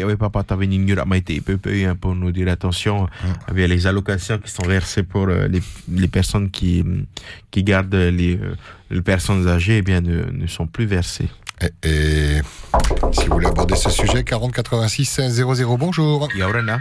Maite, 1.07 1.43
peu, 1.45 1.57
peu, 1.59 1.70
hein, 1.85 1.97
pour 2.01 2.15
nous 2.15 2.31
dire 2.32 2.49
attention, 2.49 3.09
avec 3.49 3.69
les 3.69 3.86
allocations 3.86 4.39
qui 4.39 4.51
sont 4.51 4.66
versées 4.66 5.03
pour 5.03 5.28
euh, 5.28 5.49
les, 5.49 5.61
les 5.91 6.09
personnes 6.09 6.51
qui, 6.51 6.85
qui 7.51 7.62
gardent 7.62 7.95
les, 7.95 8.36
euh, 8.36 8.55
les 8.91 9.03
personnes 9.03 9.47
âgées, 9.49 9.78
eh 9.78 9.82
bien, 9.82 10.01
ne, 10.01 10.24
ne 10.31 10.47
sont 10.47 10.66
plus 10.66 10.86
versées. 10.86 11.28
Et, 11.65 11.89
et 11.89 12.41
si 13.12 13.27
vous 13.27 13.35
voulez 13.35 13.47
aborder 13.47 13.74
ce 13.77 13.89
sujet, 13.91 14.23
40 14.24 14.53
86 14.53 15.05
16 15.05 15.45
00, 15.47 15.77
bonjour. 15.78 16.28
Yorana. 16.35 16.81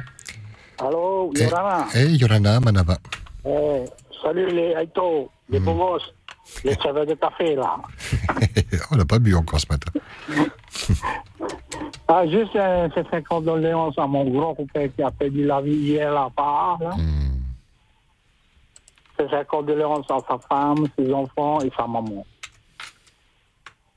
Allô, 0.79 1.31
Eh, 1.35 1.43
Yorana. 1.43 1.87
eh, 1.95 2.05
Yorana 2.17 2.59
Manava. 2.59 2.97
Eh, 3.45 3.85
salut 4.21 4.47
les 4.51 4.71
Aito, 4.71 5.29
les 5.49 5.59
beaux 5.59 5.75
gosses, 5.75 6.13
les 6.65 6.73
saveurs 6.75 7.05
de 7.05 7.13
café 7.13 7.55
là. 7.55 7.77
On 8.91 8.95
n'a 8.97 9.05
pas 9.05 9.19
bu 9.19 9.35
encore 9.35 9.59
ce 9.59 9.67
matin. 9.69 9.91
Ah, 12.07 12.27
juste 12.27 12.55
euh, 12.57 12.89
ces 12.93 13.03
ces 13.11 13.23
condoléances 13.23 13.97
à 13.97 14.05
mon 14.05 14.25
grand 14.29 14.53
copain 14.53 14.87
qui 14.89 15.01
a 15.01 15.09
perdu 15.09 15.45
la 15.45 15.61
vie 15.61 15.71
hier 15.73 16.11
là-bas. 16.13 16.77
Là. 16.81 16.91
C'est 19.17 19.29
ces 19.29 19.45
condoléances 19.45 20.05
à 20.11 20.17
sa 20.27 20.37
femme, 20.47 20.85
ses 20.99 21.11
enfants 21.13 21.59
et 21.61 21.71
sa 21.75 21.87
maman. 21.87 22.25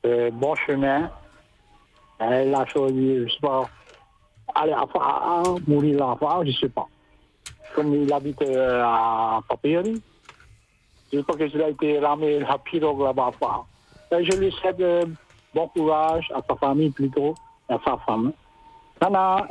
Euh, 0.06 0.30
bon 0.30 0.54
chemin. 0.54 1.10
Elle 2.18 2.54
a 2.54 2.64
choisi, 2.66 3.24
je 3.24 3.32
sais 3.32 3.40
pas, 3.40 3.68
aller 4.54 4.72
à 4.72 4.86
Fa'a, 4.86 5.42
mourir 5.66 5.98
là 5.98 6.12
à 6.12 6.16
Fa'a, 6.16 6.44
je 6.44 6.52
sais 6.52 6.68
pas. 6.68 6.86
Comme 7.74 7.92
il 7.92 8.12
habite 8.12 8.40
euh, 8.42 8.82
à 8.84 9.40
Papéry, 9.48 10.00
je 11.12 11.20
crois 11.20 11.36
qu'il 11.36 11.60
a 11.60 11.68
été 11.70 11.98
ramé 11.98 12.42
à 12.48 12.56
pirogue 12.58 13.02
là-bas 13.02 13.30
à 13.42 14.22
je 14.22 14.36
lui 14.38 14.52
souhaite 14.52 14.80
euh, 14.80 15.04
bon 15.52 15.68
courage 15.68 16.30
à 16.32 16.40
sa 16.48 16.54
famille 16.54 16.90
plutôt, 16.90 17.34
à 17.68 17.76
sa 17.84 17.96
femme. 18.06 18.32
Nana, 19.02 19.46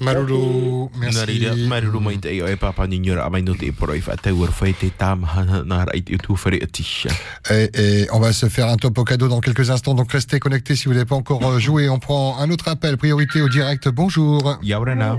Marulu, 0.00 0.88
Narira 1.00 1.54
Maruru 1.56 2.00
Maite, 2.00 2.24
ouais, 2.26 2.56
papa 2.56 2.86
n'ignore, 2.86 3.18
ah, 3.24 3.30
mais 3.30 3.42
nous 3.42 3.54
t'es 3.54 3.72
pour, 3.72 3.94
il 3.94 4.00
faut 4.02 4.12
te 4.16 4.28
voir, 4.28 4.50
faut 4.50 4.66
te 4.66 4.86
tam, 4.86 5.26
na, 5.66 5.84
rait, 5.84 5.98
et 5.98 6.18
tout, 6.18 6.36
faire, 6.36 6.52
tisha. 6.72 7.08
Et, 7.50 7.70
et 7.74 8.06
on 8.12 8.20
va 8.20 8.32
se 8.32 8.46
faire 8.48 8.68
un 8.68 8.76
topo 8.76 9.04
cadeau 9.04 9.28
dans 9.28 9.40
quelques 9.40 9.70
instants, 9.70 9.94
donc 9.94 10.12
restez 10.12 10.38
connectés 10.38 10.76
si 10.76 10.86
vous 10.86 10.94
n'avez 10.94 11.04
pas 11.04 11.16
encore 11.16 11.44
euh, 11.44 11.58
joué. 11.58 11.88
On 11.88 11.98
prend 11.98 12.38
un 12.38 12.50
autre 12.50 12.68
appel, 12.68 12.96
priorité 12.96 13.40
au 13.40 13.48
direct. 13.48 13.88
Bonjour. 13.88 14.58
Yorana. 14.62 15.18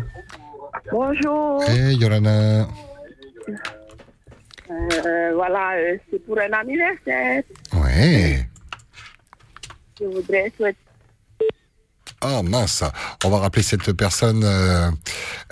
Bonjour. 0.91 1.63
Eh, 1.67 1.93
Yorana. 1.95 2.67
Euh, 4.71 5.31
voilà, 5.33 5.73
euh, 5.77 5.97
c'est 6.09 6.25
pour 6.25 6.37
un 6.39 6.53
anniversaire. 6.53 7.43
Ouais. 7.73 8.47
je 9.99 10.05
voudrais 10.05 10.51
souhaiter 10.55 10.77
Oh 12.21 12.43
mince, 12.43 12.83
on 13.23 13.29
va 13.29 13.39
rappeler 13.39 13.63
cette 13.63 13.93
personne. 13.93 14.43
Euh, 14.43 14.91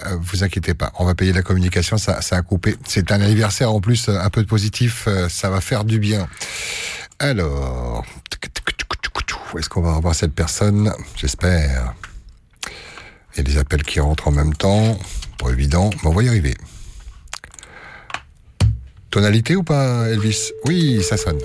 euh, 0.06 0.18
vous 0.20 0.44
inquiétez 0.44 0.74
pas, 0.74 0.92
on 1.00 1.06
va 1.06 1.16
payer 1.16 1.32
la 1.32 1.42
communication, 1.42 1.98
ça, 1.98 2.20
a 2.30 2.42
coupé. 2.42 2.76
C'est 2.86 3.12
un 3.12 3.22
anniversaire 3.22 3.72
en 3.72 3.80
plus, 3.80 4.10
euh, 4.10 4.20
un 4.20 4.30
peu 4.30 4.42
de 4.44 4.48
positif, 4.48 5.08
ça 5.30 5.50
va 5.50 5.62
faire 5.62 5.86
du 5.86 6.00
bien. 6.00 6.28
Alors, 7.20 8.06
est-ce 9.58 9.70
qu'on 9.70 9.82
va 9.82 9.96
revoir 9.96 10.14
cette 10.14 10.34
personne? 10.34 10.94
J'espère. 11.16 11.94
Il 13.34 13.38
y 13.38 13.40
a 13.40 13.44
des 13.44 13.58
appels 13.58 13.84
qui 13.84 14.00
rentrent 14.00 14.28
en 14.28 14.32
même 14.32 14.54
temps, 14.54 15.00
pas 15.38 15.50
évident, 15.50 15.90
mais 16.04 16.10
on 16.10 16.14
va 16.14 16.24
y 16.24 16.28
arriver. 16.28 16.56
Tonalité 19.10 19.56
ou 19.56 19.64
pas, 19.64 20.10
Elvis? 20.10 20.52
Oui, 20.66 21.02
ça 21.02 21.16
sonne. 21.16 21.40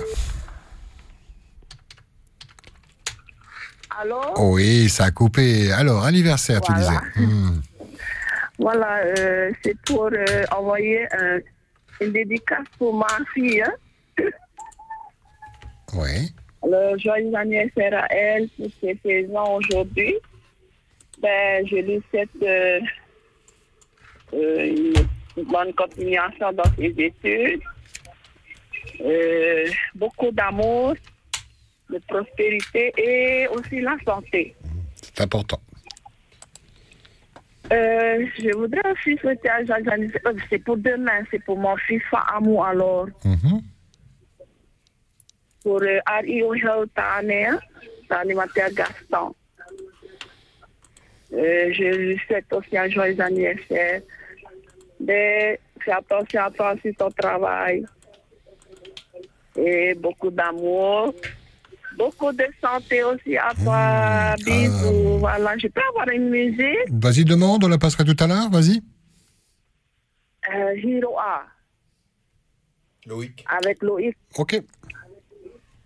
Allô? 4.03 4.19
Oui, 4.51 4.89
ça 4.89 5.05
a 5.05 5.11
coupé. 5.11 5.71
Alors, 5.71 6.03
anniversaire, 6.03 6.59
tu 6.61 6.73
disais. 6.73 6.97
Hmm. 7.15 7.61
Voilà, 8.59 8.99
euh, 9.17 9.51
c'est 9.63 9.75
pour 9.81 10.09
euh, 10.13 10.43
envoyer 10.55 11.07
un- 11.11 11.39
une 12.01 12.11
dédicace 12.11 12.67
pour 12.77 12.93
ma 12.95 13.07
fille. 13.33 13.61
Hein? 13.61 13.73
Oui. 15.95 16.31
Le 16.63 16.97
joyeux 16.97 17.33
anniversaire 17.35 17.93
à 18.03 18.07
elle 18.13 18.47
pour 18.49 18.67
ses 18.81 18.97
16 19.03 19.35
ans 19.35 19.55
aujourd'hui. 19.57 20.15
Ben, 21.21 21.65
je 21.67 21.75
lui 21.77 22.01
souhaite 22.09 22.29
euh, 22.41 22.79
une, 24.33 24.93
bonne 25.45 25.73
continuation 25.73 26.51
dans 26.53 26.71
ses 26.77 26.93
études. 26.97 27.61
Beaucoup 29.95 30.31
d'amour, 30.31 30.93
de 31.93 31.99
prospérité 32.07 32.91
et 32.97 33.47
aussi 33.47 33.79
la 33.81 33.95
santé. 34.05 34.55
C'est 35.01 35.21
important. 35.21 35.59
Euh, 37.71 38.25
je 38.37 38.55
voudrais 38.55 38.81
aussi 38.91 39.17
souhaiter 39.17 39.49
un 39.49 39.65
joyeux 39.65 39.89
anniversaire. 39.89 40.31
euh, 40.31 40.37
C'est 40.49 40.59
pour 40.63 40.77
demain, 40.77 41.21
c'est 41.31 41.43
pour 41.43 41.57
mon 41.57 41.75
fils 41.77 42.01
Amour 42.33 42.65
alors. 42.65 43.07
Pour 45.63 45.81
euh, 45.81 45.99
Ari 46.05 46.43
Ojao 46.43 46.85
Tane, 46.87 47.57
l'animateur 48.09 48.69
Gaston. 48.71 49.33
Euh, 51.33 51.71
je 51.73 51.83
lui 51.97 52.19
souhaite 52.27 52.51
aussi 52.51 52.77
un 52.77 52.89
joyeux 52.89 53.19
anniversaire. 53.21 54.01
De 54.99 55.57
faire 55.83 55.97
attention 55.97 56.41
à 56.43 56.51
toi 56.51 56.75
sur 56.81 56.93
ton 56.95 57.09
travail. 57.11 57.85
Et 59.55 59.93
beaucoup 59.95 60.29
d'amour. 60.31 61.13
Beaucoup 61.97 62.31
de 62.31 62.45
santé 62.61 63.03
aussi 63.03 63.37
à 63.37 63.53
toi. 63.63 64.35
Bisous. 64.45 65.19
Voilà, 65.19 65.57
je 65.57 65.67
peux 65.67 65.81
avoir 65.89 66.09
une 66.09 66.29
musique? 66.29 66.89
Vas-y, 66.91 67.23
demande, 67.25 67.63
on 67.63 67.67
la 67.67 67.77
passerait 67.77 68.03
tout 68.05 68.15
à 68.19 68.27
l'heure, 68.27 68.49
vas-y. 68.49 68.81
Euh, 70.53 70.75
Hiro 70.77 71.17
A. 71.19 71.43
Loïc. 73.05 73.43
Avec 73.49 73.81
Loïc. 73.83 74.15
Ok. 74.37 74.61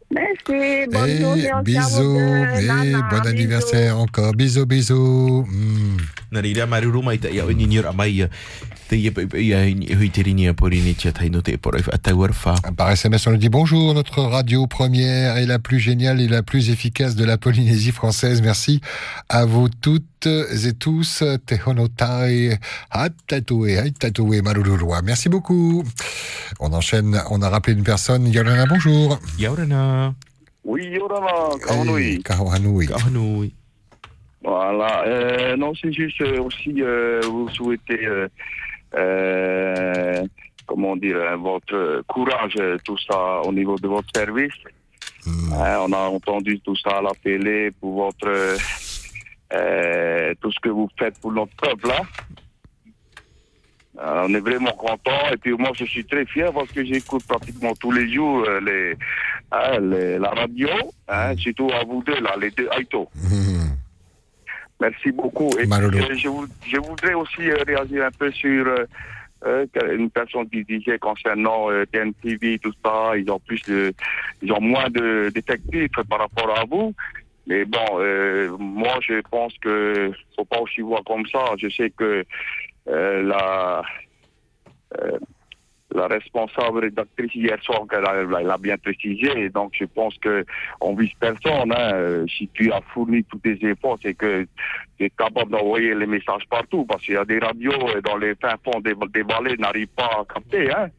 Merci. 0.10 0.88
Bonne 0.90 1.10
Et 1.10 1.18
journée. 1.22 1.52
au 1.54 1.62
bisous, 1.62 2.16
et 2.18 2.66
Nana, 2.66 3.02
bon 3.02 3.18
bisous. 3.18 3.28
anniversaire 3.28 3.98
encore. 4.00 4.34
Bisous, 4.34 4.66
bisous. 4.66 5.46
Hmm. 5.48 5.98
Tawar 12.02 12.34
fa. 12.34 12.56
Par 12.78 12.92
SMS, 12.92 13.28
on 13.28 13.32
nous 13.32 13.38
dit 13.38 13.50
bonjour, 13.50 13.94
notre 13.94 14.22
radio 14.22 14.66
première 14.68 15.38
est 15.38 15.46
la 15.46 15.60
plus 15.60 15.80
géniale 15.80 16.22
et 16.22 16.28
la 16.28 16.42
plus 16.44 16.70
efficace 16.70 17.16
de 17.16 17.26
la 17.26 17.38
Polynésie 17.38 17.92
française. 17.92 18.42
Merci 18.42 18.82
à 19.30 19.46
vous 19.46 19.68
toutes 19.70 20.28
et 20.28 20.74
tous. 20.74 21.24
Te 21.46 21.56
honotai, 21.66 22.58
hatatoué, 22.92 23.78
hatatoué, 23.78 24.42
marururua. 24.42 25.02
Merci 25.02 25.28
beaucoup. 25.30 25.84
On 26.60 26.72
enchaîne, 26.74 27.22
on 27.30 27.42
a 27.42 27.50
rappelé 27.50 27.76
une 27.78 27.84
personne. 27.84 28.28
Yorana, 28.28 28.66
bonjour. 28.68 29.20
Yorana. 29.38 30.14
Oui, 30.64 30.86
Yorana, 30.88 31.58
Kawanui. 31.66 32.22
Kawanui. 32.24 32.88
Kawanui. 32.88 33.54
Voilà. 34.44 35.04
Euh, 35.06 35.58
non, 35.58 35.74
c'est 35.82 35.92
juste 35.92 36.22
euh, 36.22 36.42
aussi 36.42 36.82
euh, 36.82 37.20
vous 37.24 37.50
souhaiter, 37.50 38.00
euh, 38.96 40.24
comment 40.66 40.96
dire, 40.96 41.18
euh, 41.18 41.36
votre 41.38 42.02
courage, 42.08 42.54
euh, 42.60 42.78
tout 42.84 42.98
ça 42.98 43.42
au 43.42 43.52
niveau 43.54 43.78
de 43.78 43.88
votre 43.88 44.08
service. 44.16 44.54
Hein, 45.28 45.78
on 45.82 45.92
a 45.92 45.98
entendu 46.10 46.60
tout 46.62 46.76
ça 46.78 46.98
à 46.98 47.02
la 47.02 47.12
télé 47.24 47.72
pour 47.80 48.06
votre 48.06 48.58
euh, 49.54 50.34
tout 50.42 50.52
ce 50.52 50.60
que 50.60 50.70
vous 50.70 50.90
faites 50.98 51.20
pour 51.20 51.32
notre 51.32 51.56
peuple. 51.56 51.92
Euh, 54.00 54.26
on 54.30 54.34
est 54.36 54.40
vraiment 54.40 54.72
content 54.74 55.20
et 55.34 55.38
puis 55.38 55.54
moi 55.54 55.72
je 55.74 55.84
suis 55.86 56.06
très 56.06 56.24
fier 56.26 56.54
parce 56.54 56.72
que 56.72 56.86
j'écoute 56.86 57.24
pratiquement 57.28 57.74
tous 57.80 57.92
les 57.92 58.14
jours 58.14 58.44
euh, 58.48 58.60
les, 58.62 58.94
hein, 59.52 59.80
les- 59.80 60.20
la 60.20 60.30
radio, 60.30 60.70
hein, 61.08 61.36
surtout 61.36 61.72
à 61.74 61.84
vous 61.84 62.04
deux 62.04 62.20
là, 62.22 62.36
les 62.40 62.52
deux 62.52 62.70
Aito. 62.78 63.10
Merci 64.80 65.12
beaucoup. 65.12 65.50
Et 65.60 65.64
euh, 65.72 66.16
je, 66.16 66.30
je 66.68 66.78
voudrais 66.78 67.14
aussi 67.14 67.50
euh, 67.50 67.58
réagir 67.66 68.06
un 68.06 68.12
peu 68.12 68.32
sur 68.32 68.68
euh, 68.68 68.86
euh, 69.46 69.66
une 69.98 70.10
personne 70.10 70.50
qui 70.50 70.64
disait 70.64 71.00
concernant 71.00 71.72
euh, 71.72 71.86
TNTV, 71.92 72.60
tout 72.60 72.74
ça, 72.84 73.18
ils 73.18 73.30
ont 73.32 73.40
plus 73.40 73.62
de, 73.68 73.94
ils 74.42 74.52
ont 74.52 74.62
moins 74.62 74.90
de 74.90 75.32
détectives 75.34 75.90
par 76.10 76.20
rapport 76.20 76.60
à 76.60 76.66
vous. 76.66 76.94
Mais 77.48 77.66
bon, 77.66 77.86
euh, 78.00 78.56
moi 78.60 79.00
je 79.02 79.22
pense 79.32 79.54
que 79.60 80.12
faut 80.36 80.46
pas 80.46 80.60
aussi 80.60 80.82
voir 80.82 81.04
comme 81.06 81.26
ça. 81.28 81.40
Je 81.58 81.70
sais 81.70 81.90
que 81.92 82.26
euh, 82.90 83.24
la 83.24 83.84
euh, 85.00 85.18
la 85.98 86.08
responsable 86.08 86.80
rédactrice 86.80 87.34
hier 87.36 87.62
soir, 87.64 87.84
elle 87.92 88.06
a, 88.06 88.40
elle 88.42 88.50
a 88.50 88.58
bien 88.58 88.78
précisé. 88.78 89.30
Et 89.36 89.50
donc, 89.50 89.74
je 89.74 89.86
pense 89.86 90.18
que 90.20 90.46
on 90.82 90.96
vise 90.96 91.12
personne. 91.20 91.74
Hein. 91.76 92.26
Si 92.38 92.48
tu 92.54 92.72
as 92.72 92.82
fourni 92.94 93.24
tous 93.26 93.40
tes 93.40 93.58
efforts, 93.66 93.98
c'est 94.02 94.14
que 94.14 94.48
tu 94.98 95.06
es 95.06 95.10
capable 95.10 95.52
d'envoyer 95.52 95.94
les 95.96 96.08
messages 96.08 96.48
partout. 96.50 96.86
Parce 96.86 97.04
qu'il 97.04 97.16
y 97.16 97.18
a 97.18 97.26
des 97.26 97.40
radios 97.40 97.72
euh, 97.74 98.02
dans 98.02 98.18
les 98.18 98.36
fins 98.36 98.56
fonds 98.64 98.80
des, 98.80 98.94
des 99.14 99.24
vallées 99.24 99.58
n'arrivent 99.58 99.88
pas 99.96 100.10
à 100.22 100.34
capter. 100.34 100.72
Hein. 100.72 100.90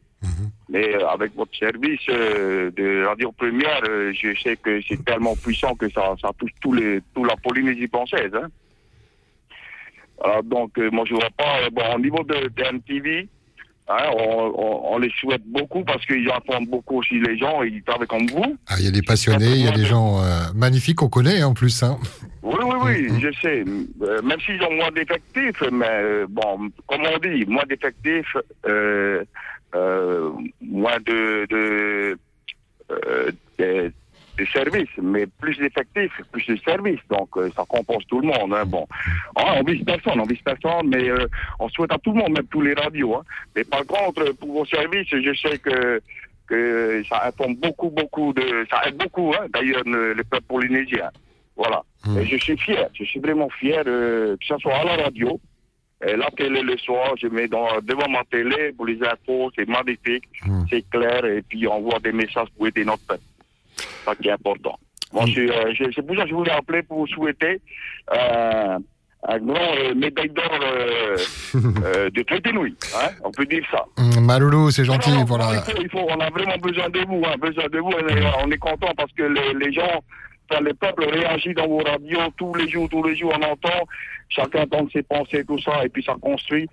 Mais 0.69 0.95
euh, 0.95 1.07
avec 1.07 1.33
votre 1.35 1.55
service 1.57 2.01
euh, 2.09 2.69
de 2.71 3.05
radio 3.05 3.31
première, 3.31 3.81
euh, 3.89 4.13
je 4.13 4.37
sais 4.39 4.55
que 4.57 4.81
c'est 4.87 5.03
tellement 5.03 5.35
puissant 5.35 5.73
que 5.75 5.89
ça, 5.89 6.13
ça 6.21 6.31
touche 6.37 6.51
tous 6.61 6.73
les, 6.73 6.99
toute 7.13 7.27
la 7.27 7.35
Polynésie 7.37 7.87
française. 7.87 8.31
Hein. 8.35 8.49
Alors, 10.23 10.43
donc, 10.43 10.77
euh, 10.77 10.89
moi, 10.91 11.05
je 11.07 11.13
vois 11.13 11.29
pas. 11.37 11.69
bon, 11.71 11.95
au 11.95 11.99
niveau 11.99 12.23
de, 12.23 12.49
de 12.49 12.73
MTV, 12.73 13.27
hein, 13.89 14.09
on, 14.17 14.53
on- 14.55 14.93
on 14.93 14.97
les 14.99 15.11
souhaite 15.19 15.41
beaucoup 15.45 15.83
parce 15.83 16.05
qu'ils 16.05 16.29
informent 16.31 16.67
beaucoup 16.67 16.99
aussi 16.99 17.19
les 17.19 17.37
gens 17.37 17.63
et 17.63 17.67
ils 17.67 17.83
travaillent 17.83 18.07
comme 18.07 18.27
vous. 18.27 18.55
Ah, 18.67 18.75
il 18.79 18.85
y 18.85 18.87
a 18.87 18.91
des 18.91 19.01
passionnés, 19.01 19.51
il 19.51 19.65
y 19.65 19.67
a 19.67 19.71
des 19.71 19.85
gens 19.85 20.21
euh, 20.23 20.43
magnifiques 20.55 20.97
qu'on 20.97 21.09
connaît 21.09 21.43
en 21.43 21.53
plus. 21.53 21.83
Hein. 21.83 21.97
Oui, 22.41 22.55
oui, 22.63 22.75
oui, 23.09 23.19
je 23.21 23.31
sais. 23.41 23.63
Euh, 24.01 24.21
même 24.21 24.39
s'ils 24.41 24.61
ont 24.63 24.73
moins 24.75 24.91
d'effectifs, 24.91 25.61
mais 25.71 25.85
euh, 25.89 26.25
bon, 26.29 26.69
comme 26.87 27.01
on 27.05 27.17
dit, 27.19 27.45
moins 27.45 27.63
d'effectifs, 27.67 28.35
moins 30.61 30.97
de, 31.05 31.45
de, 31.49 32.17
de- 33.59 33.93
de 34.39 34.45
services, 34.45 34.89
mais 35.01 35.25
plus 35.27 35.57
d'effectifs, 35.57 36.11
plus 36.31 36.45
de 36.47 36.55
services. 36.57 36.99
Donc, 37.09 37.29
euh, 37.37 37.49
ça 37.55 37.63
compense 37.67 38.05
tout 38.07 38.21
le 38.21 38.27
monde. 38.27 38.53
Hein, 38.53 38.65
bon, 38.65 38.87
Ah, 39.35 39.55
on 39.57 39.63
vise 39.63 39.83
personne, 39.85 40.19
on 40.19 40.25
vise 40.25 40.41
personne, 40.43 40.87
mais 40.87 41.09
euh, 41.09 41.27
on 41.59 41.69
souhaite 41.69 41.91
à 41.91 41.97
tout 41.97 42.11
le 42.11 42.19
monde, 42.19 42.31
même 42.31 42.47
tous 42.47 42.61
les 42.61 42.73
radios. 42.73 43.15
Hein. 43.15 43.23
Mais 43.55 43.63
par 43.63 43.85
contre, 43.85 44.31
pour 44.33 44.51
vos 44.53 44.65
services, 44.65 45.07
je 45.09 45.33
sais 45.35 45.57
que 45.59 46.01
que 46.47 47.03
ça 47.07 47.27
informe 47.27 47.55
beaucoup, 47.57 47.91
beaucoup 47.91 48.33
de, 48.33 48.65
ça 48.71 48.81
aide 48.87 48.97
beaucoup, 48.97 49.31
hein, 49.35 49.45
d'ailleurs, 49.53 49.83
le, 49.85 50.13
le 50.13 50.23
peuple 50.23 50.45
polynésien. 50.47 51.11
Voilà. 51.55 51.83
Et 52.17 52.25
je 52.25 52.37
suis 52.37 52.57
fier, 52.57 52.89
je 52.93 53.03
suis 53.03 53.19
vraiment 53.19 53.49
fier, 53.49 53.83
euh, 53.85 54.35
que 54.37 54.45
ce 54.47 54.57
soit 54.57 54.73
à 54.77 54.83
la 54.83 54.95
radio, 55.03 55.39
et 56.03 56.15
la 56.15 56.31
télé 56.31 56.61
le 56.63 56.75
soir, 56.77 57.13
je 57.21 57.27
mets 57.27 57.47
dans, 57.47 57.67
devant 57.83 58.09
ma 58.09 58.23
télé 58.31 58.71
pour 58.75 58.85
les 58.87 58.97
infos, 59.03 59.51
c'est 59.55 59.67
magnifique, 59.67 60.23
c'est 60.69 60.89
clair, 60.89 61.23
et 61.25 61.41
puis 61.43 61.67
on 61.67 61.81
voit 61.81 61.99
des 61.99 62.13
messages 62.13 62.47
pour 62.57 62.65
aider 62.67 62.83
notre 62.85 63.05
peuple. 63.05 63.21
C'est 63.79 64.05
ça 64.05 64.15
qui 64.15 64.27
est 64.27 64.31
important. 64.31 64.77
Suis, 65.27 65.49
euh, 65.49 65.73
c'est 65.95 66.05
pour 66.05 66.15
ça 66.15 66.23
que 66.23 66.29
je 66.29 66.35
voulais 66.35 66.51
appeler 66.51 66.83
pour 66.83 66.99
vous 66.99 67.07
souhaiter 67.07 67.59
euh, 68.13 68.77
un 69.27 69.37
grand 69.39 69.75
euh, 69.77 69.93
médaille 69.95 70.29
d'or 70.29 70.49
de 71.53 72.21
traité 72.23 72.51
nouilles, 72.51 72.75
hein, 72.95 73.09
on 73.23 73.31
peut 73.31 73.45
dire 73.45 73.63
ça. 73.71 73.83
Hum, 73.97 74.23
Maloulou, 74.25 74.69
c'est 74.71 74.85
gentil, 74.85 75.11
voilà. 75.25 75.49
Il 75.67 75.71
faut, 75.73 75.81
il 75.81 75.89
faut- 75.89 76.07
on 76.09 76.19
a 76.19 76.29
vraiment 76.29 76.57
besoin 76.61 76.89
de 76.89 76.99
vous, 77.07 77.23
hein, 77.25 77.35
besoin 77.39 77.65
de 77.71 77.79
vous. 77.79 77.91
On 78.43 78.51
est 78.51 78.57
content 78.57 78.91
parce 78.95 79.11
que 79.13 79.23
les, 79.23 79.53
les 79.65 79.73
gens, 79.73 80.03
enfin, 80.49 80.61
le 80.61 80.73
peuple 80.73 81.05
réagit 81.09 81.53
dans 81.55 81.67
vos 81.67 81.79
radios 81.79 82.19
tous 82.37 82.53
les 82.55 82.69
jours, 82.69 82.87
tous 82.89 83.03
les 83.03 83.15
jours, 83.15 83.33
on 83.35 83.43
entend. 83.43 83.85
Chacun 84.29 84.65
tente 84.67 84.91
ses 84.91 85.03
pensées, 85.03 85.43
tout 85.45 85.59
ça, 85.59 85.83
et 85.83 85.89
puis 85.89 86.03
ça 86.03 86.15
construit, 86.21 86.67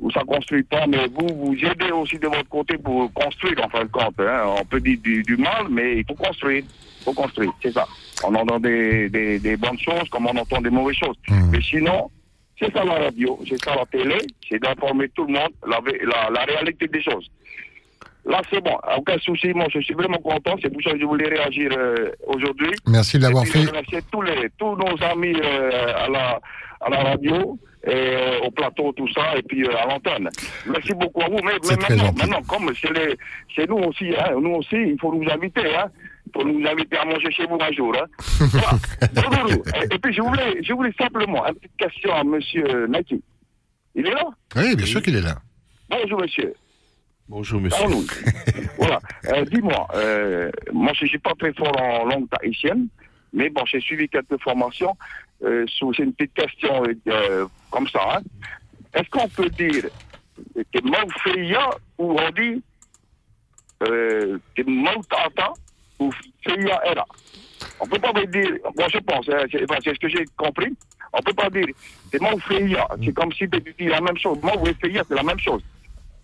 ou 0.00 0.10
ça 0.10 0.20
construit 0.26 0.62
pas, 0.64 0.86
mais 0.86 1.06
vous, 1.14 1.28
vous 1.46 1.54
aidez 1.64 1.90
aussi 1.92 2.18
de 2.18 2.26
votre 2.26 2.48
côté 2.48 2.76
pour 2.78 3.12
construire, 3.14 3.54
en 3.64 3.68
fin 3.68 3.84
de 3.84 3.88
compte. 3.90 4.14
hein. 4.20 4.44
On 4.60 4.64
peut 4.64 4.80
dire 4.80 4.98
du, 5.02 5.22
du 5.22 5.36
mal, 5.36 5.66
mais 5.70 5.98
il 5.98 6.04
faut 6.06 6.14
construire. 6.14 6.64
Il 7.00 7.04
faut 7.04 7.12
construire, 7.12 7.52
c'est 7.62 7.72
ça. 7.72 7.86
On 8.24 8.34
entend 8.34 8.58
des, 8.58 9.08
des, 9.08 9.38
des 9.38 9.56
bonnes 9.56 9.78
choses 9.78 10.08
comme 10.10 10.26
on 10.26 10.36
entend 10.36 10.60
des 10.60 10.70
mauvaises 10.70 10.96
choses. 10.96 11.16
Mais 11.52 11.60
sinon, 11.60 12.10
c'est 12.58 12.72
ça 12.72 12.82
la 12.84 12.94
radio, 12.94 13.38
c'est 13.48 13.62
ça 13.64 13.76
la 13.76 13.86
télé, 13.86 14.16
c'est 14.48 14.60
d'informer 14.60 15.08
tout 15.10 15.24
le 15.26 15.34
monde 15.34 15.50
la, 15.68 15.78
vé- 15.80 16.02
la, 16.04 16.30
la 16.30 16.44
réalité 16.44 16.88
des 16.88 17.02
choses. 17.02 17.30
Là, 18.24 18.40
c'est 18.50 18.60
bon, 18.60 18.76
aucun 18.96 19.18
souci, 19.18 19.52
moi 19.54 19.66
je 19.72 19.78
suis 19.80 19.94
vraiment 19.94 20.18
content, 20.18 20.56
c'est 20.60 20.68
pour 20.72 20.82
ça 20.82 20.90
que 20.90 20.98
je 20.98 21.04
voulais 21.04 21.28
réagir 21.28 21.70
euh, 21.78 22.10
aujourd'hui. 22.26 22.72
Merci 22.88 23.18
de 23.18 23.22
l'avoir 23.22 23.44
fait. 23.46 23.60
je 23.62 23.68
remercie 23.68 23.98
tous, 24.10 24.22
les, 24.22 24.48
tous 24.58 24.74
nos 24.74 25.00
amis 25.04 25.36
euh, 25.40 25.92
à, 25.96 26.08
la, 26.08 26.40
à 26.80 26.90
la 26.90 27.02
radio, 27.02 27.58
et, 27.84 27.90
euh, 27.92 28.38
au 28.44 28.50
plateau, 28.50 28.92
tout 28.92 29.08
ça, 29.12 29.36
et 29.36 29.42
puis 29.42 29.64
euh, 29.64 29.76
à 29.76 29.86
l'antenne. 29.86 30.28
Merci 30.66 30.92
beaucoup 30.94 31.22
à 31.22 31.28
vous. 31.28 31.38
Mais, 31.44 31.52
maintenant, 31.76 32.12
maintenant, 32.12 32.42
comme 32.42 32.72
c'est 32.80 32.92
les- 32.92 33.16
c'est 33.54 33.68
nous 33.68 33.76
aussi, 33.78 34.12
hein, 34.18 34.32
nous 34.40 34.54
aussi, 34.56 34.76
il 34.76 34.96
faut 35.00 35.12
nous 35.14 35.28
inviter, 35.30 35.74
hein. 35.76 35.86
Il 36.26 36.32
faut 36.42 36.48
nous 36.48 36.66
inviter 36.66 36.96
à 36.98 37.04
manger 37.04 37.30
chez 37.30 37.46
vous 37.46 37.56
un 37.60 37.72
jour. 37.72 37.94
Hein. 37.96 38.06
Voilà. 38.50 39.54
Et, 39.90 39.94
et 39.94 39.98
puis 39.98 40.12
je 40.12 40.20
voulais, 40.20 40.60
je 40.62 40.72
voulais 40.72 40.92
simplement 41.00 41.46
une 41.46 41.54
petite 41.54 41.76
question 41.78 42.12
à 42.12 42.24
monsieur 42.24 42.86
Naki. 42.88 43.22
Il 43.94 44.06
est 44.06 44.10
là? 44.10 44.24
Oui, 44.56 44.74
bien 44.76 44.86
sûr 44.86 45.00
qu'il 45.00 45.14
est 45.16 45.22
là. 45.22 45.36
Bonjour 45.88 46.20
monsieur. 46.20 46.52
Bonjour 47.28 47.60
Parle-nous. 47.70 48.04
voilà. 48.76 48.98
Euh, 49.32 49.44
Dis-moi, 49.44 49.86
euh, 49.94 50.50
moi 50.72 50.92
je 50.94 51.04
ne 51.04 51.08
suis 51.08 51.18
pas 51.18 51.32
très 51.38 51.52
fort 51.54 51.72
en 51.80 52.04
langue 52.04 52.28
tahitienne, 52.28 52.88
mais 53.32 53.48
bon, 53.48 53.64
j'ai 53.66 53.80
suivi 53.80 54.08
quelques 54.08 54.40
formations. 54.42 54.96
Euh, 55.44 55.66
c'est 55.68 56.02
une 56.02 56.12
petite 56.14 56.34
question 56.34 56.84
euh, 57.08 57.46
comme 57.70 57.86
ça. 57.88 58.16
hein. 58.16 58.22
Est-ce 58.94 59.08
qu'on 59.10 59.28
peut 59.28 59.50
dire 59.50 59.84
que 60.54 60.80
Maufeya 60.82 61.70
ou 61.98 62.16
on 62.18 62.30
dit 62.30 62.62
que 63.80 64.62
Mautata 64.66 65.52
ou 65.98 66.10
Feya 66.42 66.80
Era 66.86 67.04
On 67.80 67.86
peut 67.86 67.98
pas 67.98 68.12
dire, 68.26 68.50
moi 68.76 68.86
je 68.90 68.98
pense, 68.98 69.28
hein, 69.28 69.44
c'est 69.50 69.94
ce 69.94 69.98
que 69.98 70.08
j'ai 70.08 70.24
compris, 70.36 70.72
on 71.12 71.20
peut 71.20 71.34
pas 71.34 71.50
dire 71.50 71.66
c'est 72.10 72.20
Maufeya, 72.20 72.88
c'est 73.04 73.12
comme 73.12 73.32
si 73.32 73.48
tu 73.50 73.60
dis 73.78 73.86
la 73.86 74.00
même 74.00 74.16
chose. 74.16 74.38
Feya, 74.80 75.02
c'est 75.06 75.14
la 75.14 75.22
même 75.22 75.38
chose. 75.38 75.62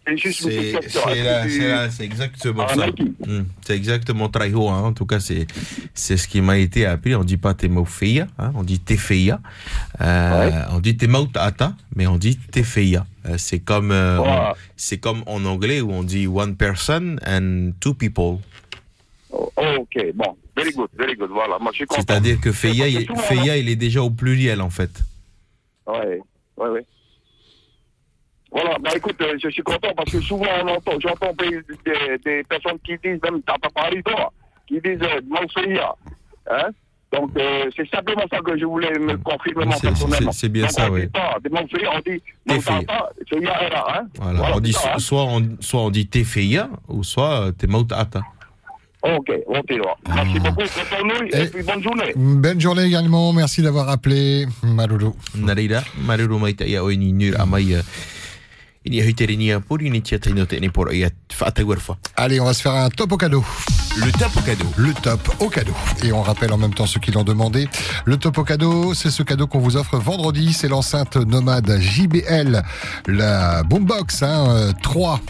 C'est 0.05 2.05
exactement 2.05 2.67
Ah, 2.69 2.75
ça. 2.75 2.87
Hmm, 3.27 3.45
C'est 3.65 3.77
exactement 3.77 4.29
Traiho. 4.29 4.69
Hein. 4.69 4.83
En 4.83 4.93
tout 4.93 5.07
cas, 5.07 5.21
c'est 5.21 5.47
ce 6.17 6.29
qui 6.29 6.41
m'a 6.41 6.59
été 6.59 6.87
appris. 6.87 7.15
On 7.15 7.25
dit 7.25 7.37
pas 7.37 7.55
Temofeia, 7.55 8.27
hein. 8.39 8.53
on 8.55 8.63
dit 8.65 8.81
Tefeia. 8.81 9.41
Euh, 10.01 10.51
On 10.71 10.81
dit 10.81 10.97
Temautata, 10.97 11.75
mais 11.95 12.07
on 12.07 12.17
dit 12.17 12.37
Tefeia. 12.37 13.07
Euh, 13.27 13.37
c'est 13.39 13.61
comme 13.61 13.93
euh, 13.93 14.19
Ouais. 14.19 14.29
on- 14.29 14.55
c'est 14.77 14.99
comme 14.99 15.23
en 15.27 15.45
anglais 15.45 15.81
où 15.81 15.93
on 15.93 16.03
dit 16.03 16.27
one 16.27 16.57
person 16.57 17.17
and 17.25 17.71
two 17.79 17.95
people. 17.95 18.39
Oh, 19.31 19.51
ok, 19.57 20.13
bon, 20.15 20.37
very 20.57 20.73
good, 20.73 20.89
very 20.99 21.15
good, 21.15 21.31
voilà, 21.31 21.59
moi 21.61 21.71
je 21.73 21.77
suis 21.77 21.87
content. 21.87 22.03
C'est-à-dire 22.07 22.41
que 22.41 22.51
Feia, 22.53 22.89
il, 22.89 23.07
Feia, 23.17 23.57
il 23.57 23.69
est 23.69 23.77
déjà 23.77 24.03
au 24.03 24.11
pluriel 24.11 24.61
en 24.61 24.71
fait. 24.71 24.91
Ouais, 25.87 26.21
ouais, 26.57 26.69
ouais. 26.69 26.85
Voilà, 28.53 28.77
bah 28.83 28.91
écoute, 28.95 29.17
euh, 29.23 29.35
je 29.43 29.49
suis 29.49 29.63
content 29.63 29.89
parce 29.97 30.13
que 30.13 30.21
souvent 30.21 30.45
on 30.63 30.69
entend, 30.69 30.93
j'entends 31.01 31.33
des, 31.39 31.61
des, 31.87 32.19
des 32.25 32.43
personnes 32.45 32.79
qui 32.85 32.93
disent, 33.03 33.19
même 33.23 33.41
Tata 33.43 33.69
Paris, 33.75 34.03
toi, 34.05 34.31
qui 34.69 34.75
disent 34.81 35.01
euh, 35.03 35.21
Mansoya. 35.27 35.95
Hein? 36.51 36.69
Donc 37.13 37.31
euh, 37.39 37.71
c'est 37.75 37.89
simplement 37.89 38.25
ça 38.31 38.41
que 38.41 38.59
je 38.59 38.65
voulais 38.67 38.93
me 38.99 39.17
confirmer 39.19 39.65
moi 39.67 39.75
C'est- 39.77 39.87
personnellement. 39.89 40.33
c'est- 40.33 40.41
c'est 40.41 40.49
bien 40.51 40.63
Donc, 40.65 40.73
ça, 40.73 40.91
on 40.91 40.95
oui. 40.95 41.07
pas 41.09 41.37
Mansoya, 41.51 41.91
on 41.97 42.01
dit 42.01 42.23
Era, 42.51 43.99
hein? 44.01 44.07
Voilà. 44.21 44.57
on 44.57 44.61
dit, 44.61 44.73
ça, 44.75 44.93
hein? 44.95 44.99
soit, 44.99 45.25
on, 45.25 45.57
soit 45.61 45.81
on 45.81 45.91
dit 45.91 46.07
Tefeia 46.07 46.69
ou 46.89 47.03
soit 47.05 47.47
euh, 47.47 47.53
Temautata. 47.53 48.21
Ok, 49.03 49.33
ok, 49.47 49.71
alors. 49.73 49.99
Merci 50.15 50.39
beaucoup, 50.39 50.63
bonne 50.63 51.09
nuit 51.23 51.31
et 51.35 51.47
puis 51.47 51.63
bonne 51.65 51.83
journée. 51.83 52.13
Bonne 52.15 52.61
journée 52.61 52.85
également. 52.85 53.33
Merci 53.33 53.61
d'avoir 53.63 53.89
appelé. 53.89 54.47
Malolo. 54.63 55.17
Narira, 55.35 55.81
maruru 56.07 56.39
mai 56.39 56.55
ta 56.55 56.65
ia 56.67 56.85
o 56.85 56.91
ini 56.91 57.13
nur 57.13 57.35
a 57.41 57.45
uh, 58.85 59.31
ini 59.31 59.53
a 59.53 59.61
whaata 61.41 61.65
werfa. 61.65 61.99
Allez, 62.17 62.41
on 62.41 62.45
va 62.45 62.55
se 62.55 62.63
faire 62.63 62.73
un 62.75 62.91
top 62.91 63.13
au 63.13 63.17
cadeau. 63.17 63.45
Le 63.95 64.11
top 64.11 64.35
au 64.39 64.41
cadeau. 64.41 64.65
Le 64.79 64.95
top 64.95 65.37
au 65.41 65.49
cadeau. 65.51 65.75
Et 66.03 66.13
on 66.13 66.23
rappelle 66.23 66.51
en 66.55 66.57
même 66.57 66.73
temps 66.73 66.87
ceux 66.87 66.99
qui 66.99 67.11
l'ont 67.11 67.25
demandé. 67.25 67.69
Le 68.07 68.17
top 68.17 68.39
au 68.39 68.45
cadeau, 68.45 68.95
c'est 68.95 69.11
ce 69.11 69.23
cadeau 69.23 69.47
qu'on 69.47 69.59
vous 69.59 69.77
offre 69.77 69.99
vendredi. 69.99 70.55
C'est 70.55 70.69
l'enceinte 70.69 71.17
nomade 71.17 71.79
JBL, 71.79 72.63
la 73.07 73.63
Boombox 73.65 74.23
hein, 74.23 74.47
euh, 74.49 74.73
3, 74.83 75.21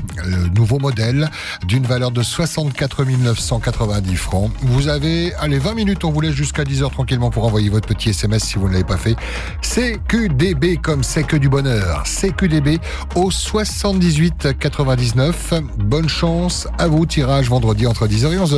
nouveau 0.54 0.78
modèle, 0.78 1.28
d'une 1.66 1.84
valeur 1.84 2.12
de 2.12 2.22
64 2.22 3.04
990 3.04 4.16
francs. 4.16 4.52
Vous 4.62 4.86
avez, 4.86 5.34
allez, 5.34 5.58
20 5.58 5.74
minutes, 5.74 6.04
on 6.04 6.12
vous 6.12 6.20
laisse 6.20 6.34
jusqu'à 6.34 6.62
10h 6.62 6.88
tranquillement 6.92 7.30
pour 7.30 7.44
envoyer 7.44 7.68
votre 7.68 7.88
petit 7.88 8.10
SMS 8.10 8.44
si 8.44 8.58
vous 8.58 8.68
ne 8.68 8.74
l'avez 8.74 8.84
pas 8.84 8.96
fait. 8.96 9.16
CQDB 9.62 10.80
comme 10.80 11.02
c'est 11.02 11.24
que 11.24 11.36
du 11.36 11.48
bonheur. 11.48 12.04
CQDB 12.04 12.78
au 13.16 13.32
78 13.32 14.56
99. 14.56 15.54
Bonne 15.78 16.08
chance 16.08 16.68
à 16.78 16.86
vous. 16.86 17.06
Tirage 17.06 17.48
vendredi 17.48 17.88
entre 17.88 18.06
10h 18.06 18.32
et 18.32 18.36
11h. 18.36 18.51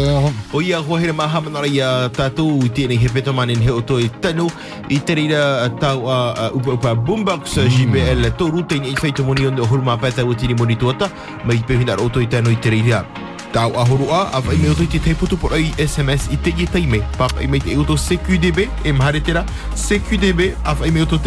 O 0.53 0.63
ia 0.63 0.79
hoa 0.79 0.99
here 1.01 1.13
maha 1.13 1.41
manara 1.41 1.69
ia 1.71 2.09
tātou 2.15 2.63
i 2.67 2.71
tēnei 2.75 2.99
he 2.99 3.09
peto 3.09 3.33
manen 3.33 3.61
he 3.63 3.71
oto 3.71 3.99
i 4.03 4.09
tanu 4.23 4.49
i 4.91 4.99
te 4.99 5.15
reira 5.15 5.69
tau 5.81 6.09
a 6.11 6.49
upa 6.55 6.75
upa 6.75 6.95
Boombox 6.95 7.59
JBL 7.77 8.27
tō 8.39 8.51
rute 8.51 8.79
i 8.81 8.95
whaito 8.99 9.27
moni 9.27 9.47
on 9.47 9.61
huruma 9.63 9.97
pēta 10.01 10.27
o 10.27 10.35
tini 10.35 10.57
moni 10.59 10.77
tuata 10.77 11.11
mai 11.45 11.61
i 11.61 11.63
pehinar 11.69 12.03
oto 12.03 12.23
i 12.23 12.27
tanu 12.27 12.51
i 12.51 12.59
te 12.59 12.75
reira 12.75 13.05
tau 13.55 13.71
a 13.79 13.85
horu 13.87 14.11
a 14.11 14.25
a 14.35 14.43
whai 14.43 14.59
me 14.59 14.73
oto 14.73 14.83
i 14.83 14.91
te 14.91 14.99
teiputu 14.99 15.39
por 15.39 15.55
ai 15.55 15.71
SMS 15.79 16.27
i 16.35 16.41
te 16.43 16.51
i 16.59 16.67
taime 16.67 16.99
papa 17.19 17.43
i 17.43 17.47
mei 17.47 17.63
te 17.63 17.77
oto 17.79 17.95
CQDB 17.95 18.67
e 18.83 18.93
mahare 18.93 19.23
tera 19.23 19.45
CQDB 19.79 20.55
a 20.65 20.75
whai 20.75 20.91
me 20.91 21.07
oto 21.07 21.19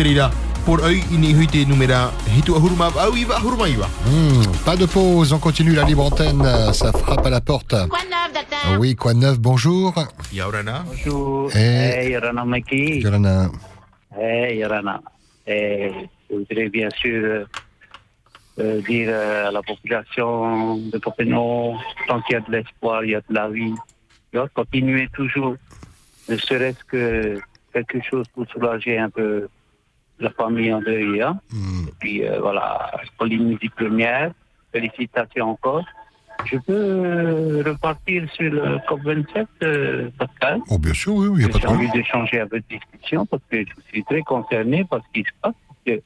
te 0.68 0.72
reira 0.72 0.80
por 0.80 0.84
ai 0.84 1.00
i 1.12 1.18
ni 1.18 1.34
hui 1.34 1.48
te 1.48 1.66
numera 1.66 2.12
hitu 2.36 2.56
a 2.56 2.60
huruma 2.60 2.92
au 3.00 3.16
iwa 3.16 3.40
huruma 3.40 3.68
iwa 3.68 3.88
Hmm, 4.06 4.44
pas 4.66 4.76
de 4.76 4.86
pause, 4.86 5.34
on 5.34 5.40
continue 5.40 5.74
la 5.74 5.84
libre 5.84 6.06
antenne, 6.06 6.44
ça 6.74 6.92
frappe 6.92 7.26
à 7.26 7.30
la 7.30 7.42
porte. 7.42 7.76
Oui, 8.80 8.96
quoi 8.96 9.14
de 9.14 9.20
neuf, 9.20 9.40
bonjour. 9.40 9.94
Yaurana. 10.34 10.84
Bonjour. 10.86 11.50
Eh. 11.56 11.60
Hey, 11.60 12.12
Yorana 12.12 12.46
Maki. 12.46 13.00
Yorana. 13.02 13.50
Hey, 14.18 14.58
Yorana. 14.60 15.02
Eh, 15.46 15.92
je 16.30 16.36
voudrais 16.36 16.70
bien 16.70 16.90
sûr 16.90 17.24
euh, 17.24 17.46
euh, 18.60 18.82
dire 18.82 19.10
euh, 19.12 19.48
à 19.48 19.52
la 19.52 19.62
population 19.62 20.78
de 20.78 20.98
Popeno, 20.98 21.76
tant 22.08 22.22
qu'il 22.22 22.34
y 22.34 22.38
a 22.38 22.42
de 22.42 22.52
l'espoir, 22.52 23.04
il 23.06 23.12
y 23.12 23.16
a 23.16 23.22
de 23.22 23.34
la 23.34 23.50
vie. 23.50 23.74
Continuer 24.54 25.08
toujours, 25.14 25.56
ne 26.30 26.38
serait-ce 26.38 26.84
que 26.84 27.40
quelque 27.74 28.00
chose 28.10 28.26
pour 28.34 28.46
soulager 28.50 28.98
un 29.00 29.10
peu 29.10 29.48
la 30.20 30.30
famille 30.32 30.74
en 30.74 30.82
deuil. 30.82 31.22
Hein? 31.22 31.40
Et 31.88 31.92
puis 32.00 32.26
euh, 32.28 32.40
voilà, 32.40 32.92
Polynésie 33.18 33.70
première, 33.70 34.32
félicitations 34.72 35.52
encore. 35.52 35.84
Je 36.46 36.58
peux 36.58 36.74
euh, 36.74 37.64
repartir 37.66 38.30
sur 38.34 38.52
le 38.52 38.78
COP27, 38.88 39.48
euh, 39.64 40.10
Pascal? 40.18 40.60
Oh, 40.70 40.78
bien 40.78 40.94
sûr, 40.94 41.16
oui, 41.16 41.28
oui, 41.28 41.40
il 41.42 41.46
n'y 41.46 41.46
a 41.46 41.48
pas 41.48 41.54
de 41.54 41.60
J'ai 41.60 41.66
problème. 41.66 41.90
envie 41.90 41.98
d'échanger 42.00 42.40
un 42.42 42.48
peu 42.48 42.60
de 42.60 42.66
discussion 42.70 43.26
parce 43.26 43.42
que 43.50 43.58
je 43.60 43.74
suis 43.90 44.04
très 44.04 44.22
concerné 44.22 44.86
par 44.86 45.00
ce 45.00 45.12
qui 45.14 45.26
se 45.28 45.32
passe. 45.42 45.54
Parce 45.68 45.80
que 45.86 46.02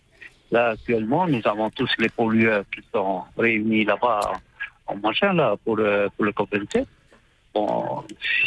là, 0.51 0.69
actuellement, 0.69 1.27
nous 1.27 1.41
avons 1.45 1.69
tous 1.69 1.89
les 1.99 2.09
pollueurs 2.09 2.63
qui 2.73 2.81
sont 2.93 3.23
réunis 3.37 3.83
là-bas 3.83 4.21
en 4.87 4.95
machin, 4.97 5.33
là, 5.33 5.55
pour, 5.63 5.77
euh, 5.79 6.07
pour 6.15 6.25
le 6.25 6.31
COP27. 6.31 6.85
Bon, 7.53 8.03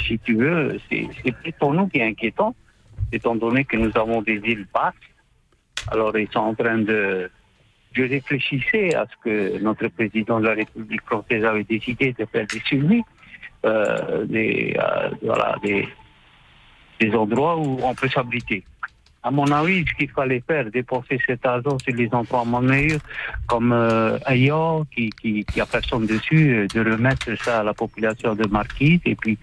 si 0.06 0.18
tu 0.20 0.36
veux, 0.36 0.78
c'est 0.90 1.06
c'est 1.22 1.32
plus 1.32 1.52
pour 1.52 1.74
nous 1.74 1.86
qui 1.88 1.98
est 1.98 2.06
inquiétant, 2.06 2.54
étant 3.12 3.36
donné 3.36 3.64
que 3.66 3.76
nous 3.76 3.90
avons 3.94 4.22
des 4.22 4.40
îles 4.44 4.66
basses. 4.72 4.94
Alors, 5.90 6.16
ils 6.16 6.28
sont 6.30 6.40
en 6.40 6.54
train 6.54 6.78
de. 6.78 7.30
Je 7.92 8.02
réfléchissais 8.02 8.94
à 8.94 9.06
ce 9.06 9.14
que 9.22 9.58
notre 9.58 9.86
président 9.88 10.40
de 10.40 10.46
la 10.46 10.54
République 10.54 11.02
française 11.02 11.44
avait 11.44 11.62
décidé 11.62 12.12
de 12.18 12.24
faire 12.24 12.46
des 12.46 12.58
suivis, 12.60 13.02
euh, 13.64 14.24
des, 14.26 14.76
euh, 14.76 15.10
voilà, 15.22 15.56
des, 15.62 15.88
des 16.98 17.14
endroits 17.14 17.56
où 17.56 17.78
on 17.82 17.94
peut 17.94 18.08
s'abriter. 18.08 18.64
À 19.22 19.30
mon 19.30 19.46
avis, 19.52 19.84
ce 19.86 19.94
qu'il 19.94 20.10
fallait 20.10 20.42
faire, 20.46 20.70
dépenser 20.70 21.18
cet 21.24 21.46
argent 21.46 21.78
sur 21.78 21.94
les 21.94 22.12
endroits 22.12 22.44
meilleurs, 22.44 23.00
comme 23.46 23.72
euh, 23.72 24.18
ailleurs, 24.26 24.82
qui, 24.94 25.10
qui, 25.10 25.44
qui 25.44 25.60
a 25.60 25.66
personne 25.66 26.04
dessus, 26.06 26.56
euh, 26.56 26.66
de 26.66 26.90
remettre 26.90 27.32
ça 27.42 27.60
à 27.60 27.62
la 27.62 27.74
population 27.74 28.34
de 28.34 28.46
Marquise 28.48 29.00
et 29.06 29.14
puis 29.14 29.38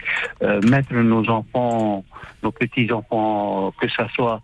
mettre 0.64 0.92
nos 0.92 1.26
enfants, 1.30 2.04
nos 2.42 2.52
petits-enfants, 2.52 3.72
que 3.80 3.88
ça 3.88 4.08
soit 4.14 4.42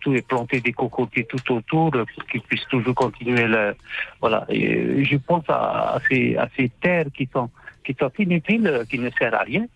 tout 0.00 0.14
et 0.14 0.22
planter 0.22 0.60
des 0.60 0.72
cocotiers 0.72 1.24
tout 1.24 1.52
autour 1.52 1.94
euh, 1.94 2.04
pour 2.14 2.26
qu'ils 2.26 2.42
puissent 2.42 2.68
toujours 2.68 2.94
continuer 2.94 3.46
le, 3.46 3.74
voilà. 4.20 4.44
Et, 4.48 4.74
euh, 4.74 5.04
je 5.04 5.16
pense 5.16 5.44
à, 5.48 5.98
ces, 6.08 6.36
terres 6.80 7.06
qui 7.14 7.28
sont, 7.32 7.50
qui 7.84 7.94
sont 7.98 8.10
inutiles, 8.18 8.66
euh, 8.66 8.84
qui 8.84 8.98
ne 8.98 9.10
servent 9.10 9.34
à 9.34 9.42
rien 9.42 9.66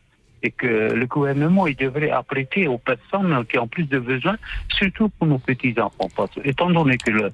et 0.43 0.51
que 0.51 0.93
le 0.93 1.07
gouvernement 1.07 1.67
il 1.67 1.75
devrait 1.75 2.11
apprêter 2.11 2.69
aux 2.69 2.77
personnes 2.77 3.47
qui 3.47 3.59
ont 3.59 3.67
plus 3.67 3.85
de 3.85 3.99
besoins, 3.99 4.37
surtout 4.69 5.09
pour 5.09 5.27
nos 5.27 5.39
petits-enfants. 5.39 6.09
Étant 6.45 6.69
donné 6.69 6.99
que 6.99 7.31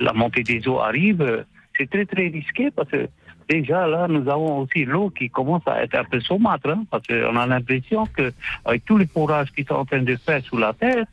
la 0.00 0.12
montée 0.14 0.42
des 0.42 0.66
eaux 0.66 0.80
arrive, 0.80 1.44
c'est 1.76 1.90
très 1.90 2.06
très 2.06 2.28
risqué 2.28 2.70
parce 2.70 2.88
que 2.88 3.06
déjà 3.50 3.86
là, 3.86 4.06
nous 4.08 4.28
avons 4.30 4.60
aussi 4.60 4.84
l'eau 4.84 5.10
qui 5.10 5.28
commence 5.28 5.66
à 5.66 5.82
être 5.82 5.96
un 5.96 6.04
peu 6.04 6.20
saumâtre, 6.20 6.70
hein, 6.70 6.84
parce 6.90 7.06
qu'on 7.06 7.36
a 7.36 7.46
l'impression 7.46 8.06
que 8.06 8.32
avec 8.64 8.84
tous 8.84 8.96
les 8.96 9.06
forages 9.06 9.50
qui 9.52 9.64
sont 9.64 9.74
en 9.74 9.84
train 9.84 10.02
de 10.02 10.16
faire 10.16 10.42
sous 10.44 10.56
la 10.56 10.72
terre, 10.72 11.04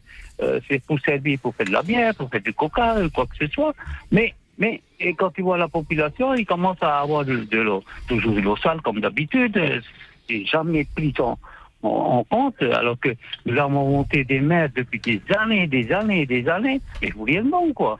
euh, 0.43 0.59
c'est 0.67 0.83
pour 0.85 0.99
servir 0.99 1.39
pour 1.39 1.55
faire 1.55 1.65
de 1.65 1.71
la 1.71 1.81
bière, 1.81 2.13
pour 2.15 2.29
faire 2.29 2.41
du 2.41 2.53
coca, 2.53 3.03
ou 3.03 3.09
quoi 3.09 3.25
que 3.25 3.35
ce 3.37 3.47
soit. 3.47 3.73
Mais, 4.11 4.33
mais 4.59 4.81
et 4.99 5.13
quand 5.15 5.31
tu 5.31 5.41
vois 5.41 5.57
la 5.57 5.67
population, 5.67 6.35
ils 6.35 6.45
commencent 6.45 6.83
à 6.83 6.99
avoir 6.99 7.25
de, 7.25 7.37
de 7.37 7.59
l'eau, 7.59 7.83
toujours 8.07 8.33
de 8.33 8.41
l'eau 8.41 8.57
sale 8.57 8.81
comme 8.81 8.99
d'habitude. 9.01 9.57
euh, 9.57 9.81
C'est 10.29 10.45
jamais 10.45 10.85
pris 10.95 11.13
en, 11.19 12.23
compte, 12.29 12.61
alors 12.61 12.99
que 12.99 13.13
nous 13.45 13.57
avons 13.57 13.89
monté 13.89 14.23
des 14.23 14.41
mers 14.41 14.69
depuis 14.75 14.99
des 14.99 15.21
années, 15.39 15.67
des 15.67 15.91
années, 15.91 16.25
des 16.25 16.47
années, 16.49 16.81
et 17.01 17.11
vous 17.11 17.19
voyez 17.19 17.41
le 17.41 17.49
bon, 17.49 17.71
quoi. 17.73 17.97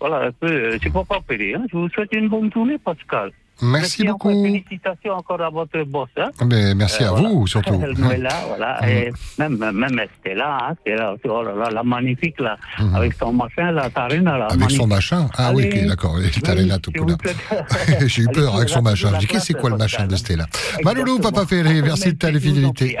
Voilà, 0.00 0.30
euh, 0.42 0.78
c'est 0.82 0.92
pas 0.92 1.04
pas 1.04 1.22
hein. 1.30 1.64
Je 1.70 1.76
vous 1.76 1.88
souhaite 1.90 2.12
une 2.12 2.28
bonne 2.28 2.52
journée, 2.52 2.78
Pascal. 2.78 3.30
Merci 3.62 4.04
beaucoup. 4.04 4.30
félicitations 4.30 5.12
encore 5.14 5.40
à 5.40 5.50
votre 5.50 5.82
boss. 5.84 6.08
Hein. 6.16 6.30
Mais 6.46 6.74
merci 6.74 7.02
Euh, 7.04 7.08
à 7.08 7.10
voilà. 7.12 7.28
vous, 7.28 7.46
surtout. 7.46 7.80
Là, 8.18 8.30
voilà. 8.48 8.88
Et 8.90 9.10
même, 9.38 9.56
même 9.56 10.00
Stella, 10.20 10.58
hein, 10.70 10.74
Stella, 10.80 11.14
oh 11.24 11.42
là 11.42 11.54
là, 11.54 11.70
la 11.70 11.82
magnifique, 11.82 12.38
là, 12.40 12.56
avec 12.94 13.14
son 13.14 13.32
machin, 13.32 13.70
la 13.72 13.88
Tarina, 13.90 14.36
là. 14.38 14.48
Mhm. 14.54 14.62
Avec 14.62 14.76
son 14.76 14.86
machin 14.86 15.28
Ah 15.38 15.52
oui, 15.54 15.64
Allez. 15.66 15.82
ok, 15.82 15.88
d'accord. 15.88 16.16
Allé 16.48 16.64
là 16.66 16.78
tout 16.78 16.92
coup 16.92 17.06
là. 17.06 17.16
J'ai 18.06 18.22
eu 18.22 18.28
peur 18.28 18.56
avec 18.56 18.68
son 18.68 18.82
machin. 18.82 19.10
Je 19.14 19.18
dis, 19.20 19.26
qu'est-ce 19.26 19.40
que 19.40 19.46
c'est 19.54 19.60
quoi 19.60 19.70
le 19.70 19.76
machin 19.76 20.06
de 20.06 20.16
Stella 20.16 20.46
Maloulou, 20.84 21.18
papa 21.20 21.46
Ferré, 21.46 21.80
merci 21.82 22.12
de 22.12 22.18
ta 22.18 22.32
fidélité. 22.32 22.96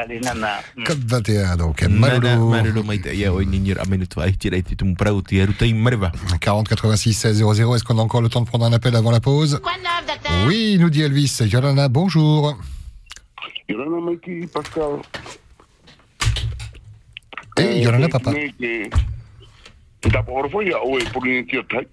Comme 0.86 1.00
21, 1.06 1.56
donc. 1.56 1.82
Maloulou. 1.82 2.50
Maloulou 2.50 2.82
mai 2.84 2.98
te 3.00 3.08
ia 3.14 3.32
o 3.32 3.42
ninir 3.42 3.76
amenu 3.80 4.06
tu 4.06 4.20
ai 4.22 4.32
tira 4.32 4.60
te 4.62 4.74
tum 4.74 4.94
prau 4.96 5.20
te 5.22 5.40
aru 5.42 5.52
tai 5.54 5.72
marva. 5.74 6.10
40 6.40 6.68
86 6.68 7.12
16 7.12 7.36
00. 7.44 7.74
Est-ce 7.76 7.84
qu'on 7.84 7.98
a 7.98 8.02
encore 8.02 8.22
le 8.22 8.28
temps 8.28 8.40
de 8.40 8.46
prendre 8.46 8.64
un 8.64 8.72
appel 8.72 8.94
avant 8.96 9.10
la 9.10 9.20
pause? 9.20 9.60
Oui, 10.46 10.51
nous 10.52 10.90
dit 10.90 11.00
Elvis. 11.00 11.42
Yolana, 11.50 11.88
bonjour. 11.88 12.58
Yorana 13.68 14.00
Maki 14.00 14.46
Pascal. 14.52 15.00
Eh, 17.58 17.80
Yolana, 17.82 18.08
papa. 18.08 18.32
Te 18.32 20.08
tapa 20.10 20.32
ora 20.32 20.48
whai 20.52 20.72
a 20.72 20.80
oe 20.84 21.00
pori 21.12 21.38
ni 21.38 21.46
tia 21.46 21.62
tai. 21.70 21.86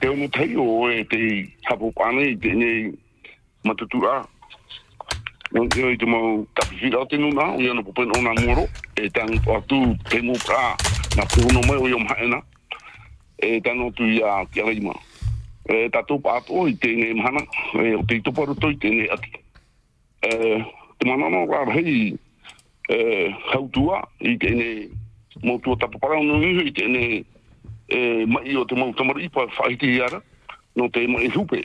Te 0.00 0.08
ono 0.08 0.28
tai 0.28 0.56
o 0.56 0.82
oe 0.82 1.04
te 1.08 1.48
hapo 1.70 1.92
pane 1.92 2.26
i 2.32 2.36
te 2.36 2.52
nei 2.52 2.92
matutura. 3.64 4.26
Nau 5.52 5.68
te 5.68 5.82
oi 5.82 5.96
te 5.96 6.04
mau 6.04 6.44
o 6.44 7.06
te 7.06 7.16
nuna, 7.16 7.54
o 7.56 7.60
iana 7.60 7.82
popen 7.82 8.10
o 8.12 8.20
nā 8.20 8.34
moro. 8.44 8.68
E 8.96 9.08
atu 9.08 9.96
te 10.10 10.20
puhono 10.20 11.60
mai 11.66 11.78
o 11.78 11.88
iom 11.88 12.06
haena. 12.08 12.42
E 13.38 13.60
tano 13.60 13.90
tu 13.92 14.04
ia. 14.04 14.44
E 15.70 15.88
tatou 15.94 16.18
pāto 16.18 16.66
i 16.66 16.74
te 16.74 16.90
nei 16.96 17.14
mahana, 17.14 17.44
e 17.78 17.94
o 17.94 18.02
te 18.02 18.18
itoparu 18.18 18.56
toi 18.58 18.74
te 18.82 18.90
nei 18.90 19.08
ati. 19.14 19.30
E 20.26 20.32
te 20.98 21.06
manana 21.08 21.44
o 21.44 21.46
rāra 21.50 21.76
hei, 21.76 22.16
e 22.90 23.30
hautua 23.52 24.02
i 24.20 24.36
te 24.38 24.50
nei 24.50 24.90
mo 25.42 25.58
tua 25.58 25.76
tapapara 25.76 26.20
no 26.20 26.38
nui 26.38 26.66
i 26.66 26.72
te 26.72 26.86
nei 26.86 27.24
e 27.88 28.26
mai 28.26 28.56
o 28.56 28.64
te 28.64 28.76
mau 28.76 28.92
tamari 28.92 29.28
pa 29.28 29.46
whaiti 29.58 29.96
i 29.96 30.00
ara 30.00 30.22
no 30.76 30.88
te 30.90 31.06
mai 31.06 31.30
hupe. 31.34 31.62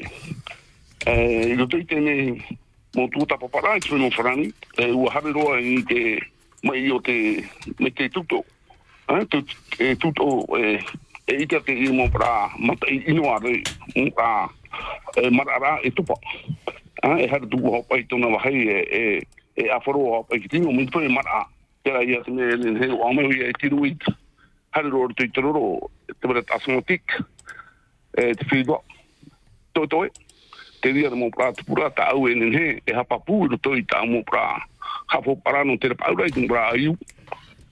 E 1.06 1.14
i 1.52 1.56
roto 1.56 1.78
i 1.78 1.86
te 1.86 1.99
nei 1.99 2.38
mo 2.95 3.07
tua 3.10 3.26
tapapara 3.26 3.76
i 3.78 3.82
tueno 3.82 4.10
wharani 4.10 4.52
e 4.78 4.91
ua 4.91 5.11
hare 5.14 5.32
roa 5.32 5.60
i 5.60 5.84
te 5.84 6.19
mai 6.64 6.90
o 6.91 7.02
te 7.02 7.44
me 7.80 7.91
te 7.91 8.10
tuto. 8.10 8.44
E 9.80 9.95
tuto 9.95 10.45
e 10.57 10.80
e 11.28 11.44
i 11.44 11.45
te 11.48 11.62
i 11.68 11.91
mo 11.91 12.10
pra 12.10 12.49
mata 12.58 12.88
i 12.88 13.04
ino 13.08 13.34
a 13.34 13.40
rei 13.40 13.62
e 13.95 15.30
marara 15.30 15.80
e 15.84 15.91
tupa. 15.91 16.14
A 17.04 17.20
e 17.20 17.28
hara 17.28 17.45
tuku 17.45 17.72
hau 17.72 17.84
pai 17.84 18.04
tona 18.04 18.28
wahai 18.28 18.68
e 18.68 18.78
e 18.91 19.28
e 19.56 19.70
aforo 19.70 19.99
hau 20.14 20.24
pai 20.24 20.40
ki 20.40 20.48
tino 20.48 20.72
mito 20.72 21.02
e 21.02 21.08
mara 21.08 21.45
tera 21.84 22.04
ia 22.04 22.24
tene 22.24 22.58
tine 22.58 22.86
e 22.86 22.90
o 22.90 23.08
ame 23.08 23.24
hui 23.24 23.41
e 23.44 23.52
tiru 23.60 23.86
i 23.86 23.95
hara 24.72 24.90
roro 24.90 25.14
tui 25.14 25.30
tororo 25.30 25.91
te 26.08 26.28
wera 26.28 26.41
tasono 26.41 26.82
e 26.88 26.98
te 28.34 28.45
whidua 28.52 28.82
toi 29.74 29.88
toi 29.88 30.10
te 30.82 30.91
ria 30.91 31.10
de 31.10 31.16
mo 31.16 31.30
pra 31.30 31.52
tupura 31.54 31.91
ta 31.91 32.10
au 32.10 32.28
e 32.28 32.34
he 32.34 32.82
e 32.86 32.94
hapapu 32.94 33.45
i 33.45 33.49
roto 33.49 33.76
ta 33.86 34.06
mo 34.06 34.24
pra 34.24 34.64
hapo 35.08 35.36
parano 35.36 35.78
te 35.78 35.90
rapaurai 35.90 36.32
tino 36.32 36.48
pra 36.48 36.72
aiu 36.72 36.98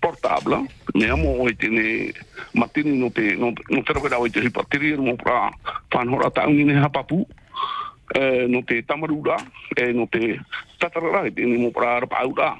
portable 0.00 0.66
ne 0.94 1.10
amo 1.10 1.40
oite 1.40 1.68
ne 1.68 2.12
matini 2.54 2.98
no 2.98 3.10
te 3.10 3.36
no 3.36 3.52
no 3.68 3.82
tero 3.82 4.00
kera 4.00 4.18
oite 4.18 4.40
si 4.42 4.50
patiri 4.50 4.92
e 4.92 4.96
mo 4.96 5.16
pra 5.16 5.50
fan 5.90 6.08
hora 6.08 6.30
ta 6.30 6.46
un 6.46 6.64
ne 6.66 6.74
hapapu 6.74 7.26
e 8.14 8.46
no 8.48 8.62
te 8.62 8.82
tamarura 8.82 9.36
e 9.76 9.92
no 9.92 10.06
te 10.06 10.40
tatarara 10.78 11.26
e 11.26 11.32
ne 11.36 11.56
mo 11.58 11.70
pra 11.70 12.06
paura 12.06 12.56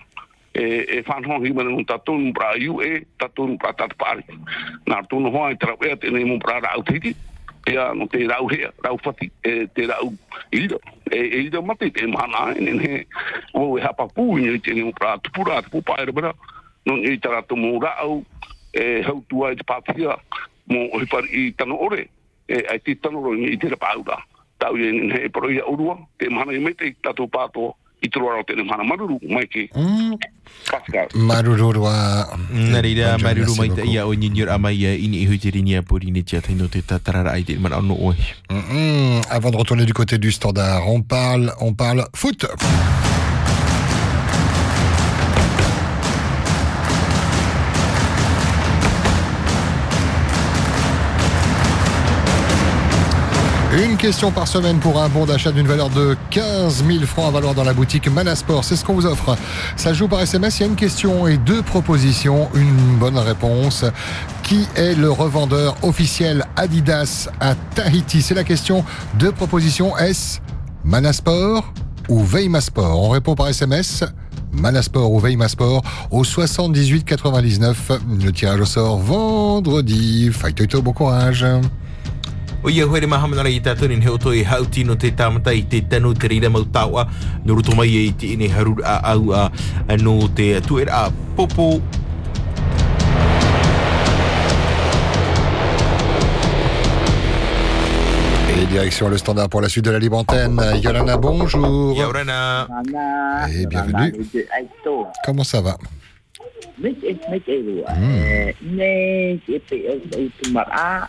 e 0.52 0.86
e 0.88 1.02
fan 1.02 1.24
hon 1.24 1.44
hi 1.44 1.52
ne 1.52 1.72
un 1.74 1.84
tatun 1.84 2.32
pra 2.32 2.54
iu 2.56 2.80
e 2.82 3.06
tatun 3.18 3.56
pra 3.56 3.72
tatpari 3.72 4.24
na 4.86 5.02
tu 5.02 5.20
no 5.20 5.30
hoa 5.30 5.50
e 5.52 5.56
te 5.96 6.10
ne 6.10 6.24
mo 6.24 6.38
pra 6.38 6.60
rau 6.60 6.82
titi 6.82 7.14
e 7.66 7.76
a 7.76 7.92
no 7.94 8.06
te 8.06 8.26
rau 8.26 8.48
hea 8.48 8.72
rau 8.82 8.96
fati 8.98 9.30
e 9.42 9.66
te 9.74 9.86
rau 9.86 10.12
ilo 10.50 10.80
e 11.10 11.18
e 11.18 11.42
ilo 11.46 11.62
te 11.76 12.06
mana 12.06 12.54
e 12.56 12.60
ne 12.60 12.72
ne 12.72 13.06
o 13.52 13.78
e 13.78 13.82
hapapu 13.82 14.38
ine 14.38 14.58
te 14.60 14.72
ne 14.72 14.84
mo 14.84 14.92
pra 14.92 15.18
tupura 15.18 15.62
tupu 15.62 15.82
paere 15.82 16.12
bera 16.12 16.34
no 16.86 16.96
i 16.96 17.18
tara 17.18 17.42
to 17.42 17.56
mo 17.56 17.78
rau, 17.80 18.22
e 18.72 19.02
hau 19.02 19.20
tua 19.28 19.52
i 19.52 19.56
te 19.56 19.64
pātia, 19.66 20.16
mo 20.70 20.86
hipari 21.00 21.28
i 21.28 21.52
tano 21.52 21.76
ore, 21.76 22.08
e 22.48 22.64
ai 22.70 22.78
te 22.78 22.94
tano 22.94 23.20
ro 23.24 23.34
i 23.34 23.56
te 23.58 23.68
rapa 23.68 23.94
aura. 23.96 24.18
Tau 24.60 24.76
i 24.76 24.92
nene 24.92 25.22
he 25.24 25.28
paro 25.28 25.50
ia 25.50 25.64
urua, 25.66 25.98
te 26.18 26.28
mana 26.28 26.52
i 26.52 26.60
mete, 26.60 26.94
tatou 27.02 27.26
pātoa, 27.28 27.74
i 28.00 28.08
toro 28.08 28.30
aro 28.32 28.42
tēnei 28.48 28.64
mana 28.64 28.84
maruru, 28.84 29.18
mai 29.28 29.44
ke. 29.44 29.66
Pascal. 30.70 31.08
Marururua. 31.14 31.92
Nā 32.50 32.80
reira, 32.80 33.12
Bonjour, 33.12 33.24
Maruru 33.24 33.44
merci 33.44 33.58
mai 33.60 33.68
te 33.68 33.74
beaucoup. 33.74 33.92
ia 33.92 34.06
o 34.08 34.14
ninir 34.14 34.48
amai 34.48 34.74
ia 34.76 34.94
ini 34.96 35.20
i 35.22 35.26
hutiri 35.28 35.62
ni 35.62 35.76
a 35.76 35.82
pori 35.82 36.10
ni 36.10 36.22
tia 36.24 36.40
taino 36.40 36.68
te 36.68 36.80
tatarara 36.82 37.32
ai 37.36 37.44
te 37.44 37.58
mana 37.60 37.78
ono 37.78 37.94
oi. 37.94 38.16
Avant 39.28 39.50
de 39.50 39.56
retourner 39.56 39.84
du 39.84 39.92
côté 39.92 40.18
du 40.18 40.32
standard, 40.32 40.88
on 40.88 41.02
parle, 41.02 41.52
on 41.60 41.74
parle 41.74 42.08
foot. 42.14 42.46
Une 53.82 53.96
question 53.96 54.30
par 54.30 54.46
semaine 54.46 54.78
pour 54.78 55.00
un 55.00 55.08
bon 55.08 55.24
d'achat 55.24 55.52
d'une 55.52 55.66
valeur 55.66 55.88
de 55.88 56.14
15 56.30 56.84
000 56.84 57.06
francs 57.06 57.28
à 57.28 57.30
valoir 57.30 57.54
dans 57.54 57.64
la 57.64 57.72
boutique 57.72 58.08
Manasport. 58.08 58.62
C'est 58.62 58.76
ce 58.76 58.84
qu'on 58.84 58.92
vous 58.92 59.06
offre. 59.06 59.38
Ça 59.74 59.94
joue 59.94 60.06
par 60.06 60.20
SMS. 60.20 60.58
Il 60.58 60.60
y 60.60 60.64
a 60.64 60.68
une 60.68 60.76
question 60.76 61.26
et 61.26 61.38
deux 61.38 61.62
propositions. 61.62 62.50
Une 62.54 62.98
bonne 62.98 63.16
réponse. 63.16 63.86
Qui 64.42 64.68
est 64.76 64.94
le 64.94 65.10
revendeur 65.10 65.76
officiel 65.82 66.44
Adidas 66.56 67.30
à 67.40 67.54
Tahiti? 67.54 68.20
C'est 68.20 68.34
la 68.34 68.44
question. 68.44 68.84
Deux 69.14 69.32
propositions. 69.32 69.96
Est-ce 69.96 70.40
Manasport 70.84 71.72
ou 72.10 72.22
Veimasport 72.22 73.02
On 73.02 73.08
répond 73.08 73.34
par 73.34 73.48
SMS. 73.48 74.04
Manasport 74.52 75.10
ou 75.10 75.20
Veimasport 75.20 75.80
au 76.10 76.22
78 76.22 77.04
99. 77.04 77.92
Le 78.22 78.30
tirage 78.30 78.60
au 78.60 78.66
sort 78.66 78.98
vendredi. 78.98 80.30
Fight 80.34 80.76
bon 80.76 80.92
courage. 80.92 81.46
O 82.62 82.68
ia 82.68 82.84
hoere 82.84 83.06
mahamana 83.08 83.48
i 83.48 83.56
tātou 83.64 83.88
ni 83.88 83.96
heo 84.04 84.18
toi 84.20 84.42
hauti 84.44 84.82
no 84.84 84.92
te 85.00 85.08
tāmata 85.16 85.54
i 85.56 85.62
te 85.64 85.78
tanu 85.80 86.12
te 86.12 86.28
reira 86.28 86.50
mau 86.52 86.66
tāua 86.68 87.06
no 87.40 87.54
roto 87.56 87.72
mai 87.72 87.88
e 87.88 88.02
te 88.12 88.34
ine 88.34 88.50
harur 88.52 88.82
a 88.84 88.98
au 89.14 89.32
a, 89.32 89.48
no 89.96 90.28
te 90.28 90.60
tuera 90.66 91.06
a 91.06 91.10
popo 91.38 91.80
Et 98.52 98.66
direction 98.66 99.08
le 99.08 99.16
standard 99.16 99.48
pour 99.48 99.62
la 99.62 99.70
suite 99.70 99.86
de 99.86 99.90
la 99.92 99.98
libre 99.98 100.18
antenne. 100.18 100.60
Yolana, 100.82 101.16
bonjour. 101.16 101.96
Yorana. 101.96 102.68
Et 103.48 103.64
bienvenue. 103.64 104.26
Comment 105.24 105.44
ça 105.44 105.62
va? 105.62 105.78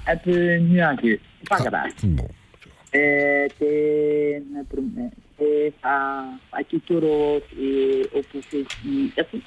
Un 0.07 0.17
peu 0.23 0.57
nuageux. 0.59 1.19
C'est 1.41 1.49
pas 1.49 1.63
grave. 1.63 1.91
Eh, 2.93 3.47
te 3.57 4.41
te 5.37 5.71
fa 5.81 6.27
fa 6.51 6.63
kituro 6.63 7.41
e 7.57 8.03
o 8.13 8.21
pufe 8.29 8.65
ki 8.67 9.11
atu. 9.17 9.39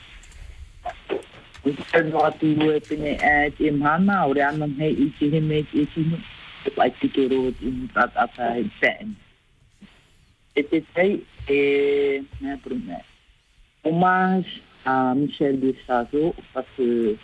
Uta 1.65 2.01
no 2.09 2.25
atu 2.25 2.51
e 2.73 2.81
pene 2.89 3.13
e 3.21 3.51
te 3.59 3.71
mana 3.71 4.25
o 4.27 4.33
re 4.33 4.43
anam 4.43 4.75
hei 4.81 4.97
i 5.07 5.11
te 5.19 5.29
he 5.31 5.41
me 5.41 5.63
te 5.71 5.85
tino. 5.95 6.19
Te 6.65 6.73
fa 6.75 6.89
kituro 6.99 7.53
i 7.61 7.71
mutat 7.71 8.17
ata 8.25 8.55
he 8.57 8.65
pen. 8.81 9.15
E 10.57 10.63
te 10.63 10.81
tei 10.97 11.21
e 11.47 12.25
me 12.41 12.57
prume. 12.65 12.99
Hommage 13.85 14.63
à 14.87 15.15
Michel 15.15 15.61
Desazo 15.61 16.35
parce 16.55 16.67
que 16.77 17.17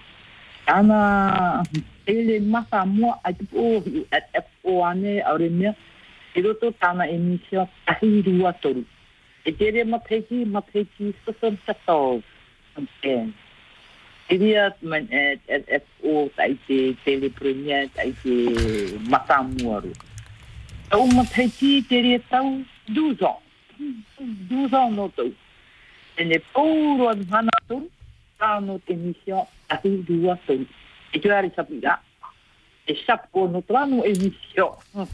ana 0.71 1.65
ele 2.07 2.41
masa 2.41 2.87
mo 2.87 3.19
at 3.25 3.37
o 3.55 3.83
at 4.15 4.47
o 4.65 4.85
ane 4.85 5.21
aure 5.27 5.49
me 5.51 5.75
ido 6.35 6.55
to 6.55 6.71
tana 6.81 7.05
emisio 7.11 7.69
ahi 7.87 8.23
rua 8.23 8.53
toru. 8.63 8.85
E 9.45 9.53
tere 9.53 9.85
ma 9.85 9.99
peki 9.99 10.45
ma 10.45 10.61
peki 10.61 11.15
sosom 11.25 11.59
sasol 11.67 12.23
e 14.31 14.39
dia 14.39 14.71
men 14.83 15.09
at 15.11 15.41
at 15.51 15.69
at 15.69 15.87
o 16.07 16.31
tai 16.37 16.55
te 16.67 16.95
tele 17.05 17.29
premia 17.31 17.89
tai 17.95 18.13
te 18.23 18.35
masa 19.11 19.43
mo 19.43 19.81
ro. 19.83 19.93
Au 20.93 21.07
ma 21.07 21.25
peki 21.35 21.83
tere 21.91 22.19
tau 22.31 22.63
duzo 22.87 23.33
duzo 24.49 24.91
no 24.91 25.09
to 25.17 25.33
ene 26.17 26.39
pouro 26.55 27.09
an 27.09 27.27
hana 27.31 27.57
toru. 27.69 27.91
Tano 28.41 28.81
te 28.81 28.97
emission 28.97 29.45
tahi 29.69 30.01
rua 30.09 30.39
toru. 30.47 30.67
E 31.13 31.21
te 31.21 31.29
ari 31.29 31.53
sapira. 31.55 32.01
E 32.89 32.97
sapo 33.05 33.47
no 33.47 33.61
trano 33.63 34.03
emission. 34.05 34.73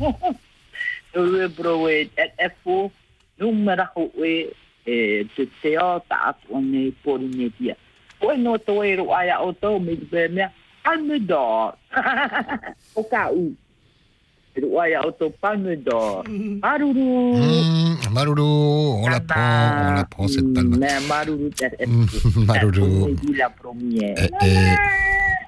Ue 1.16 1.48
bro 1.48 1.88
e 1.88 2.10
et 2.16 2.32
efo 2.38 2.92
numera 3.38 3.90
ho 3.94 4.10
e 4.22 4.52
e 4.86 5.26
te 5.34 5.46
te 5.60 5.76
o 5.78 6.00
ta 6.08 6.30
atu 6.30 6.54
o 6.54 6.60
nei 6.60 6.92
Polinesia. 7.02 7.76
Koe 8.20 8.36
no 8.36 8.58
to 8.58 8.84
e 8.84 8.96
ro 8.96 9.10
aia 9.12 9.42
o 9.42 9.52
tau 9.52 9.80
me 9.80 9.96
te 9.96 10.06
pere 10.06 10.28
mea, 10.28 10.52
palme 10.84 11.18
d'or. 11.18 11.74
o 12.94 13.02
ka 13.02 13.30
u. 13.32 13.50
E 13.50 13.50
ro 13.50 13.50
aia 13.50 13.52
o 13.52 13.65
tau 15.18 15.30
palme 15.40 15.76
d'or. 15.76 16.24
Maruru. 16.62 17.36
Mmh, 17.36 18.12
Maruru, 18.12 18.42
on 19.02 19.08
la 19.08 19.20
prend, 19.20 19.90
on 19.90 19.94
la 19.94 20.04
prend 20.04 20.28
cette 20.28 20.52
palme. 20.52 20.76
Mais 20.78 21.00
Maruru, 21.08 21.50
Maruru. 22.36 23.16
la 23.36 23.50
première. 23.50 24.14
Eh, 24.18 24.46
eh. 24.46 24.76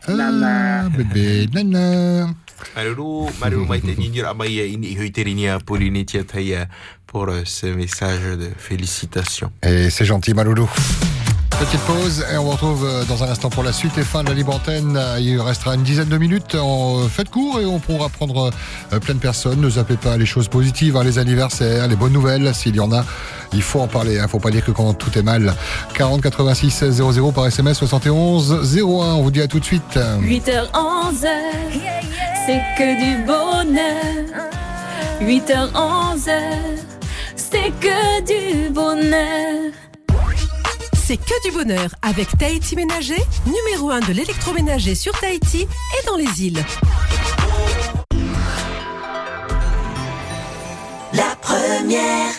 Ah, 0.09 0.89
bébé, 0.97 1.49
nana. 1.53 2.29
Maruru, 2.77 3.31
Maruru 3.41 3.67
mai 3.67 3.81
te 3.81 3.95
nini 3.95 4.21
ra 4.21 4.35
mai 4.35 4.59
ini 4.73 4.93
i 4.93 4.97
hui 4.99 5.13
te 5.13 5.23
rini 5.23 5.49
a 5.49 5.59
Polynesia 5.59 6.25
Taia 6.25 6.67
pour 7.07 7.29
ce 7.45 7.67
message 7.67 8.37
de 8.37 8.51
félicitations. 8.57 9.53
Et 9.63 9.91
c'est 9.91 10.05
gentil, 10.05 10.35
Maloulou. 10.35 10.69
Petite 11.59 11.81
pause 11.81 12.25
et 12.33 12.37
on 12.37 12.45
vous 12.45 12.51
retrouve 12.51 12.87
euh, 12.87 13.05
dans 13.07 13.25
un 13.25 13.29
instant 13.29 13.51
pour 13.51 13.65
la 13.65 13.73
suite 13.73 13.99
et 13.99 14.03
fin 14.03 14.23
de 14.23 14.29
la 14.29 14.35
libre 14.35 14.55
antenne. 14.55 14.97
Euh, 14.97 15.19
Il 15.19 15.41
restera 15.41 15.75
une 15.75 15.83
dizaine 15.83 16.09
de 16.09 16.17
minutes. 16.17 16.55
En 16.55 17.01
euh, 17.01 17.09
faites 17.09 17.31
court 17.31 17.61
et 17.61 17.67
on 17.67 17.81
pourra 17.81 18.09
prendre 18.09 18.53
plein 19.01 19.15
de 19.15 19.19
personnes. 19.19 19.61
Ne 19.61 19.69
zappez 19.69 19.97
pas 19.97 20.17
les 20.17 20.25
choses 20.25 20.47
positives, 20.47 20.97
hein, 20.97 21.03
les 21.03 21.19
anniversaires, 21.19 21.89
les 21.89 21.97
bonnes 21.97 22.13
nouvelles. 22.13 22.55
S'il 22.55 22.77
y 22.77 22.81
en 22.81 22.93
a, 22.93 23.05
il 23.53 23.63
faut 23.63 23.81
en 23.81 23.89
parler. 23.89 24.15
Il 24.15 24.23
ne 24.23 24.29
faut 24.29 24.39
pas 24.39 24.53
dire 24.53 24.65
que 24.65 24.71
quand 24.71 24.95
tout 24.95 25.19
est 25.19 25.23
mal. 25.23 25.53
40 25.95 26.23
86 26.23 26.91
00 26.91 27.33
par 27.33 27.49
SMS 27.49 27.77
71 27.79 28.77
01. 28.77 28.81
On 28.85 29.23
vous 29.23 29.33
dit 29.33 29.43
à 29.43 29.49
tout 29.49 29.59
de 29.59 29.65
suite. 29.65 29.99
8h, 30.23 30.71
11h, 30.73 31.29
c'est 32.47 32.63
que 32.79 33.19
du 33.19 33.25
bonheur. 33.27 34.47
8h, 35.21 35.73
11h, 35.73 36.39
c'est 37.35 37.73
que 37.81 38.63
du 38.65 38.71
bonheur. 38.71 39.73
C'est 41.09 41.17
que 41.17 41.43
du 41.43 41.57
bonheur 41.57 41.89
avec 42.03 42.37
Tahiti 42.37 42.77
Ménager, 42.77 43.17
numéro 43.47 43.89
1 43.89 44.01
de 44.01 44.13
l'électroménager 44.13 44.95
sur 44.95 45.19
Tahiti 45.19 45.63
et 45.63 46.07
dans 46.07 46.17
les 46.17 46.45
îles. 46.45 46.63
La 51.15 51.35
première. 51.41 52.35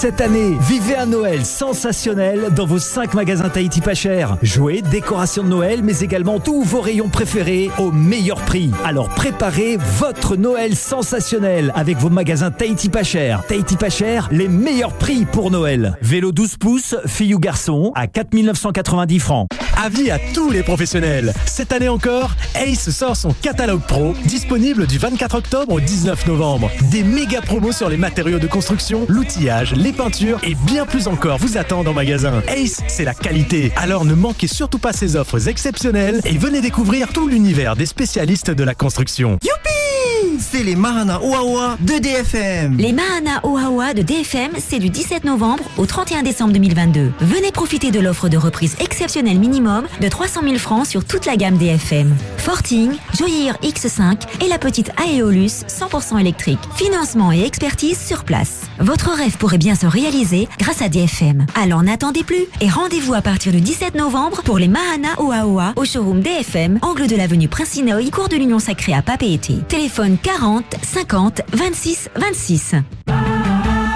Cette 0.00 0.22
année, 0.22 0.56
vivez 0.62 0.96
un 0.96 1.04
Noël 1.04 1.44
sensationnel 1.44 2.54
dans 2.56 2.64
vos 2.64 2.78
5 2.78 3.12
magasins 3.12 3.50
Tahiti 3.50 3.82
pas 3.82 3.92
cher. 3.92 4.38
Jouets, 4.40 4.80
décorations 4.80 5.42
de 5.42 5.48
Noël, 5.48 5.82
mais 5.82 6.00
également 6.00 6.40
tous 6.40 6.62
vos 6.62 6.80
rayons 6.80 7.10
préférés 7.10 7.70
au 7.76 7.92
meilleur 7.92 8.40
prix. 8.40 8.70
Alors 8.82 9.10
préparez 9.10 9.76
votre 9.98 10.36
Noël 10.36 10.74
sensationnel 10.74 11.70
avec 11.74 11.98
vos 11.98 12.08
magasins 12.08 12.50
Tahiti 12.50 12.88
pas 12.88 13.02
cher. 13.02 13.42
Tahiti 13.46 13.76
pas 13.76 13.90
cher, 13.90 14.30
les 14.32 14.48
meilleurs 14.48 14.94
prix 14.94 15.26
pour 15.26 15.50
Noël. 15.50 15.98
Vélo 16.00 16.32
12 16.32 16.56
pouces, 16.56 16.96
fille 17.04 17.34
ou 17.34 17.38
garçon, 17.38 17.92
à 17.94 18.06
4990 18.06 19.18
francs. 19.18 19.48
Avis 19.82 20.10
à 20.10 20.18
tous 20.34 20.50
les 20.50 20.62
professionnels. 20.62 21.32
Cette 21.46 21.72
année 21.72 21.88
encore, 21.88 22.36
Ace 22.54 22.90
sort 22.90 23.16
son 23.16 23.32
catalogue 23.32 23.80
pro, 23.80 24.12
disponible 24.26 24.86
du 24.86 24.98
24 24.98 25.36
octobre 25.36 25.72
au 25.72 25.80
19 25.80 26.26
novembre. 26.26 26.70
Des 26.90 27.02
méga 27.02 27.40
promos 27.40 27.72
sur 27.72 27.88
les 27.88 27.96
matériaux 27.96 28.38
de 28.38 28.46
construction, 28.46 29.06
l'outillage, 29.08 29.72
les 29.74 29.92
peintures 29.92 30.38
et 30.42 30.54
bien 30.54 30.84
plus 30.84 31.08
encore 31.08 31.38
vous 31.38 31.56
attendent 31.56 31.88
en 31.88 31.94
magasin. 31.94 32.42
Ace, 32.48 32.82
c'est 32.88 33.04
la 33.04 33.14
qualité. 33.14 33.72
Alors 33.76 34.04
ne 34.04 34.12
manquez 34.12 34.48
surtout 34.48 34.78
pas 34.78 34.92
ces 34.92 35.16
offres 35.16 35.48
exceptionnelles 35.48 36.20
et 36.26 36.36
venez 36.36 36.60
découvrir 36.60 37.08
tout 37.08 37.26
l'univers 37.26 37.74
des 37.74 37.86
spécialistes 37.86 38.50
de 38.50 38.64
la 38.64 38.74
construction. 38.74 39.38
Youpi 39.42 39.99
C'est 40.38 40.62
les 40.62 40.76
Mahana 40.76 41.20
Oaoa 41.22 41.76
de 41.80 41.98
DFM. 41.98 42.76
Les 42.76 42.92
Mahana 42.92 43.40
Oaoa 43.44 43.94
de 43.94 44.02
DFM, 44.02 44.52
c'est 44.58 44.78
du 44.78 44.88
17 44.88 45.24
novembre 45.24 45.64
au 45.76 45.86
31 45.86 46.22
décembre 46.22 46.52
2022. 46.52 47.12
Venez 47.20 47.50
profiter 47.52 47.90
de 47.90 48.00
l'offre 48.00 48.28
de 48.28 48.36
reprise 48.36 48.76
exceptionnelle 48.80 49.38
minimum 49.38 49.86
de 50.00 50.08
300 50.08 50.42
000 50.44 50.58
francs 50.58 50.86
sur 50.86 51.04
toute 51.04 51.26
la 51.26 51.36
gamme 51.36 51.56
DFM. 51.56 52.14
Forting, 52.38 52.92
Joyer 53.16 53.52
X5 53.62 54.44
et 54.44 54.48
la 54.48 54.58
petite 54.58 54.92
Aeolus 54.98 55.64
100% 55.68 56.20
électrique. 56.20 56.60
Financement 56.76 57.32
et 57.32 57.44
expertise 57.44 57.98
sur 57.98 58.24
place. 58.24 58.62
Votre 58.78 59.10
rêve 59.10 59.36
pourrait 59.36 59.58
bien 59.58 59.74
se 59.74 59.86
réaliser 59.86 60.48
grâce 60.58 60.82
à 60.82 60.88
DFM. 60.88 61.46
Alors 61.60 61.82
n'attendez 61.82 62.24
plus 62.24 62.46
et 62.60 62.68
rendez-vous 62.68 63.14
à 63.14 63.22
partir 63.22 63.52
du 63.52 63.60
17 63.60 63.94
novembre 63.94 64.42
pour 64.42 64.58
les 64.58 64.68
Mahana 64.68 65.18
Oaoa 65.18 65.72
au 65.76 65.84
showroom 65.84 66.20
DFM, 66.20 66.78
angle 66.82 67.06
de 67.06 67.16
l'avenue 67.16 67.48
Prince-Inouï, 67.48 68.10
cours 68.10 68.28
de 68.28 68.36
l'Union 68.36 68.58
Sacrée 68.58 68.94
à 68.94 69.02
Papeete. 69.02 69.66
Téléphone 69.68 70.18
40 70.22 70.76
50 70.82 71.42
26 71.52 72.10
26. 72.16 72.74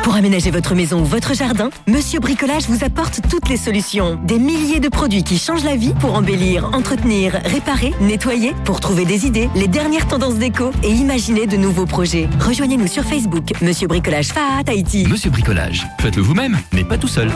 Pour 0.03 0.15
aménager 0.15 0.51
votre 0.51 0.75
maison 0.75 1.01
ou 1.01 1.05
votre 1.05 1.35
jardin, 1.35 1.71
Monsieur 1.87 2.21
Bricolage 2.21 2.69
vous 2.69 2.85
apporte 2.85 3.21
toutes 3.29 3.49
les 3.49 3.57
solutions. 3.57 4.19
Des 4.25 4.39
milliers 4.39 4.81
de 4.81 4.89
produits 4.89 5.23
qui 5.23 5.39
changent 5.39 5.65
la 5.65 5.77
vie 5.77 5.95
pour 5.99 6.15
embellir, 6.15 6.67
entretenir, 6.75 7.33
réparer, 7.45 7.93
nettoyer, 8.01 8.55
pour 8.65 8.81
trouver 8.81 9.05
des 9.07 9.27
idées, 9.27 9.49
les 9.55 9.67
dernières 9.69 10.07
tendances 10.07 10.37
déco 10.37 10.71
et 10.83 10.91
imaginer 10.91 11.47
de 11.47 11.57
nouveaux 11.57 11.87
projets. 11.87 12.29
Rejoignez-nous 12.39 12.87
sur 12.87 13.05
Facebook, 13.05 13.53
Monsieur 13.63 13.89
Bricolage 13.89 14.29
Fa 14.29 14.63
Tahiti. 14.65 15.07
Monsieur 15.09 15.31
Bricolage, 15.31 15.87
faites-le 16.01 16.23
vous-même, 16.23 16.59
mais 16.73 16.85
pas 16.85 16.99
tout 16.99 17.09
seul. 17.09 17.31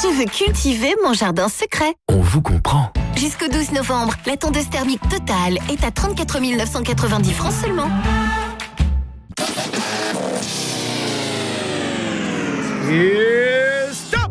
Je 0.00 0.06
veux 0.06 0.26
cultiver 0.26 0.94
mon 1.02 1.12
jardin 1.12 1.48
secret. 1.48 1.92
On 2.08 2.20
vous 2.20 2.40
comprend. 2.40 2.92
Jusqu'au 3.16 3.48
12 3.48 3.72
novembre, 3.72 4.14
la 4.26 4.36
tondeuse 4.36 4.70
thermique 4.70 5.00
totale 5.08 5.58
est 5.68 5.82
à 5.84 5.90
34 5.90 6.38
990 6.38 7.32
francs 7.32 7.52
seulement. 7.52 7.88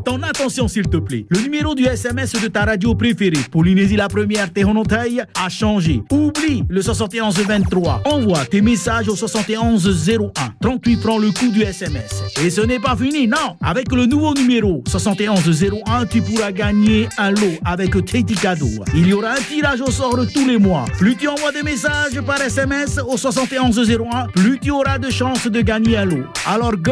Ton 0.05 0.21
attention 0.23 0.67
s'il 0.67 0.87
te 0.87 0.97
plaît. 0.97 1.25
Le 1.29 1.39
numéro 1.39 1.75
du 1.75 1.85
SMS 1.85 2.33
de 2.33 2.47
ta 2.47 2.65
radio 2.65 2.95
préférée, 2.95 3.37
Polynésie 3.51 3.95
la 3.95 4.07
première 4.07 4.51
Tehonotaï, 4.51 5.21
a 5.35 5.49
changé. 5.49 6.01
Oublie 6.11 6.63
le 6.69 6.81
7123. 6.81 8.03
Envoie 8.05 8.45
tes 8.45 8.61
messages 8.61 9.09
au 9.09 9.15
7101. 9.15 10.31
38 10.61 11.01
francs 11.01 11.21
le 11.21 11.31
coût 11.31 11.51
du 11.51 11.61
SMS. 11.61 12.23
Et 12.43 12.49
ce 12.49 12.61
n'est 12.61 12.79
pas 12.79 12.95
fini, 12.95 13.27
non 13.27 13.55
Avec 13.61 13.91
le 13.91 14.05
nouveau 14.05 14.33
numéro 14.33 14.83
7101, 14.87 16.05
tu 16.05 16.21
pourras 16.21 16.51
gagner 16.51 17.09
un 17.17 17.31
lot 17.31 17.57
avec 17.65 17.91
Teti 18.05 18.35
Cadeau. 18.35 18.69
Il 18.93 19.07
y 19.07 19.13
aura 19.13 19.31
un 19.31 19.41
tirage 19.41 19.81
au 19.81 19.91
sort 19.91 20.17
tous 20.33 20.47
les 20.47 20.57
mois. 20.57 20.85
Plus 20.97 21.15
tu 21.15 21.27
envoies 21.27 21.51
des 21.51 21.63
messages 21.63 22.19
par 22.25 22.41
SMS 22.41 22.99
au 23.07 23.17
7101, 23.17 24.27
plus 24.33 24.59
tu 24.59 24.71
auras 24.71 24.97
de 24.97 25.09
chances 25.09 25.47
de 25.47 25.61
gagner 25.61 25.97
un 25.97 26.05
lot. 26.05 26.23
Alors 26.45 26.75
go 26.77 26.91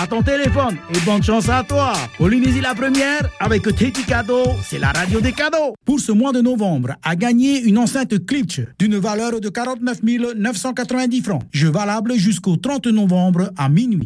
à 0.00 0.06
ton 0.06 0.22
téléphone 0.22 0.76
et 0.94 0.98
bonne 1.04 1.22
chance 1.22 1.48
à 1.48 1.62
toi. 1.62 1.92
Polynésie 2.18 2.55
la 2.60 2.74
première 2.74 3.28
avec 3.40 3.62
Teti 3.62 4.04
Cadeau, 4.04 4.44
c'est 4.62 4.78
la 4.78 4.90
radio 4.90 5.20
des 5.20 5.32
cadeaux. 5.32 5.74
Pour 5.84 6.00
ce 6.00 6.12
mois 6.12 6.32
de 6.32 6.40
novembre, 6.40 6.94
à 7.02 7.16
gagner 7.16 7.60
une 7.62 7.78
enceinte 7.78 8.24
Klitsch 8.26 8.60
d'une 8.78 8.96
valeur 8.96 9.40
de 9.40 9.48
49 9.48 10.02
990 10.36 11.22
francs. 11.22 11.42
Jeu 11.52 11.70
valable 11.70 12.14
jusqu'au 12.14 12.56
30 12.56 12.86
novembre 12.86 13.50
à 13.56 13.68
minuit. 13.68 14.04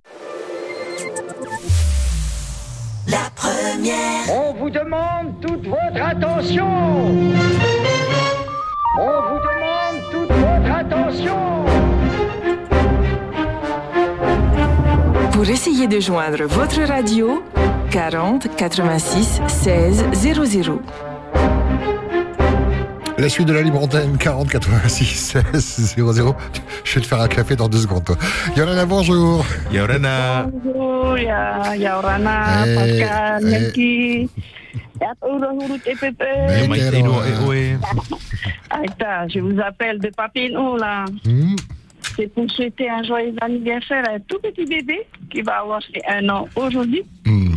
la 3.07 3.31
première. 3.35 4.31
On 4.31 4.55
vous 4.55 4.71
demande 4.71 5.41
toute 5.41 5.67
votre 5.67 6.03
attention. 6.03 6.67
On 8.99 9.21
vous 9.29 9.41
demande 9.49 9.99
toute 10.13 10.37
votre 10.37 10.73
attention. 10.73 11.65
Pour 15.33 15.49
essayer 15.49 15.87
de 15.87 16.01
joindre 16.01 16.45
votre 16.45 16.83
radio, 16.83 17.43
40 17.91 18.47
86 18.57 19.41
16 19.49 20.05
00. 20.13 20.81
La 23.19 23.29
suite 23.29 23.49
de 23.49 23.53
la 23.53 23.63
libre 23.63 23.83
antenne 23.83 24.17
40 24.17 24.49
86 24.49 25.35
16 25.53 25.97
00. 25.97 26.37
Je 26.85 26.95
vais 26.95 27.01
te 27.01 27.07
faire 27.07 27.21
un 27.21 27.29
café 27.29 27.57
dans 27.57 27.69
deux 27.69 27.79
secondes, 27.79 28.05
toi. 28.05 28.17
Yorana, 28.57 28.87
bonjour. 28.87 29.45
Yorana. 29.73 30.47
Bonjour, 30.53 31.19
ya, 31.19 31.75
ya 31.77 31.99
Orana, 31.99 32.65
Eh, 32.67 32.75
Pascal, 32.77 33.73
eh. 33.77 34.29
Ya 35.01 35.13
Huru 35.23 35.79
TPP. 35.81 36.23
Aïta, 38.71 39.27
je 39.29 39.41
vous 39.41 39.61
appelle 39.61 39.99
de 39.99 40.11
Papinou, 40.17 40.77
là. 40.77 41.05
Hmm. 41.27 41.57
C'est 42.17 42.29
pour 42.33 42.49
souhaiter 42.51 42.89
un 42.89 43.03
joyeux 43.03 43.35
anniversaire 43.41 44.05
à 44.09 44.13
un 44.15 44.21
tout 44.21 44.39
petit 44.43 44.65
bébé 44.67 45.07
qui 45.31 45.43
va 45.43 45.61
avoir 45.61 45.81
ses 45.83 46.01
un 46.09 46.29
an 46.29 46.47
aujourd'hui. 46.55 47.03
Hmm. 47.27 47.50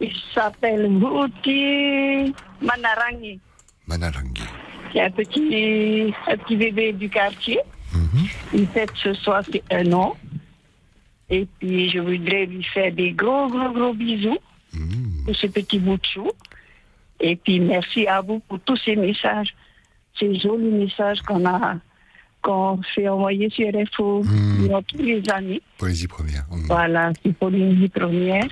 Il 0.00 0.12
s'appelle 0.34 0.86
Ruti 0.86 2.34
Manarangi. 2.62 3.38
Manarangi. 3.86 4.42
C'est 4.92 5.02
un 5.02 5.10
petit, 5.10 6.12
un 6.26 6.36
petit 6.36 6.56
bébé 6.56 6.92
du 6.92 7.08
quartier. 7.08 7.60
Il 8.52 8.66
fête 8.68 8.90
ce 8.96 9.12
soir 9.14 9.42
ses 9.44 9.62
un 9.70 9.92
an. 9.92 10.16
Et 11.28 11.46
puis, 11.58 11.88
je 11.90 12.00
voudrais 12.00 12.46
lui 12.46 12.64
faire 12.64 12.92
des 12.92 13.12
gros, 13.12 13.48
gros, 13.48 13.70
gros 13.70 13.94
bisous 13.94 14.38
pour 15.24 15.36
ce 15.36 15.46
petit 15.46 15.78
bout 15.78 15.96
de 15.96 16.04
chou. 16.04 16.30
Et 17.20 17.36
puis, 17.36 17.60
merci 17.60 18.06
à 18.06 18.20
vous 18.20 18.40
pour 18.40 18.58
tous 18.60 18.76
ces 18.76 18.96
messages, 18.96 19.54
ces 20.18 20.34
jolis 20.40 20.70
messages 20.70 21.20
qu'on 21.22 21.44
a, 21.44 21.76
qu'on 22.42 22.80
fait 22.94 23.08
envoyer 23.08 23.50
sur 23.50 23.68
RFO 23.68 24.22
durant 24.58 24.82
tous 24.82 24.98
les 24.98 25.22
années. 25.30 25.60
Poésie 25.78 26.08
première. 26.08 26.46
Hmm. 26.50 26.66
Voilà, 26.66 27.12
c'est 27.22 27.38
vie 27.38 27.88
première. 27.88 28.48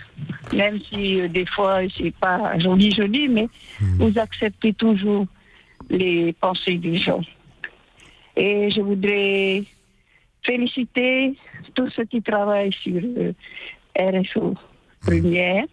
Même 0.52 0.78
si 0.88 1.20
euh, 1.20 1.28
des 1.28 1.46
fois, 1.46 1.80
c'est 1.96 2.14
pas 2.14 2.58
joli, 2.58 2.90
joli, 2.92 3.28
mais 3.28 3.48
vous 3.80 4.16
acceptez 4.18 4.72
toujours 4.72 5.26
les 5.90 6.32
pensées 6.34 6.76
des 6.76 6.96
gens. 6.96 7.20
Et 8.36 8.70
je 8.70 8.80
voudrais 8.80 9.64
féliciter 10.42 11.34
tous 11.74 11.90
ceux 11.90 12.04
qui 12.04 12.22
travaillent 12.22 12.72
sur 12.72 13.02
euh, 13.02 13.32
RFO 13.98 14.54
première, 15.00 15.64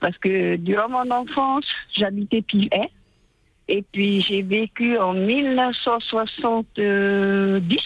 parce 0.00 0.16
que 0.18 0.56
durant 0.56 0.88
mon 0.88 1.10
enfance, 1.10 1.66
j'habitais 1.96 2.42
Pilet. 2.42 2.90
Et 3.68 3.84
puis 3.92 4.22
j'ai 4.22 4.42
vécu 4.42 4.98
en 4.98 5.12
1970. 5.12 7.78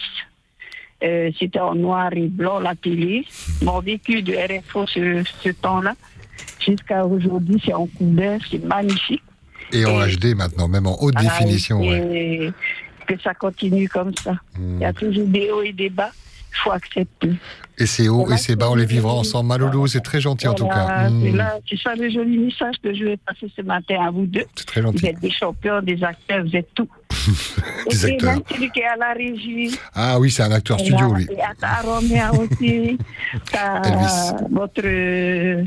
Euh, 1.03 1.31
C'était 1.37 1.59
en 1.59 1.75
noir 1.75 2.13
et 2.13 2.29
blanc 2.29 2.59
la 2.59 2.75
télé. 2.75 3.25
Mon 3.61 3.81
vécu 3.81 4.21
de 4.21 4.33
RFO 4.33 4.87
ce, 4.87 5.21
ce 5.41 5.49
temps-là, 5.49 5.95
jusqu'à 6.59 7.05
aujourd'hui, 7.05 7.61
c'est 7.65 7.73
en 7.73 7.87
couleur, 7.87 8.39
c'est 8.49 8.63
magnifique. 8.63 9.23
Et 9.71 9.85
en 9.85 9.99
HD 10.05 10.35
maintenant, 10.35 10.67
même 10.67 10.85
en 10.87 11.01
haute 11.01 11.15
définition. 11.15 11.81
et 11.81 11.87
ouais. 11.89 12.51
Que 13.07 13.19
ça 13.21 13.33
continue 13.33 13.89
comme 13.89 14.15
ça. 14.15 14.35
Il 14.57 14.79
y 14.79 14.85
a 14.85 14.93
toujours 14.93 15.27
des 15.27 15.49
hauts 15.51 15.61
et 15.63 15.73
des 15.73 15.89
bas. 15.89 16.11
Il 16.51 16.57
faut 16.63 16.71
accepter. 16.71 17.31
Et 17.79 17.87
c'est 17.87 18.07
haut 18.07 18.31
et 18.31 18.37
c'est 18.37 18.55
bas, 18.55 18.69
on 18.69 18.75
les 18.75 18.85
vivra 18.85 19.11
ensemble. 19.13 19.49
Maloulou, 19.49 19.87
c'est 19.87 20.01
très 20.01 20.21
gentil 20.21 20.47
en 20.47 20.53
tout 20.53 20.67
cas. 20.67 21.09
C'est 21.09 21.31
Hmm. 21.31 21.41
c'est 21.67 21.79
ça 21.81 21.95
le 21.95 22.09
joli 22.11 22.37
message 22.37 22.75
que 22.83 22.93
je 22.93 23.03
vais 23.05 23.17
passer 23.17 23.51
ce 23.55 23.61
matin 23.63 23.95
à 24.07 24.11
vous 24.11 24.27
deux. 24.27 24.45
C'est 24.55 24.67
très 24.67 24.81
gentil. 24.83 24.99
Vous 24.99 25.07
êtes 25.07 25.19
des 25.19 25.31
champions, 25.31 25.81
des 25.81 26.01
acteurs, 26.03 26.45
vous 26.45 26.55
êtes 26.55 26.69
tout. 26.75 26.87
Des 27.89 28.05
Et 28.07 28.11
acteurs. 28.13 28.33
même 28.33 28.41
celui 28.51 28.69
qui 28.71 28.79
est 28.79 28.85
à 28.85 28.95
la 28.95 29.13
régie. 29.13 29.75
Ah 29.95 30.19
oui, 30.19 30.29
c'est 30.29 30.43
un 30.43 30.51
acteur 30.51 30.77
Et 30.79 30.83
studio, 30.85 31.11
là, 31.13 31.17
lui. 31.19 31.27
Et 31.31 31.41
à 31.41 31.53
ta 31.59 31.81
Roméa 31.81 32.31
aussi. 32.33 32.97
T'as 33.51 33.81
Elvis. 33.81 34.45
votre, 34.51 35.63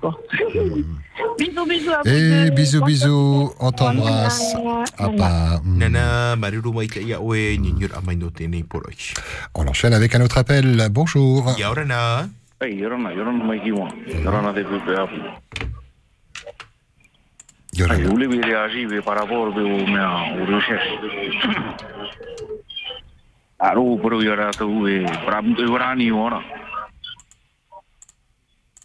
quoi. 0.00 0.18
bisous, 1.38 1.66
bisous 1.66 1.90
à 1.90 2.02
vous 2.04 2.10
Et 2.10 2.44
deux. 2.44 2.50
bisous, 2.50 2.84
bisous, 2.84 3.52
on 3.60 3.72
t'embrasse. 3.72 4.54
On 9.54 9.66
enchaîne 9.66 9.94
avec 9.94 10.14
un 10.14 10.20
autre 10.22 10.38
appel. 10.38 10.88
Bonjour. 10.90 11.44
Par 11.44 11.54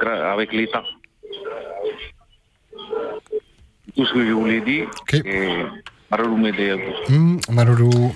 avec 0.00 0.52
l'État. 0.52 0.84
Tout 3.96 4.06
ce 4.06 4.12
que 4.12 4.26
je 4.26 4.32
voulais 4.32 4.60
dire, 4.60 4.88
et 5.12 5.64
Maroulou 6.10 6.36
m'aider. 6.36 6.76
Hmm, 7.08 7.38
Maloulou. 7.50 8.12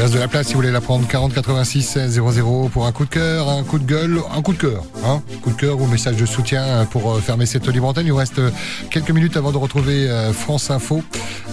Il 0.00 0.04
reste 0.04 0.14
de 0.14 0.18
la 0.18 0.28
place 0.28 0.46
si 0.46 0.54
vous 0.54 0.60
voulez 0.60 0.70
la 0.70 0.80
prendre. 0.80 1.06
40 1.06 1.34
86 1.34 1.82
16 1.82 2.22
00 2.22 2.70
pour 2.72 2.86
un 2.86 2.92
coup 2.92 3.04
de 3.04 3.10
cœur, 3.10 3.50
un 3.50 3.62
coup 3.62 3.78
de 3.78 3.84
gueule, 3.84 4.18
un 4.34 4.40
coup 4.40 4.54
de 4.54 4.58
cœur. 4.58 4.82
Hein 5.04 5.20
coup 5.42 5.50
de 5.50 5.56
cœur 5.56 5.78
ou 5.78 5.86
message 5.86 6.16
de 6.16 6.24
soutien 6.24 6.86
pour 6.90 7.12
euh, 7.12 7.20
fermer 7.20 7.44
cette 7.44 7.68
libre 7.68 7.88
antenne. 7.88 8.06
Il 8.06 8.12
vous 8.12 8.16
reste 8.16 8.38
euh, 8.38 8.50
quelques 8.90 9.10
minutes 9.10 9.36
avant 9.36 9.52
de 9.52 9.58
retrouver 9.58 10.08
euh, 10.08 10.32
France 10.32 10.70
Info 10.70 11.02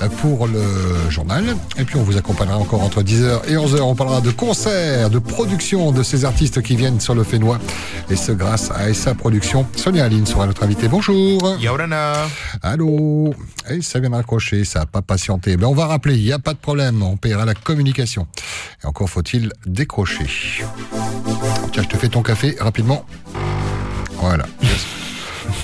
euh, 0.02 0.08
pour 0.22 0.48
le 0.48 0.62
journal. 1.10 1.58
Et 1.78 1.84
puis 1.84 1.98
on 1.98 2.04
vous 2.04 2.16
accompagnera 2.16 2.58
encore 2.58 2.84
entre 2.84 3.04
10h 3.04 3.50
et 3.50 3.56
11h. 3.56 3.82
On 3.82 3.96
parlera 3.96 4.22
de 4.22 4.32
concerts, 4.32 5.10
de 5.10 5.20
production 5.20 5.92
de 5.92 6.02
ces 6.02 6.24
artistes 6.24 6.62
qui 6.62 6.78
viennent 6.78 7.02
sur 7.02 7.16
le 7.16 7.26
Fénois. 7.26 7.60
Et 8.10 8.16
ce 8.16 8.32
grâce 8.32 8.72
à 8.72 8.94
SA 8.94 9.14
Productions. 9.14 9.66
Sonia 9.76 10.06
Aline 10.06 10.26
sera 10.26 10.46
notre 10.46 10.64
invitée. 10.64 10.88
Bonjour. 10.88 11.58
Yaurana. 11.60 12.14
Allô 12.64 13.34
Et 13.70 13.82
ça 13.82 14.00
vient 14.00 14.10
de 14.10 14.16
raccrocher, 14.16 14.64
ça 14.64 14.80
n'a 14.80 14.86
pas 14.86 15.02
patienté. 15.02 15.58
Ben 15.58 15.68
on 15.68 15.74
va 15.74 15.88
rappeler, 15.88 16.16
il 16.16 16.24
n'y 16.24 16.32
a 16.32 16.40
pas 16.40 16.54
de 16.54 16.60
problème, 16.60 17.04
on 17.04 17.18
paiera 17.18 17.44
la 17.44 17.54
communication. 17.54 18.26
Et 18.84 18.88
encore 18.88 19.10
faut-il 19.10 19.52
décrocher. 19.66 20.26
Tiens, 21.72 21.84
je 21.84 21.88
te 21.88 21.98
fais 21.98 22.10
ton 22.10 22.22
café 22.22 22.56
rapidement. 22.60 23.06
Voilà. 24.20 24.46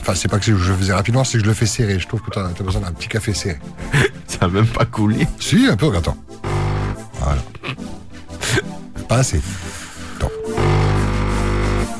Enfin, 0.02 0.16
c'est 0.16 0.28
pas 0.28 0.40
que 0.40 0.46
je 0.46 0.52
le 0.52 0.78
faisais 0.78 0.94
rapidement, 0.94 1.24
c'est 1.24 1.38
que 1.38 1.44
je 1.44 1.50
le 1.50 1.54
fais 1.54 1.66
serré. 1.66 2.00
Je 2.00 2.08
trouve 2.08 2.22
que 2.22 2.32
tu 2.32 2.40
as, 2.40 2.64
besoin 2.64 2.82
d'un 2.82 2.92
petit 2.92 3.08
café 3.08 3.34
serré. 3.34 3.60
Ça 4.28 4.46
a 4.46 4.48
même 4.48 4.68
pas 4.68 4.86
coulé. 4.86 5.28
Si, 5.40 5.68
un 5.68 5.78
peu, 5.78 5.96
attends. 5.96 6.18
Voilà. 7.20 7.42
Pas 9.08 9.18
assez. 9.18 9.42
Attends. 10.18 10.32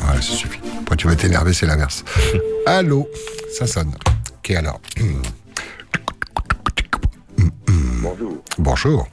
Voilà, 0.02 0.22
ça 0.22 0.34
suffit. 0.34 0.60
Après, 0.82 0.96
tu 0.96 1.08
vas 1.08 1.16
t'énerver, 1.16 1.54
c'est 1.54 1.66
l'inverse. 1.66 2.04
Allô 2.66 3.08
Ça 3.58 3.68
sonne. 3.68 3.94
Ok, 4.38 4.52
alors. 4.52 4.82
Bonjour. 8.02 8.44
Bonjour. 8.58 9.08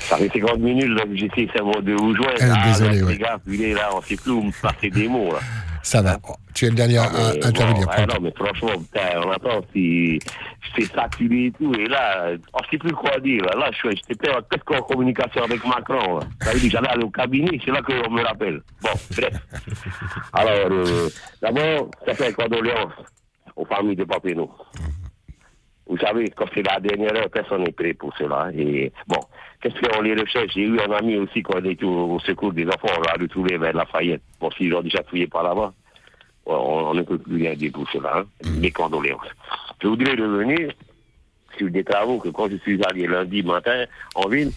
Ça 0.00 0.16
fait 0.16 0.28
50 0.32 0.58
minutes 0.58 0.98
que 1.04 1.16
j'essaie 1.16 1.46
de 1.46 1.52
savoir 1.52 1.82
de 1.82 1.92
vous 1.92 2.14
joindre. 2.16 2.34
Eh, 2.40 2.68
désolé, 2.68 3.02
ouais. 3.02 3.18
Les 3.46 3.74
là, 3.74 3.90
on 3.94 4.00
sait 4.02 4.16
plus 4.16 4.30
où 4.32 4.42
me 4.42 4.62
passer 4.62 4.90
des 4.90 5.06
mots, 5.08 5.32
là. 5.32 5.38
Ça 5.82 6.02
va. 6.02 6.18
Tu 6.54 6.66
es 6.66 6.68
le 6.70 6.74
dernier 6.74 6.98
à 6.98 7.04
Ah, 7.04 7.30
intervenir. 7.42 7.86
bon, 7.86 7.92
ah, 7.96 8.06
non, 8.06 8.14
mais 8.20 8.32
franchement, 8.36 8.72
putain, 8.78 9.20
on 9.24 9.30
attend, 9.30 9.60
c'est 9.72 10.18
saturé 10.94 11.46
et 11.46 11.52
tout. 11.52 11.72
Et 11.74 11.86
là, 11.86 12.32
on 12.52 12.58
sait 12.70 12.76
plus 12.78 12.92
quoi 12.92 13.18
dire. 13.20 13.42
Là, 13.44 13.54
là 13.56 13.70
je 13.72 13.76
suis- 13.88 14.02
j'étais 14.08 14.30
presque 14.30 14.70
en 14.72 14.82
communication 14.82 15.42
avec 15.44 15.64
Macron. 15.66 16.18
là. 16.18 16.26
Ça 16.42 16.52
veut 16.52 16.60
dire 16.60 16.70
j'allais 16.70 16.88
aller 16.88 17.04
au 17.04 17.10
cabinet, 17.10 17.58
c'est 17.64 17.70
là 17.70 17.80
qu'on 17.82 18.10
me 18.10 18.22
rappelle. 18.22 18.60
Bon, 18.82 18.90
bref. 19.16 19.34
Alors, 20.32 20.70
euh, 20.70 21.08
d'abord, 21.40 21.90
ça 22.06 22.14
fait 22.14 22.32
condoléances 22.34 22.92
aux 23.56 23.64
familles 23.64 23.96
de 23.96 24.04
Papeno. 24.04 24.50
Vous 25.86 25.98
savez, 25.98 26.28
quand 26.36 26.44
c'est 26.54 26.62
la 26.62 26.78
dernière 26.78 27.16
heure, 27.16 27.30
personne 27.32 27.64
n'est 27.64 27.72
prêt 27.72 27.94
pour 27.94 28.14
cela. 28.16 28.48
Et 28.54 28.92
bon, 29.08 29.18
qu'est-ce 29.60 29.80
qu'on 29.80 30.02
les 30.02 30.14
recherche? 30.14 30.52
J'ai 30.54 30.62
eu 30.62 30.80
un 30.80 30.90
ami 30.92 31.16
aussi 31.16 31.42
quand 31.42 31.58
on 31.60 31.64
était 31.64 31.84
au, 31.84 32.14
au 32.14 32.20
secours 32.20 32.52
des 32.52 32.66
enfants, 32.66 32.88
on 32.96 33.00
l'a 33.02 33.14
retrouvé 33.20 33.58
vers 33.58 33.72
Lafayette. 33.74 34.22
Bon, 34.40 34.50
s'ils 34.50 34.74
ont 34.74 34.82
déjà 34.82 35.02
fouillé 35.02 35.26
par 35.26 35.42
là-bas, 35.42 35.72
on, 36.46 36.54
on 36.54 36.94
ne 36.94 37.02
peut 37.02 37.18
plus 37.18 37.36
rien 37.36 37.54
dire 37.54 37.72
pour 37.72 37.88
cela. 37.90 38.18
Hein. 38.18 38.48
Mes 38.58 38.70
condoléances. 38.70 39.28
Je 39.82 39.88
voudrais 39.88 40.12
revenir 40.12 40.72
sur 41.56 41.70
des 41.70 41.84
travaux 41.84 42.18
que 42.18 42.28
quand 42.28 42.48
je 42.50 42.56
suis 42.56 42.82
allé 42.84 43.06
lundi 43.06 43.42
matin 43.42 43.84
en 44.14 44.28
ville, 44.28 44.50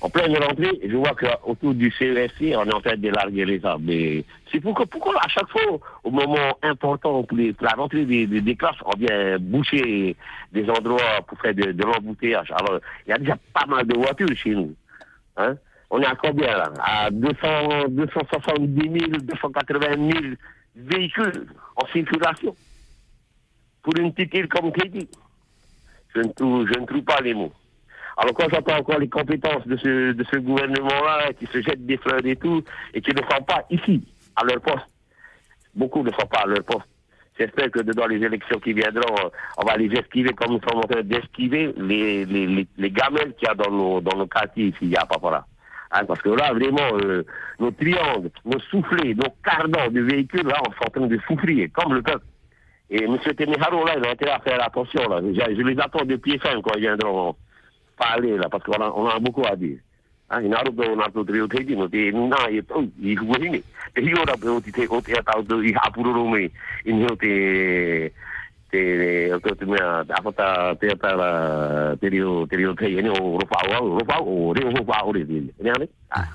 en 0.00 0.08
pleine 0.08 0.36
rentrée, 0.36 0.78
je 0.86 0.96
vois 0.96 1.14
qu'autour 1.14 1.74
du 1.74 1.90
CESC, 1.90 2.54
on 2.56 2.64
est 2.64 2.74
en 2.74 2.80
train 2.80 2.96
de 2.96 3.08
larguer 3.08 3.44
les 3.44 3.64
arbres. 3.64 3.84
Mais 3.84 4.24
c'est 4.50 4.60
pourquoi, 4.60 4.86
pourquoi 4.86 5.16
à 5.20 5.28
chaque 5.28 5.48
fois, 5.48 5.78
au 6.04 6.10
moment 6.10 6.56
important 6.62 7.22
pour, 7.24 7.36
les- 7.36 7.52
pour 7.52 7.66
la 7.66 7.72
rentrée 7.72 8.04
des, 8.04 8.56
classes, 8.56 8.76
on 8.84 8.96
vient 8.96 9.38
boucher 9.38 10.16
des 10.52 10.70
endroits 10.70 11.20
pour 11.26 11.40
faire 11.40 11.54
de, 11.54 11.82
l'embouteillage. 11.82 12.52
Alors, 12.52 12.80
il 13.06 13.10
y 13.10 13.12
a 13.12 13.18
déjà 13.18 13.36
pas 13.52 13.66
mal 13.66 13.86
de 13.86 13.96
voitures 13.96 14.28
chez 14.36 14.50
nous. 14.50 14.74
Hein? 15.36 15.56
On 15.90 16.00
est 16.00 16.06
à 16.06 16.14
combien 16.14 16.56
là? 16.56 16.72
À 16.78 17.10
200, 17.10 17.88
270 17.88 19.00
000, 19.00 19.10
280 19.22 20.10
000 20.12 20.34
véhicules 20.76 21.46
en 21.76 21.86
circulation. 21.86 22.54
Pour 23.82 23.96
une 23.98 24.12
petite 24.12 24.34
île 24.34 24.48
comme 24.48 24.70
trouve, 26.30 26.66
je 26.72 26.78
ne 26.78 26.86
trouve 26.86 27.02
pas 27.02 27.20
les 27.20 27.34
mots. 27.34 27.52
Alors 28.20 28.34
quand 28.34 28.48
j'entends 28.52 28.78
encore 28.78 28.98
les 28.98 29.08
compétences 29.08 29.64
de 29.66 29.76
ce, 29.76 30.12
de 30.12 30.24
ce 30.24 30.38
gouvernement-là, 30.38 31.32
qui 31.38 31.46
se 31.46 31.62
jettent 31.62 31.86
des 31.86 31.98
fleurs 31.98 32.24
et 32.24 32.34
tout, 32.34 32.64
et 32.92 33.00
qui 33.00 33.12
ne 33.12 33.22
sont 33.22 33.44
pas 33.44 33.64
ici, 33.70 34.02
à 34.34 34.44
leur 34.44 34.60
poste, 34.60 34.86
beaucoup 35.74 36.02
ne 36.02 36.10
sont 36.10 36.26
pas 36.26 36.40
à 36.40 36.46
leur 36.46 36.64
poste. 36.64 36.88
J'espère 37.38 37.70
que 37.70 37.78
dans 37.78 38.06
les 38.08 38.16
élections 38.16 38.58
qui 38.58 38.72
viendront, 38.72 39.30
on 39.58 39.64
va 39.64 39.76
les 39.76 39.86
esquiver 39.96 40.30
comme 40.30 40.54
nous 40.54 40.60
sommes 40.68 40.78
en 40.78 40.88
train 40.88 41.02
d'esquiver 41.02 41.72
les, 41.76 42.24
les, 42.24 42.46
les, 42.48 42.66
les 42.76 42.90
gamelles 42.90 43.34
qu'il 43.38 43.46
y 43.46 43.50
a 43.52 43.54
dans 43.54 43.70
nos, 43.70 44.00
dans 44.00 44.16
nos 44.18 44.26
quartiers 44.26 44.66
ici, 44.66 44.78
il 44.82 44.90
y 44.90 44.96
a 44.96 45.06
pas 45.06 45.18
par 45.18 45.30
là. 45.30 45.46
Hein, 45.92 46.04
parce 46.04 46.20
que 46.20 46.30
là, 46.30 46.52
vraiment, 46.52 46.98
euh, 47.00 47.24
nos 47.60 47.70
triangles, 47.70 48.30
nos 48.44 48.58
soufflets, 48.58 49.14
nos 49.14 49.32
cardans 49.44 49.88
de 49.92 50.00
véhicules, 50.00 50.46
là, 50.46 50.60
on 50.66 50.72
est 50.72 50.86
en 50.86 50.90
train 50.90 51.06
de 51.06 51.18
souffrir, 51.28 51.68
comme 51.72 51.94
le 51.94 52.02
peuple. 52.02 52.24
Et 52.90 53.04
M. 53.04 53.16
Temeharo, 53.18 53.84
là, 53.86 53.94
il 53.96 54.04
a 54.04 54.10
intérêt 54.10 54.32
à 54.32 54.40
faire 54.40 54.60
attention, 54.60 55.08
là. 55.08 55.20
Je, 55.22 55.54
je 55.54 55.62
les 55.62 55.78
attends 55.78 56.04
de 56.04 56.16
pied 56.16 56.38
ferme 56.38 56.60
quand 56.62 56.74
ils 56.74 56.80
viendront 56.80 57.36
pale 57.98 58.38
la 58.38 58.48
pa 58.48 58.58
kona 58.60 58.86
ona 58.94 59.18
buku 59.18 59.42
adi 59.46 59.78
ah 60.30 60.40
ina 60.40 60.62
ro 60.62 60.70
do 60.70 60.94
na 60.94 61.08
to 61.08 61.24
trio 61.24 61.46
te 61.48 61.64
di 61.64 61.74
no 61.74 61.88
te 61.88 62.10
na 62.12 62.48
e 62.48 62.62
to 62.62 62.84
i 63.00 63.16
ku 63.16 63.24
ni 63.40 63.48
ni 63.48 63.60
te 63.94 64.00
hi 64.00 64.12
ora 64.14 64.36
be 64.36 64.48
o 64.48 64.60
ti 64.60 64.70
te 64.70 64.86
o 64.86 65.00
te 65.00 65.16
ata 65.18 65.40
do 65.42 65.60
i 65.62 65.72
hapuro 65.72 66.12
ro 66.12 66.28
me 66.28 66.44
i 66.84 66.92
ni 66.92 67.04
o 67.04 67.16
te 67.16 68.12
te 68.70 69.32
o 69.32 69.40
te 69.40 69.54
te 69.56 69.64
mea 69.64 70.04
a 70.04 70.20
fata 70.22 70.76
te 70.76 70.92
ata 70.92 71.16
la 71.16 71.30
terio 71.96 72.46
terio 72.46 72.74
te 72.74 72.86
ene 72.86 73.08
o 73.08 73.40
ro 73.40 73.46
pa 73.48 73.64
o 73.80 73.98
ro 73.98 74.04
pa 74.04 74.20
o 74.20 74.52
re 74.52 74.62
o 74.68 74.84
pa 74.84 75.00
o 75.04 75.12
re 75.12 75.24
di 75.24 75.40
ne 75.58 75.72
ne 75.72 75.88
ah 76.12 76.28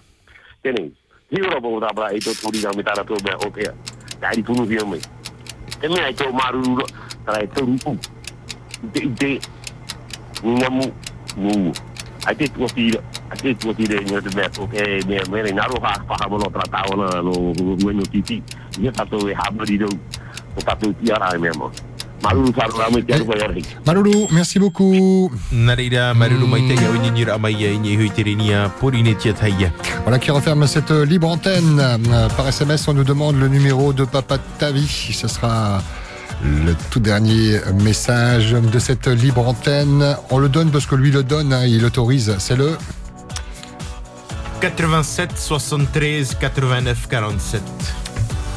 te 0.62 0.74
ne 0.74 0.90
hi 1.30 1.42
ora 1.46 1.62
bo 1.62 1.80
da 1.80 1.94
bra 1.94 2.10
e 2.10 2.20
to 2.20 2.34
tu 2.34 2.50
na 2.60 2.74
mita 2.76 2.98
ra 2.98 3.04
to 3.06 3.16
be 3.22 3.32
o 3.46 3.50
te 3.54 3.70
ta 4.20 4.34
ri 4.34 4.42
punu 4.42 4.66
vi 4.66 4.82
me 4.90 4.98
te 5.80 5.88
mea 5.88 6.10
e 6.10 6.14
to 6.18 6.34
maru 6.34 6.66
ro 6.82 6.86
tra 7.26 7.38
e 7.40 7.48
to 7.54 7.62
ru 7.62 7.78
te 8.90 9.02
te 9.22 9.32
ni 10.42 10.90
ke 12.26 12.48
naro 15.54 15.76
ha 15.84 15.94
na 16.96 17.22
no 17.22 17.54
titi 18.12 18.42
o 22.26 22.30
merci 24.32 24.60
beaucoup. 24.60 25.32
Amaya 27.34 27.74
Taïa. 29.34 29.70
Voilà 30.04 30.20
qui 30.20 30.32
referme 30.32 30.66
cette 30.68 30.92
euh, 30.92 31.06
libre 31.06 31.28
antenne. 31.28 31.80
Euh, 31.80 32.30
Par 32.30 32.48
SMS, 32.48 32.88
on 32.88 32.94
nous 32.94 33.04
demande 33.04 33.38
le 33.38 33.50
numéro 33.50 33.92
de 33.92 34.06
Papa 34.06 34.38
de 34.38 34.44
ta 34.58 34.72
vie. 34.72 34.88
Ce 34.88 35.28
sera 35.28 35.82
le 36.44 36.76
tout 36.92 37.00
dernier 37.00 37.60
message 37.82 38.52
de 38.52 38.80
cette 38.80 39.08
libre 39.08 39.48
antenne. 39.48 40.16
On 40.30 40.38
le 40.38 40.50
donne 40.50 40.72
parce 40.72 40.86
que 40.86 40.96
lui 40.96 41.12
le 41.12 41.24
donne, 41.24 41.54
hein, 41.54 41.66
il 41.66 41.86
autorise. 41.86 42.36
C'est 42.40 42.56
le 42.56 42.78
87 44.62 45.38
73 45.38 46.38
89 46.40 47.08
47. 47.10 47.62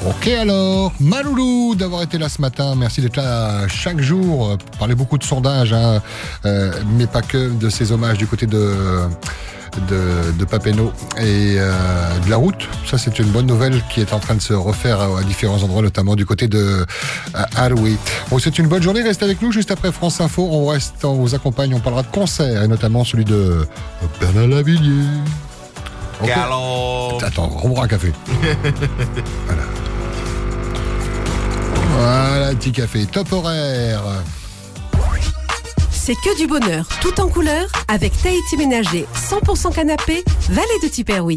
Ok 0.09 0.29
alors, 0.29 0.93
Maloulou 1.01 1.75
d'avoir 1.75 2.03
été 2.03 2.19
là 2.19 2.29
ce 2.29 2.41
matin. 2.41 2.75
Merci 2.77 3.01
d'être 3.01 3.17
là 3.17 3.67
chaque 3.67 4.01
jour. 4.01 4.57
Parler 4.79 4.95
beaucoup 4.95 5.19
de 5.19 5.25
sondages, 5.25 5.73
hein, 5.73 6.01
euh, 6.45 6.73
mais 6.97 7.07
pas 7.07 7.23
que 7.23 7.51
de 7.51 7.69
ces 7.69 7.91
hommages 7.93 8.19
du 8.19 8.27
côté 8.27 8.47
de 8.47 8.75
de, 9.89 10.33
de 10.39 10.45
Papeano 10.45 10.93
et 11.19 11.57
euh, 11.59 12.19
de 12.25 12.31
la 12.31 12.37
route. 12.37 12.69
Ça, 12.87 12.99
c'est 12.99 13.19
une 13.19 13.27
bonne 13.29 13.47
nouvelle 13.47 13.83
qui 13.91 14.01
est 14.01 14.13
en 14.13 14.19
train 14.19 14.35
de 14.35 14.41
se 14.41 14.53
refaire 14.53 15.01
à, 15.01 15.21
à 15.21 15.23
différents 15.23 15.63
endroits, 15.63 15.83
notamment 15.83 16.17
du 16.17 16.27
côté 16.27 16.49
de 16.49 16.59
euh, 16.59 17.43
Haroué. 17.57 17.97
Bon, 18.31 18.39
c'est 18.39 18.59
une 18.59 18.69
bonne 18.69 18.83
journée. 18.83 19.03
Restez 19.03 19.25
avec 19.25 19.43
nous 19.43 19.53
juste 19.53 19.71
après 19.71 19.93
France 19.93 20.21
Info. 20.21 20.49
On 20.51 20.67
reste, 20.67 21.05
on 21.05 21.15
vous 21.15 21.35
accompagne. 21.35 21.75
On 21.75 21.81
parlera 21.81 22.03
de 22.03 22.09
concerts 22.09 22.63
et 22.63 22.69
notamment 22.69 23.05
celui 23.05 23.25
de 23.25 23.67
Bernard 24.21 24.49
Lavillier. 24.49 25.07
Ok. 26.23 26.29
Gallo. 26.29 27.19
Attends, 27.23 27.51
on 27.63 27.69
boira 27.69 27.85
un 27.85 27.89
café. 27.89 28.13
voilà. 29.47 29.63
Voilà, 31.99 32.55
petit 32.55 32.73
café. 32.73 33.07
Top 33.07 33.33
horaire. 33.33 34.03
C'est 36.07 36.15
que 36.15 36.39
du 36.39 36.47
bonheur, 36.47 36.87
tout 37.01 37.21
en 37.21 37.27
couleur, 37.27 37.67
avec 37.89 38.13
Tahiti 38.23 38.57
Ménager, 38.57 39.07
100% 39.29 39.75
canapé, 39.75 40.23
Vallée 40.51 40.79
de 40.81 40.87
Tiperoui. 40.87 41.37